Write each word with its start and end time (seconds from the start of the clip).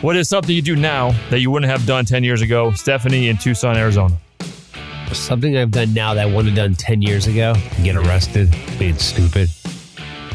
What 0.00 0.16
is 0.16 0.28
something 0.28 0.54
you 0.54 0.62
do 0.62 0.76
now 0.76 1.10
that 1.30 1.40
you 1.40 1.50
wouldn't 1.50 1.70
have 1.70 1.84
done 1.84 2.04
10 2.04 2.22
years 2.22 2.40
ago? 2.40 2.70
Stephanie 2.72 3.28
in 3.28 3.36
Tucson, 3.36 3.76
Arizona. 3.76 4.16
Something 5.12 5.56
I've 5.56 5.72
done 5.72 5.92
now 5.92 6.14
that 6.14 6.22
I 6.22 6.26
wouldn't 6.26 6.48
have 6.48 6.54
done 6.56 6.74
10 6.76 7.02
years 7.02 7.26
ago. 7.26 7.54
Get 7.82 7.96
arrested. 7.96 8.54
Being 8.78 8.96
stupid. 8.96 9.48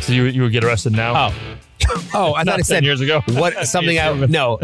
So 0.01 0.11
you, 0.11 0.25
you 0.25 0.41
would 0.41 0.51
get 0.51 0.63
arrested 0.63 0.93
now? 0.93 1.29
Oh. 1.29 1.35
Oh, 2.15 2.33
I 2.33 2.43
thought 2.43 2.55
10 2.57 2.63
said 2.63 2.83
years 2.85 3.01
ago. 3.01 3.21
what 3.29 3.53
something 3.67 3.99
I 3.99 4.13
no. 4.27 4.59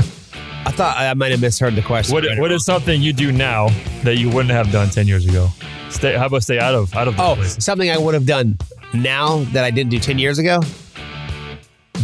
I 0.65 0.71
thought 0.71 0.95
I 0.97 1.13
might 1.15 1.31
have 1.31 1.41
misheard 1.41 1.75
the 1.75 1.81
question. 1.81 2.13
What, 2.13 2.23
what 2.37 2.51
is 2.51 2.63
something 2.63 3.01
you 3.01 3.11
do 3.11 3.31
now 3.31 3.69
that 4.03 4.17
you 4.17 4.29
wouldn't 4.29 4.51
have 4.51 4.71
done 4.71 4.89
10 4.89 5.07
years 5.07 5.25
ago? 5.25 5.47
Stay, 5.89 6.15
how 6.15 6.27
about 6.27 6.43
stay 6.43 6.59
out 6.59 6.75
of 6.75 6.93
out 6.95 7.07
of 7.07 7.19
Oh, 7.19 7.35
places? 7.35 7.63
something 7.63 7.89
I 7.89 7.97
would 7.97 8.13
have 8.13 8.25
done 8.25 8.57
now 8.93 9.39
that 9.53 9.63
I 9.65 9.71
didn't 9.71 9.89
do 9.89 9.99
10 9.99 10.17
years 10.19 10.37
ago? 10.39 10.61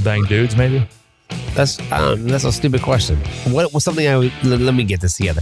Bang 0.03 0.23
dudes, 0.25 0.55
maybe? 0.57 0.85
That's 1.55 1.79
um, 1.91 2.27
that's 2.27 2.43
a 2.43 2.51
stupid 2.51 2.81
question. 2.81 3.17
What 3.51 3.73
was 3.73 3.83
something 3.83 4.07
I 4.07 4.17
would 4.17 4.33
let, 4.43 4.59
let 4.59 4.75
me 4.75 4.83
get 4.83 5.01
this 5.01 5.17
together. 5.17 5.41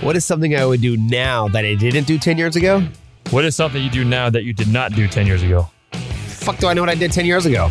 What 0.00 0.16
is 0.16 0.24
something 0.24 0.54
I 0.54 0.64
would 0.64 0.80
do 0.80 0.96
now 0.96 1.48
that 1.48 1.64
I 1.64 1.74
didn't 1.74 2.06
do 2.06 2.18
10 2.18 2.38
years 2.38 2.56
ago? 2.56 2.86
What 3.30 3.44
is 3.44 3.56
something 3.56 3.82
you 3.82 3.90
do 3.90 4.04
now 4.04 4.30
that 4.30 4.44
you 4.44 4.52
did 4.52 4.68
not 4.68 4.92
do 4.92 5.08
10 5.08 5.26
years 5.26 5.42
ago? 5.42 5.68
Fuck 5.92 6.58
do 6.58 6.68
I 6.68 6.74
know 6.74 6.82
what 6.82 6.90
I 6.90 6.94
did 6.94 7.12
10 7.12 7.26
years 7.26 7.44
ago? 7.46 7.66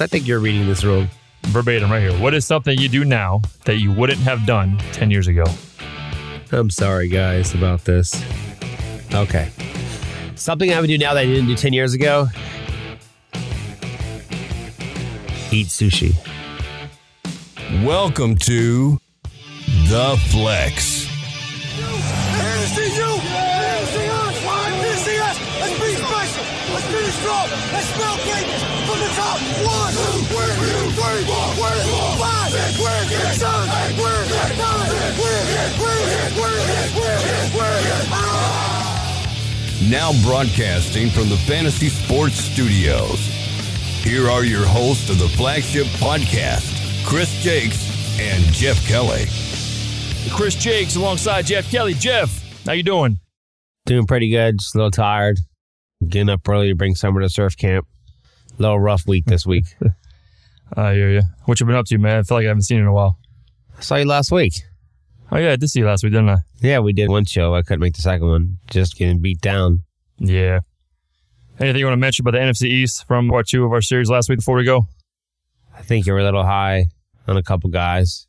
I 0.00 0.06
think 0.06 0.26
you're 0.26 0.38
reading 0.38 0.66
this 0.66 0.84
wrong. 0.84 1.08
Verbatim 1.48 1.90
right 1.90 2.00
here. 2.00 2.12
What 2.20 2.34
is 2.34 2.46
something 2.46 2.78
you 2.78 2.88
do 2.88 3.04
now 3.04 3.42
that 3.64 3.78
you 3.78 3.92
wouldn't 3.92 4.20
have 4.20 4.46
done 4.46 4.78
10 4.92 5.10
years 5.10 5.28
ago? 5.28 5.44
I'm 6.52 6.70
sorry, 6.70 7.08
guys, 7.08 7.54
about 7.54 7.84
this. 7.84 8.22
Okay. 9.12 9.50
Something 10.34 10.72
I 10.72 10.80
would 10.80 10.86
do 10.86 10.98
now 10.98 11.14
that 11.14 11.20
I 11.20 11.26
didn't 11.26 11.46
do 11.46 11.56
10 11.56 11.72
years 11.72 11.94
ago 11.94 12.28
eat 15.52 15.68
sushi. 15.68 16.14
Welcome 17.68 18.36
to 18.48 18.98
The 19.92 20.16
Flex. 20.32 21.04
Here 21.04 21.84
to 22.56 22.68
see 22.72 22.96
you. 22.96 23.04
Here 23.04 23.76
to 23.76 23.86
see 23.92 24.08
us. 24.08 24.40
Here 24.40 24.88
to 24.88 24.96
see 24.96 25.18
us. 25.20 25.36
Let's 25.60 25.76
be 25.76 25.92
special. 26.00 26.44
Let's 26.72 26.88
be 26.88 27.04
strong. 27.20 27.44
Let's 27.68 27.92
spell 27.92 28.16
greatness 28.24 28.64
from 28.88 28.98
the 29.04 29.12
top. 29.12 29.36
One, 29.68 29.92
two, 29.92 30.16
three, 30.32 31.28
four, 31.28 31.52
five, 32.16 32.56
six, 32.56 32.80
seven, 33.36 33.68
eight, 33.68 34.00
nine, 34.56 34.88
Now 39.90 40.12
broadcasting 40.24 41.10
from 41.10 41.28
the 41.28 41.36
Fantasy 41.36 41.90
Sports 41.90 42.36
Studios. 42.36 43.28
Here 44.02 44.30
are 44.30 44.44
your 44.44 44.64
hosts 44.64 45.10
of 45.10 45.18
the 45.18 45.28
flagship 45.28 45.86
podcast, 45.98 46.77
Chris 47.08 47.42
Jakes 47.42 48.20
and 48.20 48.44
Jeff 48.52 48.86
Kelly. 48.86 49.24
Chris 50.30 50.54
Jakes 50.54 50.94
alongside 50.94 51.46
Jeff 51.46 51.70
Kelly. 51.70 51.94
Jeff, 51.94 52.66
how 52.66 52.72
you 52.72 52.82
doing? 52.82 53.18
Doing 53.86 54.06
pretty 54.06 54.28
good, 54.28 54.58
just 54.58 54.74
a 54.74 54.78
little 54.78 54.90
tired. 54.90 55.38
Getting 56.06 56.28
up 56.28 56.46
early 56.46 56.68
to 56.68 56.74
bring 56.74 56.94
summer 56.94 57.22
to 57.22 57.30
surf 57.30 57.56
camp. 57.56 57.86
A 58.58 58.62
little 58.62 58.78
rough 58.78 59.06
week 59.06 59.24
this 59.24 59.46
week. 59.46 59.64
I 60.76 60.92
hear 60.92 61.10
you. 61.10 61.22
What 61.46 61.58
you 61.58 61.64
been 61.64 61.76
up 61.76 61.86
to, 61.86 61.96
man? 61.96 62.18
I 62.18 62.22
feel 62.24 62.36
like 62.36 62.44
I 62.44 62.48
haven't 62.48 62.64
seen 62.64 62.76
you 62.76 62.82
in 62.82 62.88
a 62.90 62.92
while. 62.92 63.18
I 63.78 63.80
saw 63.80 63.96
you 63.96 64.04
last 64.04 64.30
week. 64.30 64.60
Oh 65.32 65.38
yeah, 65.38 65.52
I 65.52 65.56
did 65.56 65.70
see 65.70 65.80
you 65.80 65.86
last 65.86 66.04
week, 66.04 66.12
didn't 66.12 66.28
I? 66.28 66.38
Yeah, 66.60 66.80
we 66.80 66.92
did 66.92 67.08
one 67.08 67.24
show. 67.24 67.54
I 67.54 67.62
couldn't 67.62 67.80
make 67.80 67.94
the 67.94 68.02
second 68.02 68.28
one. 68.28 68.58
Just 68.70 68.98
getting 68.98 69.22
beat 69.22 69.40
down. 69.40 69.82
Yeah. 70.18 70.60
Anything 71.58 71.78
you 71.78 71.86
want 71.86 71.94
to 71.94 72.00
mention 72.00 72.22
about 72.22 72.32
the 72.32 72.44
NFC 72.44 72.64
East 72.64 73.06
from 73.06 73.30
part 73.30 73.48
two 73.48 73.64
of 73.64 73.72
our 73.72 73.80
series 73.80 74.10
last 74.10 74.28
week 74.28 74.40
before 74.40 74.56
we 74.56 74.64
go? 74.64 74.88
I 75.74 75.80
think 75.80 76.04
you 76.04 76.12
were 76.12 76.18
a 76.18 76.24
little 76.24 76.44
high 76.44 76.88
on 77.28 77.36
a 77.36 77.42
couple 77.42 77.70
guys. 77.70 78.26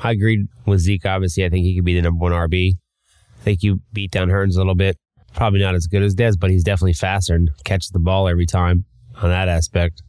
I 0.00 0.12
agreed 0.12 0.46
with 0.66 0.80
Zeke, 0.80 1.06
obviously. 1.06 1.44
I 1.44 1.48
think 1.48 1.64
he 1.64 1.74
could 1.76 1.84
be 1.84 1.94
the 1.94 2.02
number 2.02 2.22
one 2.22 2.32
RB. 2.32 2.74
I 2.74 3.42
think 3.42 3.62
you 3.62 3.80
beat 3.92 4.10
down 4.10 4.28
Hurns 4.28 4.54
a 4.54 4.58
little 4.58 4.74
bit. 4.74 4.96
Probably 5.34 5.60
not 5.60 5.74
as 5.74 5.86
good 5.86 6.02
as 6.02 6.14
Dez, 6.14 6.38
but 6.38 6.50
he's 6.50 6.64
definitely 6.64 6.94
faster 6.94 7.34
and 7.34 7.50
catches 7.64 7.90
the 7.90 7.98
ball 7.98 8.28
every 8.28 8.46
time 8.46 8.84
on 9.16 9.30
that 9.30 9.48
aspect. 9.48 10.02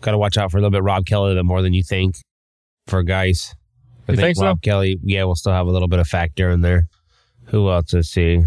Got 0.00 0.12
to 0.12 0.18
watch 0.18 0.38
out 0.38 0.50
for 0.50 0.56
a 0.58 0.60
little 0.60 0.70
bit 0.70 0.82
Rob 0.82 1.04
Kelley 1.04 1.26
a 1.26 1.28
little 1.28 1.42
bit 1.42 1.46
more 1.46 1.62
than 1.62 1.74
you 1.74 1.82
think 1.82 2.16
for 2.86 3.02
guys. 3.02 3.54
I 4.08 4.12
You 4.12 4.18
think 4.18 4.36
so? 4.36 4.46
Rob 4.46 4.62
Kelley, 4.62 4.98
yeah, 5.02 5.24
we'll 5.24 5.34
still 5.34 5.52
have 5.52 5.66
a 5.66 5.70
little 5.70 5.88
bit 5.88 5.98
of 5.98 6.08
factor 6.08 6.50
in 6.50 6.62
there. 6.62 6.88
Who 7.46 7.68
else? 7.70 7.92
Let's 7.92 8.08
see. 8.08 8.44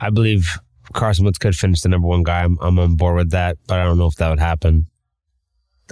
I 0.00 0.10
believe 0.10 0.48
Carson 0.92 1.24
Wentz 1.24 1.38
could 1.38 1.56
finish 1.56 1.80
the 1.80 1.88
number 1.88 2.06
one 2.08 2.22
guy. 2.22 2.42
I'm, 2.44 2.58
I'm 2.60 2.78
on 2.78 2.96
board 2.96 3.16
with 3.16 3.30
that, 3.32 3.58
but 3.66 3.80
I 3.80 3.84
don't 3.84 3.98
know 3.98 4.06
if 4.06 4.14
that 4.16 4.30
would 4.30 4.38
happen. 4.38 4.86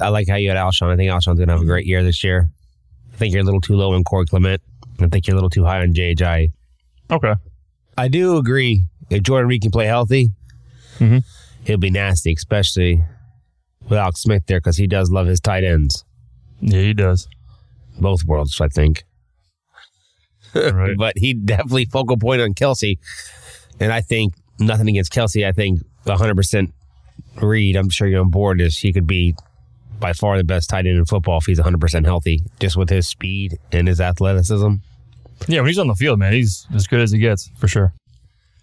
I 0.00 0.09
like 0.09 0.28
how 0.28 0.36
you 0.36 0.48
had 0.48 0.56
Alshon. 0.59 0.92
I 0.92 0.97
think 0.97 1.10
Alshon's 1.10 1.38
going 1.38 1.48
to 1.48 1.54
have 1.54 1.62
a 1.62 1.66
great 1.66 1.86
year 1.86 2.03
this 2.03 2.22
year. 2.22 2.48
I 3.12 3.16
think 3.16 3.32
you're 3.32 3.42
a 3.42 3.44
little 3.44 3.60
too 3.60 3.75
low 3.75 3.92
on 3.94 4.04
Corey 4.04 4.26
Clement. 4.26 4.62
I 5.00 5.09
think 5.09 5.26
you're 5.26 5.34
a 5.34 5.38
little 5.38 5.50
too 5.50 5.64
high 5.64 5.81
on 5.81 5.92
JJ. 5.94 6.53
Okay. 7.10 7.34
I 7.97 8.09
do 8.09 8.36
agree. 8.36 8.84
If 9.10 9.22
Jordan 9.22 9.48
Reed 9.48 9.62
can 9.62 9.70
play 9.70 9.86
healthy, 9.86 10.31
Mhm. 10.98 11.25
he'll 11.64 11.78
be 11.78 11.91
nasty, 11.91 12.32
especially 12.32 13.03
with 13.88 13.98
Alex 13.98 14.20
Smith 14.20 14.44
there 14.47 14.60
because 14.60 14.76
he 14.76 14.86
does 14.86 15.10
love 15.10 15.26
his 15.26 15.41
tight 15.41 15.64
ends. 15.64 16.04
Yeah, 16.60 16.80
he 16.80 16.94
does. 16.94 17.28
Both 18.00 18.25
worlds, 18.25 18.60
I 18.60 18.69
think. 18.69 19.04
Right. 20.54 20.97
But 20.98 21.15
he 21.16 21.34
definitely 21.34 21.86
focal 21.86 22.16
point 22.16 22.41
on 22.42 22.54
Kelce. 22.54 22.98
And 23.80 23.92
I 23.92 24.00
think 24.00 24.34
nothing 24.59 24.88
against 24.88 25.12
Kelce. 25.12 25.47
I 25.47 25.53
think 25.53 25.80
100% 26.06 26.72
Reed, 27.41 27.76
I'm 27.76 27.91
sure 27.91 28.09
you're 28.09 28.20
on 28.20 28.30
board, 28.30 28.60
is 28.60 28.78
he 28.78 28.92
could 28.92 29.06
be 29.06 29.34
by 30.00 30.12
far 30.12 30.36
the 30.36 30.44
best 30.44 30.70
tight 30.70 30.86
end 30.86 30.98
in 30.98 31.04
football 31.04 31.38
if 31.38 31.44
he's 31.47 31.59
100% 31.60 32.04
healthy, 32.04 32.42
just 32.60 32.76
with 32.76 32.88
his 32.91 33.09
speed 33.09 33.59
and 33.72 33.88
his 33.88 34.00
athleticism. 34.00 34.75
yeah, 35.47 35.60
when 35.60 35.66
he's 35.69 35.78
on 35.78 35.88
the 35.88 35.94
field, 35.94 36.19
man, 36.19 36.32
he's 36.32 36.66
as 36.75 36.86
good 36.86 37.00
as 37.00 37.10
he 37.10 37.19
gets 37.19 37.50
for 37.59 37.69
sure. 37.69 37.92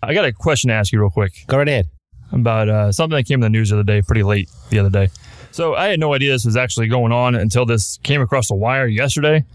I 0.04 0.14
got 0.14 0.26
a 0.26 0.32
question 0.34 0.70
to 0.70 0.74
ask 0.76 0.92
you 0.92 1.00
real 1.00 1.10
quick 1.10 1.34
Go 1.48 1.58
right 1.58 1.68
ahead. 1.68 1.88
about 2.32 2.70
uh, 2.70 2.92
something 2.92 3.16
that 3.16 3.24
came 3.24 3.36
in 3.36 3.42
the 3.42 3.50
news 3.50 3.70
the 3.70 3.76
other 3.78 3.84
day, 3.84 4.02
pretty 4.02 4.24
late 4.24 4.50
the 4.70 4.80
other 4.80 4.90
day. 4.90 5.10
So 5.52 5.74
I 5.76 5.88
had 5.88 6.00
no 6.00 6.14
idea 6.14 6.32
this 6.32 6.46
was 6.46 6.58
actually 6.58 6.88
going 6.88 7.12
on 7.12 7.34
until 7.36 7.66
this 7.66 7.98
came 8.04 8.22
across 8.22 8.50
the 8.50 8.56
wire 8.56 8.88
yesterday. 8.88 9.46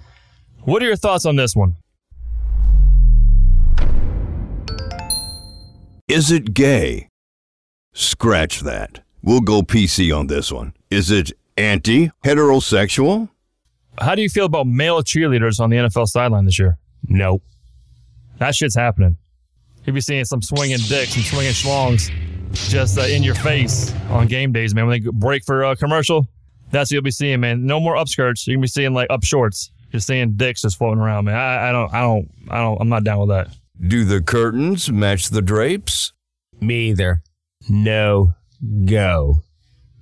What 0.63 0.83
are 0.83 0.87
your 0.87 0.97
thoughts 0.97 1.25
on 1.27 1.37
this 1.37 1.55
one? 1.55 1.77
Is 6.09 6.33
it 6.33 6.55
gay? 6.55 7.09
Scratch 7.93 8.61
that. 8.61 9.01
We'll 9.23 9.41
go 9.41 9.63
PC 9.63 10.17
on 10.17 10.27
this 10.27 10.51
one. 10.51 10.73
Is 10.91 11.11
it 11.11 11.33
anti 11.61 12.11
heterosexual? 12.25 13.29
How 13.99 14.15
do 14.15 14.23
you 14.23 14.29
feel 14.29 14.47
about 14.47 14.67
male 14.67 15.03
cheerleaders 15.03 15.61
on 15.61 15.71
the 15.71 15.77
NFL 15.77 16.09
sideline 16.09 16.47
this 16.47 16.59
year? 16.59 16.79
Nope. 17.07 17.43
That 18.39 18.55
shit's 18.55 18.75
happening. 18.75 19.17
You'll 19.85 19.95
be 19.95 20.01
seeing 20.01 20.25
some 20.25 20.43
swinging 20.43 20.79
dicks 20.89 21.15
and 21.17 21.25
swinging 21.25 21.53
schlongs 21.53 22.11
just 22.53 22.99
uh, 22.99 23.03
in 23.03 23.23
your 23.23 23.35
face 23.35 23.93
on 24.09 24.27
game 24.27 24.53
days, 24.53 24.75
man. 24.75 24.87
When 24.87 25.03
they 25.03 25.11
break 25.11 25.45
for 25.45 25.65
a 25.65 25.77
commercial, 25.77 26.27
that's 26.71 26.91
what 26.91 26.93
you'll 26.95 27.03
be 27.03 27.11
seeing, 27.11 27.41
man. 27.41 27.67
No 27.67 27.81
more 27.81 27.97
upskirts. 27.97 28.47
You're 28.47 28.57
gonna 28.57 28.63
be 28.63 28.69
seeing 28.69 28.95
like 28.95 29.09
up 29.11 29.25
shorts. 29.25 29.71
You're 29.93 30.01
seeing 30.01 30.33
dicks 30.37 30.63
just 30.63 30.79
floating 30.79 31.01
around, 31.01 31.25
man. 31.27 31.35
I, 31.35 31.69
I 31.69 31.73
don't, 31.73 31.93
I 31.93 32.01
don't, 32.01 32.31
I 32.49 32.59
don't. 32.59 32.81
I'm 32.81 32.89
not 32.89 33.05
down 33.05 33.19
with 33.21 33.29
that. 33.31 33.49
Do 33.87 34.05
the 34.05 34.21
curtains 34.23 34.91
match 34.91 35.31
the 35.31 35.43
drapes? 35.43 36.13
Me 36.61 36.91
either. 36.91 37.23
No 37.69 38.35
go. 38.85 39.43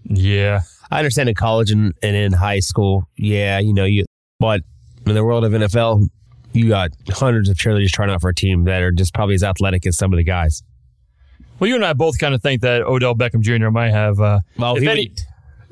Yeah, 0.05 0.61
I 0.91 0.99
understand 0.99 1.29
in 1.29 1.35
college 1.35 1.71
and, 1.71 1.93
and 2.03 2.17
in 2.17 2.33
high 2.33 2.61
school, 2.61 3.09
yeah, 3.17 3.59
you 3.59 3.73
know, 3.75 3.85
you 3.85 4.05
but 4.41 4.63
in 5.07 5.15
the 5.15 5.25
world 5.25 5.45
of 5.45 5.53
NFL, 5.53 6.09
you 6.53 6.69
got 6.69 6.91
hundreds 7.11 7.49
of 7.49 7.57
cheerleaders 7.57 7.91
trying 7.91 8.11
out 8.11 8.21
for 8.21 8.31
a 8.31 8.35
team 8.35 8.65
that 8.65 8.83
are 8.83 8.93
just 8.93 9.13
probably 9.15 9.35
as 9.35 9.43
athletic 9.45 9.87
as 9.87 9.97
some 9.99 10.13
of 10.13 10.17
the 10.17 10.25
guys. 10.25 10.63
Well, 11.59 11.69
you 11.69 11.75
and 11.75 11.85
I 11.85 11.93
both 11.93 12.19
kind 12.19 12.35
of 12.35 12.43
think 12.43 12.63
that 12.63 12.83
Odell 12.83 13.15
Beckham 13.15 13.41
Jr. 13.41 13.71
might 13.71 13.91
have. 13.91 14.21
Uh, 14.21 14.41
Well, 14.57 14.77
if 14.77 14.87
any, 14.87 15.09
would- 15.09 15.21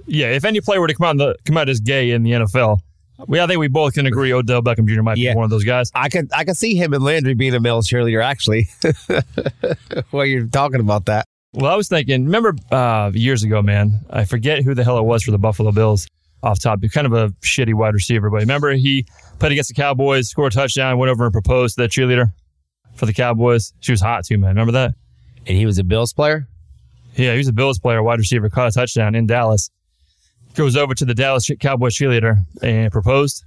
yeah, 0.07 0.27
if 0.29 0.45
any 0.45 0.61
player 0.61 0.81
were 0.81 0.89
to 0.89 0.95
come 0.95 1.07
out, 1.07 1.17
the, 1.17 1.37
come 1.45 1.57
out 1.57 1.69
as 1.69 1.81
gay 1.81 2.11
in 2.11 2.23
the 2.25 2.33
NFL, 2.33 2.81
we 3.27 3.41
I 3.41 3.47
think 3.47 3.59
we 3.61 3.69
both 3.69 3.95
can 3.95 4.05
agree 4.07 4.33
Odell 4.33 4.63
Beckham 4.63 4.87
Jr. 4.87 5.03
might 5.03 5.17
Yeah. 5.17 5.33
be 5.33 5.37
one 5.37 5.45
of 5.45 5.51
those 5.51 5.65
guys. 5.65 5.91
I 5.95 6.09
could 6.11 6.29
I 6.35 6.45
could 6.45 6.57
see 6.57 6.75
him 6.75 6.93
and 6.93 7.03
Landry 7.03 7.33
being 7.35 7.55
a 7.55 7.61
male 7.61 7.81
cheerleader 7.83 8.23
actually. 8.23 8.69
While 10.11 10.27
you're 10.27 10.47
talking 10.47 10.81
about 10.81 11.07
that. 11.07 11.25
Well, 11.57 11.73
I 11.73 11.75
was 11.75 11.89
thinking, 11.89 12.27
remember 12.27 12.55
uh, 12.71 13.11
years 13.15 13.43
ago, 13.43 13.63
man, 13.63 14.01
I 14.11 14.27
forget 14.27 14.63
who 14.63 14.75
the 14.75 14.85
hell 14.85 14.99
it 14.99 15.05
was 15.05 15.23
for 15.23 15.31
the 15.31 15.39
Buffalo 15.39 15.73
Bills 15.73 16.07
off 16.43 16.61
top. 16.61 16.81
Kind 16.93 17.07
of 17.07 17.15
a 17.15 17.31
shitty 17.41 17.73
wide 17.73 17.95
receiver, 17.95 18.29
but 18.29 18.41
remember 18.41 18.73
he 18.73 19.07
played 19.39 19.53
against 19.53 19.69
the 19.69 19.75
Cowboys, 19.75 20.29
scored 20.29 20.53
a 20.53 20.55
touchdown, 20.55 20.99
went 20.99 21.11
over 21.11 21.25
and 21.25 21.33
proposed 21.33 21.77
to 21.77 21.83
that 21.83 21.91
cheerleader 21.91 22.31
for 22.95 23.07
the 23.07 23.15
Cowboys. 23.15 23.73
She 23.81 23.91
was 23.91 24.03
hot 24.03 24.27
too, 24.27 24.37
man. 24.37 24.51
Remember 24.51 24.73
that? 24.73 24.97
And 25.47 25.57
he 25.57 25.65
was 25.65 25.79
a 25.79 25.85
Bills 25.85 26.13
player? 26.13 26.47
Yeah, 27.15 27.33
he 27.33 27.39
was 27.39 27.49
a 27.49 27.55
Bills 27.55 27.79
player, 27.79 28.03
wide 28.03 28.19
receiver, 28.19 28.51
caught 28.51 28.69
a 28.69 28.71
touchdown 28.73 29.15
in 29.15 29.27
Dallas. 29.27 29.71
Goes 30.55 30.77
over 30.77 30.95
to 30.95 31.07
the 31.07 31.15
Dallas 31.15 31.51
Cowboys 31.59 31.97
cheerleader 31.97 32.45
and 32.63 32.93
proposed. 32.93 33.45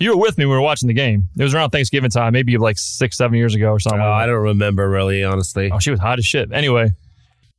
You 0.00 0.10
were 0.10 0.20
with 0.20 0.36
me 0.36 0.46
when 0.46 0.52
we 0.52 0.56
were 0.56 0.62
watching 0.62 0.88
the 0.88 0.94
game. 0.94 1.28
It 1.38 1.44
was 1.44 1.54
around 1.54 1.70
Thanksgiving 1.70 2.10
time, 2.10 2.32
maybe 2.32 2.58
like 2.58 2.76
six, 2.76 3.16
seven 3.16 3.36
years 3.36 3.54
ago 3.54 3.70
or 3.70 3.78
something. 3.78 4.00
Oh, 4.00 4.10
like. 4.10 4.24
I 4.24 4.26
don't 4.26 4.42
remember 4.42 4.90
really, 4.90 5.22
honestly. 5.22 5.70
Oh, 5.70 5.78
she 5.78 5.92
was 5.92 6.00
hot 6.00 6.18
as 6.18 6.26
shit. 6.26 6.50
Anyway, 6.52 6.90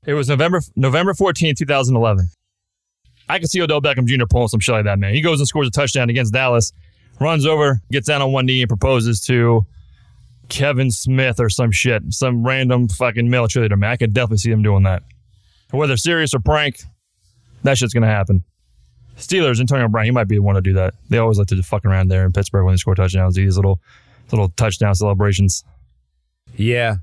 it 0.05 0.13
was 0.13 0.27
November 0.29 0.61
November 0.75 1.13
14, 1.13 1.55
2011. 1.55 2.29
I 3.29 3.39
can 3.39 3.47
see 3.47 3.61
Odell 3.61 3.81
Beckham 3.81 4.05
Jr. 4.05 4.25
pulling 4.29 4.49
some 4.49 4.59
shit 4.59 4.73
like 4.73 4.85
that, 4.85 4.99
man. 4.99 5.13
He 5.13 5.21
goes 5.21 5.39
and 5.39 5.47
scores 5.47 5.67
a 5.67 5.71
touchdown 5.71 6.09
against 6.09 6.33
Dallas, 6.33 6.73
runs 7.19 7.45
over, 7.45 7.81
gets 7.91 8.07
down 8.07 8.21
on 8.21 8.31
one 8.31 8.45
knee, 8.45 8.61
and 8.61 8.67
proposes 8.69 9.21
to 9.27 9.65
Kevin 10.49 10.91
Smith 10.91 11.39
or 11.39 11.49
some 11.49 11.71
shit, 11.71 12.01
some 12.13 12.45
random 12.45 12.89
fucking 12.89 13.29
male 13.29 13.47
cheerleader. 13.47 13.77
Man, 13.77 13.91
I 13.91 13.95
could 13.95 14.13
definitely 14.13 14.39
see 14.39 14.51
him 14.51 14.63
doing 14.63 14.83
that. 14.83 15.03
Whether 15.71 15.95
serious 15.95 16.33
or 16.33 16.39
prank, 16.39 16.81
that 17.63 17.77
shit's 17.77 17.93
gonna 17.93 18.07
happen. 18.07 18.43
Steelers, 19.17 19.59
Antonio 19.59 19.87
Brown, 19.87 20.05
he 20.05 20.11
might 20.11 20.27
be 20.27 20.35
the 20.35 20.41
one 20.41 20.55
to 20.55 20.61
do 20.61 20.73
that. 20.73 20.95
They 21.09 21.19
always 21.19 21.37
like 21.37 21.47
to 21.47 21.63
fuck 21.63 21.85
around 21.85 22.07
there 22.07 22.25
in 22.25 22.33
Pittsburgh 22.33 22.65
when 22.65 22.73
they 22.73 22.77
score 22.77 22.95
touchdowns. 22.95 23.35
These 23.35 23.55
little 23.55 23.79
little 24.31 24.49
touchdown 24.49 24.95
celebrations. 24.95 25.63
Yeah. 26.57 26.97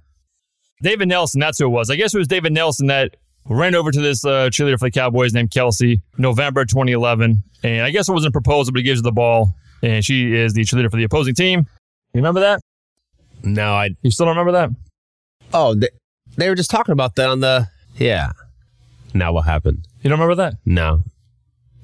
David 0.82 1.08
Nelson, 1.08 1.40
that's 1.40 1.58
who 1.58 1.66
it 1.66 1.70
was. 1.70 1.90
I 1.90 1.96
guess 1.96 2.14
it 2.14 2.18
was 2.18 2.28
David 2.28 2.52
Nelson 2.52 2.86
that 2.88 3.16
ran 3.48 3.74
over 3.74 3.90
to 3.90 4.00
this 4.00 4.24
uh, 4.24 4.48
cheerleader 4.50 4.78
for 4.78 4.86
the 4.86 4.90
Cowboys 4.90 5.32
named 5.32 5.50
Kelsey, 5.50 6.00
November 6.16 6.64
2011. 6.64 7.42
And 7.64 7.82
I 7.82 7.90
guess 7.90 8.08
it 8.08 8.12
wasn't 8.12 8.30
a 8.30 8.32
proposal, 8.32 8.72
but 8.72 8.78
he 8.78 8.84
gives 8.84 9.00
her 9.00 9.04
the 9.04 9.12
ball. 9.12 9.54
And 9.82 10.04
she 10.04 10.34
is 10.34 10.54
the 10.54 10.62
cheerleader 10.62 10.90
for 10.90 10.96
the 10.96 11.04
opposing 11.04 11.34
team. 11.34 11.60
You 12.12 12.18
remember 12.18 12.40
that? 12.40 12.60
No, 13.42 13.72
I. 13.74 13.90
You 14.02 14.10
still 14.10 14.26
don't 14.26 14.36
remember 14.36 14.52
that? 14.52 14.70
Oh, 15.52 15.74
they, 15.74 15.88
they 16.36 16.48
were 16.48 16.54
just 16.54 16.70
talking 16.70 16.92
about 16.92 17.14
that 17.16 17.28
on 17.28 17.40
the. 17.40 17.68
Yeah. 17.96 18.32
Now 19.14 19.32
what 19.32 19.42
happened? 19.42 19.86
You 20.02 20.10
don't 20.10 20.18
remember 20.18 20.42
that? 20.42 20.54
No. 20.64 21.02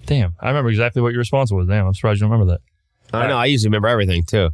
Damn. 0.07 0.35
I 0.41 0.49
remember 0.49 0.71
exactly 0.71 1.03
what 1.03 1.13
your 1.13 1.19
response 1.19 1.51
was. 1.51 1.67
Damn, 1.67 1.87
I'm 1.87 1.95
surprised 1.95 2.21
you 2.21 2.25
don't 2.25 2.33
remember 2.33 2.53
that. 2.55 3.17
I 3.17 3.27
know. 3.29 3.37
I 3.37 3.47
usually 3.47 3.69
remember 3.69 3.89
everything 3.89 4.25
too. 4.25 4.51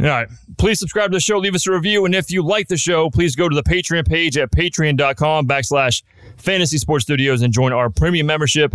All 0.00 0.06
right. 0.06 0.28
Please 0.58 0.78
subscribe 0.78 1.10
to 1.10 1.16
the 1.16 1.20
show, 1.20 1.38
leave 1.38 1.54
us 1.54 1.66
a 1.66 1.72
review, 1.72 2.04
and 2.04 2.14
if 2.14 2.30
you 2.30 2.42
like 2.42 2.68
the 2.68 2.76
show, 2.76 3.10
please 3.10 3.36
go 3.36 3.48
to 3.48 3.54
the 3.54 3.62
Patreon 3.62 4.06
page 4.06 4.36
at 4.36 4.50
patreon.com 4.50 5.46
backslash 5.46 6.02
fantasy 6.36 6.78
sports 6.78 7.04
studios 7.04 7.42
and 7.42 7.52
join 7.52 7.72
our 7.72 7.90
premium 7.90 8.26
membership. 8.26 8.74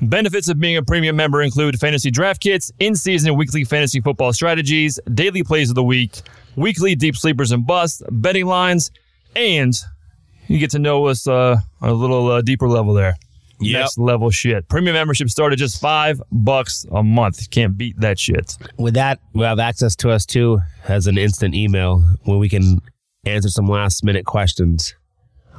Benefits 0.00 0.48
of 0.48 0.58
being 0.58 0.76
a 0.76 0.82
premium 0.82 1.16
member 1.16 1.42
include 1.42 1.78
fantasy 1.78 2.10
draft 2.10 2.40
kits, 2.42 2.72
in-season 2.80 3.28
and 3.28 3.38
weekly 3.38 3.64
fantasy 3.64 4.00
football 4.00 4.32
strategies, 4.32 4.98
daily 5.14 5.42
plays 5.42 5.68
of 5.68 5.74
the 5.74 5.84
week, 5.84 6.20
weekly 6.56 6.94
deep 6.94 7.16
sleepers 7.16 7.52
and 7.52 7.66
busts, 7.66 8.02
betting 8.10 8.46
lines, 8.46 8.90
and 9.36 9.74
you 10.48 10.58
get 10.58 10.70
to 10.70 10.78
know 10.78 11.06
us 11.06 11.26
uh, 11.26 11.56
on 11.80 11.88
a 11.88 11.94
little 11.94 12.30
uh, 12.30 12.42
deeper 12.42 12.68
level 12.68 12.94
there. 12.94 13.14
Yep. 13.62 13.80
Next 13.80 13.98
level 13.98 14.30
shit. 14.30 14.68
Premium 14.68 14.94
membership 14.94 15.30
start 15.30 15.52
at 15.52 15.58
just 15.58 15.80
five 15.80 16.20
bucks 16.30 16.86
a 16.92 17.02
month. 17.02 17.50
Can't 17.50 17.76
beat 17.76 17.98
that 18.00 18.18
shit. 18.18 18.56
With 18.78 18.94
that, 18.94 19.20
we 19.34 19.44
have 19.44 19.58
access 19.58 19.96
to 19.96 20.10
us 20.10 20.26
too 20.26 20.60
as 20.88 21.06
an 21.06 21.18
instant 21.18 21.54
email 21.54 22.00
where 22.24 22.38
we 22.38 22.48
can 22.48 22.80
answer 23.24 23.48
some 23.48 23.66
last 23.66 24.04
minute 24.04 24.26
questions 24.26 24.94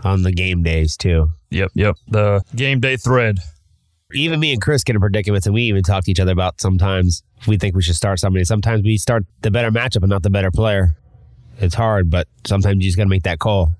on 0.03 0.23
the 0.23 0.31
game 0.31 0.63
days 0.63 0.97
too. 0.97 1.29
Yep, 1.51 1.71
yep. 1.75 1.95
The 2.07 2.41
game 2.55 2.79
day 2.79 2.97
thread. 2.97 3.39
Even 4.13 4.39
me 4.39 4.53
and 4.53 4.61
Chris 4.61 4.83
get 4.83 4.95
in 4.95 4.99
predicaments, 4.99 5.47
and 5.47 5.55
we 5.55 5.63
even 5.63 5.81
talk 5.81 6.03
to 6.03 6.11
each 6.11 6.19
other 6.19 6.33
about 6.33 6.61
sometimes 6.61 7.23
we 7.47 7.57
think 7.57 7.75
we 7.75 7.81
should 7.81 7.95
start 7.95 8.19
somebody. 8.19 8.45
Sometimes 8.45 8.83
we 8.83 8.97
start 8.97 9.25
the 9.41 9.49
better 9.49 9.71
matchup 9.71 10.03
and 10.03 10.09
not 10.09 10.21
the 10.21 10.29
better 10.29 10.51
player. 10.51 10.95
It's 11.57 11.73
hard, 11.75 12.09
but 12.09 12.27
sometimes 12.45 12.75
you 12.77 12.89
just 12.89 12.97
got 12.97 13.03
to 13.03 13.09
make 13.09 13.23
that 13.23 13.39
call. 13.39 13.71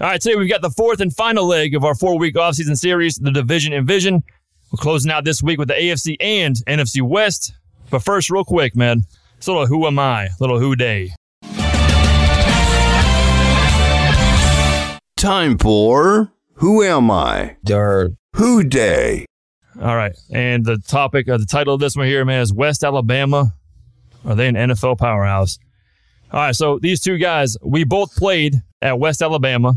All 0.00 0.08
right, 0.08 0.20
today 0.20 0.34
we've 0.34 0.50
got 0.50 0.60
the 0.60 0.70
fourth 0.70 1.00
and 1.00 1.14
final 1.14 1.46
leg 1.46 1.76
of 1.76 1.84
our 1.84 1.94
four 1.94 2.18
week 2.18 2.34
offseason 2.34 2.76
series, 2.76 3.16
the 3.16 3.30
Division 3.30 3.72
Envision. 3.72 4.24
We're 4.72 4.82
closing 4.82 5.12
out 5.12 5.24
this 5.24 5.40
week 5.40 5.56
with 5.56 5.68
the 5.68 5.74
AFC 5.74 6.16
and 6.18 6.56
NFC 6.66 7.00
West. 7.00 7.54
But 7.90 8.00
first, 8.00 8.28
real 8.28 8.44
quick, 8.44 8.74
man, 8.74 9.04
it's 9.36 9.46
a 9.46 9.52
little 9.52 9.68
who 9.68 9.86
am 9.86 10.00
I, 10.00 10.30
little 10.40 10.58
who 10.58 10.74
day. 10.74 11.12
Time 15.16 15.58
for 15.58 16.32
Who 16.54 16.82
Am 16.82 17.08
I? 17.12 17.56
Or 17.70 18.10
Who 18.34 18.64
Day. 18.64 19.26
All 19.80 19.94
right, 19.94 20.16
and 20.32 20.64
the 20.64 20.78
topic, 20.78 21.28
uh, 21.28 21.36
the 21.36 21.46
title 21.46 21.72
of 21.72 21.78
this 21.78 21.94
one 21.94 22.06
here, 22.06 22.24
man, 22.24 22.40
is 22.40 22.52
West 22.52 22.82
Alabama. 22.82 23.54
Are 24.26 24.34
they 24.34 24.48
an 24.48 24.56
NFL 24.56 24.98
powerhouse? 24.98 25.56
All 26.32 26.40
right, 26.40 26.54
so 26.56 26.80
these 26.80 27.00
two 27.00 27.16
guys, 27.16 27.56
we 27.62 27.84
both 27.84 28.16
played 28.16 28.60
at 28.84 28.98
West 29.00 29.22
Alabama. 29.22 29.74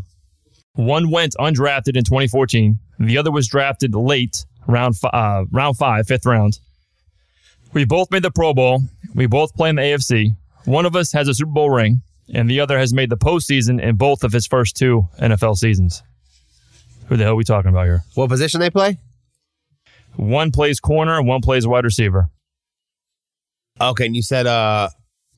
One 0.74 1.10
went 1.10 1.34
undrafted 1.40 1.98
in 1.98 2.04
2014. 2.04 2.78
The 3.00 3.18
other 3.18 3.32
was 3.32 3.48
drafted 3.48 3.96
late, 3.96 4.46
round 4.68 4.98
fi- 4.98 5.10
uh, 5.10 5.46
round 5.52 5.78
five, 5.78 6.06
fifth 6.06 6.26
round. 6.26 6.60
We 7.74 7.86
both 7.86 8.12
made 8.12 8.22
the 8.22 8.32
Pro 8.32 8.54
Bowl. 8.54 8.82
We 9.16 9.26
both 9.26 9.56
play 9.56 9.70
in 9.70 9.78
the 9.78 9.82
AFC. 9.82 10.36
One 10.66 10.86
of 10.86 10.96
us 10.96 11.12
has 11.14 11.28
a 11.28 11.34
Super 11.34 11.52
Bowl 11.52 11.70
ring, 11.70 12.02
and 12.34 12.50
the 12.50 12.60
other 12.60 12.78
has 12.78 12.94
made 12.94 13.10
the 13.10 13.18
postseason 13.18 13.82
in 13.82 13.96
both 13.96 14.24
of 14.24 14.34
his 14.34 14.46
first 14.46 14.76
two 14.76 15.08
NFL 15.20 15.56
seasons. 15.56 16.04
Who 17.08 17.16
the 17.18 17.24
hell 17.24 17.34
are 17.34 17.38
we 17.38 17.44
talking 17.44 17.70
about 17.70 17.86
here? 17.86 18.04
what 18.16 18.30
position 18.30 18.60
they 18.60 18.70
play? 18.70 18.98
One 20.18 20.52
plays 20.52 20.80
corner, 20.80 21.18
and 21.18 21.28
one 21.28 21.42
plays 21.42 21.66
wide 21.66 21.86
receiver. 21.86 22.30
Okay, 23.80 24.06
and 24.06 24.16
you 24.16 24.22
said 24.22 24.48
uh 24.48 24.90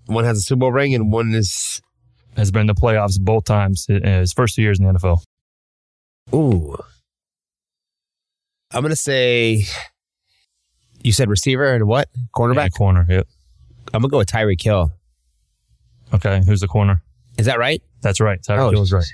one 0.08 0.24
has 0.24 0.38
a 0.38 0.42
Super 0.42 0.60
Bowl 0.62 0.72
ring 0.72 0.96
and 0.96 1.12
one 1.12 1.34
is 1.36 1.82
Has 2.38 2.52
been 2.52 2.62
in 2.62 2.68
the 2.68 2.76
playoffs 2.76 3.20
both 3.20 3.44
times 3.46 3.86
in 3.90 4.04
his 4.04 4.32
first 4.34 4.56
two 4.56 4.62
years 4.62 4.80
in 4.80 4.86
the 4.86 4.94
NFL. 4.94 5.22
ooh. 6.34 6.78
I'm 8.72 8.82
gonna 8.84 8.96
say 8.96 9.64
you 11.04 11.12
said 11.12 11.30
receiver 11.30 11.74
and 11.74 11.86
what 11.88 12.08
cornerback. 12.36 12.66
Yeah, 12.66 12.70
corner. 12.70 13.06
Yep. 13.10 13.28
I'm 13.94 14.02
gonna 14.02 14.12
go 14.12 14.20
with 14.20 14.28
Tyreek 14.30 14.62
Hill. 14.62 14.92
Okay. 16.14 16.42
Who's 16.46 16.62
the 16.62 16.68
corner? 16.68 17.02
Is 17.38 17.46
that 17.48 17.58
right? 17.58 17.82
That's 18.02 18.20
right. 18.20 18.40
Tyreek 18.42 18.60
Oh, 18.60 18.70
Hill 18.72 18.82
is 18.84 18.94
right. 18.94 19.06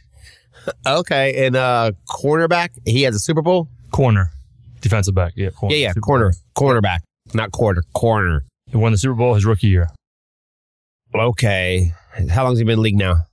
Okay, 0.87 1.45
and 1.45 1.55
uh 1.55 1.91
cornerback. 2.09 2.69
He 2.85 3.03
has 3.03 3.15
a 3.15 3.19
Super 3.19 3.41
Bowl. 3.43 3.69
Corner. 3.91 4.31
Defensive 4.81 5.13
back. 5.15 5.33
Yeah. 5.35 5.51
Corner. 5.51 5.75
Yeah, 5.75 5.81
yeah, 5.81 5.89
Super 5.91 6.01
corner, 6.01 6.31
Bowl. 6.55 6.69
cornerback, 6.73 6.99
not 7.33 7.51
quarter, 7.51 7.83
corner. 7.93 8.43
He 8.71 8.77
won 8.77 8.91
the 8.91 8.97
Super 8.97 9.13
Bowl 9.13 9.35
his 9.35 9.45
rookie 9.45 9.67
year. 9.67 9.89
Okay, 11.13 11.93
how 12.29 12.43
long's 12.43 12.59
he 12.59 12.63
been 12.63 12.73
in 12.73 12.77
the 12.79 12.83
league 12.83 12.97
now? 12.97 13.25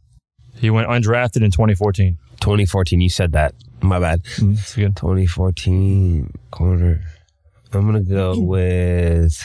He 0.56 0.70
went 0.70 0.88
undrafted 0.88 1.42
in 1.42 1.50
2014. 1.50 2.18
2014. 2.40 3.00
You 3.00 3.08
said 3.08 3.32
that. 3.32 3.54
My 3.80 3.98
bad. 3.98 4.22
That's 4.40 4.74
good. 4.76 4.96
2014 4.96 6.32
corner. 6.50 7.00
I'm 7.72 7.86
gonna 7.86 8.02
go 8.02 8.38
with. 8.38 9.42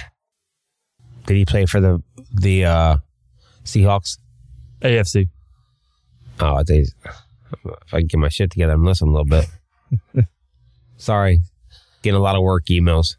Did 1.25 1.37
he 1.37 1.45
play 1.45 1.65
for 1.65 1.79
the 1.79 2.03
the 2.33 2.65
uh 2.65 2.97
Seahawks? 3.63 4.17
AFC. 4.81 5.27
Oh, 6.39 6.55
I 6.55 6.63
think 6.63 6.87
if 7.65 7.93
I 7.93 7.99
can 7.99 8.07
get 8.07 8.19
my 8.19 8.29
shit 8.29 8.51
together, 8.51 8.73
I'm 8.73 8.85
listening 8.85 9.15
a 9.15 9.17
little 9.17 9.25
bit. 9.25 10.25
Sorry, 10.97 11.39
getting 12.03 12.17
a 12.17 12.21
lot 12.21 12.35
of 12.35 12.43
work 12.43 12.65
emails 12.65 13.15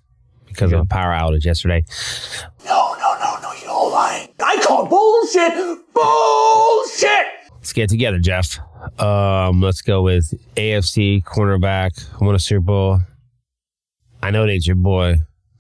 because 0.47 0.73
of 0.73 0.81
a 0.81 0.85
power 0.85 1.13
outage 1.13 1.45
yesterday. 1.45 1.85
No, 2.65 2.95
no, 2.99 3.19
no, 3.19 3.39
no, 3.43 3.53
you're 3.63 3.91
lying. 3.91 4.29
I 4.41 4.63
call 4.63 4.87
bullshit. 4.87 5.79
Bullshit. 5.99 7.27
Let's 7.55 7.73
get 7.73 7.91
together, 7.91 8.19
Jeff. 8.19 8.59
Um, 9.01 9.61
let's 9.61 9.83
go 9.83 10.03
with 10.03 10.33
AFC 10.57 11.23
cornerback. 11.25 12.21
Won 12.21 12.35
a 12.35 12.39
Super 12.39 12.61
Bowl. 12.61 13.01
I 14.23 14.31
know 14.31 14.45
it's 14.45 14.67
your 14.67 14.77
boy, 14.77 15.17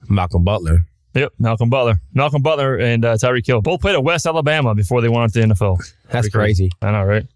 Malcolm 0.08 0.44
Butler. 0.44 0.80
Yep. 1.14 1.32
Malcolm 1.38 1.70
Butler. 1.70 2.00
Malcolm 2.14 2.42
Butler 2.42 2.76
and 2.76 3.04
uh, 3.04 3.14
Tyreek 3.14 3.46
Hill 3.46 3.60
both 3.60 3.80
played 3.80 3.94
at 3.94 4.04
West 4.04 4.26
Alabama 4.26 4.74
before 4.74 5.00
they 5.00 5.08
went 5.08 5.32
to 5.32 5.40
the 5.40 5.46
NFL. 5.46 5.78
That's 6.10 6.28
Pretty 6.28 6.30
crazy. 6.30 6.70
I 6.82 6.92
know, 6.92 7.04
right? 7.04 7.26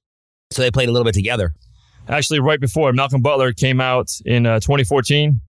So 0.53 0.63
they 0.63 0.71
played 0.71 0.89
a 0.89 0.93
little 0.93 1.05
bit 1.05 1.15
together. 1.15 1.55
Actually, 2.09 2.41
right 2.41 2.61
before 2.61 2.93
Malcolm 2.93 3.23
Butler 3.23 3.53
came 3.53 3.81
out 3.81 4.11
in 4.25 4.47
uh, 4.47 4.61
2014, 4.61 5.41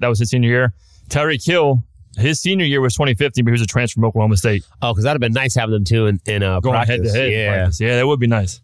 that 0.00 0.08
was 0.08 0.18
his 0.18 0.30
senior 0.30 0.48
year. 0.48 0.72
Tyreek 1.08 1.44
Hill, 1.44 1.82
his 2.16 2.40
senior 2.40 2.64
year 2.66 2.80
was 2.80 2.94
2015, 2.94 3.44
but 3.44 3.50
he 3.50 3.52
was 3.52 3.62
a 3.62 3.66
transfer 3.66 3.94
from 3.96 4.04
Oklahoma 4.04 4.36
State. 4.36 4.64
Oh, 4.82 4.92
because 4.92 5.04
that'd 5.04 5.14
have 5.14 5.20
been 5.20 5.32
nice 5.32 5.54
having 5.54 5.72
them 5.72 5.84
two 5.84 6.06
in, 6.06 6.20
in 6.26 6.42
uh, 6.42 6.60
Going 6.60 6.74
practice. 6.74 7.12
head 7.12 7.12
to 7.14 7.18
head. 7.18 7.32
Yeah. 7.32 7.54
practice. 7.54 7.80
Yeah, 7.80 7.96
that 7.96 8.06
would 8.06 8.20
be 8.20 8.26
nice. 8.26 8.60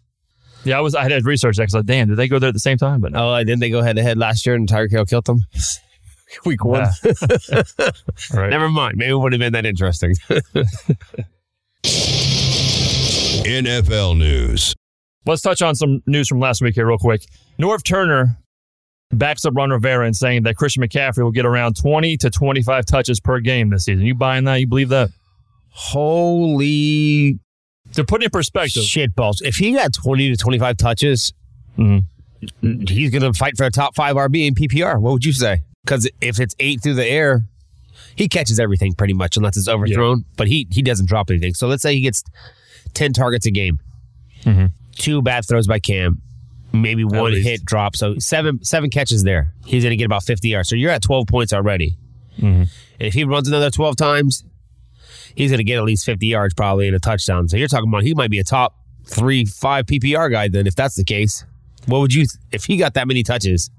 Yeah, 0.63 0.77
I 0.77 0.81
was. 0.81 0.93
I 0.93 1.03
had 1.03 1.09
to 1.09 1.21
research 1.23 1.57
that 1.57 1.63
because 1.63 1.73
like, 1.73 1.85
damn, 1.85 2.07
did 2.09 2.17
they 2.17 2.27
go 2.27 2.37
there 2.37 2.49
at 2.49 2.53
the 2.53 2.59
same 2.59 2.77
time? 2.77 3.01
But 3.01 3.13
no. 3.13 3.31
Oh, 3.31 3.33
and 3.35 3.49
then 3.49 3.59
they 3.59 3.69
go 3.69 3.81
head 3.81 3.95
to 3.95 4.03
head 4.03 4.17
last 4.17 4.45
year 4.45 4.53
and 4.55 4.67
Tyreek 4.69 4.91
Hill 4.91 5.05
killed 5.05 5.25
them. 5.25 5.39
Week 6.45 6.63
one. 6.63 6.87
Yeah. 7.03 7.13
All 7.79 7.93
right. 8.39 8.49
Never 8.49 8.69
mind. 8.69 8.95
Maybe 8.97 9.11
it 9.11 9.15
wouldn't 9.15 9.41
have 9.41 9.51
been 9.51 9.53
that 9.53 9.65
interesting. 9.67 10.15
NFL 13.43 14.17
news. 14.17 14.73
Let's 15.25 15.41
touch 15.41 15.61
on 15.61 15.75
some 15.75 16.01
news 16.05 16.27
from 16.27 16.39
last 16.39 16.61
week 16.61 16.75
here, 16.75 16.87
real 16.87 16.97
quick. 16.97 17.23
Norv 17.59 17.83
Turner 17.83 18.37
backs 19.13 19.45
up 19.45 19.53
Ron 19.55 19.69
Rivera 19.71 20.05
and 20.05 20.15
saying 20.15 20.43
that 20.43 20.55
Christian 20.55 20.83
McCaffrey 20.83 21.23
will 21.23 21.31
get 21.31 21.45
around 21.45 21.75
20 21.75 22.17
to 22.17 22.29
25 22.29 22.85
touches 22.85 23.19
per 23.19 23.39
game 23.39 23.69
this 23.69 23.85
season. 23.85 24.05
You 24.05 24.15
buying 24.15 24.45
that? 24.45 24.55
You 24.59 24.67
believe 24.67 24.89
that? 24.89 25.09
Holy 25.69 27.39
To 27.93 28.03
put 28.05 28.21
it 28.21 28.25
in 28.25 28.29
perspective, 28.31 28.83
shit 28.83 29.15
balls. 29.15 29.41
If 29.41 29.55
he 29.55 29.73
got 29.73 29.93
20 29.93 30.29
to 30.31 30.37
25 30.37 30.77
touches, 30.77 31.33
Mhm. 31.77 32.05
he's 32.89 33.11
going 33.11 33.21
to 33.21 33.33
fight 33.33 33.57
for 33.57 33.65
a 33.65 33.69
top 33.71 33.95
five 33.95 34.15
RB 34.15 34.47
in 34.47 34.55
PPR. 34.55 34.99
What 34.99 35.11
would 35.13 35.25
you 35.25 35.33
say? 35.33 35.61
Because 35.83 36.09
if 36.21 36.39
it's 36.39 36.55
eight 36.59 36.81
through 36.81 36.93
the 36.95 37.05
air, 37.05 37.45
he 38.15 38.27
catches 38.29 38.59
everything 38.59 38.93
pretty 38.93 39.13
much 39.13 39.35
unless 39.37 39.57
it's 39.57 39.67
overthrown, 39.67 40.25
but 40.37 40.47
he, 40.47 40.67
he 40.71 40.81
doesn't 40.81 41.07
drop 41.07 41.29
anything. 41.29 41.53
So 41.53 41.67
let's 41.67 41.81
say 41.83 41.93
he 41.95 42.01
gets 42.01 42.23
10 42.93 43.13
targets 43.13 43.45
a 43.45 43.51
game, 43.51 43.79
Mhm. 44.43 44.71
two 44.95 45.21
bad 45.21 45.45
throws 45.47 45.67
by 45.67 45.79
Cam, 45.79 46.21
maybe 46.73 47.03
one 47.03 47.31
least. 47.33 47.47
hit 47.47 47.65
drop. 47.65 47.95
So 47.95 48.17
seven 48.19 48.63
seven 48.63 48.89
catches 48.89 49.23
there. 49.23 49.53
He's 49.65 49.83
going 49.83 49.91
to 49.91 49.97
get 49.97 50.05
about 50.05 50.23
50 50.23 50.47
yards. 50.49 50.69
So 50.69 50.75
you're 50.75 50.91
at 50.91 51.01
12 51.01 51.27
points 51.27 51.53
already. 51.53 51.97
Mhm. 52.39 52.43
And 52.61 52.69
if 52.99 53.13
he 53.13 53.23
runs 53.23 53.47
another 53.47 53.69
12 53.69 53.95
times, 53.97 54.43
he's 55.35 55.51
going 55.51 55.57
to 55.59 55.63
get 55.63 55.77
at 55.77 55.83
least 55.83 56.05
50 56.05 56.27
yards 56.27 56.53
probably 56.53 56.87
and 56.87 56.95
a 56.95 56.99
touchdown. 56.99 57.47
So 57.49 57.57
you're 57.57 57.67
talking 57.67 57.89
about 57.89 58.03
he 58.03 58.13
might 58.13 58.31
be 58.31 58.39
a 58.39 58.43
top 58.43 58.75
three, 59.05 59.45
five 59.45 59.85
PPR 59.85 60.31
guy 60.31 60.47
then 60.47 60.67
if 60.67 60.75
that's 60.75 60.95
the 60.95 61.03
case. 61.03 61.43
What 61.87 61.99
would 61.99 62.13
you, 62.13 62.25
if 62.51 62.65
he 62.65 62.77
got 62.77 62.93
that 62.93 63.07
many 63.07 63.23
touches? 63.23 63.69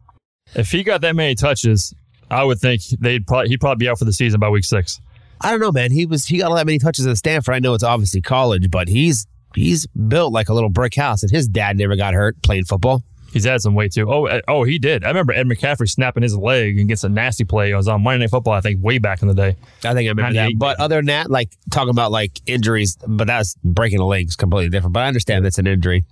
If 0.54 0.70
he 0.72 0.82
got 0.82 1.00
that 1.02 1.14
many 1.14 1.34
touches, 1.34 1.94
I 2.30 2.42
would 2.44 2.58
think 2.58 2.82
they'd 3.00 3.26
probably 3.26 3.49
he'd 3.49 3.61
probably 3.61 3.84
be 3.84 3.88
out 3.88 3.99
for 3.99 4.04
the 4.04 4.12
season 4.12 4.40
by 4.40 4.49
week 4.49 4.64
six. 4.64 5.00
I 5.40 5.50
don't 5.50 5.61
know, 5.61 5.72
man. 5.72 5.90
He 5.92 6.04
was 6.06 6.25
he 6.26 6.38
got 6.38 6.50
all 6.50 6.56
that 6.56 6.66
many 6.66 6.78
touches 6.78 7.06
at 7.06 7.16
Stanford. 7.16 7.54
I 7.54 7.58
know 7.61 7.75
it's 7.75 7.84
obviously 7.84 8.20
college, 8.20 8.70
but 8.70 8.88
he's 8.88 9.26
he's 9.54 9.87
built 9.87 10.32
like 10.32 10.49
a 10.49 10.54
little 10.54 10.71
brick 10.71 10.94
house, 10.94 11.23
and 11.23 11.30
his 11.30 11.49
dad 11.49 11.76
never 11.78 11.97
got 11.97 12.14
hurt 12.14 12.40
playing 12.42 12.64
football. 12.64 13.02
He's 13.32 13.44
had 13.44 13.62
some 13.62 13.75
weight 13.75 13.92
too. 13.92 14.12
Oh, 14.12 14.26
uh, 14.26 14.40
oh, 14.47 14.64
he 14.64 14.78
did. 14.78 15.04
I 15.04 15.09
remember 15.09 15.32
Ed 15.32 15.47
McCaffrey 15.47 15.88
snapping 15.88 16.23
his 16.23 16.37
leg 16.37 16.78
and 16.78 16.87
gets 16.87 17.02
a 17.02 17.09
nasty 17.09 17.44
play. 17.44 17.71
It 17.71 17.75
was 17.76 17.88
on 17.88 18.02
Monday 18.02 18.25
Night 18.25 18.30
Football, 18.30 18.52
I 18.52 18.61
think, 18.61 18.82
way 18.85 18.99
back 18.99 19.23
in 19.23 19.28
the 19.28 19.35
day. 19.35 19.56
I 19.85 19.94
think 19.94 20.06
I 20.06 20.11
remember 20.11 20.35
that. 20.35 20.59
But 20.59 20.78
other 20.80 20.97
than 20.97 21.06
that, 21.06 21.30
like 21.30 21.50
talking 21.71 21.88
about 21.88 22.12
like 22.12 22.40
injuries, 22.47 22.99
but 23.06 23.26
that's 23.26 23.54
breaking 23.64 24.00
a 24.00 24.06
leg 24.06 24.28
is 24.28 24.37
completely 24.37 24.68
different. 24.68 24.92
But 24.92 25.04
I 25.04 25.06
understand 25.06 25.47
that's 25.47 25.59
an 25.59 25.66
injury. 25.66 26.04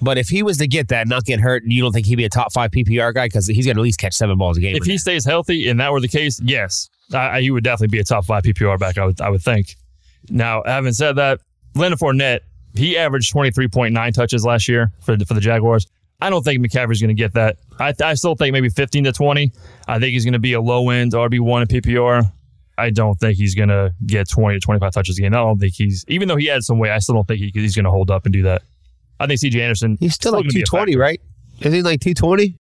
But 0.00 0.18
if 0.18 0.28
he 0.28 0.42
was 0.42 0.58
to 0.58 0.66
get 0.66 0.88
that, 0.88 1.06
not 1.06 1.24
get 1.24 1.38
hurt, 1.38 1.62
and 1.62 1.72
you 1.72 1.80
don't 1.80 1.92
think 1.92 2.06
he'd 2.06 2.16
be 2.16 2.24
a 2.24 2.28
top 2.28 2.52
five 2.52 2.72
PPR 2.72 3.14
guy 3.14 3.26
because 3.26 3.46
he's 3.46 3.64
going 3.64 3.76
to 3.76 3.80
at 3.80 3.84
least 3.84 4.00
catch 4.00 4.14
seven 4.14 4.36
balls 4.36 4.56
a 4.58 4.60
game. 4.60 4.74
If 4.74 4.82
he 4.82 4.98
stays 4.98 5.24
healthy 5.24 5.68
and 5.68 5.78
that 5.78 5.92
were 5.92 6.00
the 6.00 6.08
case, 6.08 6.40
yes, 6.42 6.90
I, 7.14 7.36
I- 7.36 7.40
he 7.40 7.52
would 7.52 7.62
definitely 7.62 7.92
be 7.96 8.00
a 8.00 8.04
top 8.04 8.24
five 8.24 8.42
PPR 8.42 8.80
back. 8.80 8.98
I 8.98 9.06
would, 9.06 9.20
I 9.20 9.30
would 9.30 9.42
think. 9.42 9.76
Now, 10.28 10.64
having 10.66 10.92
said 10.92 11.14
that, 11.16 11.38
Leonard 11.76 12.00
Fournette, 12.00 12.40
he 12.74 12.96
averaged 12.96 13.30
twenty 13.30 13.50
three 13.50 13.68
point 13.68 13.94
nine 13.94 14.12
touches 14.12 14.44
last 14.44 14.68
year 14.68 14.92
for 15.00 15.16
the, 15.16 15.24
for 15.24 15.34
the 15.34 15.40
Jaguars. 15.40 15.86
I 16.20 16.30
don't 16.30 16.44
think 16.44 16.64
McCaffrey's 16.64 17.00
going 17.00 17.08
to 17.08 17.20
get 17.20 17.34
that. 17.34 17.56
I, 17.80 17.92
I 18.02 18.14
still 18.14 18.36
think 18.36 18.52
maybe 18.52 18.68
fifteen 18.68 19.04
to 19.04 19.12
twenty. 19.12 19.52
I 19.88 19.98
think 19.98 20.12
he's 20.12 20.24
going 20.24 20.34
to 20.34 20.38
be 20.38 20.52
a 20.52 20.60
low 20.60 20.90
end 20.90 21.12
RB 21.12 21.40
one 21.40 21.62
in 21.62 21.68
PPR. 21.68 22.30
I 22.78 22.90
don't 22.90 23.18
think 23.18 23.36
he's 23.36 23.54
going 23.54 23.68
to 23.68 23.92
get 24.06 24.28
twenty 24.28 24.58
to 24.58 24.60
twenty 24.60 24.80
five 24.80 24.92
touches 24.92 25.18
a 25.18 25.22
game. 25.22 25.34
I 25.34 25.38
don't 25.38 25.58
think 25.58 25.74
he's 25.74 26.04
even 26.08 26.28
though 26.28 26.36
he 26.36 26.46
had 26.46 26.62
some 26.62 26.78
weight. 26.78 26.90
I 26.90 26.98
still 26.98 27.14
don't 27.16 27.26
think 27.26 27.40
he, 27.40 27.50
he's 27.54 27.74
going 27.74 27.84
to 27.84 27.90
hold 27.90 28.10
up 28.10 28.24
and 28.24 28.32
do 28.32 28.42
that. 28.42 28.62
I 29.20 29.26
think 29.26 29.40
CJ 29.40 29.60
Anderson. 29.60 29.96
he's 30.00 30.14
still 30.14 30.32
like 30.32 30.42
gonna 30.42 30.52
be 30.52 30.62
a 30.62 30.66
220, 30.66 30.96
right? 30.96 31.20
Is 31.60 31.72
he 31.72 31.82
like 31.82 32.00
220? 32.00 32.56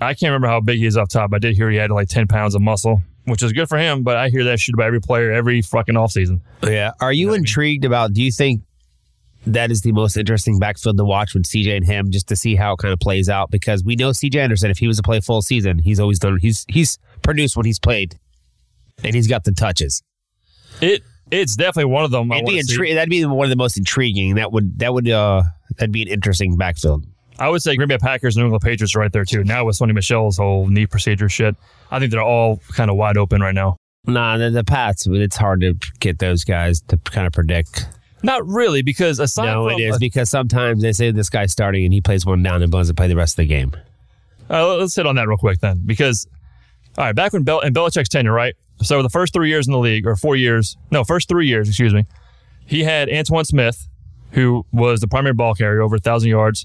I 0.00 0.14
can't 0.14 0.30
remember 0.30 0.48
how 0.48 0.60
big 0.60 0.78
he 0.78 0.86
is 0.86 0.96
off 0.96 1.08
top. 1.08 1.32
I 1.32 1.38
did 1.38 1.56
hear 1.56 1.70
he 1.70 1.76
had 1.76 1.90
like 1.90 2.08
10 2.08 2.26
pounds 2.26 2.54
of 2.54 2.62
muscle, 2.62 3.02
which 3.24 3.42
is 3.42 3.52
good 3.52 3.68
for 3.68 3.78
him, 3.78 4.02
but 4.02 4.16
I 4.16 4.28
hear 4.28 4.44
that 4.44 4.60
shit 4.60 4.74
about 4.74 4.86
every 4.86 5.00
player 5.00 5.32
every 5.32 5.62
fucking 5.62 5.94
offseason. 5.94 6.40
Yeah. 6.62 6.92
Are 7.00 7.12
you 7.12 7.34
intrigued 7.34 7.84
about, 7.84 8.12
do 8.12 8.22
you 8.22 8.30
think 8.32 8.62
that 9.46 9.70
is 9.70 9.82
the 9.82 9.92
most 9.92 10.16
interesting 10.16 10.58
backfield 10.58 10.96
to 10.96 11.04
watch 11.04 11.34
with 11.34 11.44
CJ 11.44 11.76
and 11.76 11.86
him 11.86 12.10
just 12.10 12.28
to 12.28 12.36
see 12.36 12.56
how 12.56 12.74
it 12.74 12.78
kind 12.78 12.92
of 12.92 13.00
plays 13.00 13.28
out? 13.28 13.50
Because 13.50 13.84
we 13.84 13.96
know 13.96 14.10
CJ 14.10 14.36
Anderson, 14.36 14.70
if 14.70 14.78
he 14.78 14.86
was 14.86 14.96
to 14.98 15.02
play 15.02 15.20
full 15.20 15.42
season, 15.42 15.78
he's 15.78 16.00
always 16.00 16.18
done, 16.18 16.38
he's, 16.40 16.64
he's 16.68 16.98
produced 17.22 17.56
when 17.56 17.66
he's 17.66 17.78
played 17.78 18.18
and 19.02 19.14
he's 19.14 19.28
got 19.28 19.44
the 19.44 19.52
touches. 19.52 20.02
It 20.80 21.02
It's 21.30 21.56
definitely 21.56 21.92
one 21.92 22.04
of 22.04 22.10
them. 22.10 22.30
It'd 22.32 22.46
be 22.46 22.60
intri- 22.60 22.94
that'd 22.94 23.10
be 23.10 23.24
one 23.24 23.44
of 23.44 23.50
the 23.50 23.56
most 23.56 23.78
intriguing. 23.78 24.34
That 24.34 24.52
would, 24.52 24.78
that 24.80 24.92
would, 24.92 25.08
uh, 25.08 25.42
that'd 25.76 25.92
be 25.92 26.02
an 26.02 26.08
interesting 26.08 26.56
backfield. 26.56 27.06
I 27.38 27.48
would 27.48 27.62
say 27.62 27.76
Green 27.76 27.88
Bay 27.88 27.98
Packers, 27.98 28.36
and 28.36 28.42
New 28.42 28.46
England 28.46 28.62
Patriots 28.62 28.96
are 28.96 28.98
right 28.98 29.12
there 29.12 29.24
too. 29.24 29.44
Now 29.44 29.64
with 29.64 29.78
Sony 29.78 29.94
Michel's 29.94 30.36
whole 30.38 30.66
knee 30.66 30.86
procedure 30.86 31.28
shit, 31.28 31.54
I 31.90 32.00
think 32.00 32.10
they're 32.10 32.20
all 32.20 32.60
kind 32.72 32.90
of 32.90 32.96
wide 32.96 33.16
open 33.16 33.40
right 33.40 33.54
now. 33.54 33.76
Nah, 34.06 34.38
the, 34.38 34.50
the 34.50 34.64
Pats, 34.64 35.06
it's 35.08 35.36
hard 35.36 35.60
to 35.60 35.74
get 36.00 36.18
those 36.18 36.44
guys 36.44 36.80
to 36.88 36.96
kind 36.96 37.26
of 37.26 37.32
predict. 37.32 37.86
Not 38.22 38.46
really, 38.46 38.82
because 38.82 39.18
aside 39.18 39.46
no, 39.46 39.68
from 39.68 39.80
it 39.80 39.84
is 39.84 39.98
because 39.98 40.28
sometimes 40.28 40.82
they 40.82 40.92
say 40.92 41.10
this 41.10 41.30
guy's 41.30 41.52
starting 41.52 41.84
and 41.84 41.94
he 41.94 42.00
plays 42.00 42.26
one 42.26 42.42
down 42.42 42.62
and 42.62 42.72
doesn't 42.72 42.96
play 42.96 43.08
the 43.08 43.16
rest 43.16 43.34
of 43.34 43.36
the 43.36 43.46
game. 43.46 43.72
Uh, 44.50 44.76
let's 44.76 44.96
hit 44.96 45.06
on 45.06 45.16
that 45.16 45.28
real 45.28 45.36
quick 45.36 45.60
then, 45.60 45.82
because 45.84 46.26
all 46.96 47.04
right, 47.04 47.14
back 47.14 47.32
when 47.32 47.44
Bel- 47.44 47.60
in 47.60 47.72
Belichick's 47.72 48.08
tenure, 48.08 48.32
right? 48.32 48.54
So 48.82 49.02
the 49.02 49.08
first 49.08 49.32
three 49.32 49.48
years 49.48 49.66
in 49.66 49.72
the 49.72 49.78
league, 49.78 50.06
or 50.06 50.16
four 50.16 50.36
years, 50.36 50.76
no, 50.90 51.04
first 51.04 51.28
three 51.28 51.46
years, 51.46 51.68
excuse 51.68 51.94
me, 51.94 52.06
he 52.66 52.84
had 52.84 53.08
Antowain 53.08 53.46
Smith, 53.46 53.88
who 54.32 54.66
was 54.72 55.00
the 55.00 55.08
primary 55.08 55.34
ball 55.34 55.54
carrier 55.54 55.80
over 55.80 55.96
a 55.96 56.00
thousand 56.00 56.30
yards. 56.30 56.64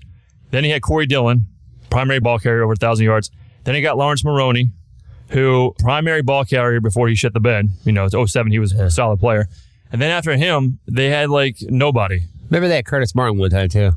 Then 0.51 0.63
he 0.63 0.69
had 0.69 0.81
Corey 0.81 1.05
Dillon, 1.05 1.48
primary 1.89 2.19
ball 2.19 2.39
carrier 2.39 2.63
over 2.63 2.74
a 2.74 2.75
thousand 2.75 3.05
yards. 3.05 3.31
Then 3.63 3.75
he 3.75 3.81
got 3.81 3.98
Laurence 3.98 4.24
Maroney, 4.25 4.72
who 5.29 5.75
primary 5.79 6.22
ball 6.22 6.45
carrier 6.45 6.81
before 6.81 7.07
he 7.07 7.15
shit 7.15 7.33
the 7.33 7.39
bed. 7.39 7.69
You 7.86 7.91
know, 7.91 8.05
it's 8.05 8.31
07, 8.31 8.51
he 8.51 8.60
was 8.60 8.74
a 8.74 8.91
solid 8.91 9.19
player. 9.19 9.48
And 9.93 10.01
then 10.01 10.09
after 10.12 10.35
him, 10.35 10.79
they 10.88 11.09
had 11.09 11.29
like 11.29 11.57
nobody. 11.62 12.21
Remember 12.50 12.67
that 12.67 12.85
Curtis 12.85 13.15
Martin 13.15 13.38
one 13.38 13.50
time 13.51 13.69
too? 13.69 13.91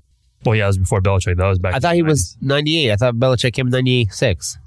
Well, 0.44 0.54
yeah, 0.54 0.64
it 0.64 0.68
was 0.68 0.78
before 0.78 1.00
Belichick. 1.00 1.36
That 1.38 1.48
was 1.48 1.58
back. 1.58 1.74
I 1.74 1.80
thought 1.80 1.94
he 1.96 2.02
90s. 2.02 2.06
was 2.06 2.36
98. 2.40 2.92
I 2.92 2.96
thought 2.96 3.14
Belichick 3.14 3.54
came 3.54 3.66
in 3.66 3.70
96. 3.72 4.58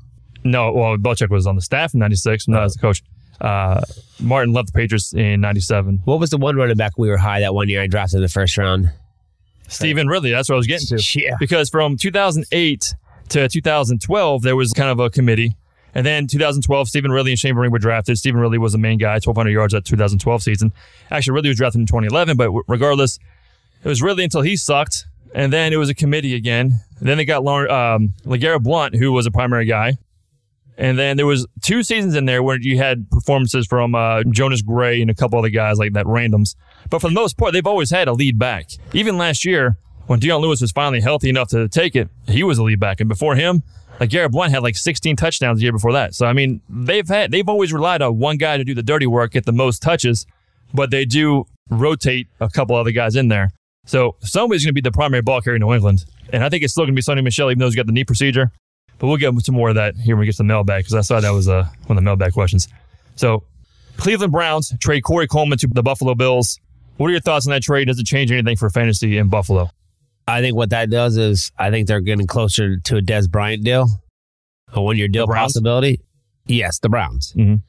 No, 0.44 0.74
well, 0.74 0.98
Belichick 0.98 1.30
was 1.30 1.48
on 1.48 1.56
the 1.56 1.62
staff 1.62 1.94
in 1.94 2.00
'96, 2.00 2.48
not 2.48 2.64
as 2.64 2.76
a 2.76 2.80
coach. 2.80 3.04
Uh, 3.42 3.82
Martin 4.20 4.54
left 4.54 4.68
the 4.68 4.74
Patriots 4.74 5.14
in 5.14 5.42
'97. 5.42 6.02
What 6.06 6.20
was 6.20 6.30
the 6.30 6.38
one 6.38 6.56
running 6.56 6.78
back 6.78 6.98
we 6.98 7.10
were 7.10 7.18
high 7.18 7.42
that 7.42 7.54
one 7.54 7.70
year 7.70 7.82
I 7.82 7.88
drafted 7.88 8.18
in 8.18 8.22
the 8.24 8.30
first 8.30 8.58
round? 8.58 8.92
Stevan 9.68 10.08
Ridley, 10.08 10.32
that's 10.32 10.50
what 10.50 10.56
I 10.56 10.58
was 10.58 10.68
getting 10.68 10.98
to. 10.98 11.20
Yeah. 11.20 11.36
Because 11.40 11.70
from 11.70 11.96
2008 11.96 12.94
to 13.30 13.48
2012, 13.48 14.42
there 14.42 14.56
was 14.56 14.72
kind 14.74 14.90
of 14.90 15.00
a 15.00 15.10
committee. 15.10 15.56
And 15.96 16.06
then 16.06 16.28
2012, 16.28 16.88
Stevan 16.88 17.12
Ridley 17.12 17.32
and 17.32 17.40
Shane 17.40 17.56
Vereen 17.56 17.72
were 17.72 17.80
drafted. 17.80 18.18
Stevan 18.18 18.40
Ridley 18.40 18.58
was 18.58 18.74
the 18.74 18.78
main 18.78 18.98
guy, 18.98 19.14
1,200 19.14 19.50
yards 19.50 19.74
that 19.74 19.86
2012 19.86 20.44
season. 20.44 20.72
Actually, 21.10 21.34
Ridley 21.34 21.50
was 21.50 21.58
drafted 21.58 21.82
in 21.82 21.88
2011, 21.88 22.38
but 22.38 22.52
regardless, 22.68 23.18
it 23.84 23.88
was 23.88 24.02
Ridley 24.02 24.24
until 24.24 24.42
he 24.42 24.56
sucked. 24.56 25.06
And 25.34 25.54
then 25.54 25.74
it 25.74 25.78
was 25.78 25.90
a 25.90 25.96
committee 25.96 26.36
again. 26.36 26.80
Then 27.02 27.18
they 27.18 27.26
got 27.26 27.46
um, 27.46 28.14
LeGarrette 28.26 28.64
Blunt, 28.64 28.96
who 28.96 29.12
was 29.12 29.26
a 29.26 29.32
primary 29.32 29.66
guy. 29.66 29.98
And 30.78 30.98
then 30.98 31.18
there 31.18 31.26
was 31.26 31.46
two 31.62 31.84
seasons 31.84 32.16
in 32.16 32.26
there 32.26 32.42
where 32.42 32.58
you 32.58 32.78
had 32.78 33.10
performances 33.12 33.68
from 33.68 33.96
uh, 33.96 34.24
Jonas 34.24 34.62
Gray 34.62 35.02
and 35.02 35.12
a 35.12 35.14
couple 35.14 35.38
other 35.38 35.50
guys 35.50 35.78
like 35.78 35.94
that 35.94 36.06
randoms. 36.06 36.56
But 36.90 37.02
for 37.02 37.10
the 37.10 37.14
most 37.14 37.38
part, 37.38 37.52
they've 37.52 37.68
always 37.68 37.92
had 37.92 38.08
a 38.08 38.14
lead 38.14 38.40
back. 38.40 38.70
Even 38.94 39.18
last 39.18 39.44
year, 39.44 39.78
when 40.08 40.20
Dion 40.20 40.42
Lewis 40.42 40.62
was 40.62 40.72
finally 40.72 41.02
healthy 41.02 41.30
enough 41.30 41.50
to 41.50 41.68
take 41.68 41.98
it, 41.98 42.08
he 42.28 42.44
was 42.44 42.58
a 42.58 42.64
lead 42.64 42.80
back. 42.80 43.02
And 43.02 43.10
before 43.10 43.36
him, 43.36 43.62
like 44.00 44.10
Garrett 44.10 44.32
Blunt 44.32 44.52
had 44.52 44.64
like 44.64 44.78
16 44.78 45.16
touchdowns 45.16 45.60
the 45.60 45.64
year 45.64 45.72
before 45.72 45.94
that. 45.94 46.16
So 46.16 46.26
I 46.26 46.34
mean, 46.34 46.62
they've 46.70 47.08
had 47.08 47.32
they've 47.32 47.48
always 47.48 47.74
relied 47.74 48.02
on 48.02 48.18
one 48.18 48.38
guy 48.38 48.58
to 48.58 48.64
do 48.64 48.74
the 48.74 48.84
dirty 48.84 49.08
work, 49.08 49.32
get 49.32 49.46
the 49.46 49.52
most 49.52 49.82
touches, 49.82 50.26
but 50.74 50.92
they 50.92 51.06
do 51.06 51.46
rotate 51.70 52.28
a 52.40 52.50
couple 52.50 52.76
other 52.76 52.92
guys 52.92 53.16
in 53.16 53.28
there. 53.28 53.52
So 53.86 54.16
somebody's 54.20 54.64
going 54.64 54.70
to 54.70 54.74
be 54.74 54.82
the 54.82 54.92
primary 54.92 55.22
ball 55.22 55.42
carrier 55.42 55.56
in 55.56 55.62
New 55.62 55.74
England, 55.74 56.06
and 56.32 56.44
I 56.44 56.50
think 56.50 56.64
it's 56.64 56.74
still 56.74 56.86
going 56.86 56.96
to 56.96 57.00
be 57.00 57.02
Sony 57.02 57.24
Michel, 57.24 57.50
even 57.50 57.60
though 57.60 57.66
he's 57.66 57.76
got 57.76 57.88
the 57.88 57.92
knee 57.92 58.04
procedure. 58.04 58.52
But 59.00 59.08
we'll 59.08 59.18
get 59.18 59.30
into 59.30 59.52
more 59.52 59.70
of 59.70 59.76
that 59.76 59.96
here 59.96 60.16
when 60.16 60.22
we 60.22 60.26
get 60.26 60.34
to 60.34 60.38
the 60.40 60.44
mailbag 60.44 60.82
because 60.82 60.94
I 60.94 61.02
saw 61.02 61.20
that 61.20 61.30
was 61.30 61.48
uh, 61.48 61.64
one 61.88 61.98
of 61.98 62.04
the 62.04 62.06
mailbag 62.06 62.34
questions. 62.34 62.68
So, 63.16 63.44
Cleveland 63.98 64.32
Browns 64.32 64.74
trade 64.80 65.02
Corey 65.02 65.28
Coleman 65.28 65.58
to 65.60 65.68
the 65.68 65.84
Buffalo 65.84 66.16
Bills. 66.16 66.60
What 66.98 67.08
are 67.08 67.12
your 67.12 67.22
thoughts 67.22 67.48
on 67.48 67.52
that 67.52 67.64
trade? 67.64 67.86
Does 67.86 67.98
it 67.98 68.06
change 68.06 68.32
anything 68.32 68.58
for 68.58 68.70
fantasy 68.70 69.18
in 69.18 69.30
Buffalo? 69.30 69.72
I 70.30 70.42
think 70.42 70.56
what 70.56 70.70
that 70.72 70.90
does 70.90 71.18
is 71.18 71.52
I 71.58 71.72
think 71.72 71.88
they're 71.88 72.02
getting 72.02 72.28
closer 72.28 72.78
to 72.78 72.98
a 72.98 73.02
Dez 73.02 73.30
Bryant 73.30 73.64
deal, 73.64 73.88
a 74.74 74.82
one 74.82 74.98
year 74.98 75.08
deal 75.08 75.26
Browns? 75.26 75.54
possibility. 75.54 76.02
Yes, 76.46 76.80
the 76.80 76.90
Browns. 76.90 77.34
Mhm. 77.38 77.62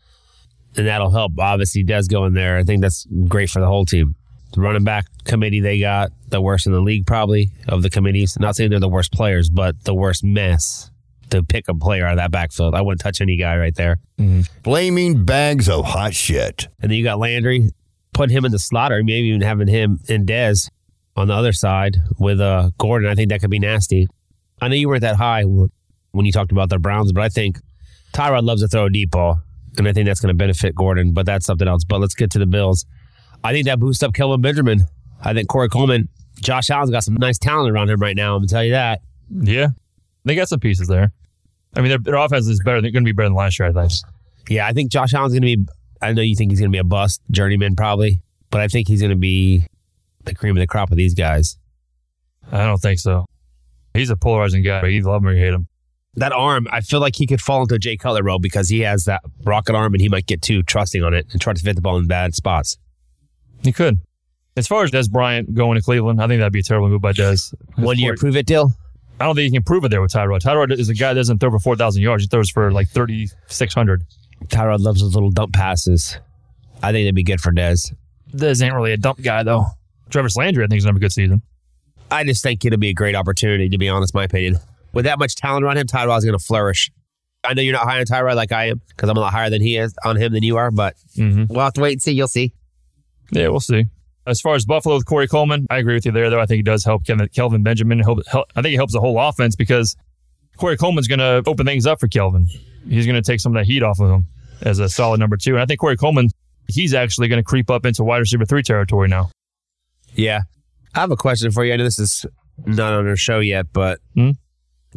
And 0.76 0.86
that'll 0.86 1.10
help. 1.10 1.32
Obviously, 1.38 1.84
Dez 1.84 2.10
in 2.26 2.34
there. 2.34 2.56
I 2.58 2.62
think 2.62 2.80
that's 2.82 3.06
great 3.28 3.50
for 3.50 3.60
the 3.60 3.66
whole 3.66 3.84
team. 3.84 4.14
The 4.52 4.60
running 4.60 4.84
back 4.84 5.06
committee 5.24 5.60
they 5.60 5.78
got, 5.78 6.10
the 6.28 6.40
worst 6.40 6.66
in 6.66 6.72
the 6.72 6.80
league 6.80 7.06
probably 7.06 7.50
of 7.68 7.82
the 7.82 7.90
committees. 7.90 8.36
Not 8.40 8.56
saying 8.56 8.70
they're 8.70 8.80
the 8.80 8.88
worst 8.88 9.12
players, 9.12 9.48
but 9.50 9.84
the 9.84 9.94
worst 9.94 10.24
mess 10.24 10.90
to 11.30 11.42
pick 11.44 11.68
a 11.68 11.74
player 11.74 12.04
out 12.06 12.12
of 12.12 12.16
that 12.18 12.32
backfield. 12.32 12.74
I 12.74 12.80
wouldn't 12.82 13.00
touch 13.00 13.20
any 13.20 13.36
guy 13.36 13.56
right 13.56 13.74
there. 13.74 13.98
Flaming 14.64 15.24
bags 15.24 15.68
of 15.68 15.84
hot 15.84 16.14
shit. 16.14 16.66
And 16.82 16.90
then 16.90 16.98
you 16.98 17.04
got 17.04 17.18
Landry, 17.20 17.70
put 18.12 18.30
him 18.30 18.44
in 18.44 18.50
the 18.50 18.58
slot, 18.58 18.90
or 18.92 19.02
maybe 19.04 19.28
even 19.28 19.40
having 19.42 19.68
him 19.68 20.00
and 20.08 20.26
Dez 20.26 20.68
on 21.16 21.28
the 21.28 21.34
other 21.34 21.52
side 21.52 21.96
with 22.18 22.40
uh, 22.40 22.70
Gordon. 22.78 23.10
I 23.10 23.14
think 23.14 23.30
that 23.30 23.40
could 23.40 23.50
be 23.50 23.58
nasty. 23.58 24.06
I 24.60 24.68
know 24.68 24.74
you 24.74 24.88
weren't 24.88 25.02
that 25.02 25.16
high 25.16 25.42
when 25.42 26.26
you 26.26 26.32
talked 26.32 26.52
about 26.52 26.68
the 26.68 26.78
Browns, 26.78 27.12
but 27.12 27.22
I 27.22 27.28
think 27.28 27.58
Tyrod 28.12 28.44
loves 28.44 28.62
to 28.62 28.68
throw 28.68 28.86
a 28.86 28.90
deep 28.90 29.10
ball, 29.10 29.40
and 29.78 29.88
I 29.88 29.92
think 29.92 30.06
that's 30.06 30.20
going 30.20 30.28
to 30.28 30.34
benefit 30.34 30.74
Gordon, 30.74 31.12
but 31.12 31.26
that's 31.26 31.46
something 31.46 31.68
else. 31.68 31.84
But 31.84 32.00
let's 32.00 32.14
get 32.14 32.30
to 32.32 32.38
the 32.38 32.46
Bills. 32.46 32.84
I 33.42 33.52
think 33.52 33.66
that 33.66 33.78
boosts 33.78 34.02
up 34.02 34.12
Kelvin 34.12 34.40
Benjamin. 34.40 34.84
I 35.22 35.32
think 35.32 35.48
Corey 35.48 35.68
Coleman, 35.68 36.08
Josh 36.42 36.70
Allen's 36.70 36.90
got 36.90 37.04
some 37.04 37.14
nice 37.14 37.38
talent 37.38 37.70
around 37.70 37.90
him 37.90 38.00
right 38.00 38.16
now. 38.16 38.34
I'm 38.34 38.40
going 38.40 38.48
to 38.48 38.54
tell 38.54 38.64
you 38.64 38.72
that. 38.72 39.00
Yeah, 39.30 39.68
they 40.24 40.34
got 40.34 40.48
some 40.48 40.60
pieces 40.60 40.88
there. 40.88 41.12
I 41.76 41.80
mean, 41.80 41.90
their, 41.90 41.98
their 41.98 42.16
offense 42.16 42.48
is 42.48 42.60
better. 42.64 42.80
They're 42.80 42.90
going 42.90 43.04
to 43.04 43.08
be 43.08 43.12
better 43.12 43.28
than 43.28 43.36
last 43.36 43.58
year, 43.58 43.68
I 43.68 43.72
think. 43.72 43.92
Yeah, 44.48 44.66
I 44.66 44.72
think 44.72 44.90
Josh 44.90 45.14
Allen's 45.14 45.32
going 45.32 45.42
to 45.42 45.56
be. 45.56 45.66
I 46.02 46.12
know 46.12 46.22
you 46.22 46.34
think 46.34 46.50
he's 46.50 46.60
going 46.60 46.70
to 46.70 46.74
be 46.74 46.78
a 46.78 46.84
bust, 46.84 47.20
journeyman 47.30 47.76
probably, 47.76 48.22
but 48.50 48.60
I 48.60 48.68
think 48.68 48.88
he's 48.88 49.00
going 49.00 49.10
to 49.10 49.16
be 49.16 49.66
the 50.24 50.34
cream 50.34 50.56
of 50.56 50.60
the 50.60 50.66
crop 50.66 50.90
of 50.90 50.96
these 50.96 51.14
guys. 51.14 51.56
I 52.50 52.64
don't 52.64 52.78
think 52.78 52.98
so. 52.98 53.26
He's 53.94 54.10
a 54.10 54.16
polarizing 54.16 54.62
guy. 54.62 54.86
You 54.86 55.02
love 55.02 55.22
him 55.22 55.28
or 55.28 55.32
you 55.32 55.44
hate 55.44 55.54
him. 55.54 55.66
That 56.14 56.32
arm, 56.32 56.66
I 56.72 56.80
feel 56.80 57.00
like 57.00 57.16
he 57.16 57.26
could 57.26 57.40
fall 57.40 57.62
into 57.62 57.76
a 57.76 57.78
Jay 57.78 57.96
Cutler 57.96 58.22
role 58.22 58.40
because 58.40 58.68
he 58.68 58.80
has 58.80 59.04
that 59.04 59.22
rocket 59.44 59.74
arm 59.74 59.94
and 59.94 60.00
he 60.00 60.08
might 60.08 60.26
get 60.26 60.42
too 60.42 60.62
trusting 60.62 61.02
on 61.02 61.14
it 61.14 61.26
and 61.30 61.40
try 61.40 61.52
to 61.52 61.60
fit 61.60 61.76
the 61.76 61.82
ball 61.82 61.98
in 61.98 62.08
bad 62.08 62.34
spots. 62.34 62.78
He 63.62 63.72
could. 63.72 63.98
As 64.56 64.66
far 64.66 64.82
as 64.82 64.90
Dez 64.90 65.08
Bryant 65.10 65.54
going 65.54 65.76
to 65.76 65.82
Cleveland, 65.82 66.20
I 66.20 66.26
think 66.26 66.40
that'd 66.40 66.52
be 66.52 66.60
a 66.60 66.62
terrible 66.64 66.88
move 66.88 67.00
by 67.00 67.12
Dez. 67.12 67.54
One 67.76 67.98
year 67.98 68.16
prove 68.16 68.36
it 68.36 68.46
deal. 68.46 68.72
I 69.20 69.24
don't 69.24 69.36
think 69.36 69.44
he 69.44 69.56
can 69.56 69.62
prove 69.62 69.84
it 69.84 69.90
there 69.90 70.02
with 70.02 70.12
Tyrod. 70.12 70.40
Tyrod 70.40 70.72
is 70.72 70.88
a 70.88 70.94
guy 70.94 71.08
that 71.08 71.20
doesn't 71.20 71.38
throw 71.38 71.50
for 71.50 71.58
4,000 71.58 72.02
yards. 72.02 72.24
He 72.24 72.28
throws 72.28 72.50
for 72.50 72.72
like 72.72 72.88
3,600. 72.88 74.02
Tyrod 74.46 74.80
loves 74.80 75.02
those 75.02 75.14
little 75.14 75.30
dump 75.30 75.52
passes. 75.52 76.18
I 76.82 76.90
think 76.90 77.04
it'd 77.04 77.14
be 77.14 77.22
good 77.22 77.40
for 77.40 77.52
Dez. 77.52 77.94
This 78.32 78.62
ain't 78.62 78.74
really 78.74 78.92
a 78.92 78.96
dump 78.96 79.22
guy 79.22 79.42
though. 79.42 79.66
Jarvis 80.10 80.36
Landry, 80.36 80.64
I 80.64 80.66
think, 80.66 80.78
is 80.78 80.84
gonna 80.84 80.92
have 80.92 80.96
a 80.96 81.00
good 81.00 81.12
season. 81.12 81.42
I 82.10 82.24
just 82.24 82.42
think 82.42 82.64
it'll 82.64 82.78
be 82.78 82.88
a 82.88 82.94
great 82.94 83.14
opportunity, 83.14 83.68
to 83.68 83.78
be 83.78 83.88
honest, 83.88 84.12
my 84.14 84.24
opinion. 84.24 84.56
With 84.92 85.04
that 85.04 85.18
much 85.20 85.36
talent 85.36 85.64
around 85.64 85.76
him, 85.78 85.86
Tyrod's 85.86 86.24
going 86.24 86.36
to 86.36 86.44
flourish. 86.44 86.90
I 87.44 87.54
know 87.54 87.62
you're 87.62 87.72
not 87.72 87.84
high 87.88 88.00
on 88.00 88.04
Tyrod 88.06 88.34
like 88.34 88.50
I 88.50 88.66
am 88.70 88.80
because 88.88 89.08
I'm 89.08 89.16
a 89.16 89.20
lot 89.20 89.32
higher 89.32 89.48
than 89.48 89.62
he 89.62 89.76
is 89.76 89.94
on 90.04 90.16
him 90.16 90.32
than 90.32 90.42
you 90.42 90.56
are, 90.56 90.72
but 90.72 90.96
Mm-hmm. 91.16 91.44
we'll 91.48 91.60
have 91.62 91.72
to 91.74 91.80
wait 91.80 91.92
and 91.92 92.02
see. 92.02 92.10
You'll 92.12 92.26
see. 92.26 92.52
Yeah, 93.30 93.46
we'll 93.48 93.60
see. 93.60 93.86
As 94.26 94.40
far 94.40 94.56
as 94.56 94.64
Buffalo 94.64 94.96
with 94.96 95.06
Corey 95.06 95.28
Coleman, 95.28 95.66
I 95.70 95.78
agree 95.78 95.94
with 95.94 96.04
you 96.04 96.10
there, 96.10 96.28
though. 96.30 96.40
I 96.40 96.46
think 96.46 96.56
he 96.58 96.62
does 96.64 96.84
help 96.84 97.06
Kevin, 97.06 97.28
Kelvin 97.28 97.62
Benjamin. 97.62 98.00
Help, 98.00 98.26
help, 98.26 98.48
I 98.56 98.62
think 98.62 98.70
he 98.70 98.76
helps 98.76 98.92
the 98.92 99.00
whole 99.00 99.18
offense 99.20 99.54
because 99.54 99.94
Corey 100.56 100.76
Coleman's 100.76 101.06
going 101.06 101.20
to 101.20 101.42
open 101.48 101.64
things 101.64 101.86
up 101.86 102.00
for 102.00 102.08
Kelvin. 102.08 102.48
He's 102.88 103.06
going 103.06 103.22
to 103.22 103.22
take 103.22 103.38
some 103.38 103.54
of 103.56 103.60
that 103.60 103.66
heat 103.66 103.84
off 103.84 104.00
of 104.00 104.10
him 104.10 104.26
as 104.62 104.80
a 104.80 104.88
solid 104.88 105.20
number 105.20 105.36
two. 105.36 105.52
And 105.52 105.62
I 105.62 105.66
think 105.66 105.78
Corey 105.78 105.96
Coleman, 105.96 106.28
he's 106.68 106.92
actually 106.92 107.28
going 107.28 107.40
to 107.40 107.44
creep 107.44 107.70
up 107.70 107.86
into 107.86 108.02
wide 108.02 108.18
receiver 108.18 108.44
three 108.44 108.64
territory 108.64 109.06
now. 109.08 109.30
Yeah. 110.14 110.40
I 110.94 111.00
have 111.00 111.10
a 111.10 111.16
question 111.16 111.50
for 111.52 111.64
you. 111.64 111.72
I 111.72 111.76
know 111.76 111.84
this 111.84 111.98
is 111.98 112.26
not 112.66 112.92
on 112.92 113.06
our 113.06 113.16
show 113.16 113.38
yet, 113.40 113.66
but 113.72 114.00
Hmm? 114.14 114.30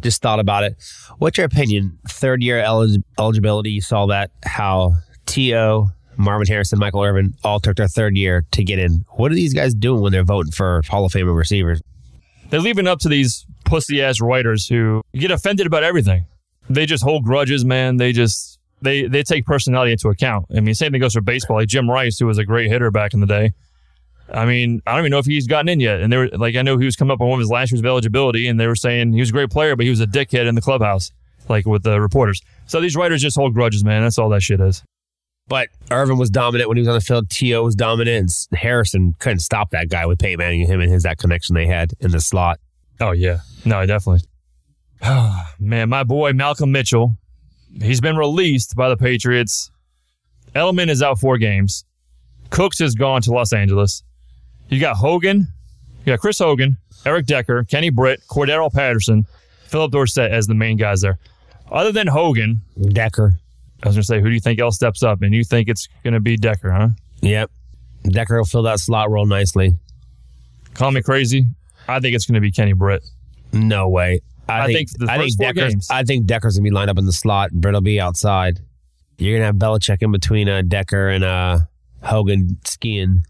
just 0.00 0.20
thought 0.22 0.40
about 0.40 0.64
it. 0.64 0.76
What's 1.18 1.38
your 1.38 1.46
opinion? 1.46 1.98
Third 2.08 2.42
year 2.42 2.58
elig- 2.62 3.02
eligibility, 3.18 3.70
you 3.70 3.80
saw 3.80 4.06
that, 4.06 4.30
how 4.44 4.94
T.O., 5.26 5.90
Marvin 6.16 6.46
Harrison, 6.46 6.78
Michael 6.78 7.02
Irvin 7.02 7.34
all 7.42 7.58
took 7.58 7.76
their 7.76 7.88
third 7.88 8.16
year 8.16 8.44
to 8.52 8.62
get 8.62 8.78
in. 8.78 9.04
What 9.10 9.32
are 9.32 9.34
these 9.34 9.52
guys 9.54 9.74
doing 9.74 10.00
when 10.02 10.12
they're 10.12 10.22
voting 10.24 10.52
for 10.52 10.82
Hall 10.88 11.04
of 11.04 11.12
Fame 11.12 11.28
receivers? 11.28 11.80
They're 12.50 12.60
leaving 12.60 12.86
up 12.86 13.00
to 13.00 13.08
these 13.08 13.44
pussy 13.64 14.00
ass 14.00 14.20
writers 14.20 14.68
who 14.68 15.02
get 15.14 15.30
offended 15.32 15.66
about 15.66 15.82
everything. 15.82 16.26
They 16.70 16.86
just 16.86 17.02
hold 17.02 17.24
grudges, 17.24 17.64
man. 17.64 17.96
They 17.96 18.12
just 18.12 18.58
they 18.80 19.06
they 19.08 19.22
take 19.24 19.44
personality 19.44 19.90
into 19.92 20.08
account. 20.08 20.46
I 20.56 20.60
mean, 20.60 20.74
same 20.74 20.92
thing 20.92 21.00
goes 21.00 21.14
for 21.14 21.20
baseball. 21.20 21.56
Like 21.56 21.68
Jim 21.68 21.90
Rice, 21.90 22.18
who 22.18 22.26
was 22.26 22.38
a 22.38 22.44
great 22.44 22.70
hitter 22.70 22.90
back 22.92 23.12
in 23.12 23.20
the 23.20 23.26
day. 23.26 23.52
I 24.32 24.46
mean, 24.46 24.82
I 24.86 24.92
don't 24.92 25.00
even 25.00 25.10
know 25.10 25.18
if 25.18 25.26
he's 25.26 25.46
gotten 25.46 25.68
in 25.68 25.80
yet. 25.80 26.00
And 26.00 26.12
they 26.12 26.16
were 26.16 26.28
like, 26.28 26.56
I 26.56 26.62
know 26.62 26.78
he 26.78 26.86
was 26.86 26.96
coming 26.96 27.12
up 27.12 27.20
on 27.20 27.28
one 27.28 27.38
of 27.38 27.40
his 27.40 27.50
last 27.50 27.72
years 27.72 27.80
of 27.80 27.86
eligibility, 27.86 28.48
and 28.48 28.58
they 28.58 28.66
were 28.66 28.76
saying 28.76 29.12
he 29.12 29.20
was 29.20 29.30
a 29.30 29.32
great 29.32 29.50
player, 29.50 29.76
but 29.76 29.84
he 29.84 29.90
was 29.90 30.00
a 30.00 30.06
dickhead 30.06 30.46
in 30.48 30.54
the 30.54 30.60
clubhouse, 30.60 31.12
like 31.48 31.66
with 31.66 31.82
the 31.82 32.00
reporters. 32.00 32.40
So 32.66 32.80
these 32.80 32.96
writers 32.96 33.20
just 33.20 33.36
hold 33.36 33.54
grudges, 33.54 33.84
man. 33.84 34.02
That's 34.02 34.18
all 34.18 34.30
that 34.30 34.42
shit 34.42 34.60
is. 34.60 34.82
But 35.46 35.68
Irvin 35.90 36.16
was 36.16 36.30
dominant 36.30 36.68
when 36.68 36.78
he 36.78 36.80
was 36.80 36.88
on 36.88 36.94
the 36.94 37.00
field. 37.02 37.28
T.O. 37.28 37.62
was 37.62 37.74
dominant. 37.74 38.16
And 38.50 38.58
Harrison 38.58 39.14
couldn't 39.18 39.40
stop 39.40 39.70
that 39.70 39.90
guy 39.90 40.06
with 40.06 40.18
Peyton 40.18 40.38
Manning 40.38 40.62
and 40.62 40.72
him 40.72 40.80
and 40.80 40.90
his 40.90 41.02
that 41.02 41.18
connection 41.18 41.54
they 41.54 41.66
had 41.66 41.92
in 42.00 42.10
the 42.10 42.20
slot. 42.20 42.60
Oh 43.00 43.10
yeah, 43.10 43.38
no, 43.64 43.84
definitely. 43.84 44.26
Man, 45.58 45.88
my 45.90 46.04
boy 46.04 46.32
Malcolm 46.32 46.72
Mitchell, 46.72 47.18
he's 47.82 48.00
been 48.00 48.16
released 48.16 48.74
by 48.74 48.88
the 48.88 48.96
Patriots. 48.96 49.70
Edelman 50.54 50.88
is 50.88 51.02
out 51.02 51.18
four 51.18 51.36
games. 51.36 51.84
Cooks 52.50 52.78
has 52.78 52.94
gone 52.94 53.20
to 53.22 53.32
Los 53.32 53.52
Angeles. 53.52 54.02
You 54.68 54.80
got 54.80 54.96
Hogan, 54.96 55.48
you 56.04 56.12
got 56.12 56.20
Chris 56.20 56.38
Hogan, 56.38 56.76
Eric 57.06 57.26
Decker, 57.26 57.64
Kenny 57.64 57.90
Britt, 57.90 58.22
Cordarrelle 58.28 58.72
Patterson, 58.72 59.26
Phillip 59.66 59.92
Dorsett 59.92 60.30
as 60.32 60.46
the 60.46 60.54
main 60.54 60.76
guys 60.76 61.00
there. 61.02 61.18
Other 61.70 61.92
than 61.92 62.06
Hogan, 62.06 62.60
Decker. 62.80 63.38
I 63.82 63.88
was 63.88 63.96
gonna 63.96 64.04
say, 64.04 64.20
who 64.20 64.28
do 64.28 64.34
you 64.34 64.40
think 64.40 64.60
else 64.60 64.76
steps 64.76 65.02
up? 65.02 65.22
And 65.22 65.34
you 65.34 65.44
think 65.44 65.68
it's 65.68 65.88
gonna 66.02 66.20
be 66.20 66.36
Decker, 66.36 66.70
huh? 66.70 66.88
Yep. 67.20 67.50
Decker 68.04 68.38
will 68.38 68.44
fill 68.44 68.62
that 68.62 68.80
slot 68.80 69.10
real 69.10 69.26
nicely. 69.26 69.76
Call 70.74 70.90
me 70.90 71.02
crazy. 71.02 71.46
I 71.88 72.00
think 72.00 72.14
it's 72.14 72.26
gonna 72.26 72.40
be 72.40 72.50
Kenny 72.50 72.72
Britt. 72.72 73.02
No 73.52 73.88
way. 73.88 74.20
I 74.48 74.66
think 74.72 74.90
the 74.98 75.10
I 75.10 75.18
think 75.18 75.38
Decker's. 75.38 75.72
games. 75.72 75.88
I 75.90 76.02
think 76.04 76.26
Decker's 76.26 76.56
gonna 76.56 76.64
be 76.64 76.70
lined 76.70 76.90
up 76.90 76.98
in 76.98 77.06
the 77.06 77.12
slot. 77.12 77.50
Britt 77.52 77.74
will 77.74 77.80
be 77.80 78.00
outside. 78.00 78.60
You're 79.18 79.36
gonna 79.38 79.46
have 79.46 79.56
Belichick 79.56 80.02
in 80.02 80.12
between 80.12 80.48
uh, 80.48 80.62
Decker 80.66 81.08
and 81.08 81.24
uh, 81.24 81.58
Hogan 82.02 82.58
skiing. 82.64 83.24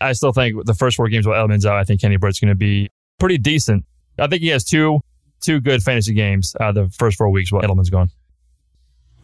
I 0.00 0.12
still 0.12 0.32
think 0.32 0.64
the 0.66 0.74
first 0.74 0.96
four 0.96 1.08
games 1.08 1.26
with 1.26 1.36
Edelman's 1.36 1.66
out, 1.66 1.76
I 1.76 1.84
think 1.84 2.00
Kenny 2.00 2.16
Britt's 2.16 2.40
going 2.40 2.48
to 2.48 2.54
be 2.54 2.88
pretty 3.18 3.38
decent. 3.38 3.84
I 4.18 4.26
think 4.26 4.42
he 4.42 4.48
has 4.48 4.64
two 4.64 5.00
two 5.40 5.60
good 5.60 5.82
fantasy 5.82 6.14
games 6.14 6.56
out 6.60 6.76
of 6.76 6.90
the 6.90 6.96
first 6.96 7.18
four 7.18 7.28
weeks 7.28 7.52
while 7.52 7.62
Edelman's 7.62 7.90
gone. 7.90 8.10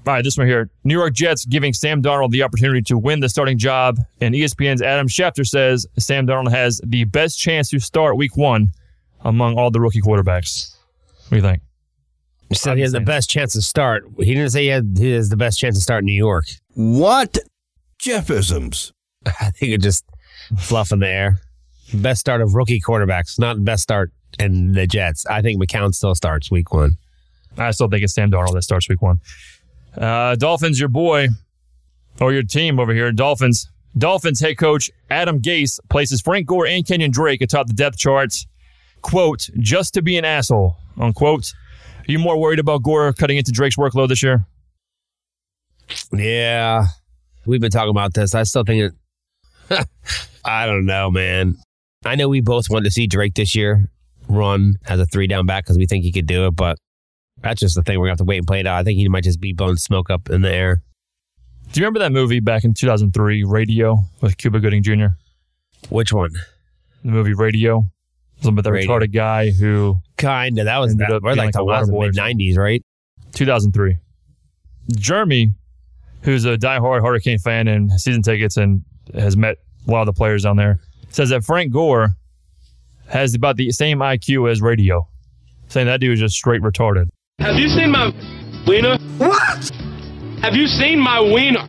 All 0.06 0.14
right, 0.14 0.24
this 0.24 0.36
one 0.36 0.48
here. 0.48 0.68
New 0.82 0.98
York 0.98 1.14
Jets 1.14 1.44
giving 1.44 1.72
Sam 1.72 2.02
Darnold 2.02 2.30
the 2.30 2.42
opportunity 2.42 2.82
to 2.82 2.98
win 2.98 3.20
the 3.20 3.28
starting 3.28 3.56
job. 3.56 3.98
And 4.20 4.34
ESPN's 4.34 4.82
Adam 4.82 5.06
Schefter 5.06 5.46
says 5.46 5.86
Sam 5.96 6.26
Darnold 6.26 6.50
has 6.50 6.80
the 6.84 7.04
best 7.04 7.38
chance 7.38 7.70
to 7.70 7.78
start 7.78 8.16
week 8.16 8.36
one 8.36 8.72
among 9.20 9.58
all 9.58 9.70
the 9.70 9.80
rookie 9.80 10.00
quarterbacks. 10.00 10.74
What 11.28 11.30
do 11.30 11.36
you 11.36 11.42
think? 11.42 11.62
He 12.48 12.56
said 12.56 12.76
he 12.76 12.82
has 12.82 12.92
the 12.92 13.00
best 13.00 13.30
chance 13.30 13.52
to 13.52 13.62
start. 13.62 14.04
He 14.18 14.34
didn't 14.34 14.50
say 14.50 14.62
he, 14.62 14.68
had, 14.68 14.96
he 14.98 15.12
has 15.12 15.28
the 15.28 15.36
best 15.36 15.58
chance 15.58 15.76
to 15.76 15.80
start 15.80 16.02
in 16.02 16.06
New 16.06 16.12
York. 16.12 16.44
What? 16.74 17.38
Jeffisms. 17.98 18.92
I 19.26 19.50
think 19.50 19.72
it 19.72 19.80
just 19.80 20.04
fluff 20.58 20.92
in 20.92 21.00
the 21.00 21.08
air. 21.08 21.38
Best 21.94 22.20
start 22.20 22.40
of 22.40 22.54
rookie 22.54 22.80
quarterbacks, 22.80 23.38
not 23.38 23.62
best 23.64 23.82
start 23.82 24.12
in 24.38 24.72
the 24.72 24.86
Jets. 24.86 25.26
I 25.26 25.42
think 25.42 25.62
McCown 25.62 25.94
still 25.94 26.14
starts 26.14 26.50
week 26.50 26.72
one. 26.72 26.96
I 27.58 27.70
still 27.70 27.88
think 27.88 28.02
it's 28.02 28.14
Sam 28.14 28.30
Darnold 28.30 28.54
that 28.54 28.62
starts 28.62 28.88
week 28.88 29.02
one. 29.02 29.20
Uh, 29.96 30.36
Dolphins, 30.36 30.80
your 30.80 30.88
boy, 30.88 31.28
or 32.20 32.32
your 32.32 32.42
team 32.42 32.80
over 32.80 32.94
here, 32.94 33.12
Dolphins. 33.12 33.68
Dolphins 33.96 34.40
head 34.40 34.56
coach 34.56 34.90
Adam 35.10 35.40
Gase 35.40 35.78
places 35.90 36.22
Frank 36.22 36.46
Gore 36.46 36.66
and 36.66 36.84
Kenyan 36.84 37.12
Drake 37.12 37.42
atop 37.42 37.66
the 37.66 37.74
depth 37.74 37.98
charts. 37.98 38.46
Quote, 39.02 39.50
just 39.58 39.92
to 39.94 40.02
be 40.02 40.16
an 40.16 40.24
asshole, 40.24 40.76
unquote. 40.98 41.52
Are 42.08 42.12
you 42.12 42.18
more 42.18 42.38
worried 42.38 42.58
about 42.58 42.82
Gore 42.82 43.12
cutting 43.12 43.36
into 43.36 43.52
Drake's 43.52 43.76
workload 43.76 44.08
this 44.08 44.22
year? 44.22 44.46
Yeah. 46.12 46.86
We've 47.44 47.60
been 47.60 47.70
talking 47.70 47.90
about 47.90 48.14
this. 48.14 48.34
I 48.34 48.44
still 48.44 48.64
think 48.64 48.82
it. 48.82 48.92
I 50.44 50.66
don't 50.66 50.86
know, 50.86 51.10
man. 51.10 51.56
I 52.04 52.16
know 52.16 52.28
we 52.28 52.40
both 52.40 52.68
wanted 52.68 52.84
to 52.84 52.90
see 52.90 53.06
Drake 53.06 53.34
this 53.34 53.54
year 53.54 53.88
run 54.28 54.76
as 54.88 54.98
a 54.98 55.06
three 55.06 55.26
down 55.26 55.46
back 55.46 55.64
because 55.64 55.78
we 55.78 55.86
think 55.86 56.04
he 56.04 56.12
could 56.12 56.26
do 56.26 56.46
it, 56.46 56.56
but 56.56 56.78
that's 57.40 57.60
just 57.60 57.74
the 57.74 57.82
thing. 57.82 57.98
We're 57.98 58.06
going 58.06 58.16
to 58.16 58.22
have 58.22 58.26
to 58.26 58.28
wait 58.28 58.38
and 58.38 58.46
play 58.46 58.60
it 58.60 58.66
out. 58.66 58.78
I 58.78 58.84
think 58.84 58.98
he 58.98 59.08
might 59.08 59.24
just 59.24 59.40
be 59.40 59.52
blowing 59.52 59.76
smoke 59.76 60.10
up 60.10 60.30
in 60.30 60.42
the 60.42 60.52
air. 60.52 60.82
Do 61.72 61.80
you 61.80 61.84
remember 61.84 62.00
that 62.00 62.12
movie 62.12 62.40
back 62.40 62.64
in 62.64 62.74
2003, 62.74 63.44
Radio, 63.44 63.98
with 64.20 64.36
Cuba 64.36 64.60
Gooding 64.60 64.82
Jr.? 64.82 65.06
Which 65.88 66.12
one? 66.12 66.32
The 67.04 67.10
movie 67.10 67.34
Radio? 67.34 67.84
Something 68.36 68.54
about 68.54 68.64
the 68.64 68.72
Radio. 68.72 68.90
retarded 68.90 69.12
guy 69.12 69.50
who 69.50 70.00
Kind 70.22 70.56
of. 70.60 70.66
That 70.66 70.78
was 70.78 70.94
that, 70.96 71.20
we're 71.20 71.30
like, 71.30 71.52
like 71.52 71.52
the 71.52 71.92
mid 71.92 72.14
90s, 72.14 72.56
right? 72.56 72.80
2003. 73.32 73.96
Jeremy, 74.92 75.50
who's 76.22 76.44
a 76.44 76.56
diehard 76.56 77.02
Hurricane 77.02 77.38
fan 77.38 77.66
and 77.66 77.90
season 78.00 78.22
tickets 78.22 78.56
and 78.56 78.82
has 79.14 79.36
met 79.36 79.58
a 79.86 79.90
lot 79.90 80.00
of 80.00 80.06
the 80.06 80.12
players 80.12 80.44
down 80.44 80.56
there, 80.56 80.80
says 81.10 81.30
that 81.30 81.44
Frank 81.44 81.72
Gore 81.72 82.10
has 83.08 83.34
about 83.34 83.56
the 83.56 83.70
same 83.72 83.98
IQ 83.98 84.50
as 84.50 84.62
Radio, 84.62 85.06
saying 85.68 85.86
that 85.86 86.00
dude 86.00 86.14
is 86.14 86.20
just 86.20 86.36
straight 86.36 86.62
retarded. 86.62 87.08
Have 87.38 87.56
you 87.56 87.68
seen 87.68 87.90
my 87.90 88.12
wiener? 88.66 88.98
What? 89.18 89.70
Have 90.40 90.54
you 90.54 90.66
seen 90.66 90.98
my 90.98 91.20
wiener? 91.20 91.68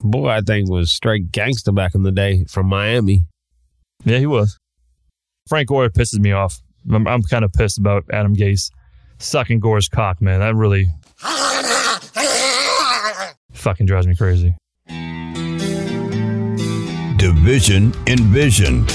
Boy, 0.00 0.28
I 0.28 0.40
think 0.40 0.70
was 0.70 0.90
straight 0.90 1.30
gangster 1.30 1.72
back 1.72 1.94
in 1.94 2.02
the 2.02 2.12
day 2.12 2.44
from 2.44 2.66
Miami. 2.66 3.26
Yeah, 4.04 4.18
he 4.18 4.26
was. 4.26 4.58
Frank 5.48 5.68
Gore 5.68 5.88
pisses 5.88 6.18
me 6.18 6.32
off. 6.32 6.60
I'm, 6.90 7.06
I'm 7.06 7.22
kind 7.22 7.44
of 7.44 7.52
pissed 7.52 7.78
about 7.78 8.04
Adam 8.10 8.34
Gase 8.34 8.70
sucking 9.18 9.60
Gore's 9.60 9.88
cock, 9.88 10.22
man. 10.22 10.40
That 10.40 10.54
really 10.54 10.86
fucking 13.52 13.86
drives 13.86 14.06
me 14.06 14.16
crazy. 14.16 14.54
Division 17.20 17.92
in 18.06 18.18
Vision. 18.32 18.86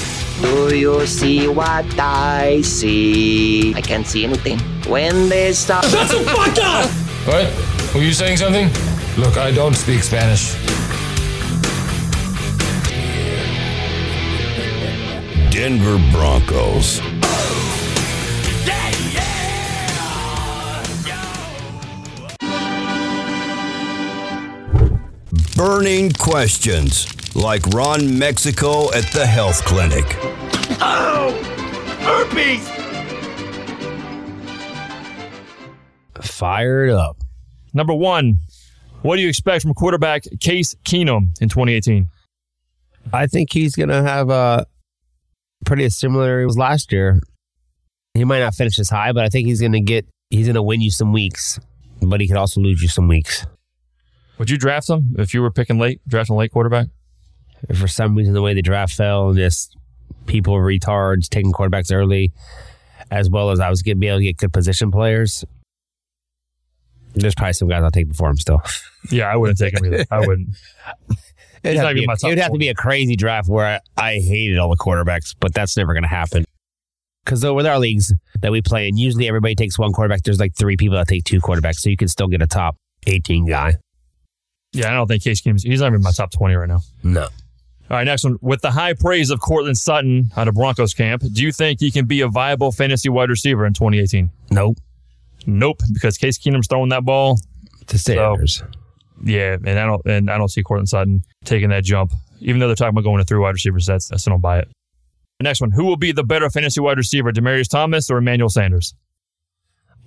Do 0.42 0.74
you 0.74 1.06
see 1.06 1.46
what 1.46 1.86
I 1.96 2.60
see? 2.62 3.72
I 3.72 3.80
can't 3.80 4.04
see 4.04 4.24
anything. 4.24 4.58
When 4.90 5.28
they 5.28 5.52
stop. 5.52 5.84
That's 5.84 6.12
a 6.12 6.24
fuck 6.24 6.58
up! 6.58 6.90
What? 7.24 7.94
Were 7.94 8.02
you 8.02 8.12
saying 8.12 8.38
something? 8.38 8.66
Look, 9.16 9.36
I 9.36 9.52
don't 9.52 9.74
speak 9.74 10.02
Spanish. 10.02 10.54
Denver 15.52 15.98
Broncos. 16.10 17.00
Burning 25.54 26.10
questions 26.10 27.15
like 27.36 27.66
Ron 27.68 28.18
Mexico 28.18 28.90
at 28.94 29.04
the 29.12 29.26
health 29.26 29.62
clinic. 29.66 30.04
Oh, 30.80 31.32
herpes! 32.00 32.66
Fired 36.22 36.90
up. 36.90 37.18
Number 37.74 37.92
one, 37.92 38.38
what 39.02 39.16
do 39.16 39.22
you 39.22 39.28
expect 39.28 39.62
from 39.62 39.74
quarterback 39.74 40.22
Case 40.40 40.74
Keenum 40.84 41.40
in 41.40 41.50
2018? 41.50 42.08
I 43.12 43.26
think 43.26 43.52
he's 43.52 43.76
going 43.76 43.90
to 43.90 44.02
have 44.02 44.30
a 44.30 44.66
pretty 45.66 45.88
similar 45.90 46.46
as 46.46 46.56
last 46.56 46.90
year. 46.90 47.20
He 48.14 48.24
might 48.24 48.40
not 48.40 48.54
finish 48.54 48.78
as 48.78 48.88
high, 48.88 49.12
but 49.12 49.24
I 49.24 49.28
think 49.28 49.46
he's 49.46 49.60
going 49.60 49.72
to 49.72 49.80
get, 49.80 50.06
he's 50.30 50.46
going 50.46 50.54
to 50.54 50.62
win 50.62 50.80
you 50.80 50.90
some 50.90 51.12
weeks, 51.12 51.60
but 52.00 52.20
he 52.22 52.28
could 52.28 52.38
also 52.38 52.62
lose 52.62 52.80
you 52.80 52.88
some 52.88 53.08
weeks. 53.08 53.46
Would 54.38 54.48
you 54.48 54.56
draft 54.56 54.88
him 54.88 55.14
if 55.18 55.34
you 55.34 55.42
were 55.42 55.50
picking 55.50 55.78
late, 55.78 56.00
drafting 56.08 56.34
a 56.34 56.38
late 56.38 56.50
quarterback? 56.50 56.86
If 57.68 57.78
for 57.78 57.88
some 57.88 58.14
reason 58.14 58.34
the 58.34 58.42
way 58.42 58.54
the 58.54 58.62
draft 58.62 58.94
fell 58.94 59.30
and 59.30 59.38
just 59.38 59.76
people 60.26 60.54
were 60.54 60.64
retards 60.64 61.28
taking 61.28 61.52
quarterbacks 61.52 61.92
early, 61.92 62.32
as 63.10 63.30
well 63.30 63.50
as 63.50 63.60
I 63.60 63.70
was 63.70 63.82
going 63.82 63.96
to 63.96 64.00
be 64.00 64.08
able 64.08 64.18
to 64.18 64.24
get 64.24 64.36
good 64.36 64.52
position 64.52 64.90
players, 64.90 65.44
there's 67.14 67.34
probably 67.34 67.54
some 67.54 67.68
guys 67.68 67.82
I'll 67.82 67.90
take 67.90 68.08
before 68.08 68.28
him 68.30 68.36
still. 68.36 68.60
Yeah, 69.10 69.24
I 69.32 69.36
wouldn't 69.36 69.58
take 69.58 69.78
him 69.78 69.86
either. 69.86 70.04
I 70.10 70.20
wouldn't. 70.26 70.48
It'd 71.62 71.78
have, 71.78 71.84
not 71.84 71.88
to 71.90 71.94
be, 71.94 72.00
even 72.02 72.06
my 72.06 72.12
a- 72.12 72.16
top 72.16 72.28
it 72.28 72.32
would 72.32 72.38
have 72.38 72.52
to 72.52 72.58
be 72.58 72.68
a 72.68 72.74
crazy 72.74 73.16
draft 73.16 73.48
where 73.48 73.66
I, 73.66 73.80
I 74.00 74.12
hated 74.14 74.58
all 74.58 74.68
the 74.70 74.76
quarterbacks, 74.76 75.34
but 75.40 75.54
that's 75.54 75.76
never 75.76 75.92
going 75.94 76.02
to 76.02 76.08
happen. 76.08 76.44
Because 77.24 77.40
though 77.40 77.54
with 77.54 77.66
our 77.66 77.78
leagues 77.78 78.12
that 78.40 78.52
we 78.52 78.62
play 78.62 78.86
in, 78.86 78.96
usually 78.96 79.26
everybody 79.26 79.56
takes 79.56 79.78
one 79.78 79.92
quarterback. 79.92 80.22
There's 80.22 80.38
like 80.38 80.54
three 80.54 80.76
people 80.76 80.96
that 80.96 81.08
take 81.08 81.24
two 81.24 81.40
quarterbacks, 81.40 81.76
so 81.76 81.90
you 81.90 81.96
can 81.96 82.06
still 82.08 82.28
get 82.28 82.40
a 82.40 82.46
top 82.46 82.76
18 83.06 83.46
guy. 83.46 83.76
Yeah, 84.72 84.90
I 84.90 84.94
don't 84.94 85.08
think 85.08 85.24
Case 85.24 85.40
Keenum's. 85.40 85.62
He's 85.62 85.80
not 85.80 85.86
even 85.86 85.96
in 85.96 86.02
my 86.02 86.10
top 86.12 86.30
twenty 86.30 86.54
right 86.54 86.68
now. 86.68 86.80
No. 87.02 87.28
All 87.88 87.96
right, 87.96 88.04
next 88.04 88.24
one. 88.24 88.36
With 88.40 88.62
the 88.62 88.72
high 88.72 88.94
praise 88.94 89.30
of 89.30 89.40
Courtland 89.40 89.78
Sutton 89.78 90.30
out 90.36 90.48
of 90.48 90.54
Broncos 90.54 90.92
camp, 90.92 91.22
do 91.32 91.42
you 91.42 91.52
think 91.52 91.80
he 91.80 91.90
can 91.90 92.06
be 92.06 92.20
a 92.20 92.28
viable 92.28 92.72
fantasy 92.72 93.08
wide 93.08 93.30
receiver 93.30 93.64
in 93.64 93.74
2018? 93.74 94.28
Nope. 94.50 94.78
Nope, 95.46 95.80
because 95.92 96.18
Case 96.18 96.38
Keenum's 96.38 96.66
throwing 96.66 96.88
that 96.88 97.04
ball. 97.04 97.38
To 97.86 97.98
Sanders. 97.98 98.64
Yeah, 99.24 99.56
and 99.64 99.78
I 99.78 99.86
don't 99.86 100.04
and 100.06 100.30
I 100.30 100.36
don't 100.36 100.48
see 100.48 100.62
Courtland 100.62 100.88
Sutton 100.88 101.22
taking 101.44 101.68
that 101.68 101.84
jump. 101.84 102.12
Even 102.40 102.58
though 102.58 102.66
they're 102.66 102.76
talking 102.76 102.90
about 102.90 103.04
going 103.04 103.18
to 103.18 103.24
three 103.24 103.38
wide 103.38 103.54
receiver 103.54 103.78
sets, 103.80 104.10
I 104.10 104.16
still 104.16 104.32
don't 104.32 104.40
buy 104.40 104.58
it. 104.58 104.68
Next 105.40 105.60
one. 105.60 105.70
Who 105.70 105.84
will 105.84 105.96
be 105.96 106.12
the 106.12 106.24
better 106.24 106.50
fantasy 106.50 106.80
wide 106.80 106.98
receiver, 106.98 107.32
Demaryius 107.32 107.68
Thomas 107.68 108.10
or 108.10 108.18
Emmanuel 108.18 108.48
Sanders? 108.48 108.94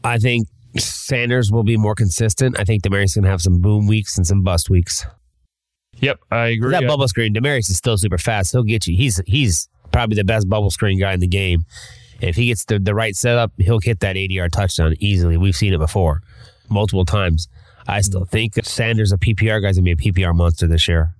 I 0.03 0.17
think 0.17 0.47
Sanders 0.77 1.51
will 1.51 1.63
be 1.63 1.77
more 1.77 1.95
consistent. 1.95 2.59
I 2.59 2.65
think 2.65 2.83
Demaryius 2.83 3.15
going 3.15 3.23
to 3.23 3.29
have 3.29 3.41
some 3.41 3.61
boom 3.61 3.87
weeks 3.87 4.17
and 4.17 4.27
some 4.27 4.43
bust 4.43 4.69
weeks. 4.69 5.05
Yep, 6.01 6.19
I 6.31 6.47
agree. 6.47 6.71
That 6.71 6.83
Yeah. 6.83 6.87
bubble 6.87 7.07
screen, 7.07 7.33
Demaryius 7.33 7.69
is 7.69 7.77
still 7.77 7.97
super 7.97 8.17
fast. 8.17 8.51
He'll 8.51 8.63
get 8.63 8.87
you. 8.87 8.95
He's 8.95 9.21
he's 9.27 9.67
probably 9.91 10.15
the 10.15 10.23
best 10.23 10.47
bubble 10.49 10.69
screen 10.71 10.99
guy 10.99 11.13
in 11.13 11.19
the 11.19 11.27
game. 11.27 11.65
If 12.21 12.35
he 12.35 12.47
gets 12.47 12.65
the, 12.65 12.79
the 12.79 12.93
right 12.93 13.15
setup, 13.15 13.51
he'll 13.57 13.79
hit 13.79 14.01
that 14.01 14.17
80 14.17 14.33
yard 14.33 14.51
touchdown 14.53 14.93
easily. 14.99 15.37
We've 15.37 15.55
seen 15.55 15.73
it 15.73 15.77
before, 15.79 16.21
multiple 16.69 17.05
times. 17.05 17.47
I 17.87 18.01
still 18.01 18.25
think 18.25 18.53
Sanders, 18.63 19.11
a 19.11 19.17
PPR 19.17 19.61
guy's 19.61 19.77
gonna 19.77 19.85
be 19.95 20.09
a 20.09 20.11
PPR 20.11 20.33
monster 20.35 20.67
this 20.67 20.87
year. 20.87 21.15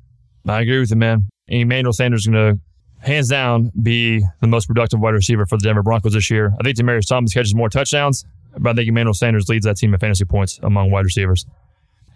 I 0.48 0.62
agree 0.62 0.80
with 0.80 0.90
you, 0.92 0.96
man. 0.98 1.28
Emmanuel 1.48 1.94
Sanders 1.94 2.22
is 2.22 2.28
going 2.28 2.56
to, 2.58 2.62
hands 3.06 3.28
down, 3.28 3.72
be 3.82 4.24
the 4.40 4.48
most 4.48 4.68
productive 4.68 5.00
wide 5.00 5.14
receiver 5.16 5.46
for 5.46 5.58
the 5.58 5.64
Denver 5.64 5.82
Broncos 5.84 6.14
this 6.14 6.30
year. 6.30 6.54
I 6.60 6.64
think 6.64 6.78
Demaryius 6.78 7.08
Thomas 7.08 7.34
catches 7.34 7.56
more 7.56 7.70
touchdowns, 7.70 8.24
but 8.58 8.70
I 8.72 8.74
think 8.76 8.88
Emmanuel 8.90 9.14
Sanders 9.14 9.50
leads 9.50 9.66
that 9.66 9.78
team 9.78 9.94
in 9.94 10.00
fantasy 10.00 10.26
points 10.26 10.60
among 10.64 10.92
wide 10.92 11.06
receivers. 11.06 11.46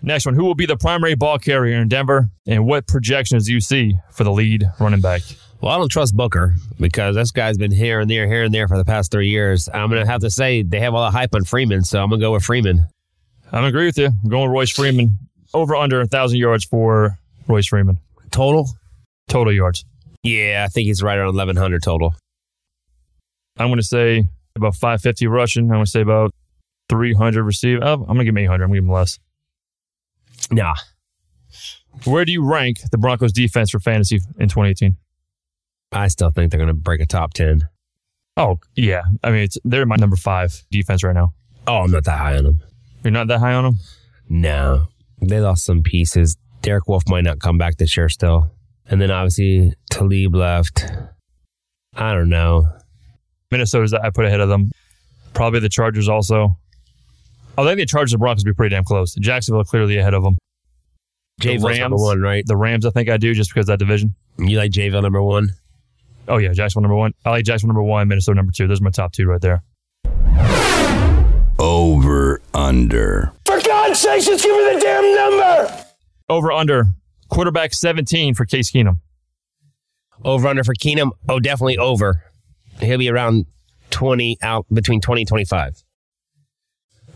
Next 0.03 0.25
one. 0.25 0.35
Who 0.35 0.43
will 0.43 0.53
be 0.53 0.65
the 0.65 0.77
primary 0.77 1.15
ball 1.15 1.39
carrier 1.39 1.81
in 1.81 1.87
Denver, 1.87 2.29
and 2.45 2.67
what 2.67 2.87
projections 2.87 3.47
do 3.47 3.53
you 3.53 3.61
see 3.61 3.95
for 4.11 4.25
the 4.25 4.31
lead 4.31 4.65
running 4.79 5.01
back? 5.01 5.21
Well, 5.61 5.71
I 5.71 5.77
don't 5.77 5.89
trust 5.89 6.15
Booker 6.15 6.55
because 6.77 7.15
this 7.15 7.31
guy's 7.31 7.57
been 7.57 7.71
here 7.71 8.01
and 8.01 8.09
there, 8.09 8.27
here 8.27 8.43
and 8.43 8.53
there 8.53 8.67
for 8.67 8.77
the 8.77 8.83
past 8.83 9.11
three 9.11 9.29
years. 9.29 9.69
I'm 9.73 9.89
gonna 9.89 10.05
have 10.05 10.19
to 10.21 10.29
say 10.29 10.61
they 10.61 10.81
have 10.81 10.93
all 10.93 11.05
the 11.05 11.11
hype 11.11 11.33
on 11.33 11.45
Freeman, 11.45 11.83
so 11.83 12.03
I'm 12.03 12.09
gonna 12.09 12.19
go 12.19 12.33
with 12.33 12.43
Freeman. 12.43 12.85
I 13.51 13.57
don't 13.57 13.69
agree 13.69 13.85
with 13.85 13.97
you. 13.97 14.07
I'm 14.07 14.29
going 14.29 14.49
with 14.49 14.55
Royce 14.55 14.71
Freeman. 14.71 15.17
Over 15.53 15.75
under 15.75 15.99
1,000 15.99 16.37
yards 16.37 16.65
for 16.65 17.19
Royce 17.47 17.67
Freeman. 17.67 17.99
Total? 18.31 18.67
Total 19.29 19.53
yards. 19.53 19.85
Yeah, 20.23 20.65
I 20.65 20.69
think 20.69 20.87
he's 20.87 21.03
right 21.03 21.17
around 21.17 21.35
1100 21.35 21.83
total. 21.83 22.15
I'm 23.57 23.67
going 23.67 23.77
to 23.77 23.83
say 23.83 24.27
about 24.55 24.75
550 24.75 25.27
rushing. 25.27 25.65
I'm 25.65 25.69
going 25.69 25.85
to 25.85 25.91
say 25.91 26.01
about 26.01 26.31
300 26.89 27.43
receiving. 27.43 27.83
I'm 27.83 28.03
going 28.05 28.17
to 28.17 28.23
give 28.23 28.33
him 28.33 28.39
800. 28.39 28.63
I'm 28.63 28.69
going 28.71 28.77
to 28.77 28.81
give 28.81 28.85
him 28.85 28.91
less. 28.91 29.19
Nah, 30.51 30.75
Where 32.05 32.25
do 32.25 32.31
you 32.31 32.43
rank 32.43 32.79
the 32.91 32.97
Broncos 32.97 33.31
defense 33.31 33.69
for 33.71 33.79
fantasy 33.79 34.17
in 34.39 34.49
2018? 34.49 34.97
I 35.91 36.07
still 36.07 36.31
think 36.31 36.51
they're 36.51 36.59
gonna 36.59 36.73
break 36.73 37.01
a 37.01 37.05
top 37.05 37.33
10. 37.33 37.67
Oh, 38.35 38.59
yeah. 38.75 39.03
I 39.23 39.29
mean, 39.29 39.43
it's, 39.43 39.57
they're 39.63 39.85
my 39.85 39.95
number 39.95 40.15
five 40.15 40.63
defense 40.71 41.03
right 41.03 41.13
now. 41.13 41.33
Oh, 41.67 41.77
I'm 41.77 41.91
not 41.91 42.03
that 42.05 42.17
high 42.17 42.37
on 42.37 42.43
them. 42.43 42.61
You're 43.03 43.11
not 43.11 43.27
that 43.27 43.39
high 43.39 43.53
on 43.53 43.63
them? 43.63 43.79
No, 44.27 44.87
they 45.21 45.39
lost 45.39 45.65
some 45.65 45.83
pieces. 45.83 46.37
Derek 46.61 46.87
Wolfe 46.87 47.07
might 47.07 47.23
not 47.23 47.39
come 47.39 47.57
back 47.57 47.77
this 47.77 47.95
year 47.95 48.09
still. 48.09 48.51
And 48.87 49.01
then 49.01 49.11
obviously 49.11 49.73
Talib 49.91 50.33
left. 50.35 50.85
I 51.95 52.13
don't 52.13 52.29
know. 52.29 52.67
Minnesota's 53.51 53.93
I 53.93 54.09
put 54.09 54.25
ahead 54.25 54.39
of 54.39 54.49
them. 54.49 54.71
Probably 55.33 55.59
the 55.59 55.69
Chargers 55.69 56.09
also. 56.09 56.57
I 57.57 57.63
think 57.63 57.77
the 57.77 57.85
Chargers 57.85 58.13
and 58.13 58.19
Broncos 58.19 58.43
will 58.43 58.51
be 58.51 58.55
pretty 58.55 58.75
damn 58.75 58.83
close. 58.83 59.13
Jacksonville 59.15 59.63
clearly 59.63 59.97
ahead 59.97 60.13
of 60.13 60.23
them. 60.23 60.37
Jay 61.39 61.57
the 61.57 61.77
number 61.77 61.97
one, 61.97 62.21
right? 62.21 62.43
The 62.45 62.55
Rams, 62.55 62.85
I 62.85 62.89
think 62.89 63.09
I 63.09 63.17
do 63.17 63.33
just 63.33 63.51
because 63.51 63.63
of 63.63 63.73
that 63.73 63.79
division. 63.79 64.15
You 64.37 64.57
like 64.57 64.71
Jayville 64.71 65.01
number 65.01 65.21
one? 65.21 65.49
Oh, 66.27 66.37
yeah. 66.37 66.53
Jacksonville 66.53 66.83
number 66.83 66.95
one. 66.95 67.13
I 67.25 67.31
like 67.31 67.45
Jacksonville 67.45 67.75
number 67.75 67.83
one, 67.83 68.07
Minnesota 68.07 68.35
number 68.35 68.51
two. 68.55 68.67
Those 68.67 68.81
are 68.81 68.83
my 68.83 68.91
top 68.91 69.11
two 69.11 69.25
right 69.25 69.41
there. 69.41 69.63
Over 71.59 72.41
under. 72.53 73.31
For 73.45 73.61
God's 73.61 73.99
sakes, 73.99 74.25
just 74.25 74.43
give 74.43 74.55
me 74.55 74.73
the 74.73 74.79
damn 74.81 75.15
number! 75.15 75.85
Over 76.29 76.51
under. 76.51 76.87
Quarterback 77.29 77.73
17 77.73 78.33
for 78.33 78.45
Case 78.45 78.71
Keenum. 78.71 78.99
Over 80.25 80.47
under 80.47 80.63
for 80.63 80.73
Keenum? 80.73 81.11
Oh, 81.29 81.39
definitely 81.39 81.77
over. 81.77 82.23
He'll 82.79 82.97
be 82.97 83.09
around 83.09 83.45
20 83.91 84.37
out 84.41 84.65
between 84.73 84.99
20 85.01 85.21
and 85.21 85.27
25. 85.27 85.82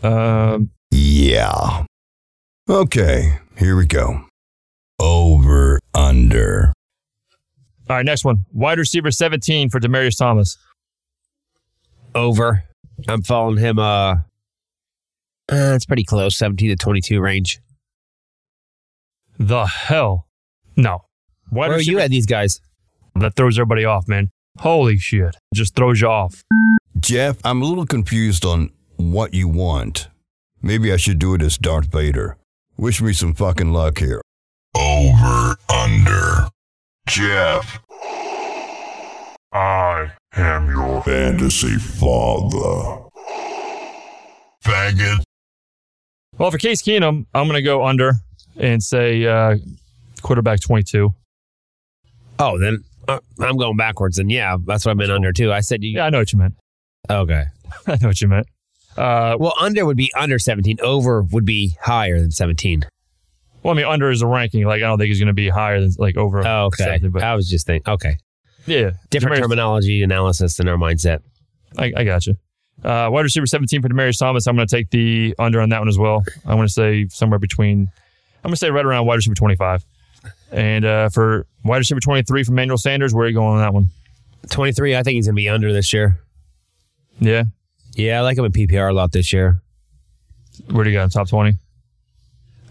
Um, 0.02 0.70
Yeah. 0.90 1.84
Okay, 2.68 3.38
here 3.58 3.76
we 3.76 3.86
go. 3.86 4.24
Over 4.98 5.78
under. 5.94 6.72
all 7.88 7.96
right, 7.96 8.04
next 8.04 8.24
one. 8.24 8.44
Wide 8.52 8.78
receiver 8.78 9.10
17 9.10 9.70
for 9.70 9.80
Demaryius 9.80 10.18
Thomas. 10.18 10.58
Over. 12.14 12.64
I'm 13.06 13.22
following 13.22 13.58
him. 13.58 13.78
Uh, 13.78 14.16
uh, 15.50 15.74
it's 15.74 15.86
pretty 15.86 16.04
close, 16.04 16.36
17 16.36 16.68
to 16.70 16.76
22 16.76 17.20
range. 17.20 17.60
The 19.38 19.66
hell? 19.66 20.26
No. 20.76 21.04
Wide 21.50 21.68
Where 21.68 21.78
are 21.78 21.80
you 21.80 22.00
at 22.00 22.10
these 22.10 22.26
guys? 22.26 22.60
that 23.14 23.34
throws 23.34 23.58
everybody 23.58 23.84
off, 23.84 24.06
man. 24.06 24.30
Holy 24.58 24.96
shit. 24.98 25.34
Just 25.54 25.74
throws 25.74 26.00
you 26.00 26.08
off. 26.08 26.42
Jeff, 27.00 27.36
I'm 27.44 27.62
a 27.62 27.64
little 27.64 27.86
confused 27.86 28.44
on 28.44 28.70
what 28.98 29.32
you 29.32 29.48
want. 29.48 30.08
Maybe 30.60 30.92
I 30.92 30.96
should 30.96 31.18
do 31.18 31.34
it 31.34 31.42
as 31.42 31.56
Darth 31.56 31.86
Vader. 31.86 32.36
Wish 32.76 33.00
me 33.00 33.12
some 33.12 33.32
fucking 33.32 33.72
luck 33.72 33.98
here. 33.98 34.20
Over 34.76 35.56
under. 35.72 36.48
Jeff. 37.08 37.80
I 39.52 40.12
am 40.34 40.68
your 40.68 41.02
fantasy 41.02 41.76
father. 41.76 43.04
Faggot. 44.64 45.22
Well, 46.36 46.50
for 46.50 46.58
Case 46.58 46.82
Keenum, 46.82 47.26
I'm 47.34 47.46
going 47.46 47.54
to 47.56 47.62
go 47.62 47.86
under 47.86 48.12
and 48.56 48.82
say 48.82 49.24
uh, 49.24 49.56
quarterback 50.22 50.60
22. 50.60 51.14
Oh, 52.40 52.58
then 52.58 52.84
uh, 53.08 53.20
I'm 53.40 53.56
going 53.56 53.76
backwards. 53.76 54.18
And 54.18 54.30
yeah, 54.30 54.56
that's 54.66 54.84
what 54.84 54.92
I 54.92 54.94
meant 54.94 55.10
under 55.10 55.32
too. 55.32 55.52
I 55.52 55.60
said 55.60 55.82
you. 55.82 55.90
Yeah, 55.90 56.06
I 56.06 56.10
know 56.10 56.18
what 56.18 56.32
you 56.32 56.38
meant. 56.38 56.54
Okay. 57.08 57.44
I 57.86 57.98
know 58.00 58.08
what 58.08 58.20
you 58.20 58.28
meant. 58.28 58.46
Uh, 58.98 59.36
Well, 59.38 59.54
under 59.60 59.84
would 59.86 59.96
be 59.96 60.10
under 60.16 60.38
17. 60.38 60.78
Over 60.82 61.22
would 61.22 61.44
be 61.44 61.76
higher 61.80 62.18
than 62.20 62.30
17. 62.30 62.84
well, 63.62 63.72
I 63.72 63.76
mean, 63.76 63.86
under 63.86 64.10
is 64.10 64.22
a 64.22 64.26
ranking. 64.26 64.64
Like, 64.64 64.78
I 64.82 64.86
don't 64.86 64.98
think 64.98 65.08
he's 65.08 65.18
going 65.20 65.28
to 65.28 65.32
be 65.34 65.48
higher 65.48 65.80
than 65.80 65.90
like 65.98 66.16
over. 66.16 66.46
Oh, 66.46 66.66
okay. 66.66 66.98
but 67.02 67.22
I 67.22 67.34
was 67.34 67.48
just 67.48 67.66
thinking. 67.66 67.90
Okay. 67.92 68.16
yeah, 68.66 68.90
Different 69.10 69.36
Demaryius- 69.36 69.40
terminology 69.42 70.02
analysis 70.02 70.58
in 70.60 70.68
our 70.68 70.76
mindset. 70.76 71.20
I, 71.76 71.92
I 71.96 72.04
got 72.04 72.26
you. 72.26 72.34
Uh, 72.84 73.08
wide 73.10 73.22
receiver 73.22 73.46
17 73.46 73.82
for 73.82 73.88
Demaryius 73.88 74.18
Thomas. 74.18 74.46
I'm 74.46 74.54
going 74.56 74.66
to 74.68 74.74
take 74.76 74.90
the 74.90 75.34
under 75.38 75.60
on 75.60 75.68
that 75.70 75.80
one 75.80 75.88
as 75.88 75.98
well. 75.98 76.24
I'm 76.46 76.56
going 76.56 76.68
to 76.68 76.72
say 76.72 77.08
somewhere 77.08 77.38
between, 77.40 77.88
I'm 78.44 78.48
going 78.48 78.52
to 78.52 78.56
say 78.56 78.70
right 78.70 78.84
around 78.84 79.06
wide 79.06 79.16
receiver 79.16 79.34
25. 79.34 79.84
And 80.52 80.84
uh, 80.84 81.08
for 81.08 81.46
wide 81.64 81.78
receiver 81.78 82.00
23 82.00 82.44
from 82.44 82.54
Manuel 82.54 82.78
Sanders, 82.78 83.12
where 83.12 83.24
are 83.26 83.28
you 83.28 83.34
going 83.34 83.48
on 83.54 83.58
that 83.58 83.74
one? 83.74 83.88
23, 84.50 84.96
I 84.96 85.02
think 85.02 85.16
he's 85.16 85.26
going 85.26 85.34
to 85.34 85.40
be 85.40 85.48
under 85.48 85.72
this 85.72 85.92
year. 85.92 86.18
Yeah. 87.20 87.44
Yeah, 87.98 88.18
I 88.18 88.20
like 88.22 88.38
him 88.38 88.44
in 88.44 88.52
PPR 88.52 88.90
a 88.90 88.92
lot 88.92 89.10
this 89.10 89.32
year. 89.32 89.60
Where 90.70 90.84
do 90.84 90.90
you 90.90 90.96
got 90.96 91.02
him? 91.02 91.10
Top 91.10 91.28
20? 91.28 91.58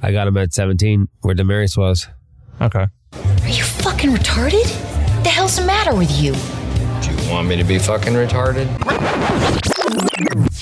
I 0.01 0.11
got 0.13 0.25
him 0.25 0.37
at 0.37 0.53
17, 0.53 1.09
where 1.19 1.35
Demaryius 1.35 1.77
was. 1.77 2.07
Okay. 2.61 2.87
Are 3.13 3.49
you 3.49 3.63
fucking 3.65 4.11
retarded? 4.11 4.63
The 5.23 5.29
hell's 5.29 5.57
the 5.57 5.65
matter 5.65 5.93
with 5.93 6.09
you? 6.17 6.31
Do 7.01 7.11
you 7.11 7.29
want 7.29 7.49
me 7.49 7.57
to 7.57 7.65
be 7.65 7.77
fucking 7.77 8.13
retarded? 8.13 8.67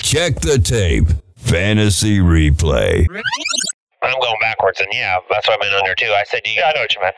Check 0.01 0.39
the 0.39 0.58
tape. 0.58 1.10
Fantasy 1.36 2.17
replay. 2.17 3.06
I'm 4.01 4.19
going 4.19 4.38
backwards, 4.41 4.80
and 4.80 4.88
yeah, 4.91 5.19
that's 5.30 5.47
what 5.47 5.62
I 5.62 5.63
meant 5.63 5.75
under 5.75 5.93
too. 5.93 6.08
I 6.08 6.23
said 6.23 6.41
you. 6.43 6.63
I 6.63 6.73
know 6.73 6.82
what 6.82 6.95
you 6.95 7.01
meant. 7.01 7.15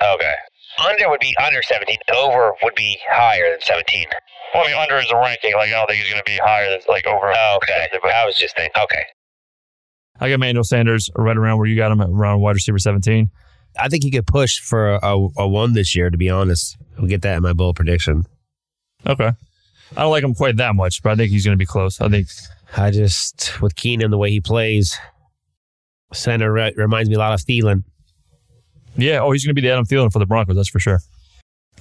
Okay. 0.00 0.34
Under 0.78 1.08
would 1.08 1.20
be 1.20 1.34
under 1.44 1.62
17. 1.62 1.96
Over 2.14 2.52
would 2.62 2.74
be 2.74 2.98
higher 3.08 3.50
than 3.50 3.60
17. 3.60 4.06
Well, 4.54 4.64
I 4.64 4.66
mean, 4.68 4.76
under 4.76 4.98
is 4.98 5.10
a 5.10 5.16
ranking. 5.16 5.54
Like, 5.54 5.68
I 5.68 5.72
don't 5.72 5.86
think 5.88 6.02
he's 6.02 6.12
going 6.12 6.22
to 6.24 6.30
be 6.30 6.38
higher 6.38 6.70
than 6.70 6.80
like 6.88 7.06
over. 7.06 7.32
Oh, 7.34 7.58
okay. 7.62 7.88
I 7.92 8.26
was 8.26 8.36
just 8.36 8.56
thinking. 8.56 8.82
Okay. 8.82 9.04
I 10.20 10.30
got 10.30 10.40
Manuel 10.40 10.64
Sanders 10.64 11.10
right 11.16 11.36
around 11.36 11.58
where 11.58 11.66
you 11.66 11.76
got 11.76 11.92
him 11.92 12.00
at 12.00 12.08
around 12.08 12.40
wide 12.40 12.54
receiver 12.54 12.78
17. 12.78 13.30
I 13.78 13.88
think 13.88 14.04
he 14.04 14.10
could 14.10 14.26
push 14.26 14.60
for 14.60 14.94
a, 14.94 15.28
a 15.36 15.48
one 15.48 15.72
this 15.72 15.96
year. 15.96 16.10
To 16.10 16.16
be 16.16 16.30
honest, 16.30 16.76
I'll 16.98 17.06
get 17.06 17.22
that 17.22 17.36
in 17.36 17.42
my 17.42 17.52
bold 17.52 17.76
prediction. 17.76 18.24
Okay. 19.06 19.32
I 19.96 20.00
don't 20.00 20.10
like 20.10 20.24
him 20.24 20.34
quite 20.34 20.56
that 20.56 20.74
much, 20.74 21.02
but 21.02 21.12
I 21.12 21.16
think 21.16 21.30
he's 21.30 21.44
going 21.44 21.56
to 21.56 21.62
be 21.62 21.66
close. 21.66 22.00
I 22.00 22.08
think 22.08 22.28
I 22.76 22.90
just 22.90 23.60
with 23.60 23.74
Keenum 23.74 24.10
the 24.10 24.18
way 24.18 24.30
he 24.30 24.40
plays, 24.40 24.96
center 26.12 26.52
re- 26.52 26.74
reminds 26.76 27.08
me 27.08 27.16
a 27.16 27.18
lot 27.18 27.32
of 27.32 27.40
Thielen. 27.40 27.84
Yeah. 28.96 29.20
Oh, 29.20 29.32
he's 29.32 29.44
going 29.44 29.54
to 29.54 29.60
be 29.60 29.66
the 29.66 29.72
Adam 29.72 29.84
Thielen 29.86 30.12
for 30.12 30.18
the 30.18 30.26
Broncos. 30.26 30.56
That's 30.56 30.68
for 30.68 30.80
sure. 30.80 31.00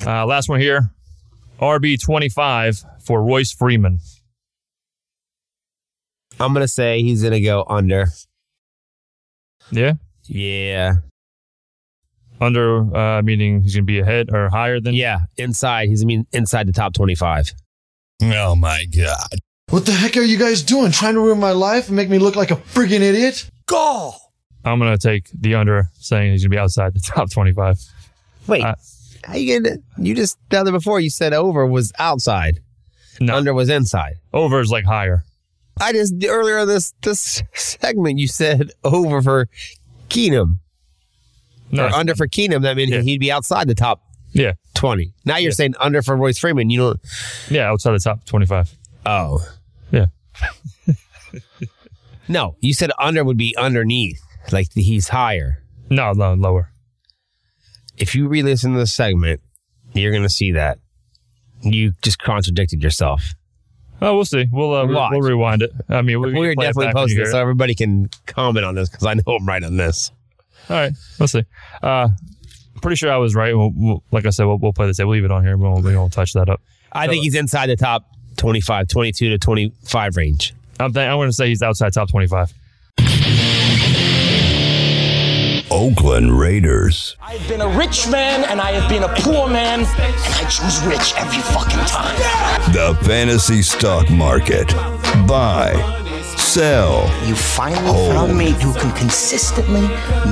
Uh, 0.05 0.25
last 0.25 0.49
one 0.49 0.59
here. 0.59 0.89
RB 1.61 2.01
twenty 2.01 2.29
five 2.29 2.83
for 3.05 3.23
Royce 3.23 3.51
Freeman. 3.53 3.99
I'm 6.39 6.51
gonna 6.53 6.67
say 6.67 7.01
he's 7.03 7.21
gonna 7.23 7.39
go 7.41 7.63
under. 7.69 8.07
Yeah. 9.71 9.93
Yeah, 10.25 10.95
Under 12.39 12.95
uh, 12.95 13.21
meaning 13.21 13.61
he's 13.61 13.75
going 13.75 13.83
to 13.83 13.85
be 13.85 13.99
ahead 13.99 14.29
or 14.31 14.49
higher 14.49 14.79
than. 14.79 14.93
yeah, 14.95 15.19
inside. 15.37 15.89
He's 15.89 16.01
I 16.01 16.05
mean 16.05 16.25
inside 16.31 16.65
the 16.67 16.71
top 16.71 16.93
25. 16.93 17.51
Oh 18.23 18.55
my 18.55 18.85
God. 18.85 19.27
What 19.69 19.85
the 19.85 19.91
heck 19.91 20.15
are 20.15 20.21
you 20.21 20.37
guys 20.37 20.63
doing? 20.63 20.91
Trying 20.93 21.15
to 21.15 21.19
ruin 21.19 21.39
my 21.41 21.51
life 21.51 21.87
and 21.87 21.97
make 21.97 22.09
me 22.09 22.19
look 22.19 22.37
like 22.37 22.51
a 22.51 22.55
friggin' 22.55 23.01
idiot? 23.01 23.49
Go! 23.65 24.13
I'm 24.65 24.79
going 24.79 24.97
to 24.97 25.01
take 25.07 25.29
the 25.33 25.55
under, 25.55 25.89
saying 25.99 26.31
he's 26.31 26.43
going 26.43 26.51
to 26.51 26.55
be 26.55 26.59
outside 26.59 26.93
the 26.93 26.99
top 27.05 27.29
twenty 27.31 27.51
five. 27.53 27.77
Wait, 28.47 28.63
Uh, 28.63 28.75
how 29.25 29.35
you 29.35 29.59
gonna? 29.61 29.77
You 29.97 30.15
just 30.15 30.37
the 30.49 30.59
other 30.59 30.71
before 30.71 30.99
you 30.99 31.09
said 31.09 31.33
over 31.33 31.65
was 31.65 31.91
outside, 31.99 32.59
No, 33.21 33.35
under 33.35 33.53
was 33.53 33.69
inside. 33.69 34.15
over 34.33 34.59
is 34.61 34.69
like 34.71 34.85
higher. 34.85 35.23
I 35.81 35.91
just 35.91 36.13
earlier 36.25 36.59
in 36.59 36.67
this 36.67 36.93
this 37.01 37.41
segment 37.53 38.19
you 38.19 38.27
said 38.27 38.71
over 38.83 39.21
for 39.21 39.47
Keenum 40.09 40.59
No, 41.71 41.85
or 41.85 41.89
under 41.89 42.15
for 42.15 42.27
Keenum. 42.27 42.61
That 42.61 42.75
means 42.77 42.91
Yeah. 42.91 43.01
he'd 43.01 43.19
be 43.19 43.31
outside 43.31 43.67
the 43.67 43.73
top 43.75 44.01
Yeah. 44.33 44.53
20. 44.75 45.13
Now 45.25 45.37
you're 45.37 45.49
Yeah. 45.51 45.55
saying 45.55 45.75
under 45.79 46.01
for 46.03 46.15
Royce 46.15 46.37
Freeman. 46.37 46.69
You 46.69 46.77
don't. 46.79 46.99
Yeah, 47.49 47.69
outside 47.71 47.93
the 47.93 47.99
top 47.99 48.23
twenty 48.25 48.45
five. 48.45 48.71
Oh, 49.05 49.39
Yeah. 49.91 50.07
no, 52.27 52.55
you 52.61 52.73
said 52.73 52.91
under 52.99 53.23
would 53.23 53.37
be 53.37 53.55
underneath, 53.57 54.21
like 54.51 54.67
he's 54.73 55.09
higher. 55.09 55.63
No, 55.89 56.13
no, 56.13 56.33
lower. 56.33 56.71
If 57.97 58.15
you 58.15 58.27
re-listen 58.27 58.73
to 58.73 58.79
the 58.79 58.87
segment, 58.87 59.41
you're 59.93 60.11
gonna 60.11 60.29
see 60.29 60.51
that 60.53 60.79
you 61.61 61.93
just 62.01 62.19
contradicted 62.19 62.81
yourself. 62.83 63.23
Oh, 64.01 64.15
we'll 64.15 64.25
see. 64.25 64.47
We'll 64.51 64.73
uh, 64.73 64.85
we'll 64.85 65.21
rewind 65.21 65.61
it. 65.61 65.71
I 65.87 66.01
mean, 66.01 66.19
we 66.19 66.33
We're 66.33 66.49
can 66.51 66.55
play 66.55 66.67
it 66.67 66.73
definitely 66.73 66.85
back 66.87 66.95
when 66.95 67.01
you 67.01 67.15
posting 67.15 67.19
this 67.19 67.31
so 67.31 67.39
everybody 67.39 67.75
can 67.75 68.09
comment 68.25 68.65
on 68.65 68.75
this 68.75 68.89
because 68.89 69.05
I 69.05 69.13
know 69.13 69.23
I'm 69.27 69.45
right 69.45 69.63
on 69.63 69.77
this. 69.77 70.11
All 70.69 70.77
right, 70.77 70.93
let's 71.19 71.31
see. 71.31 71.43
Uh, 71.81 72.09
pretty 72.83 72.95
sure 72.97 73.11
I 73.11 73.17
was 73.17 73.33
right. 73.33 73.57
We'll, 73.57 73.71
we'll, 73.75 74.03
like 74.11 74.25
I 74.25 74.29
said, 74.29 74.45
we'll, 74.45 74.57
we'll 74.57 74.73
play 74.73 74.87
this. 74.87 74.99
We'll 74.99 75.09
leave 75.09 75.25
it 75.25 75.31
on 75.31 75.43
here. 75.43 75.57
We 75.57 75.63
won't, 75.63 75.83
we 75.83 75.95
won't 75.95 76.13
touch 76.13 76.33
that 76.33 76.49
up. 76.49 76.61
I 76.91 77.07
think 77.07 77.23
he's 77.23 77.33
inside 77.33 77.67
the 77.67 77.75
top 77.75 78.05
25, 78.37 78.87
22 78.87 79.29
to 79.29 79.37
25 79.39 80.17
range. 80.17 80.53
I'm, 80.79 80.93
th- 80.93 81.07
I'm 81.07 81.17
going 81.17 81.29
to 81.29 81.33
say 81.33 81.47
he's 81.47 81.63
outside 81.63 81.93
top 81.93 82.09
25. 82.09 82.53
Oakland 85.73 86.37
Raiders. 86.37 87.17
I've 87.19 87.45
been 87.47 87.59
a 87.61 87.67
rich 87.67 88.07
man 88.07 88.43
and 88.43 88.61
I 88.61 88.73
have 88.73 88.87
been 88.87 89.01
a 89.01 89.07
poor 89.07 89.47
man, 89.47 89.79
and 89.79 89.87
I 89.89 90.47
choose 90.47 90.79
rich 90.85 91.15
every 91.17 91.39
fucking 91.39 91.83
time. 91.87 92.15
The 92.73 92.95
fantasy 93.03 93.63
stock 93.63 94.07
market. 94.11 94.67
Buy, 95.27 95.73
sell, 96.37 97.09
You 97.27 97.33
finally 97.33 97.87
Hold. 97.91 98.11
found 98.13 98.37
me 98.37 98.51
who 98.51 98.71
can 98.75 98.91
consistently 98.95 99.81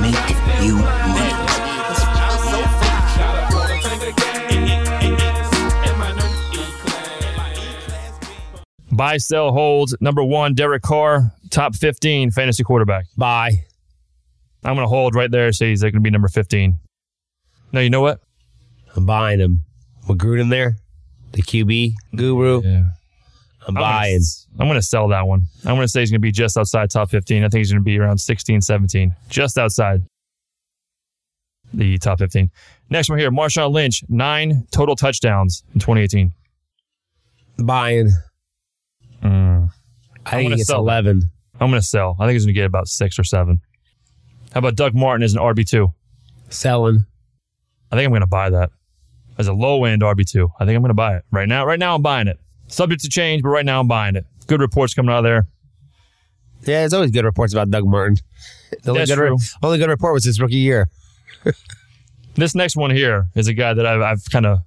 make 0.00 0.28
you 0.62 0.76
money. 0.76 2.42
Buy, 8.92 9.16
sell, 9.16 9.52
hold. 9.52 9.94
Number 10.00 10.22
one, 10.22 10.54
Derek 10.54 10.82
Carr, 10.82 11.32
top 11.50 11.74
15 11.74 12.30
fantasy 12.30 12.62
quarterback. 12.62 13.06
Bye. 13.16 13.64
I'm 14.64 14.74
going 14.74 14.84
to 14.84 14.88
hold 14.88 15.14
right 15.14 15.30
there. 15.30 15.50
Say 15.52 15.70
he's 15.70 15.82
going 15.82 15.94
to 15.94 16.00
be 16.00 16.10
number 16.10 16.28
15. 16.28 16.78
No, 17.72 17.80
you 17.80 17.90
know 17.90 18.00
what? 18.00 18.20
I'm 18.96 19.06
buying 19.06 19.40
him. 19.40 19.62
With 20.08 20.18
Gruden 20.18 20.50
there, 20.50 20.76
the 21.32 21.42
QB 21.42 21.94
guru. 22.16 22.62
Yeah. 22.62 22.84
I'm 23.66 23.76
I'm 23.76 23.82
buying. 23.82 24.18
Gonna, 24.18 24.62
I'm 24.62 24.68
going 24.68 24.80
to 24.80 24.86
sell 24.86 25.08
that 25.08 25.26
one. 25.26 25.42
I'm 25.64 25.74
going 25.76 25.82
to 25.82 25.88
say 25.88 26.00
he's 26.00 26.10
going 26.10 26.20
to 26.20 26.22
be 26.22 26.32
just 26.32 26.56
outside 26.58 26.90
top 26.90 27.10
15. 27.10 27.44
I 27.44 27.48
think 27.48 27.58
he's 27.58 27.70
going 27.70 27.80
to 27.80 27.84
be 27.84 27.98
around 27.98 28.18
16, 28.18 28.60
17, 28.60 29.14
just 29.28 29.56
outside 29.58 30.02
the 31.72 31.96
top 31.98 32.18
15. 32.18 32.50
Next 32.90 33.08
one 33.08 33.18
here, 33.18 33.30
Marshawn 33.30 33.72
Lynch, 33.72 34.04
nine 34.08 34.66
total 34.72 34.96
touchdowns 34.96 35.62
in 35.74 35.80
2018. 35.80 36.32
Buying. 37.58 38.10
Mm. 39.22 39.70
I 40.26 40.36
I'm 40.36 40.38
think 40.42 40.52
it's 40.54 40.66
sell 40.66 40.84
that. 40.84 41.04
11. 41.04 41.22
I'm 41.60 41.70
going 41.70 41.80
to 41.80 41.86
sell. 41.86 42.16
I 42.18 42.26
think 42.26 42.32
he's 42.32 42.44
going 42.44 42.54
to 42.54 42.60
get 42.60 42.66
about 42.66 42.88
six 42.88 43.18
or 43.18 43.24
seven. 43.24 43.60
How 44.52 44.58
about 44.58 44.76
Doug 44.76 44.94
Martin 44.94 45.22
as 45.22 45.34
an 45.34 45.40
RB2? 45.40 45.92
Selling. 46.50 47.06
I 47.90 47.96
think 47.96 48.04
I'm 48.06 48.10
going 48.10 48.20
to 48.20 48.26
buy 48.26 48.50
that 48.50 48.70
as 49.38 49.48
a 49.48 49.52
low 49.52 49.84
end 49.84 50.02
RB2. 50.02 50.50
I 50.60 50.64
think 50.64 50.76
I'm 50.76 50.82
going 50.82 50.90
to 50.90 50.94
buy 50.94 51.16
it 51.16 51.24
right 51.30 51.48
now. 51.48 51.64
Right 51.64 51.78
now, 51.78 51.94
I'm 51.94 52.02
buying 52.02 52.28
it. 52.28 52.38
Subject 52.68 53.02
to 53.02 53.08
change, 53.08 53.42
but 53.42 53.48
right 53.50 53.64
now, 53.64 53.80
I'm 53.80 53.88
buying 53.88 54.16
it. 54.16 54.24
Good 54.46 54.60
reports 54.60 54.94
coming 54.94 55.10
out 55.10 55.18
of 55.18 55.24
there. 55.24 55.46
Yeah, 56.60 56.80
there's 56.80 56.92
always 56.92 57.10
good 57.10 57.24
reports 57.24 57.52
about 57.52 57.70
Doug 57.70 57.86
Martin. 57.86 58.18
The 58.82 58.90
only 58.90 59.00
That's 59.00 59.10
good, 59.10 59.16
true. 59.16 59.36
only 59.62 59.78
good 59.78 59.88
report 59.88 60.14
was 60.14 60.24
his 60.24 60.40
rookie 60.40 60.56
year. 60.56 60.88
This 62.34 62.54
next 62.54 62.76
one 62.76 62.90
here 62.90 63.28
is 63.34 63.48
a 63.48 63.52
guy 63.52 63.74
that 63.74 63.84
I've, 63.84 64.00
I've 64.00 64.24
kind 64.30 64.46
of 64.46 64.60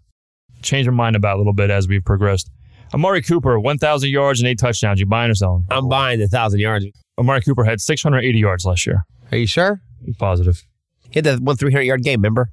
changed 0.61 0.89
my 0.89 0.95
mind 0.95 1.15
about 1.15 1.35
a 1.35 1.39
little 1.39 1.53
bit 1.53 1.71
as 1.71 1.87
we've 1.87 2.03
progressed. 2.05 2.51
Amari 2.93 3.23
Cooper, 3.23 3.59
1,000 3.59 4.09
yards 4.09 4.39
and 4.39 4.47
eight 4.47 4.59
touchdowns. 4.59 4.99
You 4.99 5.07
buying 5.07 5.31
or 5.31 5.35
selling? 5.35 5.65
I'm 5.71 5.89
buying 5.89 6.19
the 6.19 6.25
1,000 6.25 6.59
yards. 6.59 6.85
Amari 7.17 7.41
Cooper 7.41 7.63
had 7.63 7.81
680 7.81 8.37
yards 8.37 8.65
last 8.65 8.85
year. 8.85 9.03
Are 9.35 9.39
you 9.39 9.47
sure? 9.47 9.81
Positive. 10.17 10.63
He 11.09 11.19
had 11.19 11.25
that 11.25 11.41
one 11.41 11.57
300 11.57 11.81
yard 11.81 12.03
game, 12.03 12.19
remember? 12.21 12.51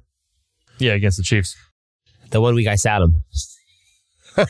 Yeah, 0.79 0.93
against 0.93 1.15
the 1.17 1.23
Chiefs. 1.23 1.55
The 2.31 2.41
one 2.41 2.55
week 2.55 2.67
I 2.67 2.75
sat 2.75 3.01
him. 3.01 3.23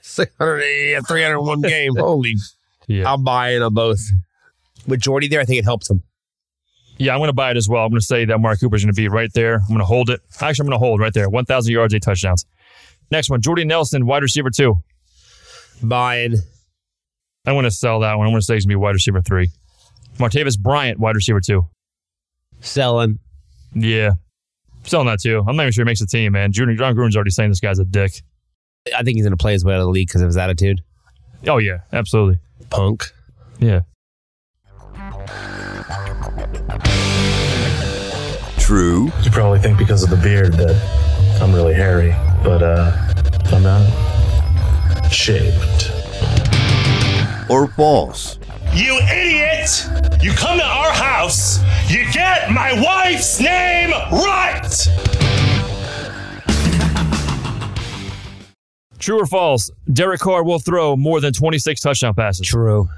680 0.00 1.04
301 1.06 1.60
game. 1.62 1.96
Holy. 1.96 2.36
Yeah. 2.86 3.12
I'm 3.12 3.24
buying 3.24 3.62
on 3.62 3.74
both. 3.74 4.00
With 4.86 5.00
Jordy 5.00 5.26
there, 5.26 5.40
I 5.40 5.44
think 5.44 5.58
it 5.58 5.64
helps 5.64 5.90
him. 5.90 6.04
Yeah, 6.98 7.14
I'm 7.14 7.18
going 7.18 7.30
to 7.30 7.34
buy 7.34 7.50
it 7.50 7.56
as 7.56 7.68
well. 7.68 7.84
I'm 7.84 7.90
going 7.90 8.00
to 8.00 8.06
say 8.06 8.24
that 8.24 8.32
Amari 8.32 8.56
Cooper's 8.58 8.84
going 8.84 8.94
to 8.94 8.96
be 8.96 9.08
right 9.08 9.32
there. 9.32 9.56
I'm 9.56 9.66
going 9.68 9.80
to 9.80 9.84
hold 9.84 10.10
it. 10.10 10.20
Actually, 10.40 10.64
I'm 10.64 10.70
going 10.70 10.80
to 10.80 10.86
hold 10.86 11.00
right 11.00 11.12
there. 11.12 11.28
1,000 11.28 11.72
yards, 11.72 11.94
eight 11.94 12.02
touchdowns. 12.02 12.44
Next 13.10 13.28
one, 13.28 13.40
Jordy 13.40 13.64
Nelson, 13.64 14.06
wide 14.06 14.22
receiver 14.22 14.50
two. 14.50 14.76
Buying. 15.82 16.36
I 17.44 17.52
want 17.52 17.64
to 17.64 17.70
sell 17.72 18.00
that 18.00 18.18
one. 18.18 18.26
I'm 18.26 18.32
going 18.32 18.40
to 18.40 18.46
say 18.46 18.54
he's 18.54 18.66
going 18.66 18.74
to 18.74 18.78
be 18.78 18.82
wide 18.82 18.94
receiver 18.94 19.20
three. 19.20 19.50
Martavis 20.18 20.58
Bryant, 20.58 20.98
wide 20.98 21.14
receiver 21.16 21.40
two. 21.40 21.66
Selling. 22.60 23.18
Yeah. 23.74 24.12
Selling 24.84 25.06
that 25.06 25.20
too. 25.20 25.44
I'm 25.46 25.56
not 25.56 25.62
even 25.64 25.72
sure 25.72 25.84
he 25.84 25.86
makes 25.86 26.00
the 26.00 26.06
team, 26.06 26.32
man. 26.32 26.52
Junior 26.52 26.74
Jon 26.76 26.94
Gruden's 26.94 27.16
already 27.16 27.30
saying 27.30 27.50
this 27.50 27.60
guy's 27.60 27.78
a 27.78 27.84
dick. 27.84 28.22
I 28.96 29.02
think 29.02 29.16
he's 29.16 29.24
going 29.24 29.36
to 29.36 29.40
play 29.42 29.52
his 29.52 29.64
way 29.64 29.74
out 29.74 29.80
of 29.80 29.84
the 29.84 29.90
league 29.90 30.08
because 30.08 30.22
of 30.22 30.26
his 30.28 30.36
attitude. 30.36 30.82
Oh, 31.46 31.58
yeah, 31.58 31.78
absolutely. 31.92 32.38
Punk. 32.70 33.04
Yeah. 33.58 33.80
True 38.58 39.10
You 39.22 39.30
probably 39.30 39.58
think 39.60 39.78
because 39.78 40.02
of 40.02 40.10
the 40.10 40.16
beard 40.16 40.52
that 40.54 40.76
I'm 41.40 41.54
really 41.54 41.72
hairy, 41.74 42.10
but 42.44 42.62
uh, 42.62 42.92
I'm 43.52 43.62
not 43.62 43.86
shaved. 45.10 45.90
or 47.48 47.68
false. 47.68 48.38
You 48.78 48.96
idiot! 49.12 49.86
You 50.22 50.30
come 50.32 50.56
to 50.58 50.64
our 50.64 50.92
house, 50.92 51.58
you 51.90 52.04
get 52.12 52.50
my 52.52 52.72
wife's 52.80 53.40
name 53.40 53.90
right! 53.90 54.88
True 59.00 59.20
or 59.20 59.26
false? 59.26 59.70
Derek 59.92 60.20
Carr 60.20 60.44
will 60.44 60.60
throw 60.60 60.96
more 60.96 61.20
than 61.20 61.32
26 61.32 61.80
touchdown 61.80 62.14
passes. 62.14 62.46
True. 62.46 62.88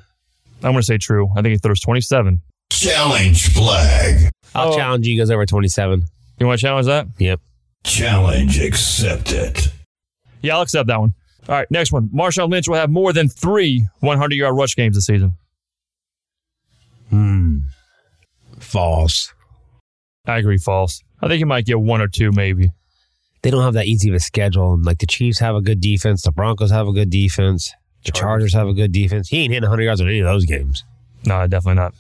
I'm 0.63 0.73
going 0.73 0.77
to 0.77 0.83
say 0.83 0.99
true. 0.99 1.29
I 1.35 1.41
think 1.43 1.53
he 1.53 1.57
throws 1.59 1.81
27. 1.81 2.41
Challenge 2.71 3.49
flag. 3.55 4.31
I'll 4.55 4.73
Oh. 4.73 4.77
challenge 4.77 5.07
you. 5.07 5.19
guys 5.19 5.31
over 5.31 5.47
27. 5.47 6.03
You 6.39 6.47
want 6.47 6.61
to 6.61 6.67
challenge 6.67 6.87
that? 6.89 7.07
Yep. 7.19 7.41
Challenge 7.85 8.59
accepted. 8.61 9.73
Yeah, 10.43 10.57
I'll 10.57 10.63
accept 10.63 10.89
that 10.89 11.01
one. 11.01 11.15
All 11.49 11.55
right, 11.55 11.71
next 11.71 11.91
one. 11.93 12.09
Marshawn 12.09 12.51
Lynch 12.51 12.69
will 12.69 12.77
have 12.77 12.91
more 12.91 13.13
than 13.15 13.29
three 13.29 13.87
100 14.01 14.35
yard 14.35 14.55
rush 14.57 14.77
games 14.77 14.97
this 14.97 15.07
season. 15.07 15.37
Hmm. 17.11 17.59
False. 18.59 19.33
I 20.27 20.39
agree, 20.39 20.59
false. 20.59 21.03
I 21.21 21.29
think 21.29 21.39
he 21.39 21.45
might 21.45 21.67
get 21.67 21.81
one 21.81 22.01
or 22.01 22.09
two, 22.09 22.31
maybe. 22.33 22.71
They 23.43 23.51
don't 23.51 23.63
have 23.63 23.75
that 23.75 23.87
easy 23.87 24.11
of 24.11 24.15
a 24.15 24.21
schedule. 24.21 24.79
Like 24.81 24.99
the 24.99 25.07
Chiefs 25.07 25.39
have 25.39 25.55
a 25.55 25.63
good 25.63 25.81
defense. 25.81 26.23
The 26.23 26.33
Broncos 26.33 26.71
have 26.71 26.87
a 26.87 26.93
good 26.93 27.11
defense. 27.11 27.73
The 28.05 28.13
Chargers 28.13 28.55
have 28.55 28.69
a 28.69 28.73
good 28.73 28.93
defense. 28.93 29.29
He 29.29 29.39
ain't 29.39 29.53
hitting 29.53 29.69
100 29.69 29.83
yards 29.83 30.01
in 30.01 30.09
any 30.09 30.21
of 30.21 30.27
those 30.27 30.45
games. 30.45 30.85
No, 31.27 31.47
definitely 31.47 31.81
not. 31.81 31.95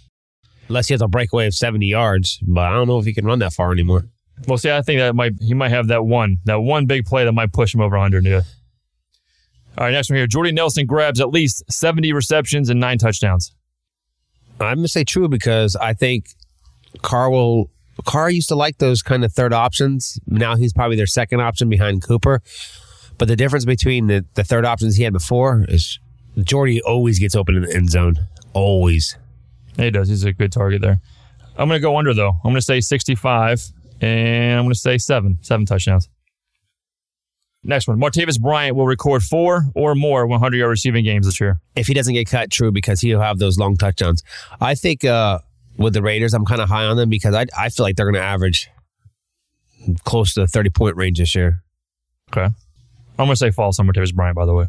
Unless 0.68 0.88
he 0.88 0.94
has 0.94 1.02
a 1.02 1.08
breakaway 1.08 1.46
of 1.46 1.54
70 1.54 1.86
yards, 1.86 2.38
but 2.42 2.64
I 2.64 2.72
don't 2.72 2.86
know 2.86 2.98
if 2.98 3.04
he 3.04 3.12
can 3.12 3.26
run 3.26 3.40
that 3.40 3.52
far 3.52 3.72
anymore. 3.72 4.04
Well, 4.46 4.56
see, 4.56 4.70
I 4.70 4.80
think 4.82 5.00
that 5.00 5.14
might 5.14 5.32
he 5.40 5.52
might 5.52 5.70
have 5.70 5.88
that 5.88 6.06
one 6.06 6.38
that 6.44 6.60
one 6.60 6.86
big 6.86 7.04
play 7.04 7.24
that 7.24 7.32
might 7.32 7.52
push 7.52 7.74
him 7.74 7.80
over 7.80 7.96
100. 7.96 8.24
Yeah. 8.24 8.42
All 9.76 9.84
right, 9.84 9.92
next 9.92 10.10
one 10.10 10.16
here. 10.16 10.26
Jordy 10.26 10.52
Nelson 10.52 10.86
grabs 10.86 11.20
at 11.20 11.28
least 11.28 11.62
70 11.70 12.12
receptions 12.12 12.70
and 12.70 12.80
nine 12.80 12.98
touchdowns. 12.98 13.54
I'm 14.66 14.82
to 14.82 14.88
say 14.88 15.04
true 15.04 15.28
because 15.28 15.76
I 15.76 15.94
think 15.94 16.28
Carr 17.02 17.30
will. 17.30 17.70
Carr 18.06 18.30
used 18.30 18.48
to 18.48 18.54
like 18.54 18.78
those 18.78 19.02
kind 19.02 19.24
of 19.24 19.32
third 19.32 19.52
options. 19.52 20.18
Now 20.26 20.56
he's 20.56 20.72
probably 20.72 20.96
their 20.96 21.06
second 21.06 21.40
option 21.40 21.68
behind 21.68 22.02
Cooper. 22.02 22.40
But 23.18 23.28
the 23.28 23.36
difference 23.36 23.66
between 23.66 24.06
the, 24.06 24.24
the 24.34 24.44
third 24.44 24.64
options 24.64 24.96
he 24.96 25.02
had 25.02 25.12
before 25.12 25.66
is 25.68 25.98
Jordy 26.38 26.80
always 26.80 27.18
gets 27.18 27.34
open 27.36 27.56
in 27.56 27.62
the 27.62 27.74
end 27.74 27.90
zone. 27.90 28.14
Always. 28.54 29.18
He 29.76 29.90
does. 29.90 30.08
He's 30.08 30.24
a 30.24 30.32
good 30.32 30.52
target 30.52 30.80
there. 30.80 31.00
I'm 31.58 31.68
going 31.68 31.78
to 31.78 31.82
go 31.82 31.98
under, 31.98 32.14
though. 32.14 32.30
I'm 32.30 32.50
going 32.50 32.54
to 32.54 32.62
say 32.62 32.80
65, 32.80 33.62
and 34.00 34.58
I'm 34.58 34.64
going 34.64 34.72
to 34.72 34.78
say 34.78 34.96
seven. 34.96 35.38
Seven 35.42 35.66
touchdowns. 35.66 36.08
Next 37.62 37.86
one. 37.86 37.98
Martavis 38.00 38.40
Bryant 38.40 38.74
will 38.74 38.86
record 38.86 39.22
four 39.22 39.64
or 39.74 39.94
more 39.94 40.26
100 40.26 40.56
yard 40.56 40.70
receiving 40.70 41.04
games 41.04 41.26
this 41.26 41.40
year. 41.40 41.60
If 41.76 41.86
he 41.88 41.94
doesn't 41.94 42.14
get 42.14 42.28
cut, 42.28 42.50
true, 42.50 42.72
because 42.72 43.00
he'll 43.00 43.20
have 43.20 43.38
those 43.38 43.58
long 43.58 43.76
touchdowns. 43.76 44.22
I 44.60 44.74
think 44.74 45.04
uh, 45.04 45.40
with 45.76 45.92
the 45.92 46.02
Raiders, 46.02 46.32
I'm 46.32 46.46
kind 46.46 46.60
of 46.62 46.68
high 46.68 46.84
on 46.86 46.96
them 46.96 47.10
because 47.10 47.34
I, 47.34 47.46
I 47.56 47.68
feel 47.68 47.84
like 47.84 47.96
they're 47.96 48.06
going 48.06 48.14
to 48.14 48.26
average 48.26 48.70
close 50.04 50.34
to 50.34 50.40
the 50.40 50.46
30 50.46 50.70
point 50.70 50.96
range 50.96 51.18
this 51.18 51.34
year. 51.34 51.62
Okay. 52.32 52.44
I'm 52.44 53.26
going 53.26 53.30
to 53.30 53.36
say 53.36 53.50
false 53.50 53.78
on 53.78 53.86
Martavis 53.86 54.14
Bryant, 54.14 54.36
by 54.36 54.46
the 54.46 54.54
way. 54.54 54.66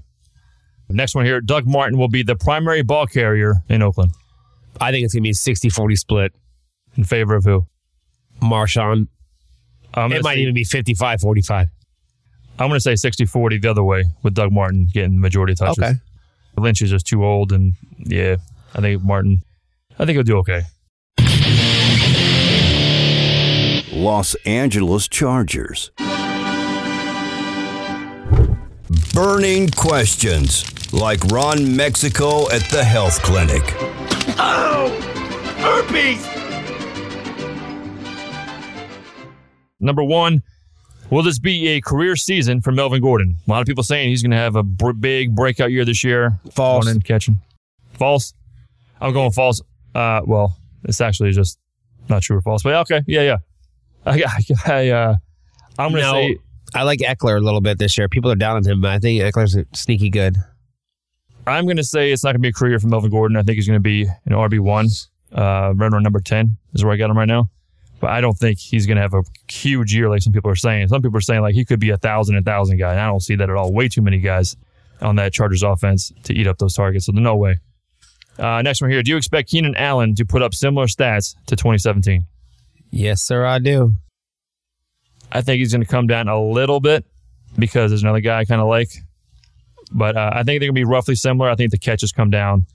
Next 0.90 1.16
one 1.16 1.26
here. 1.26 1.40
Doug 1.40 1.66
Martin 1.66 1.98
will 1.98 2.10
be 2.10 2.24
the 2.24 2.36
primary 2.36 2.82
ball 2.82 3.08
carrier 3.08 3.56
in 3.70 3.82
Oakland. 3.82 4.12
I 4.82 4.92
think 4.92 5.06
it's 5.06 5.14
going 5.14 5.22
to 5.24 5.28
be 5.28 5.32
a 5.32 5.34
60 5.34 5.70
40 5.70 5.96
split. 5.96 6.34
In 6.98 7.06
favor 7.06 7.36
of 7.36 7.46
who? 7.46 7.66
Marshawn. 8.42 9.08
It 9.96 10.24
might 10.24 10.24
say- 10.24 10.42
even 10.42 10.54
be 10.54 10.66
55 10.66 11.22
45. 11.22 11.70
I'm 12.62 12.68
going 12.68 12.78
to 12.78 12.82
say 12.82 12.96
60 12.96 13.26
40 13.26 13.58
the 13.58 13.72
other 13.72 13.84
way 13.84 14.04
with 14.22 14.36
Doug 14.36 14.52
Martin 14.52 14.88
getting 14.94 15.14
the 15.14 15.20
majority 15.20 15.54
of 15.54 15.60
touches. 15.60 15.80
Okay. 15.80 15.94
Lynch 16.58 16.84
is 16.84 16.92
just 16.92 17.08
too 17.08 17.26
old, 17.26 17.52
and 17.52 17.74
yeah, 17.98 18.36
I 18.76 18.82
think 18.82 19.02
Martin, 19.04 19.42
I 19.98 20.06
think 20.06 20.12
he'll 20.12 20.24
do 20.24 20.38
okay. 20.38 20.62
Los 23.92 24.36
Angeles 24.46 25.08
Chargers. 25.08 25.90
Burning 29.14 29.70
questions 29.70 30.94
like 30.94 31.24
Ron 31.26 31.76
Mexico 31.76 32.48
at 32.52 32.62
the 32.70 32.84
health 32.84 33.24
clinic. 33.24 33.64
Oh! 34.38 34.90
Herpes! 35.58 36.28
Number 39.80 40.04
one, 40.04 40.44
will 41.12 41.22
this 41.22 41.38
be 41.38 41.68
a 41.68 41.82
career 41.82 42.16
season 42.16 42.62
for 42.62 42.72
Melvin 42.72 43.02
Gordon? 43.02 43.36
A 43.46 43.52
lot 43.52 43.62
of 43.62 43.68
people 43.68 43.84
saying 43.84 44.10
he's 44.10 44.24
going 44.24 44.32
to 44.32 44.38
have 44.38 44.56
a 44.56 44.64
big 44.64 45.36
breakout 45.36 45.72
year 45.72 45.86
this 45.86 46.04
year. 46.04 46.40
False. 46.54 46.86
Going 46.86 46.96
in, 46.96 47.02
catching. 47.02 47.40
False. 47.94 48.34
I'm 49.00 49.14
going 49.14 49.32
false. 49.32 49.62
Uh, 49.94 50.22
well, 50.26 50.58
it's 50.84 51.02
actually 51.02 51.32
just 51.32 51.60
not 52.10 52.24
true 52.24 52.38
or 52.38 52.42
false, 52.42 52.64
but 52.64 52.74
okay, 52.74 53.02
yeah, 53.06 53.22
yeah. 53.22 53.38
I, 54.06 54.24
I, 54.24 54.72
I 54.74 54.90
uh, 54.90 55.16
I'm 55.78 55.92
going 55.92 56.04
to 56.04 56.10
say 56.10 56.38
I 56.74 56.84
like 56.84 57.00
Ekeler 57.00 57.38
a 57.38 57.42
little 57.42 57.62
bit 57.62 57.78
this 57.78 57.98
year. 57.98 58.08
People 58.08 58.32
are 58.32 58.36
down 58.36 58.56
on 58.56 58.64
him, 58.64 58.82
but 58.82 58.92
I 58.92 59.00
think 59.00 59.22
Ekeler's 59.22 59.58
sneaky 59.74 60.10
good. 60.10 60.38
I'm 61.48 61.66
going 61.66 61.78
to 61.78 61.84
say 61.84 62.12
it's 62.12 62.24
not 62.24 62.30
going 62.30 62.40
to 62.40 62.42
be 62.42 62.50
a 62.50 62.54
career 62.54 62.80
for 62.80 62.88
Melvin 62.88 63.10
Gordon. 63.10 63.36
I 63.36 63.44
think 63.44 63.56
he's 63.56 63.68
going 63.68 63.78
to 63.78 63.82
be 63.82 64.04
an 64.04 64.34
RB 64.34 64.60
one, 64.60 64.88
uh, 65.34 65.74
right 65.76 65.92
around 65.92 66.04
number 66.04 66.20
ten 66.20 66.58
is 66.74 66.84
where 66.84 66.94
I 66.94 66.98
got 66.98 67.10
him 67.10 67.18
right 67.18 67.28
now. 67.28 67.50
But 68.02 68.10
I 68.10 68.20
don't 68.20 68.38
think 68.38 68.58
he's 68.58 68.88
going 68.88 68.96
to 68.96 69.02
have 69.02 69.14
a 69.14 69.24
huge 69.48 69.94
year 69.94 70.10
like 70.10 70.24
some 70.24 70.34
people 70.34 70.50
are 70.50 70.56
saying. 70.56 70.88
Some 70.88 71.04
people 71.04 71.18
are 71.18 71.22
saying 71.22 71.42
like 71.42 71.54
he 71.54 71.64
could 71.64 71.80
be 71.80 71.92
a 71.92 71.98
thousand 71.98 72.36
and 72.36 72.44
thousand 72.44 72.78
guy. 72.78 72.92
And 72.92 73.00
I 73.00 73.06
don't 73.06 73.20
see 73.20 73.36
that 73.36 73.50
at 73.50 73.56
all. 73.56 73.72
Way 73.72 73.88
too 73.88 74.02
many 74.02 74.20
guys 74.20 74.58
on 75.02 75.16
that 75.18 75.34
Chargers 75.34 75.62
offense 75.62 76.12
to 76.24 76.34
eat 76.34 76.48
up 76.48 76.58
those 76.58 76.74
targets. 76.74 77.06
So 77.06 77.12
there's 77.12 77.24
no 77.24 77.36
way. 77.36 77.60
Uh, 78.40 78.62
next 78.64 78.82
one 78.82 78.90
here. 78.90 79.04
Do 79.04 79.12
you 79.12 79.18
expect 79.18 79.50
Keenan 79.50 79.76
Allen 79.76 80.16
to 80.16 80.26
put 80.26 80.42
up 80.42 80.56
similar 80.56 80.88
stats 80.88 81.36
to 81.46 81.56
2017? 81.56 82.26
Yes, 82.90 83.22
sir, 83.22 83.46
I 83.46 83.60
do. 83.60 83.94
I 85.32 85.42
think 85.42 85.60
he's 85.60 85.72
going 85.72 85.84
to 85.84 85.88
come 85.88 86.08
down 86.08 86.28
a 86.28 86.42
little 86.42 86.80
bit 86.80 87.06
because 87.58 87.92
there's 87.92 88.02
another 88.04 88.20
guy 88.20 88.40
I 88.40 88.46
kind 88.46 88.62
of 88.62 88.68
like. 88.68 88.90
But 89.92 90.18
uh, 90.18 90.32
I 90.34 90.38
think 90.38 90.60
they're 90.60 90.60
going 90.60 90.70
to 90.70 90.74
be 90.74 90.86
roughly 90.86 91.16
similar. 91.16 91.50
I 91.50 91.56
think 91.56 91.72
the 91.72 91.78
catches 91.78 92.12
come 92.12 92.32
down, 92.32 92.66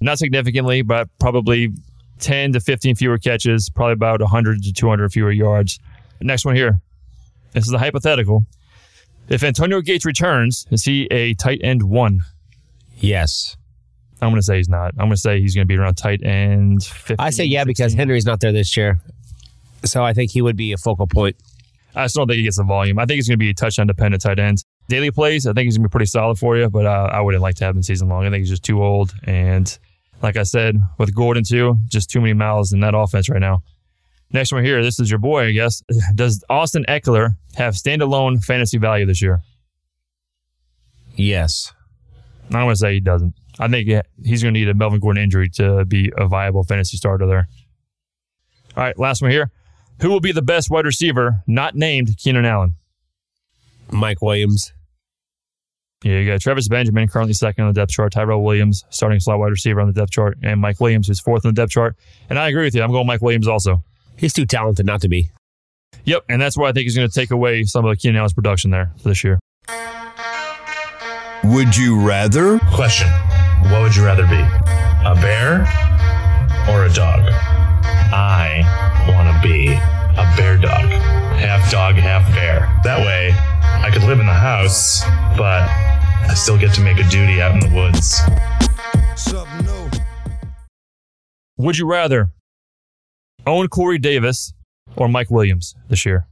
not 0.00 0.18
significantly, 0.18 0.82
but 0.82 1.08
probably 1.18 1.72
10 2.20 2.52
to 2.52 2.60
15 2.60 2.96
fewer 2.96 3.18
catches, 3.18 3.68
probably 3.68 3.92
about 3.92 4.20
100 4.20 4.62
to 4.62 4.72
200 4.72 5.12
fewer 5.12 5.30
yards. 5.30 5.78
Next 6.20 6.44
one 6.44 6.54
here. 6.54 6.80
This 7.52 7.66
is 7.66 7.72
a 7.72 7.78
hypothetical. 7.78 8.44
If 9.28 9.42
Antonio 9.42 9.80
Gates 9.80 10.04
returns, 10.04 10.66
is 10.70 10.84
he 10.84 11.04
a 11.10 11.34
tight 11.34 11.60
end 11.62 11.82
one? 11.82 12.20
Yes. 12.98 13.56
I'm 14.20 14.30
going 14.30 14.40
to 14.40 14.42
say 14.42 14.56
he's 14.56 14.68
not. 14.68 14.92
I'm 14.98 15.06
going 15.06 15.10
to 15.10 15.16
say 15.16 15.40
he's 15.40 15.54
going 15.54 15.66
to 15.66 15.68
be 15.68 15.76
around 15.76 15.94
tight 15.94 16.22
end 16.24 16.84
15. 16.84 17.16
I 17.18 17.30
say 17.30 17.44
yeah 17.44 17.64
because 17.64 17.94
Henry's 17.94 18.26
not 18.26 18.40
there 18.40 18.52
this 18.52 18.76
year. 18.76 19.00
So 19.84 20.02
I 20.04 20.14
think 20.14 20.30
he 20.30 20.40
would 20.40 20.56
be 20.56 20.72
a 20.72 20.76
focal 20.78 21.06
point. 21.06 21.36
I 21.94 22.06
still 22.06 22.22
don't 22.22 22.28
think 22.28 22.38
he 22.38 22.44
gets 22.44 22.56
the 22.56 22.64
volume. 22.64 22.98
I 22.98 23.06
think 23.06 23.16
he's 23.16 23.28
going 23.28 23.38
to 23.38 23.42
be 23.42 23.50
a 23.50 23.54
touchdown 23.54 23.86
dependent 23.86 24.22
tight 24.22 24.38
end. 24.38 24.64
Daily 24.88 25.10
plays, 25.10 25.46
I 25.46 25.52
think 25.52 25.66
he's 25.66 25.76
going 25.76 25.84
to 25.84 25.88
be 25.88 25.92
pretty 25.92 26.06
solid 26.06 26.38
for 26.38 26.56
you, 26.56 26.68
but 26.68 26.86
uh, 26.86 27.08
I 27.12 27.20
wouldn't 27.20 27.42
like 27.42 27.54
to 27.56 27.64
have 27.64 27.76
him 27.76 27.82
season 27.82 28.08
long. 28.08 28.26
I 28.26 28.30
think 28.30 28.40
he's 28.40 28.50
just 28.50 28.64
too 28.64 28.82
old. 28.82 29.14
And 29.24 29.78
like 30.22 30.36
I 30.36 30.42
said, 30.42 30.76
with 30.98 31.14
Gordon 31.14 31.44
too, 31.44 31.78
just 31.86 32.10
too 32.10 32.20
many 32.20 32.32
mouths 32.32 32.72
in 32.72 32.80
that 32.80 32.94
offense 32.94 33.28
right 33.28 33.40
now. 33.40 33.62
Next 34.32 34.52
one 34.52 34.64
here. 34.64 34.82
This 34.82 34.98
is 34.98 35.10
your 35.10 35.20
boy, 35.20 35.46
I 35.46 35.52
guess. 35.52 35.82
Does 36.14 36.44
Austin 36.50 36.84
Ekeler 36.88 37.36
have 37.54 37.74
standalone 37.74 38.42
fantasy 38.42 38.78
value 38.78 39.06
this 39.06 39.22
year? 39.22 39.42
Yes. 41.14 41.72
I'm 42.46 42.64
going 42.64 42.70
to 42.70 42.76
say 42.76 42.94
he 42.94 43.00
doesn't. 43.00 43.34
I 43.58 43.68
think 43.68 43.88
he's 44.24 44.42
going 44.42 44.52
to 44.52 44.60
need 44.60 44.68
a 44.68 44.74
Melvin 44.74 44.98
Gordon 45.00 45.22
injury 45.22 45.48
to 45.50 45.84
be 45.84 46.12
a 46.18 46.26
viable 46.26 46.64
fantasy 46.64 46.96
starter 46.96 47.26
there. 47.26 47.48
All 48.76 48.82
right, 48.82 48.98
last 48.98 49.22
one 49.22 49.30
here. 49.30 49.52
Who 50.00 50.10
will 50.10 50.20
be 50.20 50.32
the 50.32 50.42
best 50.42 50.70
wide 50.70 50.84
receiver 50.84 51.42
not 51.46 51.76
named 51.76 52.16
Keenan 52.18 52.44
Allen? 52.44 52.74
Mike 53.90 54.20
Williams. 54.20 54.72
Yeah, 56.04 56.18
you 56.18 56.30
got 56.30 56.38
Travis 56.42 56.68
Benjamin, 56.68 57.08
currently 57.08 57.32
second 57.32 57.64
on 57.64 57.72
the 57.72 57.80
depth 57.80 57.92
chart. 57.92 58.12
Tyrell 58.12 58.44
Williams, 58.44 58.84
starting 58.90 59.18
slot 59.20 59.38
wide 59.38 59.50
receiver 59.50 59.80
on 59.80 59.86
the 59.86 59.94
depth 59.94 60.10
chart. 60.10 60.36
And 60.42 60.60
Mike 60.60 60.78
Williams, 60.78 61.08
who's 61.08 61.18
fourth 61.18 61.46
on 61.46 61.54
the 61.54 61.60
depth 61.62 61.72
chart. 61.72 61.96
And 62.28 62.38
I 62.38 62.48
agree 62.48 62.64
with 62.64 62.74
you. 62.74 62.82
I'm 62.82 62.92
going 62.92 63.06
Mike 63.06 63.22
Williams 63.22 63.48
also. 63.48 63.82
He's 64.18 64.34
too 64.34 64.44
talented 64.44 64.84
not 64.84 65.00
to 65.00 65.08
be. 65.08 65.30
Yep. 66.04 66.24
And 66.28 66.42
that's 66.42 66.58
why 66.58 66.68
I 66.68 66.72
think 66.72 66.84
he's 66.84 66.94
going 66.94 67.08
to 67.08 67.14
take 67.14 67.30
away 67.30 67.64
some 67.64 67.86
of 67.86 67.98
Keenan 67.98 68.18
Allen's 68.18 68.34
production 68.34 68.70
there 68.70 68.92
for 69.02 69.08
this 69.08 69.24
year. 69.24 69.38
Would 71.44 71.74
you 71.74 71.98
rather? 71.98 72.58
Question 72.70 73.08
What 73.70 73.80
would 73.80 73.96
you 73.96 74.04
rather 74.04 74.26
be? 74.26 74.40
A 75.06 75.14
bear 75.14 75.62
or 76.68 76.84
a 76.84 76.92
dog? 76.92 77.20
I 78.12 78.62
want 79.08 79.34
to 79.34 79.48
be 79.48 79.72
a 79.72 80.34
bear 80.36 80.58
dog. 80.58 80.84
Half 81.40 81.70
dog, 81.70 81.94
half 81.94 82.30
bear. 82.34 82.70
That 82.84 83.00
way, 83.00 83.32
I 83.32 83.90
could 83.90 84.02
live 84.02 84.20
in 84.20 84.26
the 84.26 84.32
house, 84.32 85.02
but 85.36 85.66
I 86.28 86.34
still 86.34 86.58
get 86.58 86.74
to 86.74 86.80
make 86.80 86.98
a 86.98 87.08
duty 87.08 87.40
out 87.40 87.52
in 87.52 87.60
the 87.60 87.74
woods. 87.74 88.20
Would 91.56 91.78
you 91.78 91.86
rather 91.86 92.30
own 93.46 93.68
Corey 93.68 93.98
Davis 93.98 94.52
or 94.96 95.08
Mike 95.08 95.30
Williams 95.30 95.74
this 95.88 96.04
year? 96.04 96.26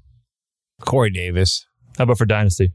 Corey 0.81 1.11
Davis. 1.11 1.67
How 1.97 2.05
about 2.05 2.19
for 2.19 2.27
Dynasty? 2.27 2.73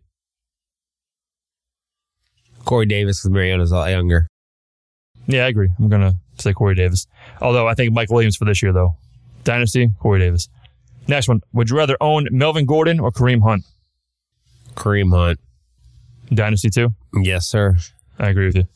Corey 2.63 2.86
Davis 2.86 3.19
because 3.19 3.32
Mariota's 3.32 3.71
a 3.71 3.75
lot 3.75 3.89
younger. 3.91 4.27
Yeah, 5.25 5.45
I 5.45 5.47
agree. 5.47 5.69
I'm 5.77 5.89
going 5.89 6.01
to 6.01 6.15
say 6.38 6.54
Corey 6.54 6.75
Davis. 6.75 7.08
Although 7.41 7.67
I 7.67 7.73
think 7.73 7.94
Mike 7.94 8.10
Williams 8.10 8.37
for 8.37 8.46
this 8.46 8.62
year, 8.63 8.71
though. 8.71 8.96
Dynasty, 9.44 9.89
Corey 10.00 10.19
Davis. 10.19 10.50
Next 11.08 11.27
one. 11.27 11.41
Would 11.54 11.69
you 11.69 11.77
rather 11.77 11.98
own 12.02 12.27
Melvin 12.31 12.65
Gordon 12.65 13.00
or 13.00 13.12
Kareem 13.12 13.41
Hunt? 13.41 13.63
Kareem 14.75 15.12
Hunt. 15.13 15.39
Dynasty, 16.33 16.69
too? 16.69 16.94
Yes, 17.23 17.47
sir. 17.47 17.77
I 18.19 18.29
agree 18.29 18.47
with 18.47 18.55
you. 18.55 18.67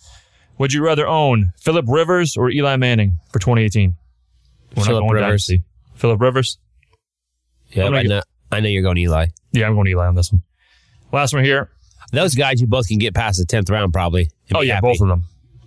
Would 0.58 0.74
you 0.74 0.86
rather 0.86 1.08
own 1.08 1.54
Philip 1.60 1.86
Rivers 1.88 2.38
or 2.38 2.50
Eli 2.52 2.76
Manning 2.76 3.18
for 3.32 3.40
2018? 3.40 3.96
We're 4.76 4.84
Philip 4.84 5.12
Rivers. 5.12 5.22
Dynasty. 5.22 5.64
Philip 5.96 6.22
Rivers? 6.22 6.58
Yeah, 7.72 7.86
gonna 7.86 7.98
I 7.98 8.04
know, 8.04 8.22
I 8.52 8.60
know 8.60 8.70
you're 8.70 8.84
going 8.84 8.98
Eli. 8.98 9.28
Yeah, 9.52 9.68
I'm 9.68 9.76
going 9.76 9.88
Eli 9.88 10.08
on 10.08 10.16
this 10.16 10.32
one. 10.32 10.44
Last 11.12 11.34
one 11.34 11.44
here. 11.44 11.70
Those 12.12 12.36
guys 12.36 12.60
you 12.60 12.68
both 12.68 12.88
can 12.88 12.98
get 12.98 13.16
past 13.16 13.40
the 13.40 13.46
10th 13.46 13.70
round 13.70 13.94
probably. 13.94 14.30
Oh, 14.54 14.62
yeah, 14.62 14.76
happy. 14.76 14.88
both 14.88 15.02
of 15.02 15.08
them. 15.08 15.24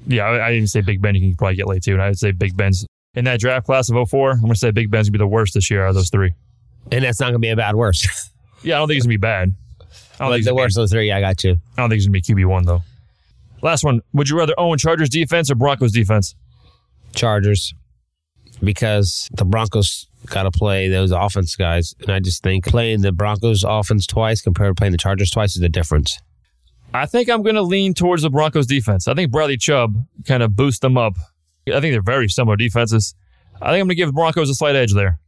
Yeah, 0.07 0.25
I, 0.25 0.49
I 0.49 0.53
didn't 0.53 0.69
say 0.69 0.83
Big 0.83 1.01
Ben. 1.01 1.15
You 1.15 1.23
can 1.23 1.37
probably 1.37 1.57
get 1.57 1.67
late, 1.67 1.83
too. 1.83 1.95
And 1.95 2.03
I'd 2.03 2.19
say 2.19 2.33
Big 2.33 2.57
Ben's 2.57 2.87
in 3.15 3.25
that 3.25 3.41
draft 3.41 3.65
class 3.67 3.91
of 3.91 4.09
04. 4.09 4.33
I'm 4.33 4.41
going 4.41 4.53
to 4.53 4.59
say 4.59 4.71
Big 4.71 4.91
Ben's 4.91 5.09
going 5.09 5.15
to 5.15 5.19
be 5.19 5.23
the 5.23 5.27
worst 5.27 5.55
this 5.55 5.71
year 5.71 5.85
out 5.85 5.91
of 5.91 5.95
those 5.95 6.11
three. 6.11 6.35
And 6.93 7.05
that's 7.05 7.19
not 7.21 7.27
going 7.27 7.35
to 7.35 7.39
be 7.41 7.49
a 7.49 7.57
bad 7.57 7.75
worst. 7.75 8.07
Yeah, 8.63 8.77
I 8.77 8.79
don't 8.79 8.89
think 8.89 8.95
he's 8.95 9.05
going 9.05 9.13
to 9.13 9.19
be 9.19 9.21
bad. 9.21 9.55
I 10.15 10.19
don't, 10.19 10.29
But 10.29 10.31
think 10.31 10.37
he's 10.39 10.45
the 10.47 10.55
worst 10.55 10.79
of 10.79 10.89
the 10.89 10.89
three, 10.95 11.11
I 11.13 11.21
got 11.21 11.43
you. 11.45 11.53
I 11.77 11.83
don't 11.83 11.91
think 11.91 11.99
he's 11.99 12.07
going 12.07 12.21
to 12.23 12.35
be 12.35 12.43
QB1, 12.45 12.67
though. 12.67 12.83
Last 13.63 13.85
one. 13.85 14.01
Would 14.13 14.29
you 14.29 14.39
rather 14.39 14.55
own 14.59 14.79
Chargers 14.79 15.09
defense 15.09 15.51
or 15.51 15.55
Broncos 15.55 15.93
defense? 15.93 16.35
Chargers. 17.15 17.75
because 18.63 19.29
the 19.37 19.45
Broncos 19.45 20.07
got 20.27 20.45
to 20.45 20.51
play 20.51 20.89
those 20.89 21.11
offense 21.11 21.55
guys. 21.57 21.95
And 22.01 22.11
I 22.11 22.21
just 22.21 22.43
think 22.43 22.67
playing 22.67 23.01
the 23.03 23.13
Broncos 23.13 23.65
offense 23.65 24.07
twice 24.07 24.41
compared 24.41 24.71
to 24.71 24.75
playing 24.75 24.93
the 24.93 24.99
Chargers 24.99 25.31
twice 25.31 25.55
is 25.55 25.61
the 25.61 25.69
difference. 25.69 26.19
I 26.93 27.07
think 27.07 27.29
I'm 27.29 27.43
going 27.43 27.57
to 27.57 27.63
lean 27.63 27.93
towards 27.95 28.23
the 28.23 28.31
Broncos 28.31 28.67
defense. 28.67 29.09
I 29.09 29.15
think 29.15 29.33
Bradley 29.33 29.57
Chubb 29.57 30.07
kind 30.27 30.43
of 30.43 30.55
boosts 30.55 30.81
them 30.81 30.97
up. 30.97 31.15
I 31.67 31.81
think 31.81 31.93
they're 31.93 32.03
very 32.03 32.29
similar 32.29 32.57
defenses. 32.57 33.15
I 33.61 33.71
think 33.73 33.81
I'm 33.81 33.87
going 33.87 33.89
to 33.91 33.95
give 33.97 34.09
the 34.09 34.13
Broncos 34.13 34.49
a 34.49 34.55
slight 34.55 34.77
edge 34.77 34.93
there. 34.95 35.19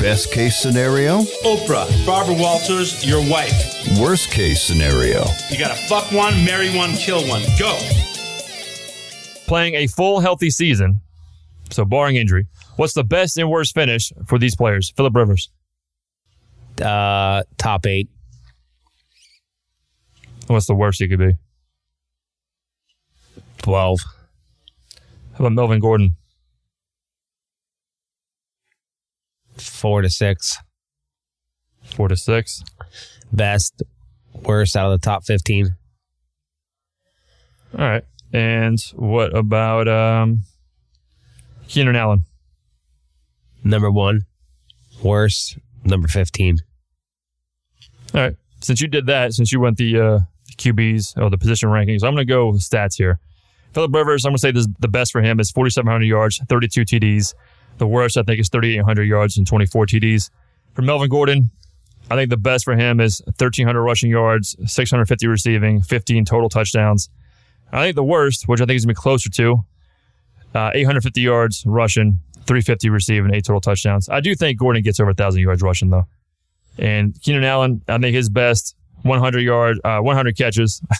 Best 0.00 0.32
case 0.32 0.60
scenario? 0.60 1.22
Oprah, 1.42 2.06
Barbara 2.06 2.34
Walters, 2.34 3.04
your 3.04 3.20
wife. 3.28 3.52
Worst 4.00 4.30
case 4.30 4.62
scenario? 4.62 5.24
You 5.50 5.58
gotta 5.58 5.74
fuck 5.88 6.12
one, 6.12 6.44
marry 6.44 6.72
one, 6.76 6.92
kill 6.92 7.26
one. 7.28 7.42
Go. 7.58 7.76
Playing 9.48 9.74
a 9.74 9.88
full 9.88 10.20
healthy 10.20 10.50
season, 10.50 11.00
so 11.70 11.84
barring 11.84 12.14
injury, 12.14 12.46
what's 12.76 12.92
the 12.94 13.02
best 13.02 13.36
and 13.38 13.50
worst 13.50 13.74
finish 13.74 14.12
for 14.28 14.38
these 14.38 14.54
players? 14.54 14.92
Philip 14.96 15.16
Rivers. 15.16 15.50
Uh, 16.80 17.42
top 17.58 17.84
eight. 17.84 18.08
What's 20.46 20.66
the 20.66 20.74
worst 20.76 21.00
he 21.00 21.08
could 21.08 21.18
be? 21.18 21.32
12. 23.58 24.00
How 25.32 25.38
about 25.40 25.52
Melvin 25.52 25.80
Gordon? 25.80 26.14
Four 29.82 30.02
to 30.02 30.08
six. 30.08 30.58
Four 31.82 32.06
to 32.06 32.16
six. 32.16 32.62
Best, 33.32 33.82
worst 34.32 34.76
out 34.76 34.92
of 34.92 35.00
the 35.00 35.04
top 35.04 35.24
15. 35.24 35.74
All 37.76 37.80
right. 37.80 38.04
And 38.32 38.78
what 38.94 39.36
about 39.36 39.88
um, 39.88 40.42
Keenan 41.66 41.96
Allen? 41.96 42.22
Number 43.64 43.90
one. 43.90 44.20
Worst, 45.02 45.58
number 45.82 46.06
15. 46.06 46.58
All 48.14 48.20
right. 48.20 48.36
Since 48.60 48.80
you 48.80 48.86
did 48.86 49.06
that, 49.06 49.34
since 49.34 49.50
you 49.50 49.58
went 49.58 49.78
the, 49.78 49.98
uh, 49.98 50.18
QBs 50.58 51.20
or 51.20 51.28
the 51.28 51.38
position 51.38 51.70
rankings, 51.70 52.04
I'm 52.04 52.14
going 52.14 52.18
to 52.18 52.24
go 52.24 52.50
with 52.50 52.60
stats 52.60 52.94
here. 52.96 53.18
Philip 53.74 53.92
Rivers, 53.92 54.24
I'm 54.24 54.30
going 54.30 54.36
to 54.36 54.40
say 54.42 54.52
this 54.52 54.68
the 54.78 54.86
best 54.86 55.10
for 55.10 55.22
him 55.22 55.40
is 55.40 55.50
4,700 55.50 56.04
yards, 56.04 56.40
32 56.48 56.82
TDs. 56.82 57.34
The 57.78 57.86
worst, 57.86 58.16
I 58.16 58.22
think, 58.22 58.40
is 58.40 58.48
3,800 58.48 59.04
yards 59.04 59.36
and 59.36 59.46
24 59.46 59.86
TDs. 59.86 60.30
For 60.74 60.82
Melvin 60.82 61.08
Gordon, 61.08 61.50
I 62.10 62.16
think 62.16 62.30
the 62.30 62.36
best 62.36 62.64
for 62.64 62.76
him 62.76 63.00
is 63.00 63.22
1,300 63.26 63.82
rushing 63.82 64.10
yards, 64.10 64.56
650 64.66 65.26
receiving, 65.26 65.82
15 65.82 66.24
total 66.24 66.48
touchdowns. 66.48 67.08
I 67.72 67.82
think 67.84 67.96
the 67.96 68.04
worst, 68.04 68.48
which 68.48 68.60
I 68.60 68.66
think 68.66 68.76
is 68.76 68.84
going 68.84 68.94
to 68.94 69.00
be 69.00 69.02
closer 69.02 69.30
to, 69.30 69.64
uh, 70.54 70.70
850 70.74 71.20
yards 71.20 71.64
rushing, 71.66 72.20
350 72.46 72.90
receiving, 72.90 73.34
eight 73.34 73.44
total 73.44 73.60
touchdowns. 73.60 74.08
I 74.08 74.20
do 74.20 74.34
think 74.34 74.58
Gordon 74.58 74.82
gets 74.82 75.00
over 75.00 75.10
1,000 75.10 75.40
yards 75.40 75.62
rushing, 75.62 75.90
though. 75.90 76.06
And 76.78 77.18
Keenan 77.22 77.44
Allen, 77.44 77.82
I 77.88 77.98
think 77.98 78.14
his 78.14 78.28
best 78.28 78.76
100 79.02 79.40
yard, 79.40 79.80
uh, 79.84 80.00
100 80.00 80.36
catches, 80.36 80.82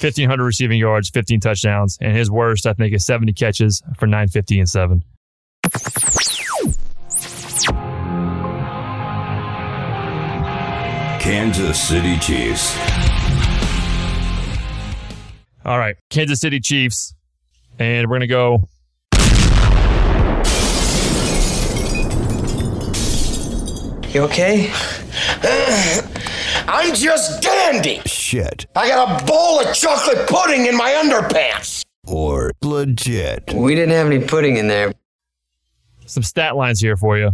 1,500 0.00 0.44
receiving 0.44 0.78
yards, 0.78 1.10
15 1.10 1.40
touchdowns. 1.40 1.98
And 2.00 2.16
his 2.16 2.30
worst, 2.30 2.66
I 2.66 2.72
think, 2.72 2.94
is 2.94 3.04
70 3.04 3.32
catches 3.34 3.82
for 3.98 4.06
950 4.06 4.60
and 4.60 4.68
seven. 4.68 5.04
Kansas 11.20 11.80
City 11.80 12.18
Chiefs. 12.18 12.76
All 15.64 15.78
right, 15.78 15.96
Kansas 16.10 16.40
City 16.40 16.60
Chiefs. 16.60 17.14
And 17.78 18.08
we're 18.08 18.18
going 18.18 18.20
to 18.20 18.26
go 18.26 18.68
You 24.12 24.22
okay? 24.22 24.72
I'm 26.66 26.92
just 26.96 27.40
dandy. 27.40 28.00
Shit. 28.06 28.66
I 28.74 28.88
got 28.88 29.22
a 29.22 29.24
bowl 29.24 29.60
of 29.60 29.72
chocolate 29.72 30.26
pudding 30.28 30.66
in 30.66 30.76
my 30.76 30.90
underpants. 30.90 31.84
Or 32.08 32.50
legit. 32.60 33.54
We 33.54 33.76
didn't 33.76 33.94
have 33.94 34.06
any 34.08 34.18
pudding 34.18 34.56
in 34.56 34.66
there. 34.66 34.92
Some 36.10 36.22
stat 36.22 36.56
lines 36.56 36.80
here 36.80 36.96
for 36.96 37.18
you. 37.18 37.30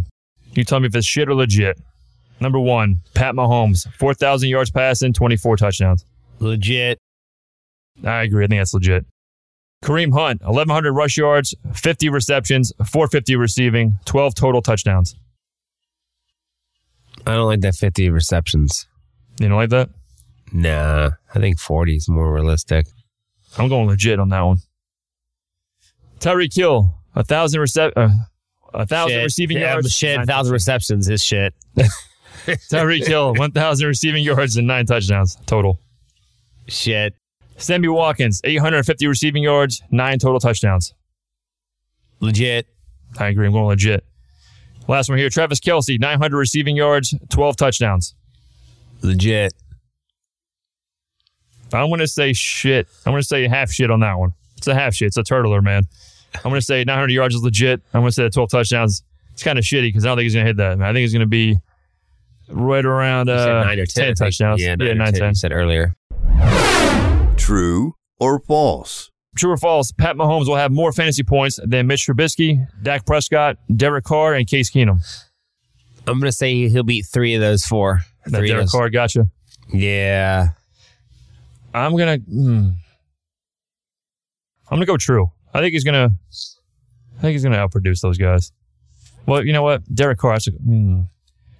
You 0.51 0.63
tell 0.63 0.79
me 0.79 0.87
if 0.87 0.95
it's 0.95 1.05
shit 1.05 1.29
or 1.29 1.35
legit. 1.35 1.79
Number 2.39 2.59
one, 2.59 3.01
Pat 3.15 3.33
Mahomes, 3.35 3.91
4,000 3.93 4.49
yards 4.49 4.69
passing, 4.69 5.13
24 5.13 5.57
touchdowns. 5.57 6.05
Legit. 6.39 6.99
I 8.03 8.21
agree. 8.21 8.45
I 8.45 8.47
think 8.47 8.59
that's 8.59 8.73
legit. 8.73 9.05
Kareem 9.83 10.13
Hunt, 10.13 10.41
1,100 10.41 10.93
rush 10.93 11.17
yards, 11.17 11.53
50 11.73 12.09
receptions, 12.09 12.71
450 12.77 13.35
receiving, 13.35 13.99
12 14.05 14.35
total 14.35 14.61
touchdowns. 14.61 15.15
I 17.25 17.33
don't 17.35 17.47
like 17.47 17.61
that 17.61 17.75
50 17.75 18.09
receptions. 18.09 18.87
You 19.39 19.49
don't 19.49 19.57
like 19.57 19.69
that? 19.69 19.89
Nah, 20.51 21.11
I 21.33 21.39
think 21.39 21.59
40 21.59 21.95
is 21.95 22.09
more 22.09 22.31
realistic. 22.33 22.87
I'm 23.57 23.69
going 23.69 23.87
legit 23.87 24.19
on 24.19 24.29
that 24.29 24.41
one. 24.41 24.57
Tyreek 26.19 26.55
Hill, 26.55 26.93
a 27.15 27.23
thousand 27.23 27.61
recep- 27.61 27.93
uh, 27.95 28.09
a 28.73 28.85
thousand 28.85 29.17
Shit. 29.17 29.23
receiving 29.23 29.57
Yeah, 29.57 29.73
yards, 29.73 29.91
Shit, 29.91 30.17
nine 30.17 30.27
1,000 30.27 30.53
receptions 30.53 31.09
is 31.09 31.23
shit. 31.23 31.53
Tyreek 32.45 33.05
Hill, 33.05 33.33
1,000 33.35 33.87
receiving 33.87 34.23
yards 34.23 34.57
and 34.57 34.67
nine 34.67 34.85
touchdowns 34.85 35.37
total. 35.45 35.79
Shit. 36.67 37.13
Sammy 37.57 37.87
Watkins, 37.87 38.41
850 38.43 39.07
receiving 39.07 39.43
yards, 39.43 39.81
nine 39.91 40.19
total 40.19 40.39
touchdowns. 40.39 40.93
Legit. 42.19 42.67
I 43.19 43.27
agree. 43.27 43.47
I'm 43.47 43.53
going 43.53 43.67
legit. 43.67 44.05
Last 44.87 45.09
one 45.09 45.17
here 45.17 45.29
Travis 45.29 45.59
Kelce, 45.59 45.99
900 45.99 46.37
receiving 46.37 46.75
yards, 46.75 47.13
12 47.29 47.57
touchdowns. 47.57 48.15
Legit. 49.01 49.53
I'm 51.73 51.87
going 51.87 51.99
to 51.99 52.07
say 52.07 52.33
shit. 52.33 52.87
I'm 53.05 53.11
going 53.11 53.21
to 53.21 53.27
say 53.27 53.47
half 53.47 53.71
shit 53.71 53.91
on 53.91 53.99
that 53.99 54.17
one. 54.17 54.33
It's 54.57 54.67
a 54.67 54.73
half 54.73 54.93
shit. 54.93 55.07
It's 55.07 55.17
a 55.17 55.23
turtler, 55.23 55.61
man. 55.61 55.83
I'm 56.37 56.49
going 56.49 56.55
to 56.55 56.65
say 56.65 56.83
900 56.83 57.11
yards 57.11 57.35
is 57.35 57.41
legit. 57.43 57.81
I'm 57.93 58.01
going 58.01 58.09
to 58.09 58.13
say 58.13 58.23
the 58.23 58.29
12 58.29 58.49
touchdowns. 58.49 59.03
It's 59.33 59.43
kind 59.43 59.59
of 59.59 59.65
shitty 59.65 59.89
because 59.89 60.05
I 60.05 60.09
don't 60.09 60.17
think 60.17 60.25
he's 60.25 60.33
going 60.33 60.45
to 60.45 60.49
hit 60.49 60.57
that. 60.57 60.81
I 60.81 60.87
think 60.93 61.01
he's 61.01 61.13
going 61.13 61.21
to 61.21 61.27
be 61.27 61.57
right 62.49 62.85
around 62.85 63.27
You 63.27 63.37
said 63.37 63.49
uh, 63.49 63.63
9 63.63 63.79
or 63.79 63.85
10. 63.85 64.03
10 64.03 64.09
I 64.09 64.13
touchdowns. 64.13 64.61
Yeah, 64.61 64.75
9 64.75 64.87
yeah 64.87 64.93
or 64.93 64.95
9 64.95 65.05
10, 65.05 65.13
10. 65.13 65.29
you 65.29 65.35
said 65.35 65.51
earlier. 65.51 65.95
True 67.37 67.93
or 68.19 68.39
false? 68.39 69.11
True 69.35 69.51
or 69.51 69.57
false? 69.57 69.91
Pat 69.91 70.15
Mahomes 70.15 70.47
will 70.47 70.55
have 70.55 70.71
more 70.71 70.91
fantasy 70.91 71.23
points 71.23 71.59
than 71.63 71.85
Mitch 71.87 72.07
Trubisky, 72.07 72.65
Dak 72.81 73.05
Prescott, 73.05 73.57
Derek 73.75 74.05
Carr, 74.05 74.33
and 74.33 74.47
Case 74.47 74.71
Keenum. 74.71 74.99
I'm 76.07 76.19
going 76.19 76.29
to 76.29 76.31
say 76.31 76.67
he'll 76.69 76.83
beat 76.83 77.05
three 77.05 77.35
of 77.35 77.41
those 77.41 77.65
four. 77.65 78.01
That 78.25 78.39
Three 78.39 78.49
of 78.49 78.55
Derek 78.55 78.63
those. 78.63 78.71
Carr 78.71 78.89
gotcha. 78.89 79.27
Yeah. 79.71 80.49
I'm 81.73 81.95
gonna. 81.95 82.17
Hmm. 82.17 82.69
I'm 84.69 84.77
gonna 84.77 84.85
go 84.85 84.97
true. 84.97 85.31
I 85.53 85.59
think 85.59 85.73
he's 85.73 85.83
gonna. 85.83 86.11
I 87.17 87.21
think 87.21 87.33
he's 87.33 87.43
gonna 87.43 87.57
outproduce 87.57 88.01
those 88.01 88.17
guys. 88.17 88.51
Well, 89.25 89.45
you 89.45 89.53
know 89.53 89.63
what, 89.63 89.83
Derek 89.93 90.19
Carr. 90.19 90.33
That's 90.33 90.47
a, 90.47 90.51
hmm. 90.51 91.01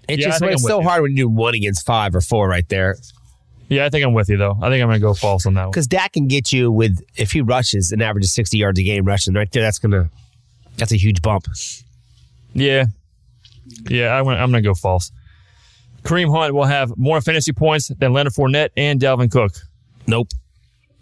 It's 0.07 0.21
Yeah, 0.21 0.29
just 0.29 0.41
it's 0.41 0.63
so 0.63 0.81
hard 0.81 1.01
when 1.01 1.11
you 1.11 1.17
do 1.17 1.29
one 1.29 1.53
against 1.53 1.85
five 1.85 2.15
or 2.15 2.21
four 2.21 2.47
right 2.47 2.67
there. 2.69 2.95
Yeah, 3.69 3.85
I 3.85 3.89
think 3.89 4.05
I'm 4.05 4.13
with 4.13 4.29
you 4.29 4.37
though. 4.37 4.57
I 4.61 4.69
think 4.69 4.81
I'm 4.81 4.87
gonna 4.87 4.99
go 4.99 5.13
false 5.13 5.45
on 5.45 5.55
that 5.55 5.63
one. 5.63 5.71
Because 5.71 5.87
Dak 5.87 6.13
can 6.13 6.27
get 6.27 6.53
you 6.53 6.71
with 6.71 7.03
if 7.17 7.33
he 7.33 7.41
rushes 7.41 7.91
and 7.91 8.01
averages 8.01 8.31
60 8.33 8.57
yards 8.57 8.79
a 8.79 8.83
game 8.83 9.03
rushing 9.03 9.33
right 9.33 9.51
there. 9.51 9.63
That's 9.63 9.79
gonna 9.79 10.09
that's 10.77 10.93
a 10.93 10.97
huge 10.97 11.21
bump. 11.21 11.47
Yeah, 12.53 12.85
yeah. 13.89 14.07
I 14.07 14.21
went, 14.21 14.39
I'm 14.39 14.51
gonna 14.51 14.61
go 14.61 14.73
false. 14.73 15.11
Kareem 16.03 16.33
Hunt 16.33 16.53
will 16.53 16.63
have 16.63 16.97
more 16.97 17.19
fantasy 17.19 17.51
points 17.51 17.89
than 17.89 18.13
Leonard 18.13 18.33
Fournette 18.33 18.69
and 18.77 18.99
Dalvin 19.01 19.29
Cook. 19.29 19.51
Nope. 20.07 20.29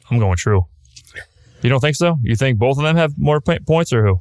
I'm 0.10 0.18
going 0.18 0.36
true. 0.36 0.66
You 1.66 1.70
don't 1.70 1.80
think 1.80 1.96
so? 1.96 2.20
You 2.22 2.36
think 2.36 2.60
both 2.60 2.78
of 2.78 2.84
them 2.84 2.96
have 2.96 3.18
more 3.18 3.42
po- 3.42 3.58
points, 3.66 3.92
or 3.92 4.06
who? 4.06 4.20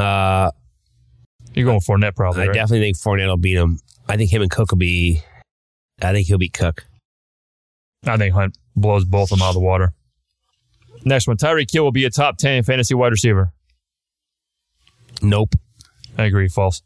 Uh, 0.00 0.52
You're 1.52 1.64
going 1.64 1.80
Fournette 1.80 2.14
probably. 2.14 2.44
I 2.44 2.46
right? 2.46 2.54
definitely 2.54 2.82
think 2.82 2.96
Fournette 2.96 3.26
will 3.26 3.36
beat 3.36 3.56
him. 3.56 3.80
I 4.08 4.16
think 4.16 4.32
him 4.32 4.40
and 4.42 4.50
Cook 4.52 4.70
will 4.70 4.78
be. 4.78 5.22
I 6.00 6.12
think 6.12 6.28
he'll 6.28 6.38
beat 6.38 6.52
Cook. 6.52 6.86
I 8.06 8.16
think 8.16 8.34
Hunt 8.34 8.56
blows 8.76 9.04
both 9.04 9.32
of 9.32 9.38
them 9.38 9.44
out 9.44 9.48
of 9.48 9.54
the 9.54 9.60
water. 9.60 9.94
Next 11.04 11.26
one, 11.26 11.38
Tyreek 11.38 11.72
Hill 11.72 11.82
will 11.82 11.90
be 11.90 12.04
a 12.04 12.10
top 12.10 12.38
10 12.38 12.62
fantasy 12.62 12.94
wide 12.94 13.10
receiver. 13.10 13.50
Nope. 15.22 15.54
I 16.16 16.26
agree, 16.26 16.46
false. 16.46 16.82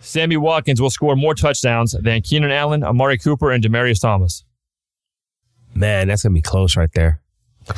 Sammy 0.00 0.38
Watkins 0.38 0.80
will 0.80 0.88
score 0.88 1.16
more 1.16 1.34
touchdowns 1.34 1.94
than 2.00 2.22
Keenan 2.22 2.50
Allen, 2.50 2.82
Amari 2.82 3.18
Cooper, 3.18 3.50
and 3.50 3.62
Demaryius 3.62 4.00
Thomas. 4.00 4.42
Man, 5.74 6.08
that's 6.08 6.22
gonna 6.22 6.32
be 6.32 6.40
close 6.40 6.78
right 6.78 6.92
there. 6.94 7.20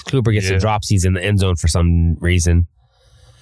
Cooper 0.08 0.32
gets 0.32 0.48
Yeah. 0.48 0.58
the 0.58 0.64
dropsies 0.66 1.04
in 1.06 1.14
the 1.14 1.22
end 1.24 1.38
zone 1.40 1.56
for 1.56 1.68
some 1.68 2.14
reason. 2.20 2.66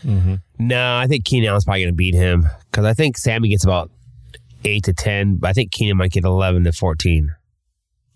Mm-hmm. 0.04 0.34
No, 0.58 0.96
I 0.96 1.06
think 1.06 1.24
Keenan 1.24 1.48
Allen's 1.50 1.64
probably 1.64 1.82
gonna 1.84 1.92
beat 1.92 2.14
him 2.14 2.46
because 2.70 2.84
I 2.84 2.94
think 2.94 3.16
Sammy 3.18 3.48
gets 3.48 3.64
about 3.64 3.90
eight 4.64 4.84
to 4.84 4.92
ten, 4.92 5.36
but 5.36 5.48
I 5.48 5.52
think 5.52 5.72
Keenan 5.72 5.96
might 5.96 6.12
get 6.12 6.24
eleven 6.24 6.64
to 6.64 6.72
fourteen. 6.72 7.34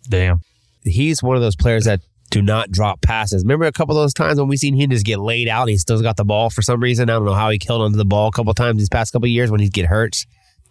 Damn. 0.08 0.40
He's 0.84 1.22
one 1.22 1.36
of 1.36 1.42
those 1.42 1.56
players 1.56 1.84
that 1.84 2.00
do 2.30 2.40
not 2.42 2.70
drop 2.70 3.02
passes. 3.02 3.42
Remember 3.42 3.64
a 3.66 3.72
couple 3.72 3.96
of 3.96 4.02
those 4.02 4.14
times 4.14 4.38
when 4.38 4.48
we 4.48 4.56
seen 4.56 4.74
him 4.74 4.90
just 4.90 5.04
get 5.04 5.18
laid 5.18 5.48
out 5.48 5.68
he 5.68 5.76
still 5.76 6.00
got 6.00 6.16
the 6.16 6.24
ball 6.24 6.48
for 6.48 6.62
some 6.62 6.80
reason. 6.80 7.10
I 7.10 7.14
don't 7.14 7.24
know 7.24 7.34
how 7.34 7.50
he 7.50 7.58
killed 7.58 7.82
onto 7.82 7.96
the 7.98 8.04
ball 8.04 8.28
a 8.28 8.32
couple 8.32 8.54
times 8.54 8.78
these 8.78 8.88
past 8.88 9.12
couple 9.12 9.26
of 9.26 9.30
years 9.30 9.50
when 9.50 9.60
he'd 9.60 9.72
get 9.72 9.86
hurt, 9.86 10.16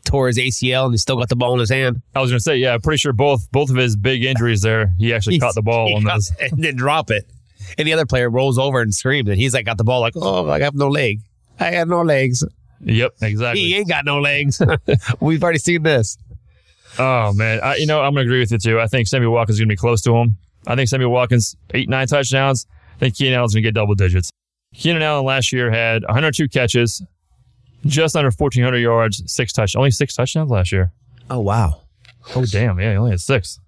tore 0.05 0.27
his 0.27 0.37
ACL 0.37 0.85
and 0.85 0.93
he 0.93 0.97
still 0.97 1.17
got 1.17 1.27
the 1.29 1.35
ball 1.35 1.53
in 1.53 1.59
his 1.59 1.69
hand. 1.69 2.01
I 2.15 2.21
was 2.21 2.31
gonna 2.31 2.39
say, 2.39 2.57
yeah, 2.57 2.77
pretty 2.81 2.97
sure 2.97 3.13
both 3.13 3.51
both 3.51 3.69
of 3.69 3.75
his 3.75 3.95
big 3.97 4.23
injuries 4.23 4.61
there, 4.61 4.93
he 4.97 5.13
actually 5.13 5.33
He's- 5.35 5.41
caught 5.43 5.55
the 5.55 5.61
ball 5.61 5.87
he 5.87 5.95
on 5.95 6.03
those. 6.05 6.31
and 6.39 6.63
then 6.63 6.75
drop 6.75 7.11
it. 7.11 7.29
And 7.77 7.87
the 7.87 7.93
other 7.93 8.05
player 8.05 8.29
rolls 8.29 8.57
over 8.57 8.81
and 8.81 8.93
screams, 8.93 9.29
and 9.29 9.37
he's 9.37 9.53
like 9.53 9.65
got 9.65 9.77
the 9.77 9.83
ball 9.83 10.01
like, 10.01 10.13
oh, 10.15 10.49
I 10.49 10.59
have 10.59 10.75
no 10.75 10.87
leg. 10.87 11.21
I 11.59 11.71
have 11.71 11.87
no 11.87 12.01
legs. 12.01 12.43
Yep, 12.81 13.15
exactly. 13.21 13.61
He 13.61 13.75
ain't 13.75 13.89
got 13.89 14.05
no 14.05 14.19
legs. 14.19 14.61
We've 15.19 15.43
already 15.43 15.59
seen 15.59 15.83
this. 15.83 16.17
Oh 16.97 17.33
man, 17.33 17.59
I, 17.61 17.75
you 17.75 17.85
know 17.85 18.01
I'm 18.01 18.13
gonna 18.13 18.25
agree 18.25 18.39
with 18.39 18.51
you 18.51 18.57
too. 18.57 18.79
I 18.79 18.87
think 18.87 19.07
Sammy 19.07 19.27
Watkins 19.27 19.57
is 19.57 19.59
gonna 19.59 19.69
be 19.69 19.75
close 19.75 20.01
to 20.03 20.15
him. 20.15 20.37
I 20.65 20.75
think 20.75 20.89
Sammy 20.89 21.05
Watkins 21.05 21.55
eight 21.73 21.89
nine 21.89 22.07
touchdowns. 22.07 22.65
I 22.95 22.99
think 22.99 23.15
Keenan 23.15 23.35
Allen's 23.35 23.53
gonna 23.53 23.61
get 23.61 23.73
double 23.73 23.95
digits. 23.95 24.31
Keenan 24.73 25.01
Allen 25.01 25.25
last 25.25 25.51
year 25.51 25.71
had 25.71 26.03
102 26.03 26.47
catches, 26.49 27.01
just 27.85 28.15
under 28.15 28.29
1,400 28.29 28.77
yards, 28.77 29.23
six 29.31 29.51
touch, 29.51 29.75
only 29.75 29.91
six 29.91 30.15
touchdowns 30.15 30.49
last 30.51 30.71
year. 30.71 30.91
Oh 31.29 31.39
wow. 31.39 31.81
Oh 32.35 32.45
damn, 32.45 32.79
yeah, 32.79 32.91
he 32.91 32.97
only 32.97 33.11
had 33.11 33.19
six. 33.19 33.59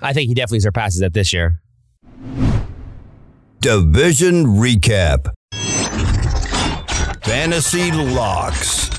I 0.00 0.12
think 0.12 0.28
he 0.28 0.34
definitely 0.34 0.60
surpasses 0.60 1.00
that 1.00 1.12
this 1.12 1.32
year. 1.32 1.60
Division 3.64 4.44
recap. 4.44 5.32
Fantasy 7.22 7.90
locks. 7.92 8.90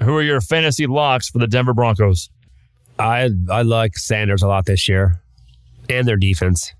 Who 0.00 0.16
are 0.16 0.22
your 0.22 0.40
fantasy 0.40 0.86
locks 0.86 1.28
for 1.28 1.40
the 1.40 1.46
Denver 1.46 1.74
Broncos? 1.74 2.30
I 2.98 3.28
I 3.50 3.60
like 3.60 3.98
Sanders 3.98 4.42
a 4.42 4.48
lot 4.48 4.64
this 4.64 4.88
year, 4.88 5.20
and 5.90 6.08
their 6.08 6.16
defense. 6.16 6.72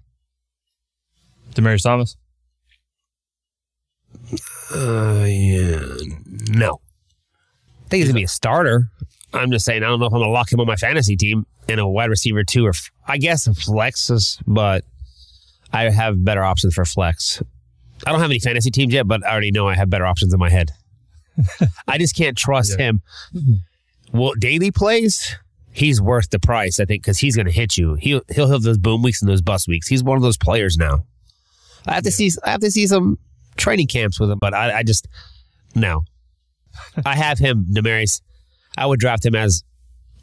Demaryius 1.52 1.82
Thomas. 1.82 2.16
Uh, 4.74 5.26
yeah, 5.28 5.82
no. 6.48 6.80
I 7.84 7.88
think 7.90 8.00
he's 8.00 8.06
gonna 8.06 8.20
be 8.20 8.24
a 8.24 8.28
starter. 8.28 8.88
I'm 9.32 9.50
just 9.50 9.64
saying 9.64 9.82
I 9.82 9.86
don't 9.86 10.00
know 10.00 10.06
if 10.06 10.12
I'm 10.12 10.20
gonna 10.20 10.32
lock 10.32 10.52
him 10.52 10.60
on 10.60 10.66
my 10.66 10.76
fantasy 10.76 11.16
team 11.16 11.46
in 11.68 11.78
a 11.78 11.88
wide 11.88 12.10
receiver 12.10 12.44
two 12.44 12.66
or 12.66 12.70
f- 12.70 12.90
I 13.06 13.18
guess 13.18 13.46
flexes, 13.48 14.42
but 14.46 14.84
I 15.72 15.88
have 15.90 16.24
better 16.24 16.42
options 16.42 16.74
for 16.74 16.84
flex. 16.84 17.42
I 18.06 18.10
don't 18.10 18.20
have 18.20 18.30
any 18.30 18.40
fantasy 18.40 18.70
teams 18.70 18.92
yet, 18.92 19.06
but 19.06 19.24
I 19.24 19.30
already 19.32 19.50
know 19.50 19.68
I 19.68 19.74
have 19.74 19.90
better 19.90 20.06
options 20.06 20.32
in 20.32 20.40
my 20.40 20.50
head. 20.50 20.72
I 21.86 21.98
just 21.98 22.16
can't 22.16 22.36
trust 22.36 22.78
him. 22.78 23.02
Well, 24.12 24.32
daily 24.38 24.70
plays, 24.70 25.36
he's 25.72 26.00
worth 26.00 26.30
the 26.30 26.38
price, 26.40 26.80
I 26.80 26.84
think, 26.84 27.02
because 27.02 27.18
he's 27.18 27.36
going 27.36 27.46
to 27.46 27.52
hit 27.52 27.76
you. 27.76 27.94
He'll 27.94 28.22
he'll 28.30 28.48
have 28.48 28.62
those 28.62 28.78
boom 28.78 29.02
weeks 29.02 29.22
and 29.22 29.30
those 29.30 29.42
bust 29.42 29.68
weeks. 29.68 29.86
He's 29.86 30.02
one 30.02 30.16
of 30.16 30.22
those 30.22 30.36
players 30.36 30.76
now. 30.76 31.04
I 31.86 31.94
have 31.94 32.04
to 32.04 32.10
see 32.10 32.30
I 32.44 32.50
have 32.50 32.60
to 32.60 32.70
see 32.70 32.86
some 32.86 33.18
training 33.56 33.86
camps 33.86 34.18
with 34.18 34.30
him, 34.30 34.38
but 34.40 34.54
I, 34.54 34.78
I 34.78 34.82
just 34.82 35.06
no. 35.74 36.04
I 37.04 37.16
have 37.16 37.38
him, 37.38 37.66
Demaryius. 37.70 38.20
I 38.76 38.86
would 38.86 39.00
draft 39.00 39.24
him 39.24 39.34
as 39.34 39.62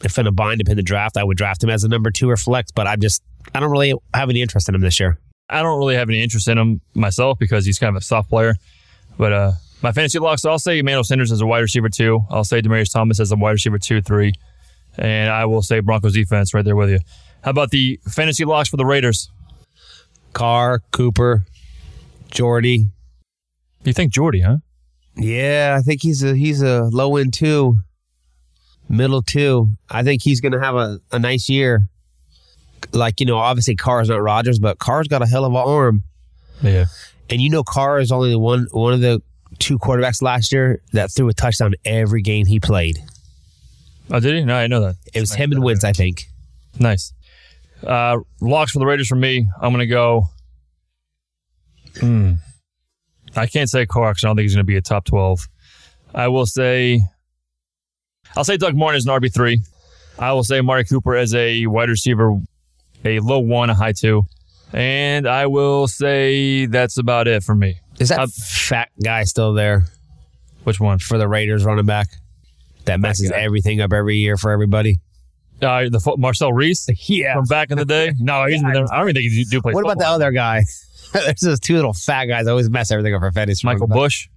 if 0.03 0.17
in 0.17 0.27
a 0.27 0.31
bind 0.31 0.61
up 0.61 0.69
in 0.69 0.77
the 0.77 0.83
draft, 0.83 1.17
I 1.17 1.23
would 1.23 1.37
draft 1.37 1.63
him 1.63 1.69
as 1.69 1.83
a 1.83 1.87
number 1.87 2.11
two 2.11 2.29
or 2.29 2.37
flex, 2.37 2.71
but 2.71 2.87
I'm 2.87 3.01
just 3.01 3.23
I 3.53 3.59
don't 3.59 3.71
really 3.71 3.93
have 4.13 4.29
any 4.29 4.41
interest 4.41 4.69
in 4.69 4.75
him 4.75 4.81
this 4.81 4.99
year. 4.99 5.17
I 5.49 5.63
don't 5.63 5.79
really 5.79 5.95
have 5.95 6.09
any 6.09 6.21
interest 6.21 6.47
in 6.47 6.57
him 6.57 6.81
myself 6.93 7.39
because 7.39 7.65
he's 7.65 7.79
kind 7.79 7.95
of 7.95 8.01
a 8.01 8.05
soft 8.05 8.29
player. 8.29 8.55
But 9.17 9.33
uh, 9.33 9.51
my 9.81 9.91
fantasy 9.91 10.19
locks, 10.19 10.43
I'll 10.45 10.59
say 10.59 10.79
Emmanuel 10.79 11.03
Sanders 11.03 11.31
as 11.31 11.41
a 11.41 11.45
wide 11.45 11.59
receiver 11.59 11.89
two. 11.89 12.21
I'll 12.29 12.43
say 12.43 12.61
Demaryius 12.61 12.91
Thomas 12.91 13.19
as 13.19 13.31
a 13.31 13.35
wide 13.35 13.51
receiver 13.51 13.79
two, 13.79 14.01
three. 14.01 14.33
And 14.97 15.31
I 15.31 15.45
will 15.45 15.61
say 15.61 15.79
Broncos 15.79 16.13
defense 16.13 16.53
right 16.53 16.65
there 16.65 16.75
with 16.75 16.89
you. 16.89 16.99
How 17.43 17.51
about 17.51 17.69
the 17.69 17.99
fantasy 18.09 18.45
locks 18.45 18.69
for 18.69 18.77
the 18.77 18.85
Raiders? 18.85 19.29
Carr, 20.33 20.81
Cooper, 20.91 21.45
Jordy. 22.31 22.87
You 23.83 23.93
think 23.93 24.11
Jordy, 24.11 24.41
huh? 24.41 24.57
Yeah, 25.15 25.77
I 25.79 25.81
think 25.81 26.01
he's 26.01 26.23
a 26.23 26.35
he's 26.35 26.61
a 26.61 26.83
low 26.91 27.15
end 27.17 27.33
two, 27.33 27.79
middle 28.89 29.21
two. 29.21 29.69
I 29.89 30.03
think 30.03 30.21
he's 30.21 30.41
gonna 30.41 30.63
have 30.63 30.75
a, 30.75 30.99
a 31.11 31.19
nice 31.19 31.49
year. 31.49 31.87
Like, 32.93 33.19
you 33.19 33.25
know, 33.25 33.37
obviously 33.37 33.75
Carr's 33.75 34.09
not 34.09 34.21
Rodgers, 34.21 34.59
but 34.59 34.79
Carr's 34.79 35.07
got 35.07 35.21
a 35.21 35.25
hell 35.25 35.45
of 35.45 35.51
an 35.51 35.57
arm. 35.57 36.03
Yeah. 36.61 36.85
And 37.29 37.41
you 37.41 37.49
know 37.49 37.63
Carr 37.63 37.99
is 37.99 38.11
only 38.11 38.31
the 38.31 38.39
one 38.39 38.67
one 38.71 38.93
of 38.93 39.01
the 39.01 39.21
two 39.59 39.77
quarterbacks 39.79 40.21
last 40.21 40.51
year 40.51 40.81
that 40.93 41.11
threw 41.11 41.27
a 41.29 41.33
touchdown 41.33 41.73
every 41.85 42.21
game 42.21 42.45
he 42.45 42.59
played. 42.59 42.99
Oh, 44.09 44.19
did 44.19 44.35
he? 44.35 44.45
No, 44.45 44.55
I 44.55 44.67
know 44.67 44.81
that. 44.81 44.95
It 45.13 45.19
was 45.19 45.33
him 45.33 45.51
and 45.51 45.63
Wentz, 45.63 45.83
I 45.83 45.91
think. 45.91 46.25
Nice. 46.79 47.13
Uh, 47.85 48.19
locks 48.41 48.71
for 48.71 48.79
the 48.79 48.85
Raiders 48.85 49.07
for 49.07 49.15
me. 49.15 49.47
I'm 49.61 49.71
going 49.71 49.79
to 49.79 49.87
go. 49.87 50.29
Hmm. 51.99 52.33
I 53.35 53.47
can't 53.47 53.69
say 53.69 53.85
Carr 53.85 54.09
I 54.09 54.13
don't 54.21 54.35
think 54.35 54.45
he's 54.45 54.55
going 54.55 54.63
to 54.63 54.67
be 54.67 54.77
a 54.77 54.81
top 54.81 55.05
12. 55.05 55.47
I 56.15 56.27
will 56.29 56.45
say. 56.45 57.01
I'll 58.37 58.43
say 58.43 58.55
Doug 58.57 58.75
Martin 58.75 58.97
is 58.99 59.05
an 59.07 59.11
RB3. 59.19 59.57
I 60.19 60.31
will 60.31 60.43
say 60.43 60.61
Mari 60.61 60.85
Cooper 60.85 61.15
as 61.15 61.33
a 61.35 61.65
wide 61.65 61.89
receiver, 61.89 62.39
a 63.03 63.19
low 63.19 63.39
one, 63.39 63.69
a 63.69 63.73
high 63.75 63.91
two. 63.93 64.23
And 64.73 65.27
I 65.27 65.47
will 65.47 65.87
say 65.87 66.65
that's 66.67 66.97
about 66.97 67.27
it 67.27 67.43
for 67.43 67.55
me. 67.55 67.79
Is 67.99 68.09
that 68.09 68.29
fat 68.29 68.89
guy 69.03 69.23
still 69.23 69.53
there 69.53 69.85
Which 70.65 70.79
one? 70.79 70.99
for 70.99 71.17
the 71.17 71.27
Raiders 71.27 71.65
running 71.65 71.85
back? 71.85 72.07
That 72.85 72.99
messes 72.99 73.31
everything 73.31 73.81
up 73.81 73.91
every 73.91 74.17
year 74.17 74.37
for 74.37 74.51
everybody. 74.51 74.99
Uh, 75.61 75.89
the 75.89 75.99
fo- 75.99 76.17
Marcel 76.17 76.53
Reese 76.53 76.87
Yeah. 77.09 77.33
from 77.35 77.45
back 77.45 77.71
in 77.71 77.77
the 77.77 77.85
day. 77.85 78.13
No, 78.19 78.45
he's 78.45 78.61
there. 78.61 78.69
I 78.71 78.97
don't 78.99 79.09
even 79.09 79.15
think 79.21 79.31
he 79.33 79.43
do 79.45 79.61
play. 79.61 79.73
What 79.73 79.83
about 79.83 79.97
the 79.97 80.07
other 80.07 80.31
guy? 80.31 80.63
There's 81.13 81.39
those 81.41 81.59
two 81.59 81.75
little 81.75 81.93
fat 81.93 82.25
guys 82.25 82.45
that 82.45 82.51
always 82.51 82.69
mess 82.69 82.91
everything 82.91 83.15
up 83.15 83.21
for 83.21 83.31
fantasy. 83.31 83.65
Michael 83.65 83.87
Bush? 83.87 84.29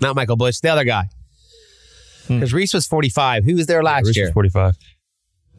Not 0.00 0.16
Michael 0.16 0.36
Bush, 0.36 0.60
the 0.60 0.70
other 0.70 0.84
guy. 0.84 1.08
Because 2.28 2.52
Reese 2.52 2.74
was 2.74 2.86
45. 2.86 3.44
Who 3.44 3.56
was 3.56 3.66
there 3.66 3.82
last 3.82 4.04
year? 4.04 4.08
Reese 4.08 4.16
year? 4.16 4.26
was 4.26 4.32
45. 4.34 4.76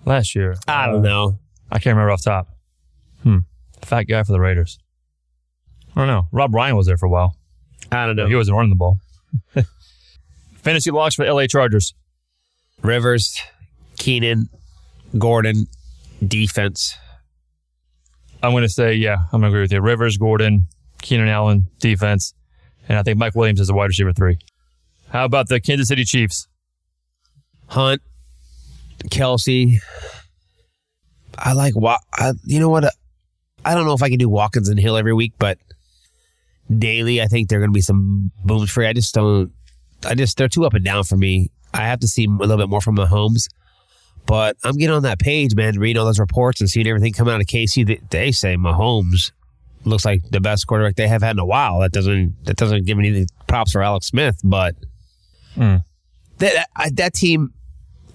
Last 0.05 0.36
year. 0.36 0.55
I 0.68 0.88
don't 0.88 1.01
know. 1.01 1.39
I 1.72 1.76
can't 1.80 1.95
remember 1.95 2.11
off 2.11 2.24
top. 2.24 2.49
Hmm. 3.24 3.39
Fat 3.82 4.03
guy 4.03 4.24
for 4.24 4.32
the 4.32 4.39
Raiders. 4.39 4.80
I 5.95 5.99
don't 5.99 6.07
know. 6.07 6.28
Rob 6.32 6.53
Ryan 6.53 6.76
was 6.76 6.88
there 6.88 6.97
for 6.97 7.05
a 7.05 7.09
while. 7.09 7.36
I 7.91 8.05
don't 8.05 8.16
know. 8.16 8.28
He 8.28 8.36
wasn't 8.36 8.55
running 8.55 8.70
the 8.72 8.76
ball. 8.76 8.99
Fantasy 10.55 10.91
locks 10.91 11.16
for 11.16 11.26
LA 11.32 11.47
Chargers. 11.47 11.93
Rivers, 12.82 13.39
Keenan, 13.97 14.49
Gordon, 15.18 15.68
defense. 16.26 16.97
I'm 18.41 18.51
going 18.51 18.64
to 18.64 18.70
say, 18.70 18.93
yeah, 18.93 19.18
I'm 19.32 19.41
going 19.41 19.43
to 19.43 19.47
agree 19.49 19.61
with 19.61 19.72
you. 19.72 19.82
Rivers, 19.82 20.18
Gordon, 20.18 20.68
Keenan 21.01 21.28
Allen, 21.28 21.68
defense. 21.80 22.34
And 22.89 22.97
I 22.97 23.03
think 23.03 23.18
Mike 23.18 23.36
Williams 23.36 23.59
is 23.59 23.70
a 23.70 23.74
wide 23.74 23.86
receiver 23.86 24.11
three. 24.14 24.38
How 25.09 25.26
about 25.26 25.47
the 25.47 25.59
Kansas 25.59 25.88
City 25.88 26.03
Chiefs? 26.03 26.47
Hunt, 27.68 28.01
Kelce. 29.05 29.78
I 31.38 31.53
like 31.53 31.76
Wa- 31.76 31.97
I, 32.14 32.32
You 32.45 32.59
know 32.59 32.70
what? 32.70 32.86
I 33.66 33.74
don't 33.76 33.86
know 33.86 33.93
if 33.93 34.03
I 34.03 34.09
can 34.09 34.18
do 34.20 34.30
Watkins 34.30 34.70
and 34.70 34.80
Hill 34.80 34.97
every 34.97 35.14
week, 35.14 35.34
but 35.39 35.57
daily, 36.76 37.22
I 37.22 37.26
think 37.28 37.49
there 37.49 37.59
are 37.59 37.61
going 37.61 37.72
to 37.72 37.78
be 37.78 37.82
some 37.82 38.32
booms 38.43 38.70
for 38.70 38.84
you. 38.84 38.89
I 38.89 38.93
just 38.93 39.14
don't. 39.14 39.51
I 40.05 40.16
just 40.16 40.38
they're 40.38 40.49
too 40.49 40.66
up 40.66 40.74
and 40.74 40.84
down 40.84 41.03
for 41.05 41.16
me. 41.18 41.49
I 41.74 41.82
have 41.88 41.99
to 42.01 42.07
see 42.07 42.26
a 42.26 42.30
little 42.30 42.57
bit 42.57 42.70
more 42.70 42.82
from 42.82 42.97
Mahomes. 42.97 43.47
But 44.26 44.55
I'm 44.64 44.78
getting 44.78 44.95
on 44.95 45.03
that 45.03 45.20
page, 45.20 45.55
man, 45.55 45.78
reading 45.80 45.99
all 45.99 46.05
those 46.05 46.20
reports 46.20 46.61
and 46.61 46.70
seeing 46.70 46.88
everything 46.88 47.11
come 47.14 47.28
out 47.28 47.41
of 47.41 47.47
KC. 47.47 47.86
They, 47.86 47.99
they 48.09 48.32
say 48.32 48.55
Mahomes 48.55 49.32
looks 49.86 50.05
like 50.05 50.22
the 50.30 50.39
best 50.39 50.66
quarterback 50.68 50.95
they 50.95 51.09
have 51.09 51.22
had 51.22 51.32
in 51.36 51.39
a 51.39 51.45
while. 51.45 51.80
That 51.80 51.91
doesn't 51.91 52.36
that 52.45 52.55
doesn't 52.57 52.86
give 52.86 52.99
any 52.99 53.26
props 53.47 53.72
for 53.74 53.82
Alex 53.82 54.05
Smith, 54.07 54.39
but 54.43 54.76
Hmm. 55.55 55.78
That 56.38 56.68
that, 56.94 57.14
team 57.14 57.54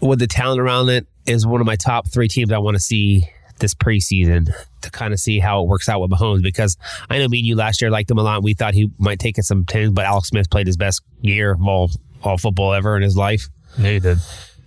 with 0.00 0.18
the 0.18 0.26
talent 0.26 0.60
around 0.60 0.88
it 0.88 1.06
is 1.26 1.46
one 1.46 1.60
of 1.60 1.66
my 1.66 1.76
top 1.76 2.08
three 2.08 2.28
teams 2.28 2.52
I 2.52 2.58
want 2.58 2.76
to 2.76 2.82
see 2.82 3.28
this 3.58 3.74
preseason 3.74 4.52
to 4.82 4.90
kind 4.90 5.12
of 5.12 5.18
see 5.18 5.40
how 5.40 5.62
it 5.62 5.68
works 5.68 5.88
out 5.88 6.00
with 6.00 6.10
Mahomes 6.10 6.42
because 6.42 6.76
I 7.10 7.18
know 7.18 7.28
me 7.28 7.38
and 7.38 7.46
you 7.46 7.56
last 7.56 7.80
year 7.80 7.90
liked 7.90 8.10
him 8.10 8.18
a 8.18 8.22
lot. 8.22 8.42
We 8.42 8.54
thought 8.54 8.74
he 8.74 8.90
might 8.98 9.18
take 9.18 9.36
it 9.38 9.44
some 9.44 9.64
tens, 9.64 9.92
but 9.92 10.04
Alex 10.04 10.28
Smith 10.28 10.48
played 10.50 10.66
his 10.66 10.76
best 10.76 11.02
year 11.20 11.52
of 11.52 11.62
all 11.62 11.90
all 12.22 12.38
football 12.38 12.72
ever 12.72 12.96
in 12.96 13.02
his 13.02 13.16
life. 13.16 13.48
Yeah, 13.78 13.90
he 13.92 14.00
did. 14.00 14.18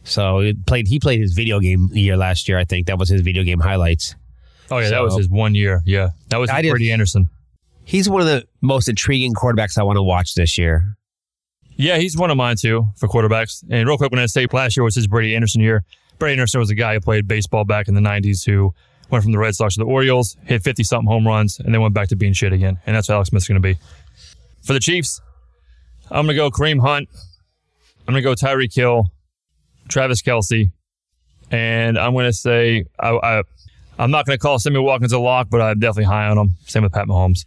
So 0.04 0.40
he 0.40 0.54
played 0.54 0.88
he 0.88 1.00
played 1.00 1.20
his 1.20 1.34
video 1.34 1.60
game 1.60 1.90
year 1.92 2.18
last 2.18 2.48
year. 2.48 2.58
I 2.58 2.66
think 2.66 2.88
that 2.88 2.98
was 2.98 3.10
his 3.10 3.22
video 3.22 3.44
game 3.44 3.60
highlights. 3.60 4.16
Oh, 4.70 4.78
yeah, 4.78 4.90
that 4.90 5.04
was 5.04 5.18
his 5.18 5.30
one 5.30 5.54
year. 5.54 5.82
Yeah. 5.86 6.12
That 6.30 6.38
was 6.38 6.50
Brady 6.50 6.92
Anderson. 6.92 7.30
He's 7.84 8.10
one 8.10 8.22
of 8.22 8.28
the 8.28 8.48
most 8.62 8.88
intriguing 8.88 9.34
quarterbacks 9.34 9.78
I 9.78 9.84
want 9.84 9.98
to 9.98 10.04
watch 10.04 10.34
this 10.34 10.58
year. 10.58 10.98
Yeah, 11.76 11.98
he's 11.98 12.18
one 12.18 12.30
of 12.30 12.38
mine 12.38 12.58
too 12.58 12.88
for 12.98 13.08
quarterbacks. 13.08 13.64
And 13.70 13.88
real 13.88 13.98
quick, 13.98 14.12
when 14.12 14.20
I 14.20 14.26
say 14.28 14.46
last 14.52 14.78
year 14.78 14.84
was 14.84 14.96
his 14.96 15.08
Brady 15.08 15.36
Anderson 15.36 15.62
year, 15.62 15.84
Brady 16.20 16.34
Anderson 16.34 16.60
was 16.60 16.70
a 16.70 16.76
guy 16.76 16.94
who 16.94 17.00
played 17.00 17.28
baseball 17.28 17.66
back 17.66 17.88
in 17.88 17.96
the 17.96 18.02
90s 18.02 18.46
who 18.46 18.74
went 19.10 19.24
from 19.24 19.32
the 19.32 19.40
Red 19.40 19.56
Sox 19.56 19.76
to 19.76 19.80
the 19.80 19.86
Orioles, 19.86 20.38
hit 20.46 20.64
50 20.64 20.84
something 20.84 21.08
home 21.08 21.28
runs, 21.28 21.60
and 21.60 21.74
then 21.74 21.82
went 21.82 21.94
back 21.94 22.08
to 22.10 22.16
being 22.16 22.34
shit 22.34 22.54
again. 22.54 22.80
And 22.86 22.96
that's 22.96 23.10
what 23.10 23.16
Alex 23.16 23.30
Smith's 23.30 23.48
going 23.48 23.62
to 23.62 23.62
be. 23.62 23.78
For 24.64 24.74
the 24.74 24.80
Chiefs, 24.80 25.22
I'm 26.10 26.26
going 26.26 26.36
to 26.36 26.36
go 26.36 26.52
Kareem 26.52 26.80
Hunt. 26.80 27.10
I'm 28.08 28.14
going 28.14 28.22
to 28.22 28.22
go 28.22 28.34
Tyreek 28.34 28.74
Hill, 28.74 29.12
Travis 29.90 30.22
Kelce, 30.22 30.72
And 31.50 31.98
I'm 31.98 32.14
going 32.14 32.26
to 32.26 32.34
say 32.34 32.86
I, 33.00 33.10
I, 33.10 33.44
I'm 33.98 34.12
not 34.12 34.26
going 34.26 34.38
to 34.38 34.42
call 34.42 34.60
Sammy 34.60 34.80
Watkins 34.80 35.14
a 35.14 35.20
lock, 35.20 35.48
but 35.50 35.62
I'm 35.62 35.80
definitely 35.80 36.06
high 36.06 36.28
on 36.28 36.38
him. 36.38 36.56
Same 36.66 36.84
with 36.84 36.94
Pat 36.94 37.08
Mahomes. 37.08 37.46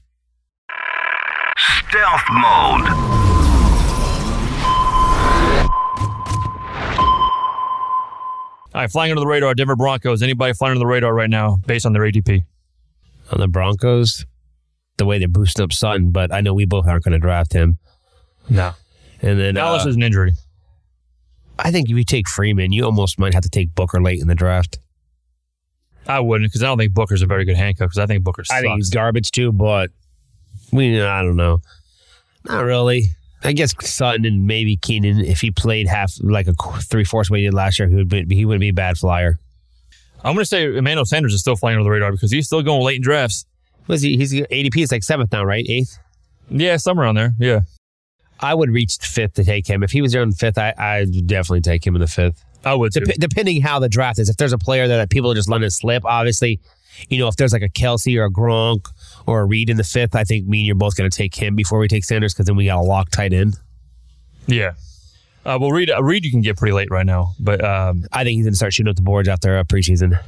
Stealth 1.88 2.22
mode. 2.30 3.33
All 8.74 8.80
right, 8.80 8.90
flying 8.90 9.12
under 9.12 9.20
the 9.20 9.26
radar, 9.26 9.54
Denver 9.54 9.76
Broncos. 9.76 10.20
Anybody 10.20 10.52
flying 10.52 10.72
under 10.72 10.80
the 10.80 10.86
radar 10.86 11.14
right 11.14 11.30
now 11.30 11.58
based 11.64 11.86
on 11.86 11.92
their 11.92 12.02
ADP? 12.02 12.44
On 13.30 13.38
the 13.38 13.46
Broncos, 13.46 14.26
the 14.96 15.06
way 15.06 15.18
they're 15.18 15.28
boosting 15.28 15.62
up 15.62 15.72
Sutton, 15.72 16.10
but 16.10 16.32
I 16.32 16.40
know 16.40 16.54
we 16.54 16.64
both 16.64 16.86
aren't 16.86 17.04
going 17.04 17.12
to 17.12 17.20
draft 17.20 17.52
him. 17.52 17.78
No. 18.48 18.72
And 19.22 19.38
then 19.38 19.54
Dallas 19.54 19.86
uh, 19.86 19.90
is 19.90 19.96
an 19.96 20.02
injury. 20.02 20.32
I 21.56 21.70
think 21.70 21.88
if 21.88 21.96
you 21.96 22.02
take 22.02 22.28
Freeman, 22.28 22.72
you 22.72 22.84
almost 22.84 23.16
might 23.16 23.32
have 23.32 23.44
to 23.44 23.48
take 23.48 23.74
Booker 23.76 24.02
late 24.02 24.20
in 24.20 24.26
the 24.26 24.34
draft. 24.34 24.80
I 26.08 26.18
wouldn't 26.18 26.50
because 26.50 26.62
I 26.62 26.66
don't 26.66 26.76
think 26.76 26.92
Booker's 26.92 27.22
a 27.22 27.26
very 27.26 27.44
good 27.44 27.56
handcuff 27.56 27.90
because 27.90 27.98
I 27.98 28.06
think 28.06 28.24
Booker 28.24 28.44
sucks. 28.44 28.58
I 28.58 28.62
think 28.62 28.74
he's 28.76 28.90
garbage 28.90 29.30
too, 29.30 29.52
but 29.52 29.90
we 30.72 31.00
I 31.00 31.22
don't 31.22 31.36
know. 31.36 31.60
Not 32.44 32.64
really. 32.64 33.04
I 33.44 33.52
guess 33.52 33.74
Sutton 33.86 34.24
and 34.24 34.46
maybe 34.46 34.76
Keenum, 34.76 35.22
if 35.22 35.40
he 35.40 35.50
played 35.50 35.86
half 35.86 36.14
like 36.22 36.48
a 36.48 36.54
three 36.80 37.04
fourths 37.04 37.30
way 37.30 37.40
he 37.40 37.44
did 37.44 37.54
last 37.54 37.78
year, 37.78 37.88
he 37.88 37.94
would 37.94 38.08
be, 38.08 38.24
he 38.34 38.44
wouldn't 38.44 38.60
be 38.60 38.70
a 38.70 38.74
bad 38.74 38.96
flyer. 38.96 39.38
I'm 40.24 40.34
going 40.34 40.42
to 40.42 40.46
say 40.46 40.64
Emmanuel 40.64 41.04
Sanders 41.04 41.34
is 41.34 41.40
still 41.40 41.54
flying 41.54 41.76
under 41.76 41.84
the 41.84 41.90
radar 41.90 42.10
because 42.10 42.32
he's 42.32 42.46
still 42.46 42.62
going 42.62 42.82
late 42.82 42.96
in 42.96 43.02
drafts. 43.02 43.44
Was 43.86 44.00
he? 44.00 44.16
He's 44.16 44.32
ADP 44.32 44.82
is 44.82 44.90
like 44.90 45.02
seventh 45.02 45.30
now, 45.32 45.44
right? 45.44 45.64
Eighth. 45.68 45.98
Yeah, 46.48 46.78
somewhere 46.78 47.06
on 47.06 47.14
there. 47.14 47.34
Yeah. 47.38 47.60
I 48.40 48.54
would 48.54 48.70
reach 48.70 48.96
fifth 48.96 49.34
to 49.34 49.44
take 49.44 49.66
him. 49.66 49.82
If 49.82 49.90
he 49.90 50.00
was 50.00 50.12
there 50.12 50.22
in 50.22 50.32
fifth, 50.32 50.56
I 50.56 50.72
I'd 50.78 51.26
definitely 51.26 51.60
take 51.60 51.86
him 51.86 51.94
in 51.94 52.00
the 52.00 52.06
fifth. 52.06 52.42
I 52.64 52.74
would. 52.74 52.92
Dep- 52.92 53.16
depending 53.18 53.60
how 53.60 53.78
the 53.78 53.88
draft 53.88 54.18
is. 54.18 54.30
If 54.30 54.38
there's 54.38 54.54
a 54.54 54.58
player 54.58 54.88
there 54.88 54.96
that 54.96 55.10
people 55.10 55.30
are 55.30 55.34
just 55.34 55.50
letting 55.50 55.66
it 55.66 55.70
slip, 55.70 56.04
obviously, 56.06 56.60
you 57.08 57.18
know, 57.18 57.28
if 57.28 57.36
there's 57.36 57.52
like 57.52 57.62
a 57.62 57.68
Kelce 57.68 58.16
or 58.18 58.24
a 58.24 58.30
Gronk 58.30 58.88
or 59.26 59.40
a 59.40 59.44
Reed 59.44 59.70
in 59.70 59.76
the 59.76 59.84
fifth, 59.84 60.14
I 60.14 60.24
think 60.24 60.46
me 60.46 60.60
and 60.60 60.66
you're 60.66 60.74
both 60.74 60.96
going 60.96 61.08
to 61.10 61.16
take 61.16 61.34
him 61.34 61.54
before 61.54 61.78
we 61.78 61.88
take 61.88 62.04
Sanders 62.04 62.32
because 62.34 62.46
then 62.46 62.56
we 62.56 62.66
got 62.66 62.78
a 62.78 62.82
lock 62.82 63.10
tight 63.10 63.32
end. 63.32 63.56
Yeah. 64.46 64.72
Uh, 65.44 65.58
well, 65.60 65.70
Reed, 65.70 65.90
uh, 65.90 66.02
Reed, 66.02 66.24
you 66.24 66.30
can 66.30 66.40
get 66.40 66.56
pretty 66.56 66.72
late 66.72 66.90
right 66.90 67.04
now, 67.04 67.32
but 67.38 67.62
um, 67.62 68.04
I 68.12 68.24
think 68.24 68.36
he's 68.36 68.46
going 68.46 68.52
to 68.54 68.56
start 68.56 68.72
shooting 68.72 68.90
up 68.90 68.96
the 68.96 69.02
boards 69.02 69.28
after 69.28 69.58
uh, 69.58 69.64
preseason. 69.64 70.18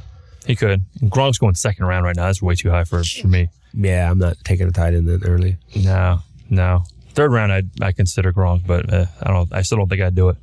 he 0.45 0.55
could. 0.55 0.81
Gronk's 1.05 1.39
going 1.39 1.55
second 1.55 1.85
round 1.85 2.05
right 2.05 2.15
now. 2.15 2.25
That's 2.25 2.41
way 2.41 2.53
too 2.55 2.69
high 2.69 2.83
for, 2.83 3.03
for 3.03 3.27
me. 3.27 3.49
Yeah, 3.73 4.09
I'm 4.09 4.19
not 4.19 4.37
taking 4.43 4.67
a 4.67 4.71
tight 4.71 4.93
end 4.93 5.07
that 5.07 5.27
early. 5.27 5.57
No, 5.75 6.19
no. 6.49 6.83
Third 7.13 7.31
round, 7.31 7.51
I 7.51 7.63
I 7.81 7.91
consider 7.93 8.31
Gronk, 8.31 8.67
but 8.67 8.93
uh, 8.93 9.05
I 9.23 9.31
don't. 9.31 9.51
I 9.51 9.63
still 9.63 9.79
don't 9.79 9.89
think 9.89 10.01
I'd 10.01 10.13
do 10.13 10.29
it. 10.29 10.37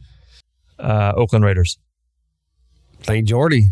Uh, 0.79 1.13
Oakland 1.17 1.45
Raiders. 1.45 1.79
Thank 3.05 3.27
Jordy. 3.27 3.69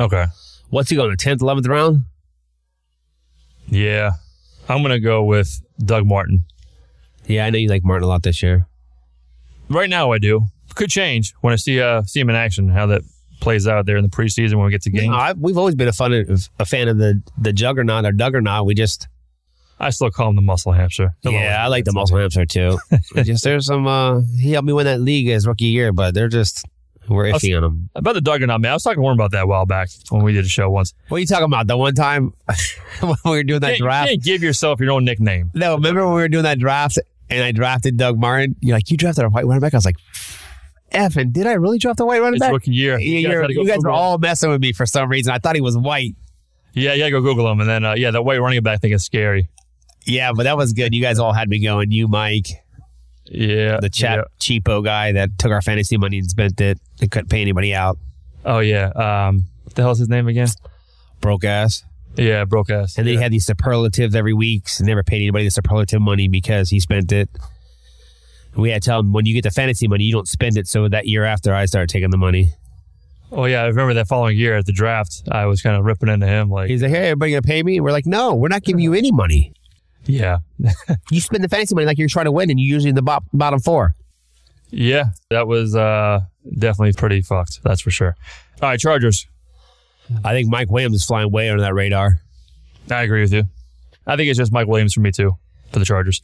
Okay. 0.00 0.24
What's 0.70 0.88
he 0.88 0.96
going, 0.96 1.10
the 1.10 1.16
10th, 1.16 1.38
11th 1.38 1.68
round? 1.68 2.04
Yeah, 3.68 4.12
I'm 4.68 4.82
gonna 4.82 5.00
go 5.00 5.22
with 5.24 5.60
Doug 5.78 6.06
Martin. 6.06 6.44
Yeah, 7.26 7.46
I 7.46 7.50
know 7.50 7.58
you 7.58 7.68
like 7.68 7.84
Martin 7.84 8.04
a 8.04 8.08
lot 8.08 8.22
this 8.22 8.42
year. 8.42 8.66
Right 9.68 9.88
now, 9.88 10.10
I 10.10 10.18
do. 10.18 10.46
Could 10.74 10.90
change 10.90 11.34
when 11.40 11.52
I 11.52 11.56
see 11.56 11.80
uh 11.80 12.02
see 12.02 12.20
him 12.20 12.30
in 12.30 12.36
action. 12.36 12.68
How 12.68 12.86
that 12.86 13.02
plays 13.40 13.66
out 13.66 13.86
there 13.86 13.96
in 13.96 14.04
the 14.04 14.10
preseason 14.10 14.54
when 14.54 14.66
we 14.66 14.70
get 14.70 14.82
to 14.82 14.90
games. 14.90 15.08
No, 15.08 15.14
I, 15.14 15.32
we've 15.32 15.58
always 15.58 15.74
been 15.74 15.88
a 15.88 15.92
fun 15.92 16.12
a 16.58 16.64
fan 16.64 16.88
of 16.88 16.98
the 16.98 17.22
the 17.38 17.52
juggernaut 17.52 18.04
or 18.04 18.12
Duggernaut. 18.12 18.66
We 18.66 18.74
just 18.74 19.08
I 19.78 19.90
still 19.90 20.10
call 20.10 20.30
him 20.30 20.36
the 20.36 20.42
muscle 20.42 20.72
hamster. 20.72 21.14
The 21.22 21.32
yeah, 21.32 21.64
I 21.64 21.68
like 21.68 21.84
the 21.84 21.92
muscle 21.92 22.18
hamster 22.18 22.46
too. 22.46 22.78
just 23.22 23.44
there's 23.44 23.66
some 23.66 23.86
uh 23.86 24.20
he 24.38 24.52
helped 24.52 24.66
me 24.66 24.72
win 24.72 24.86
that 24.86 25.00
league 25.00 25.26
his 25.26 25.46
rookie 25.46 25.66
year, 25.66 25.92
but 25.92 26.14
they're 26.14 26.28
just 26.28 26.64
we're 27.10 27.24
iffy 27.32 27.56
on 27.56 27.64
him. 27.64 27.90
About 27.94 28.14
the 28.14 28.20
Duggernaut, 28.20 28.60
man. 28.60 28.70
I 28.70 28.74
was 28.74 28.82
talking 28.82 28.96
to 28.98 29.02
Warren 29.02 29.16
about 29.18 29.30
that 29.32 29.44
a 29.44 29.46
while 29.46 29.66
back 29.66 29.88
when 30.10 30.22
we 30.22 30.32
did 30.32 30.44
a 30.44 30.48
show 30.48 30.70
once. 30.70 30.94
What 31.08 31.16
are 31.16 31.20
you 31.20 31.26
talking 31.26 31.44
about? 31.44 31.66
The 31.66 31.76
one 31.76 31.94
time 31.94 32.32
when 33.00 33.14
we 33.24 33.30
were 33.30 33.42
doing 33.42 33.60
that 33.60 33.68
Can't- 33.70 33.80
draft. 33.80 34.10
You 34.10 34.16
can't 34.16 34.24
give 34.24 34.42
yourself 34.42 34.80
your 34.80 34.92
own 34.92 35.04
nickname. 35.04 35.50
No, 35.54 35.74
remember 35.74 36.04
when 36.06 36.14
we 36.14 36.22
were 36.22 36.28
doing 36.28 36.44
that 36.44 36.58
draft 36.58 36.98
and 37.28 37.42
I 37.44 37.52
drafted 37.52 37.96
Doug 37.96 38.18
Martin? 38.18 38.56
You're 38.60 38.76
like, 38.76 38.90
you 38.90 38.96
drafted 38.96 39.24
a 39.24 39.28
white 39.28 39.44
running 39.46 39.60
back. 39.60 39.74
I 39.74 39.76
was 39.76 39.84
like, 39.84 39.96
F, 40.92 41.16
and 41.16 41.32
did 41.32 41.46
I 41.46 41.52
really 41.52 41.78
draft 41.78 42.00
a 42.00 42.04
white 42.04 42.20
running 42.20 42.34
It's 42.34 42.40
back? 42.40 42.52
rookie 42.52 42.72
year. 42.72 42.98
You, 42.98 43.18
You 43.18 43.26
guys 43.28 43.32
you're- 43.32 43.42
had 43.42 43.48
to 43.48 43.54
go 43.54 43.62
you 43.62 43.68
guys 43.68 43.78
were 43.84 43.90
all 43.90 44.18
messing 44.18 44.50
with 44.50 44.60
me 44.60 44.72
for 44.72 44.86
some 44.86 45.08
reason. 45.08 45.32
I 45.32 45.38
thought 45.38 45.54
he 45.54 45.60
was 45.60 45.76
white. 45.78 46.16
Yeah, 46.72 46.94
yeah, 46.94 47.10
go 47.10 47.20
Google 47.20 47.50
him. 47.50 47.60
And 47.60 47.68
then, 47.68 47.84
uh, 47.84 47.94
yeah, 47.94 48.10
that 48.12 48.22
white 48.22 48.40
running 48.40 48.62
back 48.62 48.80
thing 48.80 48.92
is 48.92 49.04
scary. 49.04 49.48
Yeah, 50.06 50.32
but 50.34 50.44
that 50.44 50.56
was 50.56 50.72
good. 50.72 50.94
You 50.94 51.02
guys 51.02 51.18
all 51.18 51.32
had 51.32 51.48
me 51.48 51.58
going. 51.62 51.90
You, 51.90 52.08
Mike, 52.08 52.46
Yeah. 53.30 53.78
the 53.80 53.88
chat 53.88 54.26
cheapo 54.40 54.84
guy 54.84 55.12
that 55.12 55.38
took 55.38 55.52
our 55.52 55.62
fantasy 55.62 55.96
money 55.96 56.18
and 56.18 56.28
spent 56.28 56.60
it 56.60 56.78
and 57.00 57.10
couldn't 57.10 57.28
pay 57.28 57.40
anybody 57.40 57.72
out. 57.74 57.96
Oh, 58.44 58.58
yeah. 58.58 58.88
Um, 58.88 59.44
what 59.64 59.74
the 59.76 59.82
hell's 59.82 59.98
his 60.00 60.08
name 60.08 60.26
again? 60.26 60.48
Broke 61.20 61.44
ass. 61.44 61.84
Yeah, 62.16 62.44
broke 62.44 62.70
ass. 62.70 62.98
And 62.98 63.06
then 63.06 63.14
he 63.14 63.22
had 63.22 63.30
these 63.30 63.46
superlatives 63.46 64.14
every 64.16 64.34
week. 64.34 64.68
So 64.68 64.84
never 64.84 65.04
paid 65.04 65.18
anybody 65.18 65.44
the 65.44 65.50
superlative 65.50 66.02
money 66.02 66.26
because 66.26 66.70
he 66.70 66.80
spent 66.80 67.12
it. 67.12 67.28
We 68.56 68.70
had 68.70 68.82
to 68.82 68.86
tell 68.86 68.98
him 69.00 69.12
when 69.12 69.26
you 69.26 69.34
get 69.34 69.44
the 69.44 69.50
fantasy 69.52 69.86
money, 69.86 70.04
you 70.04 70.12
don't 70.12 70.26
spend 70.28 70.56
it. 70.56 70.66
So 70.66 70.88
that 70.88 71.06
year 71.06 71.24
after, 71.24 71.54
I 71.54 71.66
started 71.66 71.88
taking 71.88 72.10
the 72.10 72.16
money. 72.16 72.52
Oh, 73.30 73.44
yeah. 73.44 73.62
I 73.62 73.66
remember 73.66 73.94
that 73.94 74.08
following 74.08 74.36
year 74.36 74.56
at 74.56 74.66
the 74.66 74.72
draft, 74.72 75.22
I 75.30 75.46
was 75.46 75.62
kind 75.62 75.76
of 75.76 75.84
ripping 75.84 76.08
into 76.08 76.26
him. 76.26 76.50
Like, 76.50 76.68
He's 76.68 76.82
like, 76.82 76.90
"Hey, 76.90 77.10
everybody 77.10 77.30
gonna 77.30 77.42
pay 77.42 77.62
me?" 77.62 77.78
We're 77.80 77.92
like, 77.92 78.06
"No, 78.06 78.34
we're 78.34 78.48
not 78.48 78.64
giving 78.64 78.82
you 78.82 78.92
any 78.92 79.12
money. 79.12 79.52
Yeah. 80.06 80.38
You 81.10 81.20
spend 81.20 81.42
the 81.44 81.48
fantasy 81.48 81.74
money 81.74 81.86
like 81.86 81.98
you're 81.98 82.08
trying 82.08 82.26
to 82.26 82.32
win, 82.32 82.50
and 82.50 82.58
you're 82.60 82.74
usually 82.74 82.90
in 82.90 82.94
the 82.96 83.02
bo- 83.02 83.24
bottom 83.32 83.60
four. 83.60 83.94
yeah. 84.70 85.10
That 85.30 85.46
was 85.46 85.74
uh, 85.76 86.20
definitely 86.58 86.92
pretty 86.94 87.20
fucked. 87.22 87.60
That's 87.62 87.80
for 87.80 87.90
sure. 87.90 88.16
All 88.62 88.68
right, 88.68 88.78
Chargers. 88.80 89.26
I 90.24 90.32
think 90.32 90.48
Mike 90.50 90.70
Williams 90.70 90.96
is 90.96 91.04
flying 91.04 91.30
way 91.30 91.48
under 91.50 91.62
that 91.62 91.74
radar. 91.74 92.20
I 92.90 93.02
agree 93.02 93.20
with 93.22 93.32
you. 93.32 93.44
I 94.06 94.16
think 94.16 94.28
it's 94.28 94.38
just 94.38 94.52
Mike 94.52 94.66
Williams 94.66 94.92
for 94.94 95.00
me, 95.00 95.12
too, 95.12 95.36
for 95.72 95.78
the 95.78 95.84
Chargers. 95.84 96.20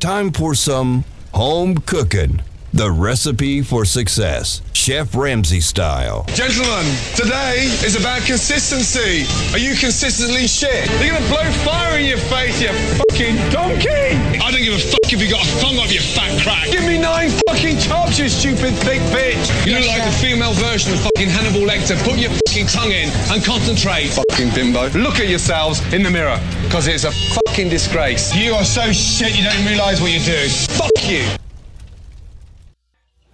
Time 0.00 0.32
for 0.32 0.54
some 0.54 1.04
home 1.32 1.76
cooking. 1.78 2.40
The 2.78 2.92
recipe 2.92 3.60
for 3.60 3.84
success. 3.84 4.62
Chef 4.72 5.12
Ramsay 5.12 5.60
style. 5.60 6.22
Gentlemen, 6.28 6.86
today 7.16 7.66
is 7.82 7.98
about 7.98 8.22
consistency. 8.22 9.26
Are 9.50 9.58
you 9.58 9.74
consistently 9.74 10.46
shit? 10.46 10.86
They're 11.02 11.10
gonna 11.10 11.26
blow 11.26 11.42
fire 11.66 11.98
in 11.98 12.06
your 12.06 12.22
face, 12.30 12.62
you 12.62 12.70
fucking 12.94 13.34
donkey! 13.50 14.14
I 14.38 14.52
don't 14.54 14.62
give 14.62 14.74
a 14.74 14.78
fuck 14.78 15.12
if 15.12 15.20
you 15.20 15.28
got 15.28 15.42
a 15.42 15.50
thong 15.58 15.78
up 15.82 15.90
your 15.90 16.06
fat 16.14 16.30
crack. 16.40 16.70
Give 16.70 16.86
me 16.86 16.98
nine 16.98 17.30
fucking 17.48 17.78
chops, 17.78 18.16
you 18.16 18.28
stupid 18.28 18.74
thick 18.86 19.02
bitch! 19.10 19.42
You 19.66 19.74
look 19.74 19.88
like 19.88 20.04
the 20.04 20.14
female 20.22 20.52
version 20.52 20.94
of 20.94 21.00
fucking 21.00 21.30
Hannibal 21.30 21.66
Lecter. 21.66 21.98
Put 22.06 22.22
your 22.22 22.30
fucking 22.46 22.68
tongue 22.68 22.94
in 22.94 23.10
and 23.34 23.42
concentrate. 23.42 24.14
Fucking 24.14 24.54
bimbo. 24.54 24.86
Look 24.90 25.18
at 25.18 25.26
yourselves 25.26 25.82
in 25.92 26.04
the 26.04 26.10
mirror, 26.10 26.38
because 26.62 26.86
it's 26.86 27.02
a 27.02 27.10
fucking 27.10 27.70
disgrace. 27.70 28.32
You 28.36 28.54
are 28.54 28.64
so 28.64 28.92
shit 28.92 29.36
you 29.36 29.42
don't 29.42 29.66
realise 29.66 30.00
what 30.00 30.12
you're 30.12 30.22
doing. 30.22 30.48
Fuck 30.78 30.94
you! 31.02 31.26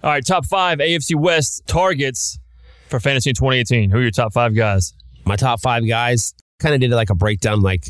All 0.05 0.11
right, 0.11 0.23
top 0.23 0.45
five 0.45 0.77
AFC 0.77 1.15
West 1.15 1.65
targets 1.65 2.37
for 2.89 2.99
fantasy 2.99 3.31
in 3.31 3.35
2018. 3.35 3.89
Who 3.89 3.97
are 3.97 4.01
your 4.03 4.11
top 4.11 4.33
five 4.33 4.55
guys? 4.55 4.93
My 5.25 5.35
top 5.35 5.59
five 5.61 5.87
guys 5.87 6.35
kind 6.59 6.75
of 6.75 6.81
did 6.81 6.91
like 6.91 7.09
a 7.09 7.15
breakdown. 7.15 7.61
Like 7.61 7.85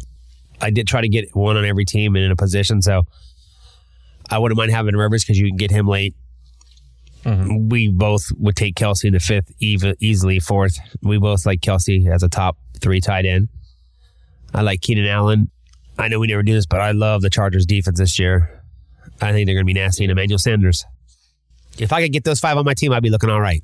I 0.61 0.70
did 0.70 0.88
try 0.88 1.01
to 1.01 1.09
get 1.09 1.36
one 1.36 1.57
on 1.57 1.66
every 1.66 1.84
team 1.84 2.16
and 2.16 2.24
in 2.24 2.32
a 2.32 2.36
position. 2.38 2.82
So 2.82 3.03
I 4.30 4.38
wouldn't 4.38 4.57
mind 4.57 4.72
having 4.72 4.95
Rivers 4.95 5.26
because 5.26 5.38
you 5.38 5.47
can 5.49 5.57
get 5.57 5.72
him 5.72 5.88
late. 5.89 6.16
Mm-hmm. 7.26 7.68
We 7.68 7.89
both 7.89 8.32
would 8.38 8.55
take 8.55 8.76
Kelce 8.76 9.03
in 9.03 9.11
the 9.11 9.20
fifth, 9.20 9.51
even 9.59 9.97
easily 9.99 10.39
fourth. 10.39 10.78
We 11.01 11.18
both 11.18 11.45
like 11.45 11.59
Kelce 11.59 12.09
as 12.09 12.24
a 12.24 12.30
top 12.30 12.57
three 12.80 13.01
tight 13.01 13.26
end. 13.26 13.49
I 14.53 14.61
like 14.61 14.80
Keenan 14.80 15.07
Allen. 15.07 15.51
I 15.97 16.07
know 16.07 16.22
we 16.22 16.28
never 16.28 16.43
do 16.43 16.53
this, 16.53 16.66
but 16.66 16.80
I 16.80 16.91
love 16.91 17.24
the 17.24 17.30
Chargers 17.30 17.66
defense 17.66 17.99
this 17.99 18.18
year. 18.18 18.63
I 19.20 19.34
think 19.34 19.47
they're 19.47 19.55
going 19.55 19.66
to 19.66 19.74
be 19.74 19.74
nasty. 19.74 20.05
And 20.05 20.11
Emmanuel 20.11 20.39
Sanders. 20.39 20.86
If 21.78 21.92
I 21.94 22.02
could 22.02 22.12
get 22.14 22.24
those 22.24 22.40
five 22.40 22.58
on 22.58 22.66
my 22.66 22.74
team, 22.74 22.92
I'd 22.94 23.04
be 23.04 23.10
looking 23.10 23.30
all 23.30 23.42
right. 23.42 23.64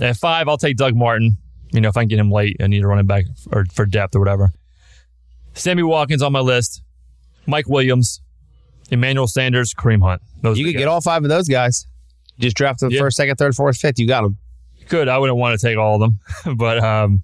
At 0.00 0.16
five, 0.16 0.48
I'll 0.48 0.58
take 0.58 0.76
Doug 0.76 0.94
Martin. 0.94 1.36
You 1.72 1.80
know, 1.80 1.88
if 1.88 1.96
I 1.96 2.02
can 2.02 2.08
get 2.08 2.18
him 2.18 2.30
late, 2.30 2.56
I 2.60 2.66
need 2.66 2.82
a 2.82 2.86
running 2.86 3.06
back 3.06 3.24
or 3.52 3.64
for 3.72 3.84
depth 3.84 4.16
or 4.16 4.20
whatever. 4.20 4.52
Sammy 5.54 5.82
Watkins 5.82 6.22
on 6.22 6.32
my 6.32 6.40
list. 6.40 6.82
Mike 7.46 7.68
Williams, 7.68 8.20
Emmanuel 8.90 9.26
Sanders, 9.26 9.74
Kareem 9.74 10.02
Hunt. 10.02 10.22
Those 10.42 10.58
You 10.58 10.66
could 10.66 10.76
get 10.76 10.88
all 10.88 11.00
five 11.00 11.22
of 11.24 11.28
those 11.28 11.48
guys. 11.48 11.86
Just 12.38 12.56
draft 12.56 12.80
them 12.80 12.90
Yeah. 12.90 13.00
first, 13.00 13.16
second, 13.16 13.36
third, 13.36 13.54
fourth, 13.54 13.76
fifth. 13.76 13.98
You 13.98 14.06
got 14.06 14.22
them. 14.22 14.36
Good. 14.88 15.08
I 15.08 15.18
wouldn't 15.18 15.38
want 15.38 15.58
to 15.58 15.66
take 15.66 15.76
all 15.76 15.96
of 15.96 16.00
them, 16.00 16.56
but 16.56 16.78
um, 16.82 17.22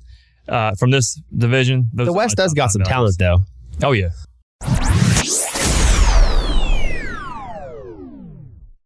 uh, 0.49 0.75
from 0.75 0.91
this 0.91 1.21
division, 1.37 1.89
those 1.95 2.07
The 2.07 2.13
West 2.13 2.37
does 2.37 2.53
got 2.53 2.71
some 2.73 2.83
talent, 2.83 3.17
though. 3.19 3.39
Oh 3.83 3.93
yeah. 3.93 4.09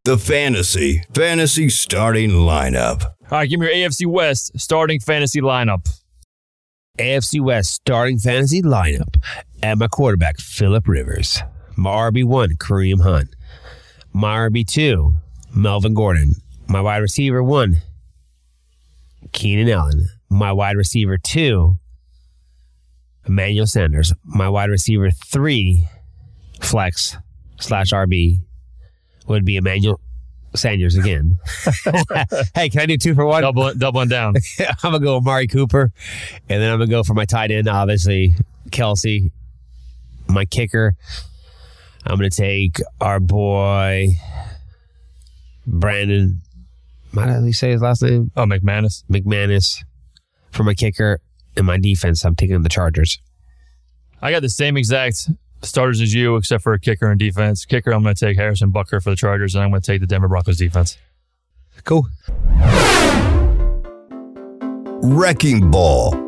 The 0.09 0.17
fantasy. 0.17 1.03
Fantasy 1.13 1.69
starting 1.69 2.31
lineup. 2.31 3.05
All 3.05 3.13
right, 3.41 3.47
give 3.47 3.61
me 3.61 3.67
your 3.67 3.91
AFC 3.91 4.07
West 4.07 4.59
starting 4.59 5.01
fantasy 5.01 5.43
lineup. 5.43 5.87
AFC 6.99 7.43
West 7.43 7.75
starting 7.75 8.19
fantasy 8.19 8.63
lineup. 8.63 9.23
At 9.63 9.77
my 9.77 9.87
quarterback, 9.87 10.39
Philip 10.39 10.89
Rivers. 10.89 11.43
My 11.77 11.91
RB1, 11.91 12.57
Kareem 12.57 13.03
Hunt. 13.03 13.37
My 14.15 14.49
RB2, 14.49 15.15
Melvin 15.55 15.93
Gordon. 15.93 16.37
My 16.69 16.81
wide 16.81 17.03
receiver 17.03 17.43
one, 17.43 17.83
Keenan 19.33 19.69
Allen. 19.69 20.09
My 20.31 20.53
wide 20.53 20.79
receiver 20.79 21.19
two, 21.19 21.77
Emmanuel 23.27 23.67
Sanders. 23.67 24.15
My 24.25 24.49
wide 24.49 24.71
receiver 24.71 25.11
three, 25.11 25.87
flex 26.63 27.19
slash 27.61 27.91
RB, 27.93 28.41
would 29.29 29.45
be 29.45 29.57
Emmanuel 29.57 30.01
Sanders 30.55 30.97
again. 30.97 31.39
hey, 32.55 32.69
can 32.69 32.81
I 32.81 32.87
do 32.87 32.97
two 32.97 33.15
for 33.15 33.27
one? 33.27 33.43
Double, 33.43 33.73
doubling 33.75 34.09
down. 34.09 34.35
I'm 34.83 34.93
gonna 34.93 35.01
go 35.01 35.17
Amari 35.17 35.47
Cooper, 35.47 35.93
and 36.49 36.63
then 36.63 36.71
I'm 36.73 36.79
gonna 36.79 36.91
go 36.91 37.03
for 37.03 37.15
my 37.15 37.25
tight 37.25 37.51
end, 37.51 37.69
obviously 37.69 38.35
Kelce. 38.71 39.31
My 40.29 40.45
kicker, 40.45 40.95
I'm 42.05 42.17
gonna 42.17 42.31
take 42.31 42.81
our 43.01 43.21
boy 43.21 44.09
Brandon. 45.67 46.41
Did 47.15 47.45
he 47.45 47.53
say 47.53 47.71
his 47.71 47.83
last 47.83 48.03
name? 48.03 48.31
Oh, 48.37 48.45
McManus. 48.45 49.05
McManus 49.11 49.79
for 50.51 50.63
my 50.63 50.75
kicker 50.75 51.21
and 51.57 51.67
my 51.67 51.79
defense. 51.79 52.25
I'm 52.25 52.37
taking 52.37 52.63
the 52.63 52.69
Chargers. 52.69 53.19
I 54.21 54.31
got 54.31 54.43
the 54.43 54.49
same 54.49 54.77
exact 54.77 55.31
starters 55.63 56.01
as 56.01 56.15
you, 56.15 56.37
except 56.37 56.63
for 56.63 56.73
a 56.73 56.79
kicker 56.79 57.11
and 57.11 57.19
defense. 57.19 57.65
Kicker, 57.65 57.93
I'm 57.93 58.03
going 58.03 58.15
to 58.15 58.27
take 58.27 58.37
Harrison 58.37 58.73
Butker 58.73 59.03
for 59.03 59.11
the 59.11 59.17
Chargers, 59.17 59.55
and 59.55 59.65
I'm 59.65 59.71
going 59.71 59.83
to 59.83 59.87
take 59.87 60.01
the 60.01 60.07
Denver 60.07 60.29
Broncos 60.29 60.57
defense. 60.59 60.99
Cool. 61.85 62.07
Wrecking 65.03 65.71
Ball. 65.71 66.25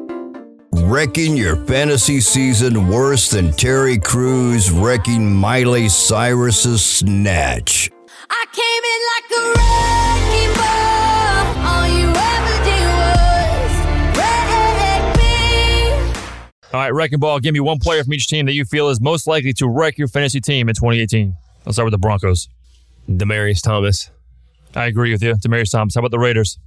Wrecking 0.73 1.37
your 1.37 1.57
fantasy 1.67 2.21
season 2.21 2.89
worse 2.89 3.31
than 3.31 3.53
Terry 3.53 3.99
Crews 3.99 4.71
wrecking 4.71 5.35
Miley 5.35 5.89
Cyrus's 5.89 6.85
snatch. 6.85 7.91
I 8.31 8.47
came 8.53 8.85
in 8.85 9.01
like 9.11 9.31
a 9.37 9.43
wrecking 9.59 10.55
ball. 10.55 10.90
All 16.73 16.79
right, 16.81 16.95
Wrecking 16.95 17.19
Ball, 17.19 17.41
give 17.41 17.53
me 17.53 17.61
one 17.61 17.79
player 17.81 18.05
from 18.05 18.13
each 18.15 18.29
team 18.29 18.47
that 18.47 18.53
you 18.53 18.65
feel 18.65 18.89
is 18.91 19.01
most 19.01 19.27
likely 19.27 19.53
to 19.55 19.69
wreck 19.69 19.99
your 19.99 20.07
fantasy 20.07 20.41
team 20.41 20.69
in 20.69 20.75
2018. 20.75 21.35
Let's 21.67 21.77
start 21.77 21.87
with 21.87 21.93
the 21.93 21.99
Broncos. 21.99 22.49
Demaryius 23.09 23.61
Thomas, 23.61 24.11
I 24.77 24.85
agree 24.87 25.11
with 25.11 25.23
you. 25.23 25.35
Demaryius 25.35 25.73
Thomas. 25.73 25.95
How 25.97 25.99
about 26.01 26.13
the 26.13 26.19
Raiders? 26.21 26.59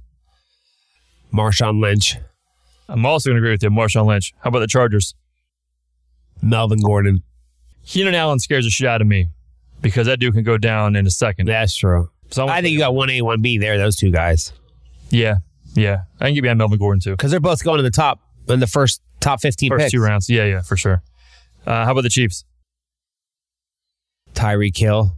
Marshawn 1.32 1.80
Lynch, 1.80 2.16
I'm 2.88 3.06
also 3.06 3.30
going 3.30 3.36
to 3.36 3.38
agree 3.40 3.52
with 3.52 3.62
you. 3.62 3.70
Marshawn 3.70 4.04
Lynch. 4.06 4.34
How 4.40 4.48
about 4.48 4.60
the 4.60 4.66
Chargers? 4.66 5.14
Melvin 6.42 6.80
Gordon. 6.82 7.22
Keenan 7.86 8.14
Allen 8.14 8.38
scares 8.38 8.64
the 8.66 8.70
shit 8.70 8.86
out 8.86 9.00
of 9.00 9.06
me 9.06 9.28
because 9.80 10.06
that 10.06 10.18
dude 10.20 10.34
can 10.34 10.44
go 10.44 10.58
down 10.58 10.96
in 10.96 11.06
a 11.06 11.10
second. 11.10 11.46
That's 11.46 11.74
true. 11.74 12.10
So 12.30 12.46
I 12.46 12.60
think 12.60 12.72
you 12.74 12.78
got 12.78 12.94
one 12.94 13.08
A, 13.10 13.22
one 13.22 13.40
B 13.40 13.56
there. 13.58 13.78
Those 13.78 13.96
two 13.96 14.10
guys, 14.10 14.52
Yeah, 15.10 15.36
yeah. 15.74 16.02
I 16.20 16.26
can 16.26 16.34
give 16.34 16.44
you 16.44 16.54
Melvin 16.54 16.78
Gordon 16.78 17.00
too. 17.00 17.12
because 17.12 17.30
they're 17.30 17.40
both 17.40 17.64
going 17.64 17.78
to 17.78 17.82
the 17.82 17.90
top 17.90 18.20
in 18.48 18.60
the 18.60 18.66
first 18.66 19.00
top 19.20 19.40
15 19.40 19.70
First 19.70 19.82
picks. 19.82 19.92
two 19.92 20.00
rounds. 20.00 20.28
Yeah, 20.30 20.44
yeah, 20.44 20.60
for 20.62 20.76
sure. 20.76 21.02
Uh, 21.66 21.84
how 21.84 21.92
about 21.92 22.02
the 22.02 22.08
Chiefs? 22.10 22.44
Tyreek 24.34 24.76
Hill. 24.76 25.16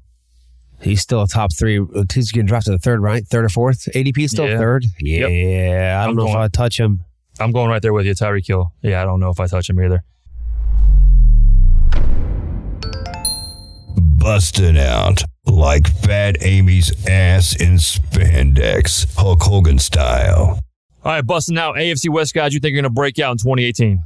He's 0.81 1.01
still 1.01 1.23
a 1.23 1.27
top 1.27 1.53
three. 1.55 1.81
He's 2.13 2.31
getting 2.31 2.47
drafted 2.47 2.73
to 2.73 2.77
the 2.77 2.83
third, 2.83 3.01
right? 3.01 3.27
Third 3.27 3.47
or 3.47 3.49
fourth? 3.49 3.89
ADP 3.95 4.29
still 4.29 4.47
Yeah. 4.47 4.59
third? 4.59 4.85
Yeah. 5.01 5.27
Yep. 5.27 6.01
I 6.01 6.05
don't 6.05 6.11
I'm 6.11 6.17
know 6.17 6.29
if 6.31 6.37
I'd 6.37 6.53
touch 6.53 6.79
him. 6.79 7.01
I'm 7.41 7.51
going 7.53 7.69
right 7.71 7.81
there 7.83 7.93
with 7.95 8.07
you, 8.07 8.13
Tyreek 8.15 8.47
Hill. 8.47 8.73
Yeah, 8.83 9.01
I 9.03 9.05
don't 9.05 9.19
know 9.21 9.31
if 9.31 9.41
I 9.41 9.47
touch 9.47 9.69
him 9.71 9.81
either. 9.83 10.03
Busting 13.99 14.77
out 14.79 15.23
like 15.47 15.87
Fat 15.89 16.37
Amy's 16.43 16.93
ass 17.09 17.55
in 17.57 17.75
spandex, 17.75 19.15
Hulk 19.17 19.43
Hogan 19.43 19.79
style. 19.79 20.59
All 21.07 21.13
right, 21.13 21.25
busting 21.25 21.57
out 21.57 21.77
AFC 21.77 22.09
West 22.11 22.35
guys 22.35 22.53
you 22.53 22.59
think 22.59 22.73
are 22.73 22.79
going 22.83 22.83
to 22.83 22.91
break 22.91 23.21
out 23.21 23.31
in 23.31 23.39
2018. 23.39 23.91
You 23.93 24.01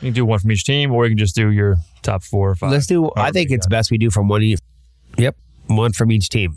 can 0.00 0.12
do 0.12 0.24
one 0.24 0.38
from 0.38 0.52
each 0.52 0.62
team, 0.62 0.92
or 0.92 1.04
you 1.04 1.10
can 1.10 1.18
just 1.18 1.34
do 1.34 1.50
your 1.50 1.74
top 2.02 2.22
four 2.22 2.48
or 2.50 2.54
five. 2.54 2.70
Let's 2.70 2.86
do, 2.86 3.10
I 3.16 3.32
think 3.32 3.50
it's 3.50 3.66
best 3.66 3.90
we 3.90 3.98
do 3.98 4.08
from 4.08 4.28
one. 4.28 4.44
e- 4.44 4.56
Yep. 5.16 5.36
One 5.66 5.92
from 5.92 6.12
each 6.12 6.28
team. 6.28 6.54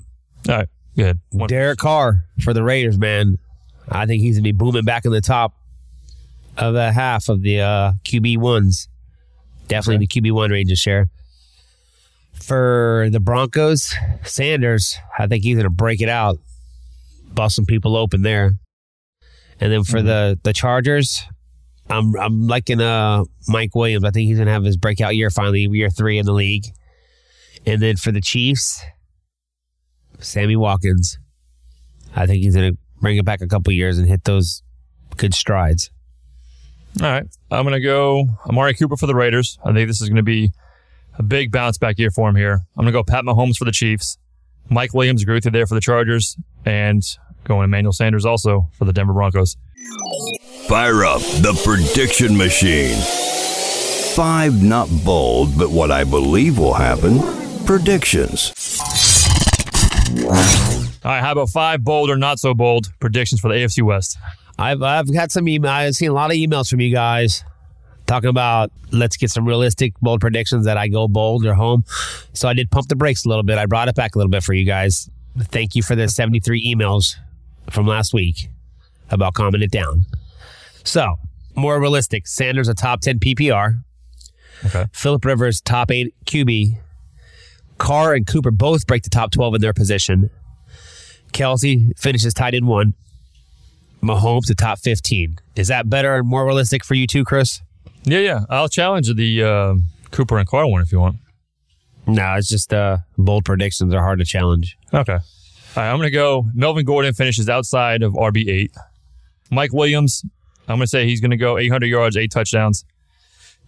All 0.48 0.56
right, 0.58 0.70
good. 0.96 1.20
One- 1.32 1.50
Derek 1.50 1.80
Carr 1.80 2.26
for 2.44 2.54
the 2.54 2.62
Raiders, 2.64 3.00
man. 3.00 3.40
I 3.90 4.06
think 4.06 4.22
he's 4.22 4.36
going 4.36 4.44
to 4.44 4.48
be 4.50 4.52
booming 4.52 4.84
back 4.86 5.06
in 5.06 5.12
the 5.12 5.20
top 5.20 5.56
of 6.58 6.76
the 6.76 6.92
half 6.92 7.28
of 7.28 7.42
the 7.42 7.62
uh, 7.62 7.92
QB 8.06 8.38
ones. 8.38 8.88
Definitely 9.68 10.06
the 10.06 10.22
QB 10.22 10.32
one 10.34 10.52
range 10.52 10.78
share. 10.78 11.10
For 12.36 13.10
the 13.12 13.20
Broncos, 13.20 13.96
Sanders, 14.26 14.98
I 15.18 15.26
think 15.26 15.44
he's 15.44 15.56
going 15.56 15.64
to 15.64 15.70
break 15.72 16.02
it 16.02 16.10
out, 16.10 16.38
bust 17.34 17.56
some 17.56 17.66
people 17.66 17.96
open 17.98 18.22
there. 18.22 18.60
And 19.62 19.72
then 19.72 19.84
for 19.84 20.02
the 20.02 20.38
the 20.44 20.52
Chargers, 20.52 21.22
I'm 21.90 22.16
I'm 22.20 22.48
liking 22.48 22.82
uh 22.82 23.24
Mike 23.48 23.76
Williams. 23.76 24.04
I 24.04 24.10
think 24.10 24.28
he's 24.28 24.38
going 24.38 24.48
to 24.48 24.54
have 24.54 24.64
his 24.64 24.76
breakout 24.76 25.16
year 25.16 25.30
finally, 25.30 25.68
year 25.72 25.90
three 25.90 26.18
in 26.18 26.26
the 26.26 26.34
league. 26.34 26.66
And 27.66 27.82
then 27.82 27.96
for 27.96 28.12
the 28.12 28.22
Chiefs, 28.22 28.84
Sammy 30.20 30.56
Watkins. 30.56 31.20
I 32.16 32.26
think 32.26 32.44
he's 32.44 32.56
going 32.56 32.74
to 32.74 32.78
bring 33.00 33.18
it 33.18 33.24
back 33.24 33.42
a 33.42 33.48
couple 33.48 33.72
years 33.72 33.98
and 33.98 34.08
hit 34.08 34.24
those 34.24 34.64
good 35.18 35.34
strides. 35.34 35.92
All 37.02 37.08
right, 37.08 37.26
I'm 37.50 37.64
going 37.64 37.74
to 37.74 37.80
go 37.80 38.26
Amari 38.48 38.74
Cooper 38.74 38.98
for 38.98 39.06
the 39.06 39.16
Raiders. 39.16 39.58
I 39.64 39.72
think 39.72 39.88
this 39.88 40.02
is 40.02 40.10
going 40.10 40.18
to 40.18 40.24
be 40.24 40.52
a 41.18 41.24
big 41.24 41.52
bounce 41.52 41.78
back 41.78 41.98
year 42.00 42.12
for 42.12 42.28
him 42.28 42.36
here. 42.36 42.54
I'm 42.76 42.84
going 42.84 42.88
to 42.88 42.92
go 42.92 43.04
Pat 43.04 43.24
Mahomes 43.24 43.56
for 43.56 43.64
the 43.64 43.72
Chiefs. 43.72 44.18
Mike 44.70 44.94
Williams, 44.94 45.22
agree 45.22 45.36
with 45.36 45.46
you 45.46 45.52
there 45.52 45.68
for 45.68 45.76
the 45.76 45.82
Chargers, 45.82 46.36
and 46.66 47.04
going 47.44 47.62
to 47.62 47.64
Emmanuel 47.66 47.94
Sanders 47.94 48.26
also 48.26 48.68
for 48.74 48.86
the 48.86 48.94
Denver 48.94 49.14
Broncos. 49.14 49.58
Fire 50.68 51.04
up 51.04 51.22
the 51.42 51.60
prediction 51.66 52.38
machine. 52.38 52.98
Five 54.16 54.62
not 54.62 54.90
bold, 55.06 55.58
but 55.58 55.72
what 55.72 55.92
I 55.92 56.04
believe 56.04 56.58
will 56.58 56.74
happen 56.74 57.20
predictions. 57.66 58.52
All 61.04 61.12
right, 61.12 61.22
how 61.22 61.32
about 61.32 61.50
five 61.50 61.84
bold 61.84 62.10
or 62.10 62.18
not 62.18 62.40
so 62.40 62.54
bold 62.54 62.92
predictions 63.00 63.42
for 63.42 63.48
the 63.48 63.56
AFC 63.56 63.82
West? 63.82 64.18
I've 64.60 64.82
I've 64.82 65.12
got 65.12 65.32
some 65.32 65.48
email. 65.48 65.72
I've 65.72 65.96
seen 65.96 66.10
a 66.10 66.14
lot 66.14 66.32
of 66.32 66.38
emails 66.38 66.70
from 66.70 66.80
you 66.80 66.94
guys 66.94 67.44
talking 68.06 68.30
about 68.30 68.72
let's 68.92 69.16
get 69.18 69.30
some 69.30 69.48
realistic 69.48 69.94
bold 70.02 70.20
predictions 70.20 70.66
that 70.66 70.78
I 70.78 70.90
go 70.90 71.08
bold 71.08 71.46
or 71.46 71.54
home. 71.54 71.86
So 72.34 72.48
I 72.50 72.54
did 72.54 72.70
pump 72.70 72.88
the 72.88 72.96
brakes 72.96 73.26
a 73.26 73.30
little 73.30 73.44
bit. 73.44 73.58
I 73.58 73.66
brought 73.66 73.88
it 73.88 73.96
back 73.96 74.16
a 74.16 74.18
little 74.18 74.30
bit 74.30 74.44
for 74.44 74.54
you 74.54 74.66
guys. 74.66 75.10
Thank 75.38 75.76
you 75.76 75.82
for 75.82 75.96
the 75.96 76.10
73 76.10 76.76
emails 76.76 77.16
from 77.72 77.88
last 77.88 78.14
week 78.14 78.50
about 79.10 79.34
calming 79.34 79.62
it 79.62 79.72
down. 79.72 80.06
So 80.84 81.16
more 81.56 81.80
realistic. 81.80 82.28
Sanders 82.28 82.68
a 82.68 82.74
top 82.74 83.02
10 83.02 83.20
PPR. 83.20 83.84
Okay. 84.66 84.86
Philip 84.94 85.26
Rivers 85.26 85.62
top 85.62 85.92
eight 85.92 86.14
QB. 86.26 86.78
Carr 87.78 88.14
and 88.14 88.28
Cooper 88.28 88.52
both 88.52 88.86
break 88.86 89.04
the 89.04 89.10
top 89.10 89.32
12 89.32 89.56
in 89.56 89.62
their 89.62 89.74
position. 89.74 90.30
Kelce 91.34 91.98
finishes 91.98 92.34
tied 92.34 92.54
in 92.54 92.68
one. 92.68 92.94
Mahomes 94.04 94.46
to 94.48 94.56
top 94.56 94.80
15. 94.80 95.38
Is 95.56 95.68
that 95.68 95.90
better 95.90 96.16
and 96.16 96.28
more 96.28 96.46
realistic 96.46 96.84
for 96.84 96.96
you 96.96 97.08
too, 97.08 97.24
Chris? 97.24 97.62
Yeah, 98.04 98.20
yeah. 98.20 98.40
I'll 98.50 98.70
challenge 98.70 99.14
the 99.14 99.44
uh, 99.44 99.76
Cooper 100.12 100.38
and 100.38 100.48
Carr 100.48 100.68
one 100.68 100.82
if 100.82 100.92
you 100.92 101.00
want. 101.00 101.18
No, 102.08 102.34
it's 102.34 102.50
just 102.50 102.74
uh, 102.74 102.98
bold 103.18 103.46
predictions 103.46 103.94
are 103.94 104.02
hard 104.02 104.20
to 104.20 104.26
challenge. 104.26 104.78
Okay. 104.94 105.20
All 105.74 105.84
right, 105.84 105.90
I'm 105.90 105.98
going 105.98 106.08
to 106.08 106.12
go. 106.12 106.46
Melvin 106.54 106.84
Gordon 106.84 107.14
finishes 107.14 107.48
outside 107.48 108.04
of 108.04 108.12
RB8. 108.14 108.72
Mike 109.52 109.72
Williams, 109.72 110.22
I'm 110.68 110.76
going 110.78 110.82
to 110.82 110.88
say 110.88 111.06
he's 111.06 111.22
going 111.22 111.32
to 111.32 111.38
go 111.38 111.58
800 111.58 111.86
yards, 111.86 112.18
eight 112.18 112.30
touchdowns. 112.30 112.84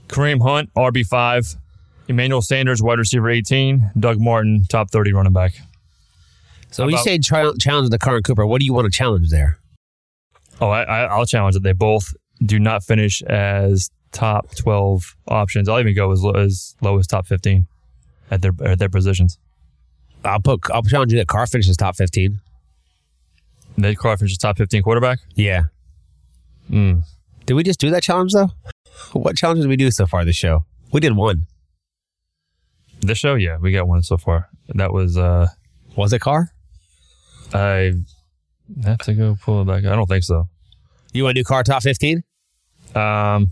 Kareem 0.08 0.42
Hunt, 0.42 0.74
RB5. 0.74 1.56
Emmanuel 2.10 2.42
Sanders, 2.42 2.84
wide 2.84 3.00
receiver 3.00 3.30
18. 3.30 3.92
Doug 3.98 4.20
Martin, 4.20 4.66
top 4.68 4.92
30 4.92 5.14
running 5.14 5.32
back. 5.32 5.54
So 6.72 6.84
when 6.84 6.94
you 6.94 7.00
say 7.00 7.18
challenge 7.20 7.90
the 7.90 7.98
Carr 7.98 8.18
and 8.18 8.26
Cooper, 8.26 8.46
what 8.46 8.60
do 8.60 8.66
you 8.66 8.74
want 8.74 8.86
to 8.86 8.92
challenge 8.92 9.30
there? 9.30 9.58
Oh, 10.60 10.70
I, 10.70 10.84
I, 10.84 11.04
I'll 11.04 11.26
challenge 11.26 11.54
that 11.54 11.64
they 11.64 11.72
both 11.72 12.14
do 12.46 12.60
not 12.60 12.84
finish 12.84 13.22
as 13.22 13.90
top 14.12 14.54
12 14.58 15.16
options. 15.30 15.70
I'll 15.70 15.80
even 15.80 15.96
go 15.96 16.12
as 16.12 16.22
low 16.22 16.32
as, 16.32 16.76
low 16.82 16.98
as 16.98 17.08
top 17.08 17.28
15 17.28 17.66
at 18.30 18.42
their 18.42 18.52
at 18.66 18.80
their 18.80 18.90
positions. 18.90 19.38
I'll 20.24 20.40
put 20.40 20.62
I'll 20.72 20.84
challenge 20.84 21.12
you 21.12 21.20
that 21.20 21.28
Carr 21.28 21.48
finishes 21.48 21.78
top 21.78 21.96
15. 21.96 22.40
Nate 23.78 23.98
Carr 23.98 24.18
finishes 24.18 24.38
top 24.38 24.58
15 24.58 24.84
quarterback. 24.84 25.20
Yeah. 25.36 25.64
Mm. 26.70 27.04
Did 27.46 27.54
we 27.56 27.64
just 27.64 27.80
do 27.80 27.90
that 27.92 28.04
challenge 28.04 28.34
though? 28.34 28.52
What 29.14 29.36
challenge 29.36 29.62
did 29.62 29.70
we 29.70 29.76
do 29.76 29.92
so 29.92 30.06
far 30.06 30.24
this 30.24 30.36
show? 30.36 30.66
We 30.92 31.00
did 31.00 31.16
one. 31.16 31.48
This 33.02 33.18
show, 33.18 33.36
yeah, 33.36 33.58
we 33.58 33.72
got 33.72 33.88
one 33.88 34.04
so 34.04 34.18
far. 34.18 34.50
That 34.70 34.94
was 34.94 35.18
uh 35.18 35.48
Was 35.96 36.14
it 36.14 36.20
Carr? 36.20 36.50
I 37.54 37.94
have 38.86 39.00
to 39.00 39.14
go 39.14 39.38
pull 39.42 39.62
it 39.62 39.66
back. 39.66 39.86
I 39.86 39.96
don't 39.96 40.08
think 40.08 40.24
so. 40.24 40.48
You 41.14 41.24
want 41.24 41.36
to 41.36 41.42
do 41.42 41.46
Carr 41.46 41.64
top 41.64 41.84
15? 41.84 42.24
Um, 42.96 43.52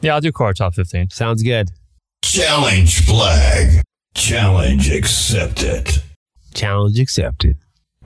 yeah, 0.00 0.14
I'll 0.14 0.20
do 0.20 0.30
Carr 0.30 0.52
top 0.52 0.74
15. 0.74 1.10
Sounds 1.10 1.42
good. 1.42 1.70
Challenge 2.22 3.04
flag. 3.04 3.82
Challenge 4.14 4.90
accepted. 4.90 6.02
Challenge 6.54 6.98
accepted. 6.98 7.56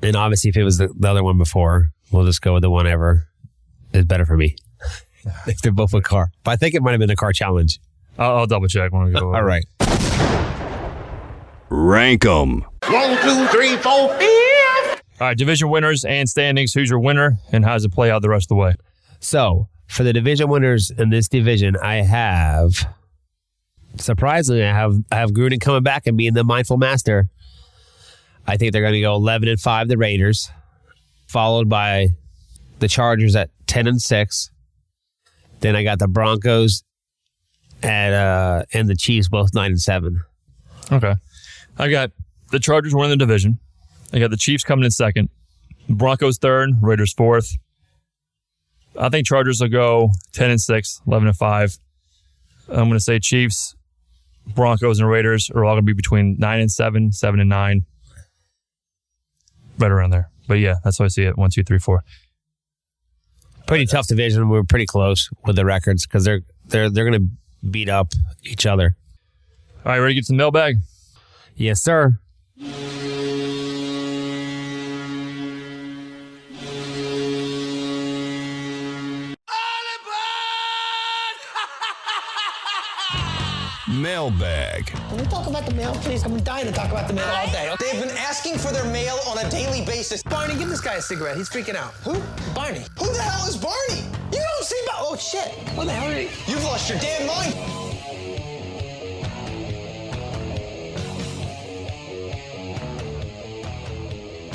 And 0.03 0.17
obviously, 0.17 0.51
if 0.51 0.57
it 0.57 0.65
was 0.65 0.79
the, 0.79 0.89
the 0.99 1.09
other 1.09 1.25
one 1.25 1.39
before, 1.39 1.91
we'll 2.13 2.27
just 2.27 2.43
go 2.43 2.55
with 2.55 2.63
the 2.63 2.71
one 2.71 2.87
ever. 2.87 3.29
It's 3.93 4.07
better 4.07 4.27
for 4.27 4.37
me. 4.37 4.57
if 5.47 5.61
they're 5.63 5.73
both 5.73 5.95
a 5.95 6.01
car. 6.01 6.31
But 6.43 6.53
I 6.53 6.57
think 6.57 6.75
it 6.75 6.83
might 6.83 6.93
have 6.93 7.01
been 7.01 7.11
a 7.11 7.17
car 7.17 7.33
challenge. 7.33 7.81
I'll, 8.19 8.39
I'll 8.39 8.47
double 8.47 8.69
check 8.69 8.93
when 8.93 9.05
we 9.05 9.13
go. 9.13 9.35
All 9.35 9.43
right. 9.43 9.65
Rank 11.71 12.25
'em. 12.25 12.65
One, 12.89 13.19
two, 13.23 13.47
three, 13.49 13.77
four, 13.79 14.09
five. 14.09 14.21
All 15.21 15.29
right, 15.29 15.37
division 15.39 15.71
winners 15.71 16.05
and 16.05 16.29
standings. 16.29 16.75
Who's 16.75 16.91
your 16.91 16.99
winner, 16.99 17.39
and 17.53 17.65
how 17.65 17.73
does 17.73 17.85
it 17.85 17.93
play 17.93 18.11
out 18.11 18.23
the 18.23 18.29
rest 18.29 18.45
of 18.45 18.49
the 18.49 18.55
way? 18.57 18.75
So 19.21 19.69
for 19.87 20.03
the 20.03 20.13
division 20.13 20.49
winners 20.49 20.91
in 20.91 21.11
this 21.11 21.29
division, 21.29 21.77
I 21.83 21.97
have 21.97 22.87
surprisingly, 23.97 24.65
I 24.65 24.73
have 24.73 24.97
I 25.11 25.17
have 25.17 25.31
Gruden 25.31 25.61
coming 25.61 25.83
back 25.83 26.07
and 26.07 26.17
being 26.17 26.35
the 26.35 26.45
mindful 26.45 26.77
master. 26.77 27.29
I 28.47 28.57
think 28.57 28.73
they're 28.73 28.83
going 28.83 28.95
to 28.95 29.01
go 29.01 29.15
eleven 29.15 29.49
and 29.49 29.61
five, 29.61 29.89
the 29.89 29.97
Raiders, 29.97 30.51
followed 31.27 31.69
by 31.69 32.09
the 32.79 32.89
Chargers 32.89 33.37
at 33.37 33.51
ten 33.67 33.87
and 33.87 34.01
six. 34.01 34.51
Then 35.61 35.77
I 35.77 35.83
got 35.83 35.99
the 35.99 36.09
Broncos 36.09 36.83
at 37.83 38.13
uh 38.13 38.65
and 38.73 38.89
the 38.89 38.97
Chiefs 38.97 39.29
both 39.29 39.55
nine 39.55 39.73
and 39.73 39.81
seven. 39.81 40.21
Okay. 40.93 41.15
I 41.79 41.89
got 41.89 42.13
the 42.51 42.59
Chargers 42.61 42.95
winning 42.95 43.11
the 43.11 43.17
division. 43.17 43.59
I 44.13 44.19
got 44.19 44.31
the 44.31 44.37
Chiefs 44.37 44.65
coming 44.65 44.85
in 44.85 44.91
second. 44.91 45.29
Broncos 45.89 46.39
third, 46.39 46.71
Raiders 46.83 47.13
fourth. 47.13 47.57
I 48.99 49.09
think 49.09 49.27
Chargers 49.27 49.61
will 49.61 49.69
go 49.69 50.11
10 50.33 50.51
and 50.51 50.61
6, 50.61 51.01
11 51.07 51.29
and 51.29 51.37
5. 51.37 51.79
I'm 52.69 52.75
going 52.75 52.93
to 52.93 53.01
say 53.01 53.19
Chiefs, 53.19 53.75
Broncos, 54.47 55.01
and 55.01 55.09
Raiders 55.09 55.51
are 55.51 55.65
all 55.65 55.75
going 55.75 55.83
to 55.83 55.87
be 55.87 55.93
between 55.95 56.37
9 56.39 56.61
and 56.61 56.71
7, 56.71 57.13
7 57.13 57.41
and 57.41 57.49
9. 57.49 57.87
Right 59.79 59.91
around 59.91 60.11
there. 60.11 60.31
But 60.47 60.55
yeah, 60.55 60.77
that's 60.85 60.99
how 60.99 61.05
I 61.05 61.09
see 61.09 61.25
it. 61.25 61.37
One, 61.37 61.51
two, 61.51 61.65
three, 61.65 61.79
four. 61.79 62.03
Pretty 63.67 63.87
tough 63.87 64.07
division. 64.07 64.49
We're 64.49 64.63
pretty 64.63 64.87
close 64.87 65.31
with 65.45 65.57
the 65.57 65.65
records 65.65 66.07
because 66.07 66.25
they're 66.25 66.43
they're 66.67 66.91
they're 66.91 67.09
going 67.09 67.21
to 67.23 67.69
beat 67.69 67.89
up 67.89 68.13
each 68.45 68.67
other. 68.67 68.97
All 69.85 69.93
right, 69.93 69.99
ready 69.99 70.15
to 70.15 70.21
get 70.21 70.27
to 70.27 70.33
the 70.33 70.37
mailbag? 70.37 70.77
Yes, 71.57 71.81
sir. 71.81 72.19
Mailbag. 84.15 84.87
Can 84.87 85.17
we 85.17 85.25
talk 85.25 85.49
about 85.49 85.67
the 85.67 85.75
mail, 85.75 85.93
please? 85.95 86.23
I'm 86.23 86.39
dying 86.45 86.67
to 86.67 86.73
talk 86.73 86.89
about 86.93 87.09
the 87.09 87.15
mail 87.15 87.27
all 87.27 87.49
day. 87.49 87.75
They've 87.81 88.01
been 88.01 88.17
asking 88.17 88.59
for 88.59 88.73
their 88.73 88.85
mail 88.85 89.19
on 89.27 89.45
a 89.45 89.51
daily 89.51 89.85
basis. 89.85 90.23
Barney, 90.23 90.55
give 90.55 90.69
this 90.69 90.81
guy 90.81 90.95
a 90.95 91.03
cigarette. 91.03 91.37
He's 91.37 91.49
freaking 91.49 91.75
out. 91.75 91.95
Who? 92.05 92.23
Barney. 92.55 92.85
Who 92.97 93.13
the 93.13 93.21
hell 93.21 93.49
is 93.49 93.57
Barney? 93.57 94.03
You 94.33 94.39
don't 94.39 94.65
see 94.65 94.81
about. 94.85 94.99
Oh 95.01 95.17
shit! 95.17 95.51
What 95.77 95.87
the 95.87 95.93
hell 95.93 96.13
are 96.13 96.21
you? 96.21 96.29
You've 96.47 96.63
lost 96.63 96.89
your 96.89 97.01
damn 97.01 97.27
mind. 97.27 97.55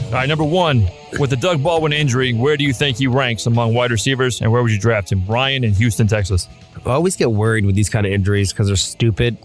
All 0.10 0.16
right, 0.16 0.28
number 0.28 0.44
one, 0.44 0.88
with 1.20 1.30
the 1.30 1.36
Doug 1.36 1.62
Baldwin 1.62 1.94
injury, 1.94 2.34
where 2.34 2.58
do 2.58 2.64
you 2.64 2.74
think 2.74 2.98
he 2.98 3.06
ranks 3.06 3.46
among 3.46 3.76
wide 3.76 3.92
receivers 3.92 4.42
and 4.42 4.52
where 4.52 4.64
would 4.64 4.72
you 4.72 4.80
draft 4.80 5.12
him? 5.12 5.24
Ryan 5.28 5.64
in 5.64 5.72
Houston, 5.74 6.08
Texas. 6.08 6.50
I 6.84 6.90
always 6.90 7.16
get 7.16 7.32
worried 7.32 7.64
with 7.64 7.76
these 7.76 7.90
kind 7.90 8.08
of 8.08 8.12
injuries 8.12 8.52
because 8.52 8.66
they're 8.66 8.76
stupid, 8.76 9.38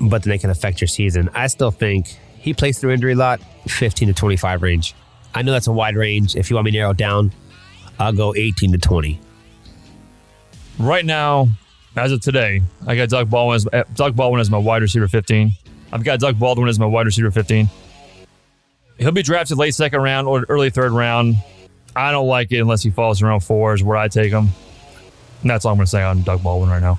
but 0.00 0.22
then 0.22 0.30
they 0.30 0.38
can 0.38 0.50
affect 0.50 0.80
your 0.80 0.86
season. 0.86 1.28
I 1.34 1.48
still 1.48 1.72
think 1.72 2.16
he 2.38 2.54
plays 2.54 2.78
through 2.78 2.92
injury 2.92 3.14
a 3.14 3.16
lot, 3.16 3.40
15 3.66 4.06
to 4.06 4.14
25 4.14 4.62
range. 4.62 4.94
I 5.34 5.42
know 5.42 5.50
that's 5.50 5.66
a 5.66 5.72
wide 5.72 5.96
range. 5.96 6.36
If 6.36 6.48
you 6.48 6.54
want 6.54 6.66
me 6.66 6.70
to 6.70 6.78
narrow 6.78 6.92
it 6.92 6.96
down, 6.96 7.32
I'll 7.98 8.12
go 8.12 8.36
18 8.36 8.70
to 8.70 8.78
20. 8.78 9.18
Right 10.78 11.04
now, 11.04 11.48
as 11.96 12.12
of 12.12 12.20
today, 12.20 12.62
I 12.86 12.94
got 12.94 13.08
Doug 13.08 13.28
Baldwin 13.28 13.56
as, 13.56 13.84
Doug 13.94 14.14
Baldwin 14.14 14.40
as 14.40 14.48
my 14.48 14.58
wide 14.58 14.82
receiver 14.82 15.08
15. 15.08 15.50
I've 15.92 16.04
got 16.04 16.20
Doug 16.20 16.38
Baldwin 16.38 16.68
as 16.68 16.78
my 16.78 16.86
wide 16.86 17.06
receiver 17.06 17.32
15. 17.32 17.68
He'll 18.98 19.12
be 19.12 19.22
drafted 19.22 19.58
late 19.58 19.74
second 19.74 20.00
round 20.00 20.28
or 20.28 20.44
early 20.48 20.70
third 20.70 20.92
round. 20.92 21.36
I 21.94 22.10
don't 22.10 22.28
like 22.28 22.52
it 22.52 22.58
unless 22.58 22.82
he 22.82 22.90
falls 22.90 23.20
around 23.22 23.40
four 23.40 23.74
is 23.74 23.82
where 23.82 23.96
I 23.96 24.08
take 24.08 24.32
him. 24.32 24.48
And 25.42 25.50
that's 25.50 25.64
all 25.64 25.72
I'm 25.72 25.78
going 25.78 25.86
to 25.86 25.90
say 25.90 26.02
on 26.02 26.22
Doug 26.22 26.42
Baldwin 26.42 26.70
right 26.70 26.80
now. 26.80 26.98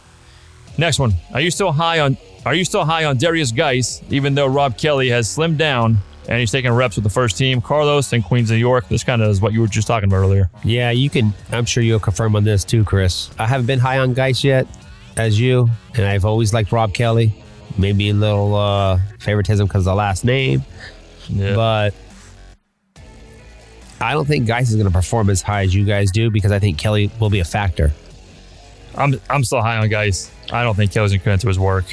Next 0.77 0.99
one. 0.99 1.13
Are 1.33 1.41
you 1.41 1.51
still 1.51 1.71
high 1.71 1.99
on 1.99 2.17
Are 2.45 2.53
you 2.53 2.65
still 2.65 2.83
high 2.83 3.05
on 3.05 3.17
Derrius 3.17 3.55
Guice, 3.55 4.01
even 4.09 4.35
though 4.35 4.47
Rob 4.47 4.77
Kelley 4.77 5.09
has 5.09 5.27
slimmed 5.27 5.57
down 5.57 5.97
and 6.27 6.39
he's 6.39 6.51
taking 6.51 6.71
reps 6.71 6.95
with 6.95 7.03
the 7.03 7.09
first 7.09 7.37
team? 7.37 7.61
Carlos 7.61 8.11
and 8.13 8.23
Queens 8.23 8.49
of 8.49 8.55
New 8.55 8.59
York. 8.59 8.87
This 8.89 9.03
kind 9.03 9.21
of 9.21 9.29
is 9.29 9.39
what 9.39 9.53
you 9.53 9.61
were 9.61 9.67
just 9.67 9.87
talking 9.87 10.09
about 10.09 10.17
earlier. 10.17 10.49
Yeah, 10.63 10.91
you 10.91 11.09
can. 11.09 11.33
I'm 11.51 11.65
sure 11.65 11.83
you'll 11.83 11.99
confirm 11.99 12.35
on 12.35 12.43
this 12.43 12.63
too, 12.63 12.83
Chris. 12.83 13.29
I 13.39 13.47
haven't 13.47 13.67
been 13.67 13.79
high 13.79 13.99
on 13.99 14.13
Guice 14.13 14.43
yet, 14.43 14.67
as 15.15 15.39
you, 15.39 15.69
and 15.95 16.05
I've 16.05 16.25
always 16.25 16.53
liked 16.53 16.71
Rob 16.71 16.93
Kelley. 16.93 17.33
Maybe 17.77 18.09
a 18.09 18.13
little 18.13 18.53
uh, 18.55 18.99
favoritism 19.19 19.67
because 19.67 19.81
of 19.81 19.91
the 19.91 19.95
last 19.95 20.23
name, 20.25 20.63
Yeah. 21.29 21.55
but 21.55 21.93
I 24.01 24.13
don't 24.13 24.25
think 24.25 24.47
Guice 24.47 24.69
is 24.69 24.75
going 24.75 24.87
to 24.87 24.91
perform 24.93 25.29
as 25.29 25.41
high 25.41 25.63
as 25.63 25.73
you 25.73 25.85
guys 25.85 26.11
do 26.11 26.29
because 26.29 26.51
I 26.51 26.59
think 26.59 26.77
Kelley 26.77 27.09
will 27.19 27.29
be 27.29 27.39
a 27.39 27.45
factor. 27.45 27.91
I'm 28.95 29.19
I'm 29.29 29.43
still 29.43 29.61
high 29.61 29.77
on 29.77 29.87
Guice. 29.89 30.31
I 30.51 30.63
don't 30.63 30.75
think 30.75 30.91
Kelley's 30.91 31.15
commit 31.21 31.39
to 31.41 31.47
his 31.47 31.57
work. 31.57 31.85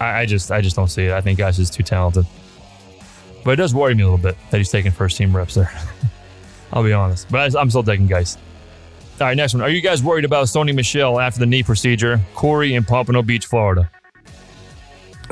I, 0.00 0.20
I 0.20 0.26
just 0.26 0.50
I 0.50 0.60
just 0.60 0.76
don't 0.76 0.88
see 0.88 1.04
it. 1.04 1.12
I 1.12 1.20
think 1.20 1.38
Guice 1.38 1.58
is 1.58 1.70
too 1.70 1.82
talented. 1.82 2.26
But 3.44 3.52
it 3.52 3.56
does 3.56 3.74
worry 3.74 3.94
me 3.94 4.02
a 4.02 4.06
little 4.06 4.18
bit 4.18 4.36
that 4.50 4.58
he's 4.58 4.70
taking 4.70 4.92
first 4.92 5.16
team 5.16 5.34
reps 5.34 5.54
there. 5.54 5.72
I'll 6.72 6.84
be 6.84 6.92
honest. 6.92 7.28
But 7.30 7.54
I, 7.54 7.60
I'm 7.60 7.70
still 7.70 7.82
taking 7.82 8.06
Guice. 8.06 8.36
All 9.20 9.26
right, 9.26 9.36
next 9.36 9.54
one. 9.54 9.62
Are 9.62 9.68
you 9.70 9.80
guys 9.80 10.02
worried 10.02 10.24
about 10.24 10.46
Sony 10.46 10.74
Michel 10.74 11.20
after 11.20 11.38
the 11.40 11.46
knee 11.46 11.62
procedure? 11.62 12.20
Corey 12.34 12.74
in 12.74 12.84
Pompano 12.84 13.22
Beach, 13.22 13.46
Florida. 13.46 13.90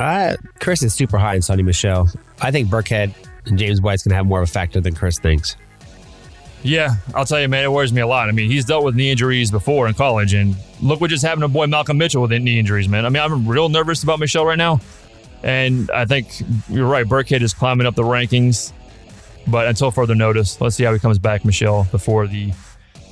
Uh, 0.01 0.35
Chris 0.61 0.83
is 0.83 0.95
super 0.95 1.19
high 1.19 1.35
in 1.35 1.43
Sony 1.43 1.63
Michel. 1.63 2.09
I 2.41 2.51
think 2.51 2.71
Burkhead 2.71 3.13
and 3.45 3.59
James 3.59 3.83
White's 3.83 4.03
going 4.03 4.13
to 4.13 4.17
have 4.17 4.25
more 4.25 4.41
of 4.41 4.49
a 4.49 4.51
factor 4.51 4.81
than 4.81 4.95
Chris 4.95 5.19
thinks. 5.19 5.57
Yeah, 6.63 6.95
I'll 7.15 7.27
tell 7.27 7.39
you, 7.39 7.49
man, 7.49 7.65
it 7.65 7.71
worries 7.71 7.93
me 7.93 8.01
a 8.01 8.07
lot. 8.07 8.31
I 8.31 8.33
mean, 8.33 8.51
he's 8.51 8.65
dealt 8.65 8.83
with 8.83 8.95
knee 8.95 9.11
injuries 9.11 9.51
before 9.51 9.89
in 9.89 9.95
college, 9.95 10.33
and 10.33 10.57
look 10.81 11.03
what 11.03 11.11
just 11.11 11.23
happened 11.23 11.43
to 11.43 11.49
boy 11.49 11.67
Malcolm 11.67 11.99
Mitchell 11.99 12.23
with 12.23 12.31
knee 12.31 12.59
injuries, 12.59 12.89
man. 12.89 13.05
I 13.05 13.11
mean, 13.11 13.23
I'm 13.23 13.47
real 13.47 13.69
nervous 13.69 14.03
about 14.03 14.21
Michel 14.21 14.47
right 14.47 14.57
now, 14.57 14.81
and 15.43 15.91
I 15.91 16.07
think 16.07 16.29
you're 16.71 16.89
right. 16.89 17.05
Burkhead 17.07 17.43
is 17.43 17.53
climbing 17.53 17.87
up 17.87 17.95
the 17.95 18.03
rankings, 18.03 18.73
but 19.49 19.67
until 19.67 19.91
further 19.91 20.15
notice, 20.15 20.63
let's 20.63 20.77
see 20.77 20.85
how 20.85 20.95
he 20.95 20.99
comes 20.99 21.19
back, 21.19 21.45
Michel, 21.45 21.87
before 21.91 22.27
the. 22.27 22.55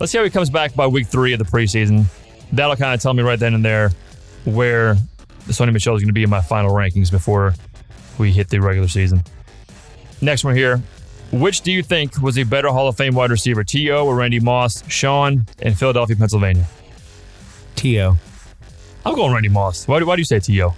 Let's 0.00 0.10
see 0.12 0.16
how 0.18 0.24
he 0.24 0.30
comes 0.30 0.48
back 0.48 0.74
by 0.74 0.86
week 0.86 1.06
three 1.06 1.34
of 1.34 1.38
the 1.38 1.44
preseason. 1.44 2.06
That'll 2.52 2.76
kind 2.76 2.94
of 2.94 3.02
tell 3.02 3.12
me 3.12 3.22
right 3.22 3.38
then 3.38 3.52
and 3.52 3.64
there 3.64 3.90
where 4.46 4.96
Sony 5.48 5.72
Michel 5.72 5.94
is 5.96 6.02
going 6.02 6.08
to 6.08 6.12
be 6.12 6.22
in 6.22 6.30
my 6.30 6.40
final 6.40 6.72
rankings 6.72 7.10
before 7.10 7.54
we 8.18 8.32
hit 8.32 8.48
the 8.48 8.60
regular 8.60 8.88
season. 8.88 9.22
Next 10.20 10.44
one 10.44 10.54
here. 10.56 10.80
Which 11.30 11.60
do 11.60 11.72
you 11.72 11.82
think 11.82 12.20
was 12.22 12.38
a 12.38 12.44
better 12.44 12.68
Hall 12.68 12.88
of 12.88 12.96
Fame 12.96 13.14
wide 13.14 13.30
receiver, 13.30 13.62
T.O. 13.62 14.06
or 14.06 14.16
Randy 14.16 14.40
Moss? 14.40 14.82
Sean 14.90 15.46
in 15.58 15.74
Philadelphia, 15.74 16.16
Pennsylvania. 16.16 16.66
T.O. 17.76 18.16
I'm 19.04 19.14
going 19.14 19.32
Randy 19.32 19.50
Moss. 19.50 19.86
Why 19.86 19.98
do, 19.98 20.06
why 20.06 20.16
do 20.16 20.20
you 20.20 20.26
say 20.26 20.40
T.O.? 20.40 20.74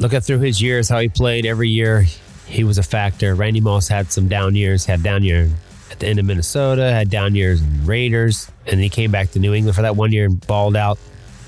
Looking 0.00 0.20
through 0.20 0.40
his 0.40 0.60
years, 0.60 0.88
how 0.88 0.98
he 0.98 1.08
played 1.08 1.46
every 1.46 1.68
year, 1.68 2.06
he 2.46 2.64
was 2.64 2.78
a 2.78 2.82
factor. 2.82 3.34
Randy 3.34 3.60
Moss 3.60 3.86
had 3.86 4.10
some 4.10 4.26
down 4.26 4.56
years, 4.56 4.84
had 4.84 5.02
down 5.02 5.22
year 5.22 5.48
at 5.90 6.00
the 6.00 6.06
end 6.06 6.18
of 6.18 6.24
Minnesota, 6.24 6.90
had 6.90 7.08
down 7.08 7.34
years 7.34 7.62
in 7.62 7.86
Raiders, 7.86 8.50
and 8.66 8.74
then 8.74 8.80
he 8.80 8.88
came 8.88 9.10
back 9.10 9.30
to 9.32 9.38
New 9.38 9.54
England 9.54 9.76
for 9.76 9.82
that 9.82 9.96
one 9.96 10.10
year 10.12 10.26
and 10.26 10.44
balled 10.46 10.76
out. 10.76 10.98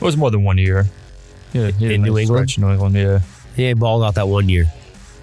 It 0.00 0.04
was 0.04 0.16
more 0.16 0.30
than 0.30 0.44
one 0.44 0.58
year. 0.58 0.86
Yeah, 1.52 1.70
he 1.70 1.84
had 1.84 1.92
a 1.92 1.94
in 1.94 2.02
New 2.02 2.18
England. 2.18 2.58
New 2.58 2.70
England, 2.70 2.94
yeah. 2.94 3.20
He 3.54 3.72
balled 3.74 4.02
out 4.02 4.14
that 4.14 4.28
one 4.28 4.48
year. 4.48 4.66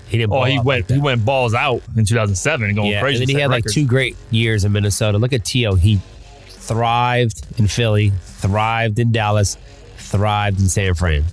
He 0.08 0.18
didn't. 0.18 0.32
Oh, 0.32 0.38
ball 0.38 0.46
he 0.46 0.58
out 0.58 0.66
went 0.66 0.90
like 0.90 0.96
he 0.96 1.02
went 1.02 1.24
balls 1.24 1.54
out 1.54 1.82
in 1.96 2.06
2007, 2.06 2.76
going 2.76 2.92
yeah, 2.92 3.02
crazy. 3.02 3.24
and 3.24 3.30
then 3.30 3.36
he 3.36 3.42
had 3.42 3.52
like 3.52 3.66
two 3.66 3.86
great 3.86 4.16
years 4.32 4.66
in 4.66 4.72
Minnesota. 4.72 5.18
Look 5.18 5.34
at 5.34 5.46
T.O. 5.46 5.76
He 5.76 6.00
thrived 6.48 7.46
in 7.60 7.68
Philly, 7.68 8.12
thrived 8.24 9.00
in 9.00 9.12
Dallas, 9.12 9.58
thrived 9.98 10.60
in 10.60 10.68
San 10.68 10.94
Fran. 10.96 11.24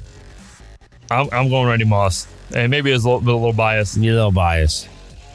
I'm, 1.11 1.29
I'm 1.33 1.49
going 1.49 1.69
Randy 1.69 1.85
Moss, 1.85 2.27
and 2.55 2.71
maybe 2.71 2.91
it's 2.91 3.05
a 3.05 3.09
little, 3.09 3.23
a 3.23 3.33
little 3.33 3.53
biased. 3.53 3.97
You're 3.97 4.15
a 4.15 4.17
little 4.17 4.33
biased. 4.33 4.89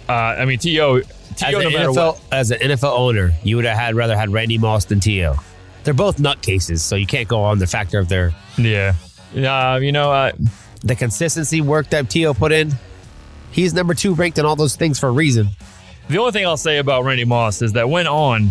Uh, 0.07 0.13
I 0.13 0.45
mean, 0.45 0.59
T.O. 0.59 0.97
As 0.97 1.05
T.O. 1.37 1.59
an, 1.59 1.63
no 1.63 1.69
matter 1.71 1.89
NFL, 1.89 2.13
what. 2.13 2.21
as 2.31 2.51
an 2.51 2.59
NFL 2.59 2.97
owner, 2.97 3.31
you 3.43 3.55
would 3.55 3.65
have 3.65 3.77
had 3.77 3.95
rather 3.95 4.17
had 4.17 4.29
Randy 4.29 4.57
Moss 4.57 4.85
than 4.85 4.99
T.O. 4.99 5.35
They're 5.83 5.93
both 5.93 6.17
nutcases, 6.17 6.79
so 6.79 6.95
you 6.95 7.07
can't 7.07 7.27
go 7.27 7.41
on 7.41 7.57
the 7.57 7.67
factor 7.67 7.97
of 7.97 8.07
their 8.07 8.33
Yeah. 8.57 8.93
Uh, 9.35 9.79
you 9.81 9.91
know, 9.91 10.11
uh, 10.11 10.31
the 10.83 10.95
consistency 10.95 11.61
work 11.61 11.89
that 11.89 12.09
T.O. 12.09 12.33
put 12.33 12.51
in. 12.51 12.71
He's 13.51 13.73
number 13.73 13.93
two 13.93 14.13
ranked 14.13 14.37
in 14.37 14.45
all 14.45 14.55
those 14.55 14.75
things 14.75 14.99
for 14.99 15.07
a 15.09 15.11
reason. 15.11 15.47
the 16.09 16.17
only 16.17 16.31
thing 16.31 16.45
I'll 16.45 16.57
say 16.57 16.77
about 16.77 17.03
Randy 17.03 17.25
Moss 17.25 17.61
is 17.61 17.73
that 17.73 17.89
when 17.89 18.07
on, 18.07 18.49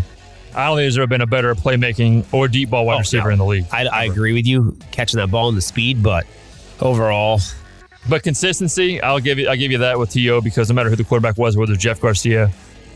I 0.54 0.66
don't 0.66 0.76
think 0.76 0.84
there's 0.84 0.98
ever 0.98 1.06
been 1.06 1.20
a 1.22 1.26
better 1.26 1.54
playmaking 1.54 2.24
or 2.32 2.48
deep 2.48 2.70
ball 2.70 2.86
wide 2.86 2.96
Oh, 2.96 2.98
receiver 2.98 3.28
no. 3.28 3.32
in 3.32 3.38
the 3.38 3.44
league. 3.46 3.66
I, 3.72 3.86
I 3.86 4.04
agree 4.04 4.32
with 4.32 4.46
you 4.46 4.76
catching 4.90 5.18
that 5.18 5.30
ball 5.30 5.48
in 5.48 5.54
the 5.54 5.60
speed, 5.60 6.02
but 6.02 6.26
overall, 6.80 7.40
But 8.08 8.22
consistency, 8.22 9.00
I'll 9.02 9.20
give 9.20 9.38
you 9.38 9.48
I'll 9.48 9.56
give 9.56 9.70
you 9.72 9.78
that 9.78 9.98
with 9.98 10.10
To 10.10 10.40
because 10.42 10.68
no 10.68 10.74
matter 10.74 10.90
who 10.90 10.96
the 10.96 11.04
quarterback 11.04 11.36
was, 11.38 11.56
whether 11.56 11.72
it's 11.74 11.82
Jeff 11.82 12.00
Garcia 12.00 12.50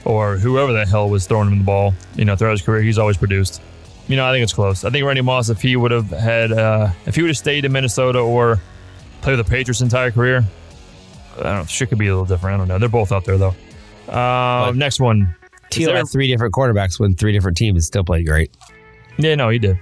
or 0.05 0.37
whoever 0.37 0.73
the 0.73 0.85
hell 0.87 1.09
was 1.09 1.27
throwing 1.27 1.49
him 1.51 1.59
the 1.59 1.65
ball, 1.65 1.95
you 2.17 2.25
know, 2.25 2.37
throughout 2.37 2.53
his 2.53 2.63
career, 2.63 2.83
he's 2.83 2.99
always 2.99 3.17
produced. 3.17 3.63
You 4.09 4.17
know, 4.17 4.27
I 4.27 4.33
think 4.33 4.43
it's 4.43 4.53
close. 4.53 4.85
I 4.85 4.91
think 4.91 5.05
Randy 5.07 5.23
Moss, 5.23 5.49
if 5.49 5.63
he 5.63 5.77
would 5.77 5.91
have 5.91 6.11
had, 6.11 6.53
uh, 6.53 6.91
if 7.07 7.15
he 7.17 7.23
would 7.23 7.29
have 7.31 7.39
stayed 7.39 7.65
in 7.65 7.73
Minnesota 7.73 8.19
or 8.19 8.61
played 9.23 9.39
with 9.39 9.47
the 9.47 9.51
Patriots 9.51 9.81
entire 9.81 10.11
career, 10.11 10.45
I 11.39 11.43
don't 11.43 11.59
know. 11.61 11.65
Shit 11.65 11.89
could 11.89 11.99
be 11.99 12.09
a 12.09 12.11
little 12.11 12.27
different. 12.27 12.55
I 12.55 12.59
don't 12.59 12.69
know. 12.69 12.79
They're 12.79 12.89
both 12.89 13.13
out 13.13 13.25
there 13.25 13.39
though. 13.39 13.55
Uh, 14.09 14.73
next 14.75 15.01
one. 15.01 15.35
Teal 15.71 15.89
there- 15.89 15.97
had 15.97 16.09
three 16.09 16.29
different 16.29 16.53
quarterbacks 16.55 17.01
when 17.01 17.15
three 17.15 17.33
different 17.33 17.57
teams 17.57 17.77
and 17.77 17.85
still 17.85 18.05
played 18.05 18.27
great. 18.27 18.51
Yeah, 19.17 19.35
no, 19.37 19.49
he 19.49 19.59
did. 19.59 19.79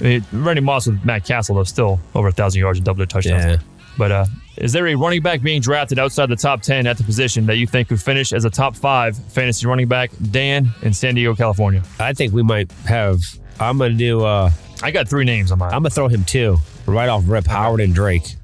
I 0.00 0.04
mean, 0.04 0.24
Randy 0.32 0.62
Moss 0.62 0.86
with 0.86 1.04
Matt 1.04 1.24
Cassel, 1.24 1.56
though, 1.56 1.64
still 1.64 2.00
over 2.14 2.28
a 2.28 2.32
thousand 2.32 2.60
yards 2.60 2.78
and 2.78 2.86
double 2.86 2.98
their 2.98 3.06
touchdowns. 3.06 3.44
Yeah. 3.44 3.56
But 3.98 4.12
uh, 4.12 4.24
is 4.56 4.72
there 4.72 4.86
a 4.86 4.94
running 4.94 5.20
back 5.20 5.42
being 5.42 5.60
drafted 5.60 5.98
outside 5.98 6.30
the 6.30 6.36
top 6.36 6.62
ten 6.62 6.86
at 6.86 6.96
the 6.96 7.04
position 7.04 7.44
that 7.46 7.56
you 7.56 7.66
think 7.66 7.88
could 7.88 8.00
finish 8.00 8.32
as 8.32 8.46
a 8.46 8.50
top 8.50 8.74
five 8.74 9.16
fantasy 9.16 9.66
running 9.66 9.88
back? 9.88 10.10
Dan 10.30 10.70
in 10.82 10.94
San 10.94 11.16
Diego, 11.16 11.34
California. 11.34 11.82
I 11.98 12.14
think 12.14 12.32
we 12.32 12.42
might 12.42 12.72
have. 12.86 13.20
I'm 13.60 13.78
gonna 13.78 13.94
do. 13.94 14.24
uh 14.24 14.50
I 14.82 14.90
got 14.90 15.08
three 15.08 15.24
names 15.24 15.52
on 15.52 15.58
mine. 15.58 15.68
I'm 15.74 15.80
gonna 15.82 15.90
throw 15.90 16.08
him 16.08 16.24
two 16.24 16.56
right 16.86 17.08
off 17.08 17.24
rip. 17.26 17.46
Howard 17.46 17.80
and 17.80 17.94
Drake. 17.94 18.34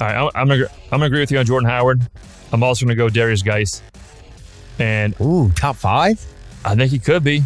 All 0.00 0.06
right, 0.06 0.16
I'm, 0.16 0.30
I'm 0.34 0.48
gonna 0.48 0.64
I'm 0.84 0.90
gonna 0.90 1.04
agree 1.06 1.20
with 1.20 1.30
you 1.30 1.38
on 1.38 1.46
Jordan 1.46 1.68
Howard. 1.68 2.00
I'm 2.52 2.62
also 2.62 2.84
gonna 2.86 2.94
go 2.96 3.08
Derrius 3.08 3.44
Guice, 3.44 3.82
and 4.78 5.14
ooh, 5.20 5.50
top 5.52 5.76
five. 5.76 6.24
I 6.64 6.74
think 6.74 6.90
he 6.90 6.98
could 6.98 7.22
be. 7.22 7.42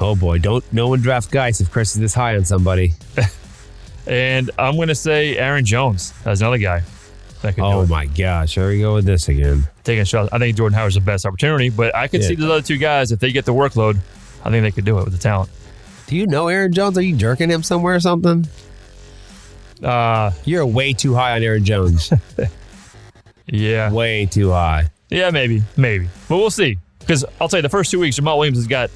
Oh 0.00 0.16
boy, 0.16 0.38
don't 0.38 0.64
no 0.72 0.88
one 0.88 1.00
draft 1.00 1.30
guys 1.30 1.60
if 1.60 1.70
Chris 1.70 1.94
is 1.94 2.00
this 2.00 2.14
high 2.14 2.36
on 2.36 2.44
somebody. 2.44 2.94
And 4.06 4.50
I'm 4.58 4.76
gonna 4.76 4.94
say 4.94 5.36
Aaron 5.38 5.64
Jones 5.64 6.12
as 6.26 6.42
another 6.42 6.58
guy 6.58 6.82
that 7.40 7.54
could 7.54 7.62
do 7.62 7.66
Oh 7.66 7.86
my 7.86 8.04
gosh, 8.06 8.54
here 8.54 8.68
we 8.68 8.80
go 8.80 8.94
with 8.96 9.06
this 9.06 9.28
again. 9.28 9.64
taking 9.82 10.02
a 10.02 10.04
shot. 10.04 10.28
I 10.30 10.38
think 10.38 10.56
Jordan 10.58 10.76
Howard's 10.76 10.94
the 10.96 11.00
best 11.00 11.24
opportunity, 11.24 11.70
but 11.70 11.94
I 11.96 12.06
could 12.08 12.20
Yeah. 12.20 12.28
see 12.28 12.34
the 12.34 12.44
other 12.52 12.60
two 12.62 12.76
guys 12.76 13.12
if 13.12 13.20
they 13.20 13.32
get 13.32 13.46
the 13.46 13.54
workload. 13.54 13.96
I 14.44 14.50
think 14.50 14.62
they 14.62 14.70
could 14.72 14.84
do 14.84 14.98
it 14.98 15.04
with 15.04 15.12
the 15.14 15.18
talent. 15.18 15.48
Do 16.06 16.16
you 16.16 16.26
know 16.26 16.48
Aaron 16.48 16.72
Jones? 16.72 16.98
Are 16.98 17.02
you 17.02 17.16
jerking 17.16 17.50
him 17.50 17.62
somewhere 17.62 17.94
or 17.94 18.00
something? 18.00 18.46
Uh, 19.82 20.30
You're 20.44 20.66
way 20.66 20.92
too 20.92 21.14
high 21.14 21.34
on 21.36 21.42
Aaron 21.42 21.64
Jones. 21.64 22.12
yeah, 23.46 23.90
way 23.92 24.26
too 24.26 24.50
high. 24.50 24.90
yeah, 25.10 25.30
maybe, 25.30 25.62
maybe, 25.76 26.08
but 26.28 26.36
we'll 26.36 26.50
see. 26.50 26.78
Because 27.00 27.24
I'll 27.40 27.48
tell 27.48 27.58
you, 27.58 27.62
the 27.62 27.68
first 27.68 27.90
two 27.90 28.00
weeks, 28.00 28.18
Jamaal 28.18 28.38
Williams 28.38 28.58
has 28.58 28.66
got 28.66 28.90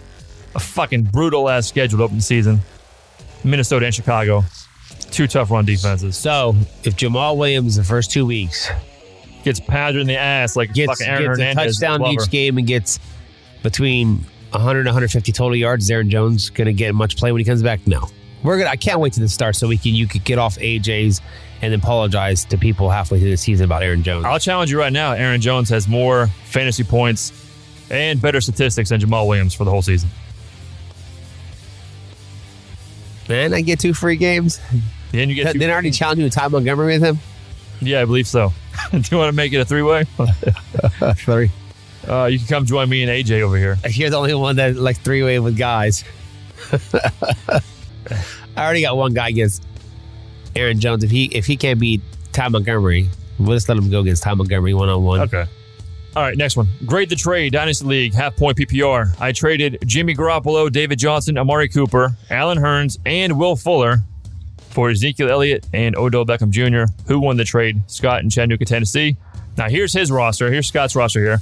a 0.54 0.60
fucking 0.60 1.04
brutal 1.04 1.48
ass 1.48 1.66
schedule 1.66 1.98
to 1.98 2.04
open 2.04 2.16
the 2.16 2.22
season. 2.22 2.60
Minnesota 3.44 3.86
and 3.86 3.94
Chicago, 3.94 4.44
two 5.10 5.26
tough 5.26 5.50
run 5.50 5.64
defenses. 5.64 6.16
So 6.16 6.54
if 6.84 6.96
Jamaal 6.96 7.36
Williams 7.36 7.76
the 7.76 7.84
first 7.84 8.10
two 8.10 8.24
weeks 8.24 8.70
Gets 9.44 9.60
pounded 9.60 10.02
in 10.02 10.06
the 10.08 10.16
ass 10.16 10.56
like 10.56 10.72
gets, 10.74 11.00
fucking 11.00 11.06
Aaron 11.06 11.38
gets 11.38 11.52
a 11.52 11.64
touchdown 11.64 12.06
each 12.06 12.28
game 12.30 12.58
and 12.58 12.66
gets 12.66 12.98
between 13.62 14.24
100 14.50 14.86
150 14.86 15.32
total 15.32 15.56
yards, 15.56 15.90
Aaron 15.90 16.08
Jones 16.10 16.50
gonna 16.50 16.72
get 16.72 16.94
much 16.94 17.16
play 17.16 17.32
when 17.32 17.40
he 17.40 17.44
comes 17.44 17.62
back? 17.62 17.86
No. 17.86 18.08
We're 18.42 18.58
gonna. 18.58 18.70
I 18.70 18.76
can't 18.76 19.00
wait 19.00 19.12
to 19.14 19.20
the 19.20 19.28
start 19.28 19.56
so 19.56 19.68
we 19.68 19.78
can 19.78 19.94
you 19.94 20.06
could 20.06 20.24
get 20.24 20.38
off 20.38 20.56
AJ's 20.58 21.20
and 21.60 21.72
then 21.72 21.80
apologize 21.80 22.44
to 22.46 22.56
people 22.56 22.88
halfway 22.88 23.18
through 23.18 23.30
the 23.30 23.36
season 23.36 23.64
about 23.64 23.82
Aaron 23.82 24.02
Jones. 24.02 24.24
I'll 24.24 24.38
challenge 24.38 24.70
you 24.70 24.78
right 24.78 24.92
now. 24.92 25.12
Aaron 25.12 25.40
Jones 25.40 25.68
has 25.70 25.88
more 25.88 26.28
fantasy 26.44 26.84
points 26.84 27.32
and 27.90 28.20
better 28.20 28.40
statistics 28.40 28.90
than 28.90 29.00
Jamaal 29.00 29.26
Williams 29.26 29.54
for 29.54 29.64
the 29.64 29.70
whole 29.70 29.82
season. 29.82 30.08
Then 33.26 33.52
I 33.52 33.60
get 33.60 33.80
two 33.80 33.92
free 33.92 34.16
games. 34.16 34.60
Then 35.12 35.28
you 35.28 35.34
get 35.34 35.58
Then 35.58 35.68
I 35.68 35.72
already 35.72 35.90
challenged 35.90 36.22
you 36.22 36.28
to 36.28 36.34
Ty 36.34 36.48
Montgomery 36.48 36.94
with 36.94 37.02
him. 37.02 37.18
Yeah, 37.80 38.00
I 38.00 38.04
believe 38.04 38.26
so. 38.26 38.52
Do 38.90 39.02
you 39.10 39.16
want 39.18 39.28
to 39.28 39.36
make 39.36 39.52
it 39.52 39.58
a 39.58 39.64
three 39.64 39.82
way? 39.82 40.04
Sorry. 41.24 41.50
Uh, 42.06 42.26
you 42.26 42.38
can 42.38 42.46
come 42.48 42.66
join 42.66 42.88
me 42.88 43.02
and 43.02 43.10
AJ 43.10 43.40
over 43.42 43.56
here. 43.56 43.78
You're 43.88 44.10
the 44.10 44.16
only 44.16 44.34
one 44.34 44.56
that 44.56 44.76
like 44.76 44.98
three 44.98 45.22
way 45.22 45.38
with 45.38 45.56
guys. 45.56 46.04
I 46.92 47.60
already 48.56 48.82
got 48.82 48.96
one 48.96 49.14
guy 49.14 49.28
against 49.28 49.64
Aaron 50.56 50.80
Jones. 50.80 51.04
If 51.04 51.10
he 51.10 51.26
if 51.26 51.46
he 51.46 51.56
can't 51.56 51.78
beat 51.80 52.00
Ty 52.32 52.48
Montgomery, 52.48 53.08
we'll 53.38 53.56
just 53.56 53.68
let 53.68 53.78
him 53.78 53.90
go 53.90 54.00
against 54.00 54.22
Ty 54.22 54.34
Montgomery 54.34 54.74
one 54.74 54.88
on 54.88 55.02
one. 55.02 55.20
Okay. 55.20 55.46
All 56.16 56.22
right, 56.22 56.36
next 56.36 56.56
one. 56.56 56.66
Grade 56.84 57.10
the 57.10 57.16
trade, 57.16 57.52
Dynasty 57.52 57.84
League, 57.84 58.14
half 58.14 58.34
point 58.36 58.56
PPR. 58.56 59.14
I 59.20 59.30
traded 59.32 59.78
Jimmy 59.86 60.14
Garoppolo, 60.14 60.72
David 60.72 60.98
Johnson, 60.98 61.38
Amari 61.38 61.68
Cooper, 61.68 62.16
Allen 62.30 62.58
Hurns, 62.58 62.98
and 63.06 63.38
Will 63.38 63.54
Fuller 63.54 63.98
for 64.70 64.90
Ezekiel 64.90 65.30
Elliott 65.30 65.66
and 65.72 65.96
Odell 65.96 66.24
Beckham 66.24 66.50
Jr., 66.50 66.92
who 67.06 67.20
won 67.20 67.36
the 67.36 67.44
trade, 67.44 67.80
Scott 67.86 68.22
in 68.22 68.30
Chattanooga, 68.30 68.64
Tennessee. 68.64 69.16
Now, 69.56 69.68
here's 69.68 69.92
his 69.92 70.10
roster. 70.10 70.50
Here's 70.50 70.66
Scott's 70.66 70.96
roster 70.96 71.20
here. 71.20 71.40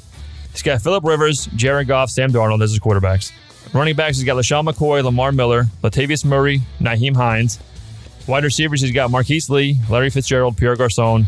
He's 0.57 0.62
got 0.62 0.80
Philip 0.80 1.04
Rivers, 1.04 1.44
Jared 1.54 1.86
Goff, 1.86 2.09
Sam 2.09 2.32
Darnold 2.32 2.62
as 2.62 2.70
his 2.70 2.80
quarterbacks. 2.80 3.30
Running 3.74 3.94
backs, 3.94 4.16
he's 4.16 4.24
got 4.24 4.36
LeSean 4.36 4.66
McCoy, 4.66 5.04
Lamar 5.04 5.30
Miller, 5.30 5.64
Latavius 5.82 6.24
Murray, 6.24 6.62
Nyheim 6.80 7.14
Hines. 7.14 7.59
Wide 8.26 8.42
receivers, 8.42 8.80
he's 8.80 8.90
got 8.90 9.11
Marquise 9.11 9.50
Lee, 9.50 9.76
Larry 9.90 10.09
Fitzgerald, 10.09 10.57
Pierre 10.57 10.74
Garcon. 10.74 11.26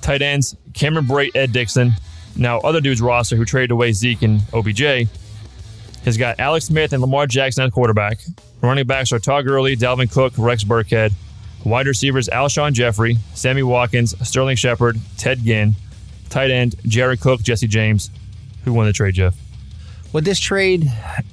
Tight 0.00 0.22
ends, 0.22 0.56
Cameron 0.72 1.06
Brate, 1.06 1.30
Ed 1.36 1.52
Dickson. 1.52 1.92
Now, 2.34 2.58
other 2.58 2.80
dudes 2.80 3.00
roster 3.00 3.36
who 3.36 3.44
traded 3.44 3.70
away 3.70 3.92
Zeke 3.92 4.22
and 4.22 4.40
OBJ 4.52 5.08
has 6.04 6.16
got 6.16 6.40
Alex 6.40 6.64
Smith 6.64 6.92
and 6.92 7.00
Lamar 7.00 7.28
Jackson 7.28 7.62
at 7.62 7.70
quarterback. 7.70 8.18
Running 8.60 8.88
backs 8.88 9.12
are 9.12 9.20
Todd 9.20 9.46
Gurley, 9.46 9.76
Dalvin 9.76 10.10
Cook, 10.10 10.32
Rex 10.36 10.64
Burkhead. 10.64 11.12
Wide 11.64 11.86
receivers, 11.86 12.28
Alshon 12.28 12.72
Jeffery, 12.72 13.18
Sammy 13.34 13.62
Watkins, 13.62 14.16
Sterling 14.28 14.56
Shepard, 14.56 14.98
Ted 15.16 15.44
Ginn. 15.44 15.76
Tight 16.28 16.50
end, 16.50 16.74
Jared 16.82 17.20
Cook, 17.20 17.40
Jesse 17.40 17.68
James. 17.68 18.10
Who 18.64 18.72
won 18.72 18.86
the 18.86 18.92
trade, 18.92 19.14
Jeff? 19.14 19.34
With 20.12 20.24
this 20.24 20.38
trade, 20.38 20.90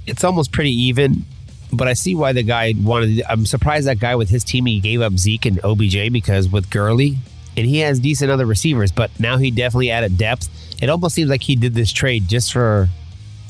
it's 0.08 0.24
almost 0.24 0.52
pretty 0.52 0.72
even, 0.72 1.24
but 1.72 1.88
I 1.88 1.94
see 1.94 2.16
why 2.16 2.34
the 2.34 2.44
guy 2.44 2.74
wanted. 2.78 3.24
I'm 3.30 3.46
surprised 3.46 3.88
that 3.88 4.00
guy 4.00 4.16
with 4.16 4.30
his 4.30 4.44
team 4.44 4.66
he 4.66 4.80
gave 4.80 5.02
up 5.02 5.14
Zeke 5.14 5.46
and 5.46 5.64
OBJ 5.64 6.12
because 6.12 6.50
with 6.50 6.70
Gurley, 6.70 7.18
and 7.56 7.66
he 7.66 7.80
has 7.80 8.00
decent 8.00 8.32
other 8.32 8.46
receivers, 8.46 8.92
but 8.92 9.12
now 9.20 9.38
he 9.38 9.52
definitely 9.52 9.92
added 9.92 10.18
depth. 10.18 10.50
It 10.82 10.90
almost 10.90 11.16
seems 11.16 11.30
like 11.30 11.44
he 11.44 11.56
did 11.56 11.76
this 11.76 11.92
trade 11.92 12.28
just 12.28 12.52
for 12.52 12.90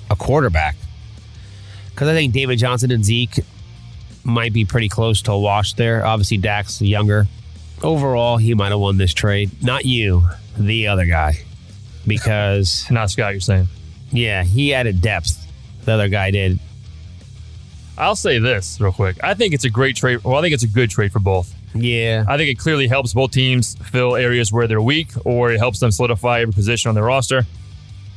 a 0.10 0.16
quarterback. 0.16 0.76
Because 1.92 2.10
I 2.10 2.14
think 2.14 2.34
David 2.34 2.60
Johnson 2.60 2.92
and 2.92 3.06
Zeke 3.06 3.40
might 4.24 4.54
be 4.54 4.66
pretty 4.66 4.90
close 4.90 5.22
to 5.24 5.32
a 5.32 5.40
wash 5.40 5.74
there. 5.74 6.06
Obviously, 6.06 6.38
Dak's 6.38 6.82
younger. 6.82 7.28
Overall, 7.84 8.38
he 8.38 8.54
might 8.54 8.72
have 8.72 8.80
won 8.80 8.98
this 8.98 9.14
trade. 9.14 9.64
Not 9.64 9.86
you, 9.86 10.28
the 10.58 10.88
other 10.88 11.06
guy. 11.06 11.40
Because 12.08 12.86
Not 12.92 13.10
Scott, 13.12 13.34
you're 13.34 13.42
saying. 13.42 13.68
yeah, 14.12 14.44
he 14.44 14.74
added 14.74 15.02
depth. 15.02 15.38
The 15.86 15.94
other 15.94 16.10
guy 16.10 16.32
did. 16.32 16.60
I'll 17.98 18.16
say 18.16 18.40
this 18.40 18.80
real 18.80 18.92
quick. 18.92 19.18
I 19.24 19.34
think 19.34 19.54
it's 19.54 19.64
a 19.66 19.70
great 19.70 19.96
trade. 19.96 20.24
Well, 20.24 20.36
I 20.36 20.42
think 20.42 20.54
it's 20.54 20.64
a 20.64 20.68
good 20.68 20.90
trade 20.90 21.12
for 21.12 21.20
both. 21.20 21.54
Yeah. 21.74 22.26
I 22.28 22.38
think 22.38 22.50
it 22.50 22.58
clearly 22.58 22.88
helps 22.88 23.14
both 23.14 23.32
teams 23.32 23.76
fill 23.90 24.16
areas 24.16 24.52
where 24.52 24.68
they're 24.68 24.82
weak, 24.82 25.10
or 25.26 25.52
it 25.52 25.58
helps 25.60 25.80
them 25.80 25.92
solidify 25.92 26.42
every 26.42 26.54
position 26.54 26.90
on 26.90 26.96
their 26.96 27.04
roster. 27.04 27.44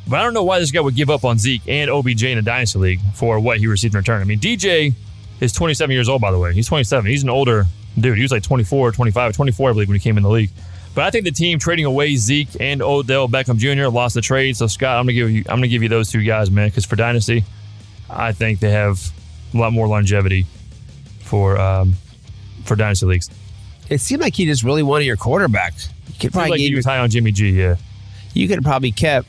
But 0.09 0.21
I 0.21 0.23
don't 0.23 0.35
know 0.35 0.43
why 0.45 0.59
this 0.59 0.71
guy 0.71 0.81
would 0.81 0.95
give 0.97 1.11
up 1.11 1.25
on 1.25 1.39
Zeke 1.39 1.63
and 1.67 1.91
OBJ 1.91 2.25
in 2.25 2.39
a 2.39 2.43
dynasty 2.43 2.79
league 2.79 3.01
for 3.15 3.41
what 3.41 3.59
he 3.59 3.67
received 3.67 3.95
in 3.95 3.99
return. 3.99 4.21
I 4.21 4.25
mean, 4.25 4.39
DJ 4.39 4.93
is 5.41 5.53
27 5.53 5.93
years 5.93 6.09
old, 6.09 6.21
by 6.21 6.31
the 6.31 6.39
way. 6.39 6.53
He's 6.53 6.67
27. 6.69 7.11
He's 7.11 7.23
an 7.23 7.31
older 7.31 7.65
dude. 7.99 8.17
He 8.17 8.23
was 8.23 8.31
like 8.33 8.43
24, 8.43 8.93
25, 8.93 9.33
24, 9.35 9.71
I 9.71 9.73
believe, 9.73 9.89
when 9.89 9.95
he 9.97 10.03
came 10.03 10.17
in 10.17 10.23
the 10.23 10.31
league. 10.31 10.51
But 10.95 11.05
I 11.05 11.11
think 11.11 11.25
the 11.25 11.33
team 11.33 11.59
trading 11.59 11.85
away 11.87 12.15
Zeke 12.17 12.49
and 12.61 12.81
Odell 12.81 13.29
Beckham 13.29 13.57
Jr. 13.59 13.89
lost 13.89 14.15
the 14.15 14.21
trade. 14.21 14.57
So 14.57 14.67
Scott, 14.69 14.97
I'm 14.97 15.05
gonna 15.05 15.13
give 15.15 15.31
you, 15.31 15.41
I'm 15.49 15.57
gonna 15.57 15.69
give 15.69 15.83
you 15.83 15.89
those 15.89 16.11
two 16.11 16.23
guys, 16.23 16.51
man, 16.51 16.69
because 16.69 16.85
for 16.85 16.95
dynasty, 16.97 17.43
I 18.09 18.33
think 18.33 18.61
they 18.61 18.71
have 18.71 19.01
a 19.53 19.57
lot 19.57 19.73
more 19.73 19.89
longevity 19.89 20.47
for 21.21 21.59
um, 21.59 21.95
for 22.65 22.77
dynasty 22.77 23.07
leagues. 23.07 23.29
It 23.91 23.99
seemed 24.01 24.23
like 24.23 24.35
he 24.35 24.47
just 24.47 24.63
really 24.63 24.83
wanted 24.85 25.05
your 25.05 25.17
quarterback. 25.17 25.75
You 26.09 26.15
could 26.21 26.33
probably 26.33 26.51
like 26.53 26.61
your- 26.61 26.77
was 26.79 26.85
high 26.87 26.99
on 26.99 27.11
Jimmy 27.11 27.33
G. 27.33 27.51
Yeah. 27.51 27.77
you 28.33 28.47
could 28.47 28.59
have 28.59 28.65
probably 28.65 28.93
kept. 28.93 29.27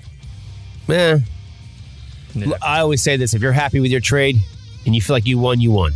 Eh. 0.88 1.18
Yeah. 2.36 2.48
I 2.62 2.80
always 2.82 3.02
say 3.02 3.18
this: 3.18 3.34
if 3.34 3.42
you're 3.42 3.52
happy 3.54 3.80
with 3.80 3.92
your 3.92 4.02
trade 4.02 4.38
and 4.86 4.94
you 4.94 5.02
feel 5.02 5.16
like 5.16 5.26
you 5.26 5.40
won, 5.40 5.60
you 5.62 5.72
won. 5.72 5.94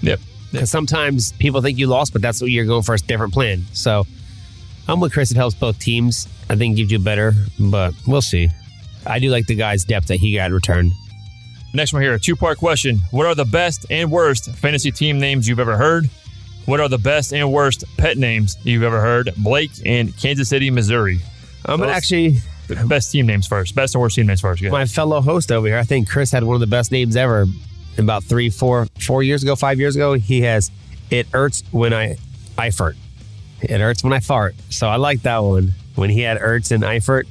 Yep. 0.00 0.20
Because 0.50 0.70
sometimes 0.70 1.32
people 1.32 1.60
think 1.62 1.78
you 1.78 1.86
lost, 1.86 2.12
but 2.12 2.22
that's 2.22 2.40
what 2.40 2.50
you're 2.50 2.64
going 2.64 2.82
for 2.82 2.94
a 2.94 2.98
different 2.98 3.32
plan. 3.34 3.64
So 3.72 4.06
I'm 4.88 5.00
with 5.00 5.12
Chris. 5.12 5.30
It 5.30 5.36
helps 5.36 5.54
both 5.54 5.78
teams. 5.78 6.26
I 6.48 6.56
think 6.56 6.76
gives 6.76 6.90
you 6.90 6.98
better, 6.98 7.32
but 7.58 7.94
we'll 8.06 8.22
see. 8.22 8.48
I 9.06 9.18
do 9.18 9.30
like 9.30 9.46
the 9.46 9.54
guy's 9.54 9.84
depth 9.84 10.08
that 10.08 10.16
he 10.16 10.34
got 10.34 10.46
in 10.46 10.54
return. 10.54 10.90
Next 11.74 11.92
one 11.92 12.00
here, 12.02 12.14
a 12.14 12.18
two 12.18 12.34
part 12.36 12.58
question. 12.58 12.98
What 13.10 13.26
are 13.26 13.34
the 13.34 13.44
best 13.44 13.86
and 13.90 14.10
worst 14.10 14.50
fantasy 14.54 14.90
team 14.90 15.20
names 15.20 15.46
you've 15.46 15.60
ever 15.60 15.76
heard? 15.76 16.08
What 16.64 16.80
are 16.80 16.88
the 16.88 16.98
best 16.98 17.32
and 17.32 17.52
worst 17.52 17.84
pet 17.96 18.16
names 18.18 18.56
you've 18.64 18.82
ever 18.82 19.00
heard? 19.00 19.30
Blake 19.36 19.70
in 19.84 20.12
Kansas 20.12 20.48
City, 20.48 20.70
Missouri. 20.70 21.20
I'm 21.66 21.78
gonna 21.80 21.92
Those- 21.92 21.96
actually 21.96 22.40
Best 22.86 23.12
team 23.12 23.26
names 23.26 23.46
first. 23.46 23.74
Best 23.74 23.94
and 23.94 24.02
worst 24.02 24.16
team 24.16 24.26
names 24.26 24.42
first. 24.42 24.60
Good. 24.60 24.70
my 24.70 24.84
fellow 24.84 25.22
host 25.22 25.50
over 25.50 25.66
here. 25.66 25.78
I 25.78 25.84
think 25.84 26.08
Chris 26.08 26.30
had 26.30 26.44
one 26.44 26.54
of 26.54 26.60
the 26.60 26.66
best 26.66 26.92
names 26.92 27.16
ever. 27.16 27.46
About 27.96 28.22
three, 28.24 28.50
four, 28.50 28.86
four 29.00 29.22
years 29.22 29.42
ago, 29.42 29.56
five 29.56 29.78
years 29.80 29.96
ago, 29.96 30.12
he 30.14 30.42
has 30.42 30.70
"It 31.10 31.26
hurts 31.28 31.64
when 31.70 31.92
I, 31.94 32.16
I 32.58 32.70
fart." 32.70 32.96
It 33.62 33.80
hurts 33.80 34.04
when 34.04 34.12
I 34.12 34.20
fart. 34.20 34.54
So 34.70 34.88
I 34.88 34.96
like 34.96 35.22
that 35.22 35.38
one. 35.38 35.72
When 35.96 36.10
he 36.10 36.20
had 36.20 36.38
Ertz 36.38 36.70
and 36.70 36.84
Eifert, 36.84 37.24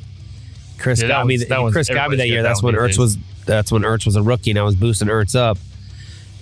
Chris 0.77 1.01
Yeah, 1.01 1.07
that 1.07 1.13
got 1.13 1.27
me. 1.27 1.37
one's- 1.37 1.49
that 1.49 1.61
one's- 1.61 1.73
Chris 1.73 1.89
got 1.89 2.09
me 2.09 2.17
that 2.17 2.27
year. 2.27 2.41
got 2.43 2.49
That's 2.49 2.59
that 2.61 2.65
when 2.65 2.75
Ertz 2.75 2.97
was. 2.97 3.17
That's 3.45 3.71
when 3.71 3.83
Ertz 3.83 4.05
was 4.05 4.15
a 4.17 4.21
rookie, 4.21 4.49
and 4.51 4.59
I 4.59 4.63
was 4.63 4.75
boosting 4.75 5.07
Ertz 5.07 5.35
up. 5.35 5.57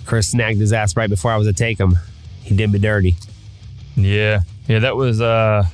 Chris 0.04 0.28
snagged 0.28 0.58
his 0.60 0.72
ass 0.72 0.96
right 0.96 1.08
before 1.08 1.30
I 1.30 1.36
was 1.36 1.46
to 1.46 1.52
take 1.52 1.78
him. 1.78 1.96
He 2.42 2.54
did 2.56 2.70
me 2.72 2.78
dirty. 2.80 3.14
Yeah, 3.96 4.40
yeah, 4.68 4.80
that 4.80 4.96
was. 4.96 5.20
uh 5.20 5.64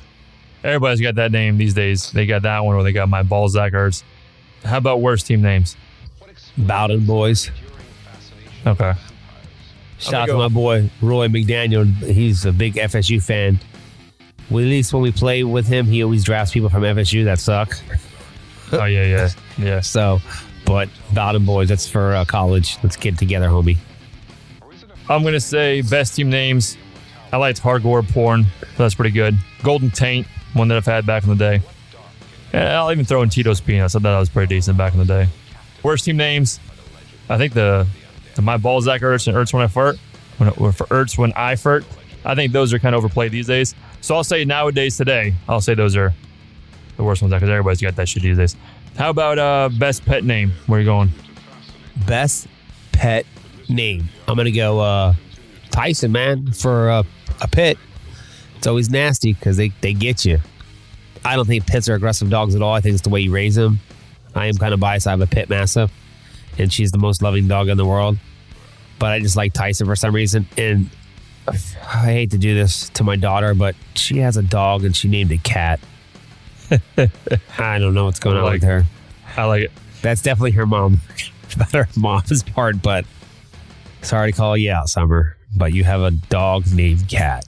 Everybody's 0.63 1.01
got 1.01 1.15
that 1.15 1.31
name 1.33 1.57
these 1.57 1.73
days. 1.73 2.09
They 2.11 2.25
got 2.25 2.43
that 2.43 2.63
one, 2.63 2.75
or 2.75 2.83
they 2.83 2.93
got 2.93 3.09
my 3.09 3.21
Balzac 3.21 3.73
hurts. 3.73 4.01
How 4.63 4.77
about 4.77 5.01
worst 5.01 5.27
team 5.27 5.41
names? 5.41 5.75
Bowden 6.57 7.05
boys. 7.05 7.51
Okay. 8.65 8.93
Shout 9.99 10.13
out 10.13 10.25
to 10.27 10.37
my 10.37 10.47
boy 10.47 10.89
Roy 11.01 11.27
McDaniel. 11.27 11.85
He's 12.03 12.45
a 12.45 12.51
big 12.53 12.75
FSU 12.75 13.21
fan. 13.21 13.59
At 14.61 14.67
least 14.67 14.93
when 14.93 15.01
we 15.01 15.11
play 15.11 15.43
with 15.43 15.67
him, 15.67 15.85
he 15.85 16.03
always 16.03 16.23
drafts 16.23 16.53
people 16.53 16.69
from 16.69 16.83
FSU 16.83 17.25
that 17.25 17.39
suck. 17.39 17.77
Oh 18.71 18.85
yeah, 18.85 19.05
yeah, 19.05 19.29
yeah. 19.59 19.79
So, 19.81 20.19
but 20.65 20.89
Bowden 21.13 21.45
boys, 21.45 21.69
that's 21.69 21.87
for 21.87 22.15
uh, 22.15 22.25
college. 22.25 22.79
Let's 22.81 22.95
get 22.95 23.19
together, 23.19 23.47
homie. 23.47 23.77
I'm 25.07 25.23
gonna 25.23 25.39
say 25.39 25.81
best 25.81 26.15
team 26.15 26.31
names. 26.31 26.75
I 27.31 27.37
liked 27.37 27.61
Hardcore 27.61 28.07
Porn. 28.11 28.45
That's 28.77 28.95
pretty 28.95 29.11
good. 29.11 29.35
Golden 29.61 29.91
Taint, 29.91 30.25
one 30.53 30.69
that 30.69 30.77
I've 30.77 30.85
had 30.85 31.05
back 31.05 31.23
in 31.23 31.29
the 31.29 31.35
day. 31.35 31.61
Yeah, 32.53 32.79
I'll 32.79 32.91
even 32.91 33.05
throw 33.05 33.21
in 33.21 33.29
Tito's 33.29 33.59
Peanuts. 33.59 33.95
I 33.95 33.99
thought 33.99 34.03
that 34.03 34.19
was 34.19 34.29
pretty 34.29 34.55
decent 34.55 34.77
back 34.77 34.93
in 34.93 34.99
the 34.99 35.05
day. 35.05 35.27
Worst 35.81 36.05
team 36.05 36.17
names. 36.17 36.59
I 37.29 37.37
think 37.37 37.53
the, 37.53 37.87
the 38.35 38.41
my 38.41 38.57
Balzac 38.57 39.01
Ertz 39.01 39.27
and 39.27 39.35
Ertz 39.35 39.53
when 39.53 39.63
I 39.63 39.67
fart. 39.67 39.97
When 40.37 40.49
it, 40.49 40.53
for 40.53 40.85
Ertz 40.87 41.17
when 41.17 41.33
I 41.33 41.55
fart. 41.55 41.85
I 42.25 42.35
think 42.35 42.53
those 42.53 42.73
are 42.73 42.79
kind 42.79 42.95
of 42.95 42.99
overplayed 43.03 43.31
these 43.31 43.47
days. 43.47 43.75
So 44.03 44.15
I'll 44.15 44.23
say 44.25 44.43
nowadays 44.43 44.97
today. 44.97 45.33
I'll 45.47 45.61
say 45.61 45.75
those 45.75 45.95
are 45.95 46.13
the 46.97 47.03
worst 47.03 47.21
ones 47.21 47.33
because 47.33 47.49
everybody's 47.49 47.81
got 47.81 47.95
that 47.95 48.09
shit 48.09 48.21
these 48.21 48.35
days. 48.35 48.57
How 48.97 49.09
about 49.09 49.39
uh 49.39 49.69
best 49.79 50.05
pet 50.05 50.25
name? 50.25 50.51
Where 50.67 50.81
you 50.81 50.85
going? 50.85 51.09
Best 52.05 52.47
pet 52.91 53.25
name. 53.69 54.09
I'm 54.27 54.35
gonna 54.35 54.51
go 54.51 54.81
uh, 54.81 55.13
Tyson, 55.71 56.11
man, 56.11 56.51
for 56.51 56.89
uh, 56.89 57.03
a 57.41 57.47
pit. 57.47 57.77
It's 58.57 58.67
always 58.67 58.89
nasty 58.89 59.33
because 59.33 59.55
they, 59.55 59.69
they 59.79 59.93
get 59.93 60.25
you. 60.25 60.39
I 61.23 61.37
don't 61.37 61.47
think 61.47 61.65
pits 61.65 61.87
are 61.87 61.95
aggressive 61.95 62.29
dogs 62.29 62.55
at 62.55 62.61
all. 62.61 62.73
I 62.73 62.81
think 62.81 62.95
it's 62.95 63.03
the 63.03 63.09
way 63.09 63.21
you 63.21 63.31
raise 63.31 63.55
them. 63.55 63.79
I 64.35 64.47
am 64.47 64.55
kind 64.55 64.73
of 64.73 64.81
biased. 64.81 65.07
I 65.07 65.11
have 65.11 65.21
a 65.21 65.27
pit 65.27 65.49
mastiff, 65.49 65.91
and 66.57 66.73
she's 66.73 66.91
the 66.91 66.97
most 66.97 67.21
loving 67.21 67.47
dog 67.47 67.69
in 67.69 67.77
the 67.77 67.85
world. 67.85 68.17
But 68.99 69.13
I 69.13 69.19
just 69.21 69.37
like 69.37 69.53
Tyson 69.53 69.87
for 69.87 69.95
some 69.95 70.13
reason. 70.13 70.45
And 70.57 70.89
I 71.47 72.05
hate 72.05 72.31
to 72.31 72.37
do 72.37 72.53
this 72.55 72.89
to 72.91 73.03
my 73.03 73.15
daughter, 73.15 73.53
but 73.53 73.75
she 73.95 74.19
has 74.19 74.37
a 74.37 74.43
dog 74.43 74.85
and 74.85 74.95
she 74.95 75.07
named 75.07 75.31
it 75.31 75.43
Cat. 75.43 75.79
I 77.57 77.79
don't 77.79 77.93
know 77.93 78.05
what's 78.05 78.19
going 78.19 78.37
I 78.37 78.41
on 78.41 78.51
with 78.53 78.63
her. 78.63 78.83
I 79.35 79.45
like 79.45 79.63
it. 79.63 79.71
That's 80.01 80.21
definitely 80.21 80.51
her 80.51 80.65
mom. 80.65 80.99
Her 81.71 81.87
mom's 81.95 82.41
part, 82.41 82.81
but 82.81 83.05
sorry 84.01 84.31
to 84.31 84.35
call 84.35 84.57
you 84.57 84.71
out, 84.71 84.89
Summer. 84.89 85.37
But 85.55 85.71
you 85.71 85.83
have 85.83 86.01
a 86.01 86.09
dog 86.09 86.65
named 86.73 87.07
Cat. 87.07 87.45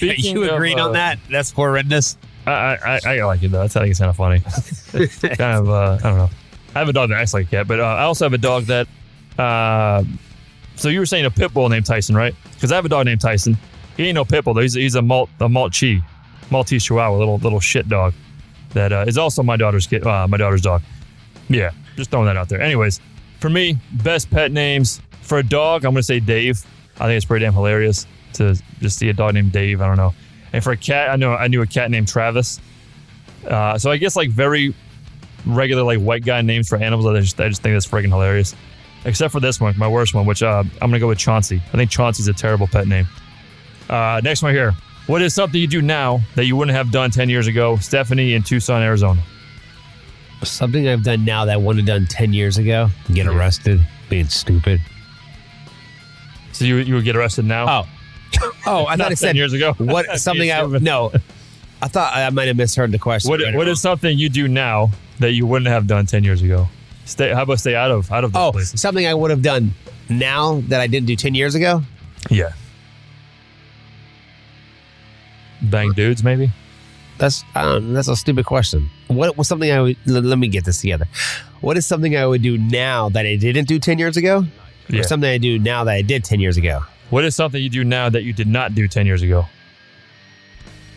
You 0.00 0.50
agreed 0.50 0.78
uh, 0.78 0.86
on 0.86 0.92
that? 0.94 1.18
That's 1.30 1.50
horrendous. 1.50 2.16
I, 2.46 2.78
I, 2.82 3.00
I 3.04 3.24
like 3.24 3.42
it 3.42 3.48
though. 3.48 3.62
I 3.62 3.68
think 3.68 3.90
it's 3.90 3.98
kind 3.98 4.08
of 4.08 4.16
funny. 4.16 4.40
kind 5.36 5.58
of, 5.58 5.68
uh, 5.68 5.98
I 6.00 6.02
don't 6.02 6.18
know. 6.18 6.30
I 6.74 6.78
have 6.78 6.88
a 6.88 6.92
dog 6.94 7.10
that 7.10 7.20
acts 7.20 7.34
like 7.34 7.48
a 7.48 7.50
cat, 7.50 7.68
but 7.68 7.80
uh, 7.80 7.84
I 7.84 8.04
also 8.04 8.24
have 8.24 8.32
a 8.32 8.38
dog 8.38 8.64
that. 8.64 8.88
Uh, 9.38 10.04
so 10.82 10.88
you 10.88 10.98
were 10.98 11.06
saying 11.06 11.24
a 11.24 11.30
pit 11.30 11.54
bull 11.54 11.68
named 11.68 11.86
Tyson, 11.86 12.16
right? 12.16 12.34
Because 12.54 12.72
I 12.72 12.74
have 12.74 12.84
a 12.84 12.88
dog 12.88 13.06
named 13.06 13.20
Tyson. 13.20 13.56
He 13.96 14.06
ain't 14.06 14.16
no 14.16 14.24
pit 14.24 14.44
bull. 14.44 14.54
Though. 14.54 14.62
He's 14.62 14.74
he's 14.74 14.96
a 14.96 15.02
malt 15.02 15.30
a 15.40 15.48
Maltese, 15.48 16.02
Maltese 16.50 16.84
Chihuahua, 16.84 17.16
little 17.16 17.38
little 17.38 17.60
shit 17.60 17.88
dog. 17.88 18.14
That 18.70 18.92
uh, 18.92 19.04
is 19.06 19.16
also 19.16 19.42
my 19.42 19.56
daughter's 19.56 19.86
kid, 19.86 20.04
uh, 20.04 20.26
my 20.26 20.36
daughter's 20.36 20.62
dog. 20.62 20.82
Yeah, 21.48 21.70
just 21.96 22.10
throwing 22.10 22.26
that 22.26 22.36
out 22.36 22.48
there. 22.48 22.60
Anyways, 22.60 23.00
for 23.38 23.48
me, 23.48 23.78
best 23.92 24.30
pet 24.30 24.50
names 24.50 25.00
for 25.20 25.38
a 25.38 25.42
dog, 25.42 25.84
I'm 25.84 25.92
gonna 25.92 26.02
say 26.02 26.18
Dave. 26.18 26.64
I 26.98 27.06
think 27.06 27.16
it's 27.16 27.26
pretty 27.26 27.44
damn 27.44 27.54
hilarious 27.54 28.06
to 28.34 28.56
just 28.80 28.98
see 28.98 29.08
a 29.08 29.12
dog 29.12 29.34
named 29.34 29.52
Dave. 29.52 29.80
I 29.80 29.86
don't 29.86 29.96
know. 29.96 30.14
And 30.52 30.64
for 30.64 30.72
a 30.72 30.76
cat, 30.76 31.10
I 31.10 31.16
know 31.16 31.34
I 31.34 31.46
knew 31.46 31.62
a 31.62 31.66
cat 31.66 31.90
named 31.90 32.08
Travis. 32.08 32.60
Uh, 33.46 33.78
so 33.78 33.90
I 33.90 33.98
guess 33.98 34.16
like 34.16 34.30
very 34.30 34.74
regular 35.46 35.82
like 35.82 35.98
white 35.98 36.24
guy 36.24 36.42
names 36.42 36.68
for 36.68 36.76
animals. 36.76 37.06
I 37.06 37.20
just 37.20 37.40
I 37.40 37.48
just 37.48 37.62
think 37.62 37.74
that's 37.74 37.86
freaking 37.86 38.08
hilarious. 38.08 38.56
Except 39.04 39.32
for 39.32 39.40
this 39.40 39.60
one, 39.60 39.76
my 39.76 39.88
worst 39.88 40.14
one, 40.14 40.26
which 40.26 40.42
uh, 40.42 40.62
I'm 40.80 40.90
gonna 40.90 41.00
go 41.00 41.08
with 41.08 41.18
Chauncey. 41.18 41.60
I 41.72 41.76
think 41.76 41.90
Chauncey's 41.90 42.28
a 42.28 42.32
terrible 42.32 42.66
pet 42.66 42.86
name. 42.86 43.06
Uh, 43.90 44.20
next 44.22 44.42
one 44.42 44.54
here. 44.54 44.74
What 45.06 45.20
is 45.20 45.34
something 45.34 45.60
you 45.60 45.66
do 45.66 45.82
now 45.82 46.20
that 46.36 46.46
you 46.46 46.54
wouldn't 46.54 46.76
have 46.76 46.92
done 46.92 47.10
10 47.10 47.28
years 47.28 47.48
ago? 47.48 47.76
Stephanie 47.76 48.34
in 48.34 48.42
Tucson, 48.42 48.82
Arizona. 48.82 49.20
Something 50.44 50.88
I've 50.88 51.02
done 51.02 51.24
now 51.24 51.44
that 51.44 51.54
I 51.54 51.56
wouldn't 51.56 51.86
have 51.88 52.00
done 52.00 52.06
10 52.06 52.32
years 52.32 52.58
ago 52.58 52.88
get 53.12 53.26
arrested, 53.26 53.84
being 54.08 54.28
stupid. 54.28 54.80
So 56.52 56.64
you 56.64 56.76
you 56.76 56.94
would 56.94 57.04
get 57.04 57.16
arrested 57.16 57.44
now? 57.44 57.66
Oh. 57.68 57.88
Oh, 58.64 58.86
I 58.86 58.96
thought 58.96 59.12
it 59.12 59.16
10 59.16 59.16
said 59.16 59.36
years 59.36 59.52
ago. 59.52 59.72
What 59.78 60.06
something 60.20 60.50
I 60.50 60.64
no. 60.64 61.12
I 61.82 61.88
thought 61.88 62.14
I 62.14 62.30
might 62.30 62.46
have 62.46 62.56
misheard 62.56 62.92
the 62.92 62.98
question. 62.98 63.28
What, 63.28 63.40
it 63.40 63.56
what 63.56 63.66
is 63.66 63.80
something 63.80 64.16
you 64.16 64.28
do 64.28 64.46
now 64.46 64.90
that 65.18 65.32
you 65.32 65.46
wouldn't 65.46 65.68
have 65.68 65.88
done 65.88 66.06
10 66.06 66.22
years 66.22 66.42
ago? 66.42 66.68
Stay. 67.04 67.32
How 67.32 67.42
about 67.42 67.58
stay 67.60 67.74
out 67.74 67.90
of 67.90 68.10
out 68.12 68.24
of 68.24 68.32
those 68.32 68.40
Oh, 68.40 68.52
places? 68.52 68.80
something 68.80 69.06
I 69.06 69.14
would 69.14 69.30
have 69.30 69.42
done 69.42 69.74
now 70.08 70.60
that 70.68 70.80
I 70.80 70.86
didn't 70.86 71.06
do 71.06 71.16
10 71.16 71.34
years 71.34 71.54
ago? 71.54 71.82
Yeah. 72.30 72.52
Bang 75.62 75.92
dudes, 75.92 76.22
maybe. 76.24 76.50
That's 77.18 77.44
um, 77.54 77.92
that's 77.94 78.08
a 78.08 78.16
stupid 78.16 78.46
question. 78.46 78.90
What 79.08 79.36
was 79.36 79.46
something 79.48 79.70
I 79.70 79.80
would 79.80 79.96
let, 80.06 80.24
let 80.24 80.38
me 80.38 80.48
get 80.48 80.64
this 80.64 80.80
together. 80.80 81.06
What 81.60 81.76
is 81.76 81.86
something 81.86 82.16
I 82.16 82.26
would 82.26 82.42
do 82.42 82.58
now 82.58 83.08
that 83.10 83.26
I 83.26 83.36
didn't 83.36 83.68
do 83.68 83.78
10 83.78 83.98
years 83.98 84.16
ago? 84.16 84.44
Yeah. 84.88 85.00
Or 85.00 85.02
something 85.04 85.28
I 85.30 85.38
do 85.38 85.58
now 85.58 85.84
that 85.84 85.92
I 85.92 86.02
did 86.02 86.24
10 86.24 86.40
years 86.40 86.56
ago? 86.56 86.80
What 87.10 87.24
is 87.24 87.36
something 87.36 87.62
you 87.62 87.68
do 87.70 87.84
now 87.84 88.08
that 88.08 88.24
you 88.24 88.32
did 88.32 88.48
not 88.48 88.74
do 88.74 88.88
10 88.88 89.06
years 89.06 89.22
ago? 89.22 89.46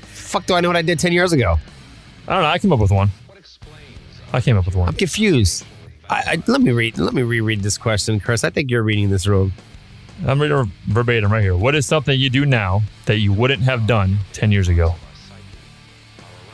Fuck 0.01 0.47
do 0.47 0.55
I 0.55 0.61
know 0.61 0.69
what 0.69 0.77
I 0.77 0.81
did 0.81 0.97
10 0.97 1.11
years 1.11 1.33
ago? 1.33 1.57
I 2.27 2.33
don't 2.33 2.41
know. 2.41 2.47
I 2.49 2.57
came 2.57 2.73
up 2.73 2.79
with 2.79 2.91
one. 2.91 3.09
I 4.33 4.41
came 4.41 4.57
up 4.57 4.65
with 4.65 4.75
one. 4.75 4.87
I'm 4.89 4.95
confused. 4.95 5.63
I, 6.09 6.23
I, 6.27 6.43
let 6.47 6.61
me 6.61 6.71
read. 6.71 6.97
Let 6.97 7.13
me 7.13 7.23
reread 7.23 7.61
this 7.61 7.77
question, 7.77 8.19
Chris. 8.19 8.43
I 8.43 8.49
think 8.49 8.69
you're 8.69 8.83
reading 8.83 9.09
this 9.09 9.27
wrong. 9.27 9.51
I'm 10.25 10.41
reading 10.41 10.71
verbatim 10.87 11.31
right 11.31 11.41
here. 11.41 11.55
What 11.55 11.75
is 11.75 11.85
something 11.85 12.17
you 12.17 12.29
do 12.29 12.45
now 12.45 12.81
that 13.05 13.17
you 13.17 13.33
wouldn't 13.33 13.63
have 13.63 13.85
done 13.85 14.17
10 14.33 14.51
years 14.51 14.69
ago? 14.69 14.95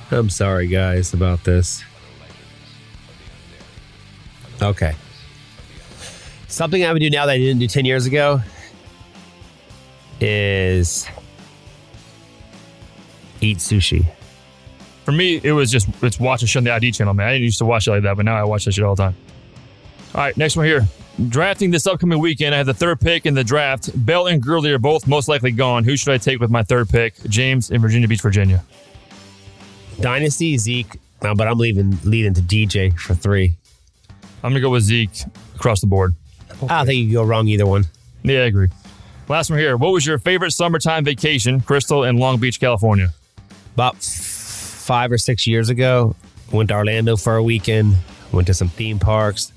I'm 0.09 0.29
sorry, 0.29 0.67
guys, 0.67 1.13
about 1.13 1.43
this. 1.43 1.83
Okay. 4.61 4.95
Something 6.47 6.83
I 6.83 6.91
would 6.91 6.99
do 6.99 7.09
now 7.09 7.25
that 7.25 7.33
I 7.33 7.37
didn't 7.37 7.59
do 7.59 7.67
10 7.67 7.85
years 7.85 8.05
ago 8.05 8.41
is 10.19 11.07
eat 13.41 13.57
sushi. 13.57 14.05
For 15.05 15.11
me, 15.11 15.39
it 15.43 15.51
was 15.51 15.71
just 15.71 15.87
it's 16.03 16.19
watching 16.19 16.47
shit 16.47 16.59
on 16.59 16.63
the 16.63 16.71
ID 16.71 16.91
channel, 16.91 17.13
man. 17.13 17.27
I 17.27 17.31
didn't 17.33 17.45
used 17.45 17.59
to 17.59 17.65
watch 17.65 17.87
it 17.87 17.91
like 17.91 18.03
that, 18.03 18.17
but 18.17 18.25
now 18.25 18.35
I 18.35 18.43
watch 18.43 18.65
that 18.65 18.73
shit 18.73 18.83
all 18.83 18.95
the 18.95 19.03
time. 19.03 19.15
All 20.13 20.21
right, 20.21 20.35
next 20.35 20.57
one 20.57 20.65
here. 20.65 20.85
Drafting 21.29 21.71
this 21.71 21.87
upcoming 21.87 22.19
weekend, 22.19 22.53
I 22.55 22.57
have 22.57 22.67
the 22.67 22.73
third 22.73 22.99
pick 22.99 23.25
in 23.25 23.33
the 23.33 23.43
draft. 23.43 23.89
Bell 24.05 24.27
and 24.27 24.41
Gurley 24.41 24.71
are 24.71 24.79
both 24.79 25.07
most 25.07 25.27
likely 25.27 25.51
gone. 25.51 25.83
Who 25.83 25.95
should 25.95 26.13
I 26.13 26.17
take 26.17 26.39
with 26.39 26.49
my 26.49 26.63
third 26.63 26.89
pick? 26.89 27.15
James 27.29 27.69
in 27.69 27.81
Virginia 27.81 28.07
Beach, 28.07 28.21
Virginia. 28.21 28.63
Dynasty, 29.99 30.57
Zeke, 30.57 30.97
uh, 31.21 31.35
but 31.35 31.47
I'm 31.47 31.57
leaving 31.57 31.97
leading 32.03 32.33
to 32.33 32.41
DJ 32.41 32.97
for 32.97 33.13
three. 33.13 33.55
I'm 34.43 34.51
gonna 34.51 34.61
go 34.61 34.69
with 34.71 34.83
Zeke 34.83 35.11
across 35.55 35.81
the 35.81 35.87
board. 35.87 36.15
I 36.49 36.77
don't 36.77 36.85
think 36.87 36.97
you 36.97 37.05
can 37.05 37.13
go 37.13 37.23
wrong 37.23 37.47
either 37.47 37.65
one. 37.67 37.85
Yeah, 38.23 38.39
I 38.39 38.45
agree. 38.45 38.69
Last 39.27 39.49
one 39.49 39.59
here. 39.59 39.77
What 39.77 39.91
was 39.93 40.05
your 40.05 40.17
favorite 40.17 40.51
summertime 40.51 41.05
vacation? 41.05 41.61
Crystal 41.61 42.03
in 42.03 42.17
Long 42.17 42.39
Beach, 42.39 42.59
California. 42.59 43.13
About 43.75 43.95
f- 43.95 44.03
five 44.03 45.11
or 45.11 45.17
six 45.17 45.45
years 45.47 45.69
ago, 45.69 46.15
went 46.51 46.69
to 46.69 46.75
Orlando 46.75 47.15
for 47.15 47.35
a 47.35 47.43
weekend, 47.43 47.95
went 48.31 48.47
to 48.47 48.53
some 48.53 48.69
theme 48.69 48.99
parks. 48.99 49.53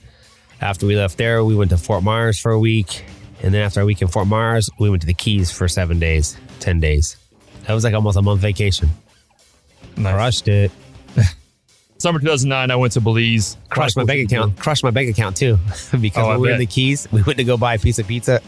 After 0.60 0.86
we 0.86 0.96
left 0.96 1.18
there, 1.18 1.44
we 1.44 1.54
went 1.54 1.70
to 1.70 1.76
Fort 1.78 2.02
Myers 2.02 2.38
for 2.38 2.52
a 2.52 2.58
week. 2.58 3.04
And 3.42 3.52
then 3.52 3.62
after 3.62 3.80
a 3.80 3.84
week 3.84 4.00
in 4.00 4.08
Fort 4.08 4.26
Myers, 4.26 4.70
we 4.78 4.88
went 4.88 5.02
to 5.02 5.06
the 5.06 5.14
Keys 5.14 5.50
for 5.50 5.68
seven 5.68 5.98
days, 5.98 6.36
10 6.60 6.80
days. 6.80 7.16
That 7.66 7.74
was 7.74 7.84
like 7.84 7.94
almost 7.94 8.16
a 8.16 8.22
month 8.22 8.40
vacation. 8.40 8.88
Crushed 9.96 10.48
it. 10.48 10.70
Summer 11.98 12.18
2009, 12.18 12.70
I 12.70 12.76
went 12.76 12.92
to 12.94 13.00
Belize. 13.00 13.56
Crushed 13.68 13.96
my 13.96 14.04
bank 14.04 14.30
account. 14.30 14.58
Crushed 14.58 14.82
my 14.84 14.90
bank 14.90 15.10
account 15.10 15.36
too. 15.36 15.58
because 16.00 16.24
Oh, 16.24 16.28
I 16.28 16.30
when 16.32 16.40
we 16.40 16.48
were 16.48 16.54
in 16.54 16.60
the 16.60 16.66
Keys, 16.66 17.06
we 17.12 17.22
went 17.22 17.38
to 17.38 17.44
go 17.44 17.56
buy 17.56 17.74
a 17.74 17.78
piece 17.78 17.98
of 17.98 18.06
pizza. 18.06 18.40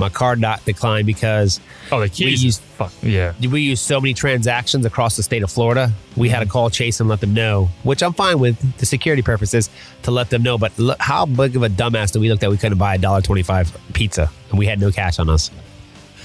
My 0.00 0.08
card 0.08 0.40
not 0.40 0.64
declined 0.64 1.06
because 1.06 1.60
Oh, 1.92 2.00
the 2.00 2.08
Keys. 2.08 2.40
we 2.40 2.46
used 2.46 2.60
Fuck 2.60 2.92
yeah. 3.02 3.32
we 3.50 3.60
use 3.60 3.80
so 3.80 4.00
many 4.00 4.14
transactions 4.14 4.86
across 4.86 5.16
the 5.16 5.22
state 5.22 5.42
of 5.42 5.50
Florida. 5.50 5.92
We 6.16 6.28
had 6.28 6.40
to 6.40 6.46
call 6.46 6.70
Chase 6.70 6.98
and 7.00 7.08
let 7.08 7.20
them 7.20 7.34
know, 7.34 7.68
which 7.82 8.02
I'm 8.02 8.12
fine 8.14 8.38
with 8.38 8.56
the 8.78 8.86
security 8.86 9.22
purposes 9.22 9.68
to 10.04 10.10
let 10.10 10.30
them 10.30 10.42
know. 10.42 10.56
But 10.58 10.76
look, 10.78 10.96
how 11.00 11.26
big 11.26 11.54
of 11.56 11.62
a 11.62 11.68
dumbass 11.68 12.12
did 12.12 12.20
we 12.20 12.30
look 12.30 12.40
that 12.40 12.50
we 12.50 12.56
couldn't 12.56 12.78
buy 12.78 12.94
a 12.94 12.98
dollar 12.98 13.20
twenty-five 13.20 13.76
pizza 13.92 14.30
and 14.50 14.58
we 14.58 14.66
had 14.66 14.80
no 14.80 14.90
cash 14.90 15.18
on 15.18 15.28
us? 15.28 15.50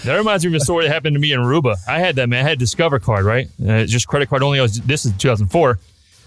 That 0.04 0.16
reminds 0.18 0.46
me 0.46 0.50
of 0.52 0.56
a 0.56 0.60
story 0.60 0.86
that 0.88 0.94
happened 0.94 1.16
to 1.16 1.20
me 1.20 1.32
in 1.34 1.40
Aruba. 1.40 1.76
I 1.88 2.00
had 2.00 2.16
that 2.18 2.30
man. 2.30 2.46
I 2.46 2.50
had 2.50 2.60
Discover 2.60 3.00
card, 3.00 3.26
right? 3.26 3.48
Uh, 3.60 3.74
it's 3.74 3.92
just 3.92 4.08
credit 4.08 4.30
card 4.30 4.44
only. 4.44 4.60
I 4.60 4.62
was, 4.62 4.80
this 4.82 5.04
is 5.06 5.14
2004, 5.14 5.80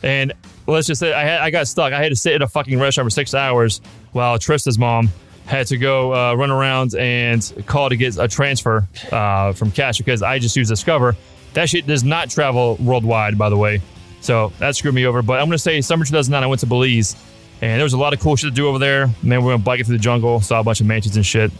and 0.02 0.32
let's 0.66 0.86
just 0.88 0.98
say 1.00 1.12
I 1.12 1.22
had 1.22 1.40
I 1.40 1.50
got 1.50 1.68
stuck. 1.68 1.92
I 1.92 2.02
had 2.02 2.08
to 2.10 2.16
sit 2.16 2.34
at 2.34 2.42
a 2.42 2.48
fucking 2.48 2.78
restaurant 2.80 3.06
for 3.06 3.10
six 3.10 3.34
hours 3.34 3.80
while 4.12 4.36
Trista's 4.38 4.78
mom 4.78 5.10
had 5.48 5.66
to 5.68 5.76
go 5.78 6.14
uh, 6.14 6.34
run 6.34 6.50
around 6.50 6.94
and 6.94 7.40
call 7.66 7.88
to 7.88 7.96
get 7.96 8.18
a 8.18 8.28
transfer 8.28 8.86
uh, 9.10 9.52
from 9.52 9.70
cash 9.70 9.98
because 9.98 10.22
I 10.22 10.38
just 10.38 10.54
used 10.56 10.68
Discover. 10.70 11.16
That 11.54 11.68
shit 11.68 11.86
does 11.86 12.04
not 12.04 12.28
travel 12.30 12.76
worldwide, 12.76 13.38
by 13.38 13.48
the 13.48 13.56
way. 13.56 13.80
So 14.20 14.52
that 14.58 14.76
screwed 14.76 14.94
me 14.94 15.06
over. 15.06 15.22
But 15.22 15.40
I'm 15.40 15.46
going 15.46 15.52
to 15.52 15.58
say 15.58 15.80
summer 15.80 16.04
2009, 16.04 16.42
I 16.42 16.46
went 16.46 16.60
to 16.60 16.66
Belize 16.66 17.16
and 17.62 17.78
there 17.78 17.84
was 17.84 17.94
a 17.94 17.98
lot 17.98 18.12
of 18.12 18.20
cool 18.20 18.36
shit 18.36 18.50
to 18.50 18.54
do 18.54 18.68
over 18.68 18.78
there. 18.78 19.04
And 19.04 19.32
then 19.32 19.42
we 19.42 19.48
went 19.48 19.64
biking 19.64 19.86
through 19.86 19.96
the 19.96 20.02
jungle, 20.02 20.40
saw 20.40 20.60
a 20.60 20.62
bunch 20.64 20.80
of 20.80 20.86
mansions 20.86 21.16
and 21.16 21.24
shit. 21.24 21.50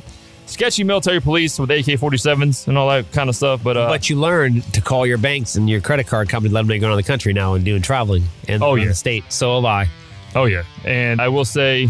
Sketchy 0.47 0.85
military 0.85 1.21
police 1.21 1.59
with 1.59 1.71
AK 1.71 1.85
47s 1.87 2.69
and 2.69 2.79
all 2.79 2.89
that 2.89 3.11
kind 3.13 3.29
of 3.29 3.37
stuff. 3.37 3.63
But, 3.65 3.77
uh, 3.77 3.89
But 3.89 4.09
you 4.11 4.17
learned 4.21 4.63
to 4.75 4.81
call 4.81 5.07
your 5.07 5.19
banks 5.19 5.57
and 5.57 5.69
your 5.69 5.81
credit 5.81 6.07
card 6.07 6.29
company, 6.29 6.53
let 6.53 6.61
them 6.61 6.69
know 6.69 6.75
you're 6.75 6.81
going 6.81 6.91
around 6.91 6.99
the 6.99 7.03
country 7.05 7.33
now 7.33 7.55
and 7.55 7.65
doing 7.65 7.83
traveling 7.83 8.25
and 8.49 8.63
Oh, 8.63 8.75
yeah. 8.75 8.89
the 8.89 8.95
state. 8.95 9.25
So 9.33 9.55
will 9.55 9.67
I. 9.67 9.89
Oh 10.35 10.45
yeah, 10.45 10.63
and 10.85 11.21
I 11.23 11.29
will 11.29 11.47
say, 11.47 11.89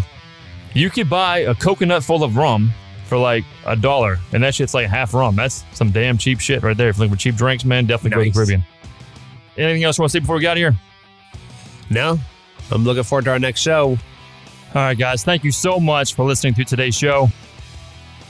you 0.74 0.90
could 0.90 1.09
buy 1.11 1.39
a 1.40 1.55
coconut 1.55 2.05
full 2.05 2.23
of 2.24 2.36
rum 2.36 2.70
for 3.07 3.16
like 3.19 3.45
a 3.66 3.74
dollar, 3.77 4.19
and 4.32 4.43
that 4.43 4.55
shit's 4.55 4.74
like 4.74 4.86
half 4.89 5.15
rum. 5.15 5.36
That's 5.36 5.65
some 5.73 5.90
damn 5.90 6.19
cheap 6.19 6.40
shit 6.40 6.62
right 6.62 6.77
there. 6.77 6.89
If 6.90 6.97
you're 6.99 7.07
looking 7.07 7.16
for 7.16 7.20
cheap 7.20 7.36
drinks, 7.36 7.65
man, 7.65 7.86
definitely 7.86 8.11
go 8.11 8.16
to 8.16 8.23
the 8.23 8.27
Nice. 8.28 8.35
Caribbean. 8.36 8.65
Anything 9.57 9.85
else 9.85 9.99
you 9.99 10.03
want 10.03 10.12
to 10.12 10.16
say 10.16 10.20
before 10.20 10.36
we 10.36 10.43
get 10.43 10.51
out 10.51 10.57
of 10.57 10.59
here? 10.59 10.77
No, 11.90 12.19
I'm 12.70 12.85
looking 12.85 13.03
forward 13.03 13.24
to 13.24 13.31
our 13.31 13.39
next 13.39 13.61
show. 13.61 13.90
All 13.90 13.97
right, 14.74 14.99
guys, 14.99 15.24
thank 15.24 15.43
you 15.45 15.51
so 15.51 15.81
much 15.81 16.15
for 16.15 16.24
listening 16.24 16.55
to 16.55 16.65
today's 16.65 16.95
show. 16.95 17.28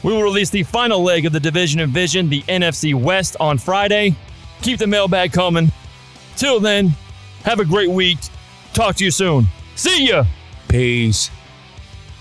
We 0.05 0.13
will 0.13 0.23
release 0.23 0.51
the 0.51 0.63
final 0.63 1.03
leg 1.03 1.27
of 1.27 1.33
the 1.33 1.41
Division 1.41 1.81
Envision, 1.81 2.29
the 2.29 2.43
NFC 2.43 2.95
West, 2.95 3.37
on 3.41 3.59
Friday. 3.59 4.15
Keep 4.63 4.79
the 4.79 4.87
mailbag 4.87 5.33
coming. 5.33 5.73
Till 6.37 6.61
then, 6.61 6.95
have 7.43 7.59
a 7.59 7.65
great 7.65 7.91
week. 7.91 8.19
Talk 8.73 8.95
to 8.97 9.05
you 9.05 9.11
soon. 9.11 9.47
See 9.75 10.07
ya. 10.09 10.25
Peace. 10.69 11.31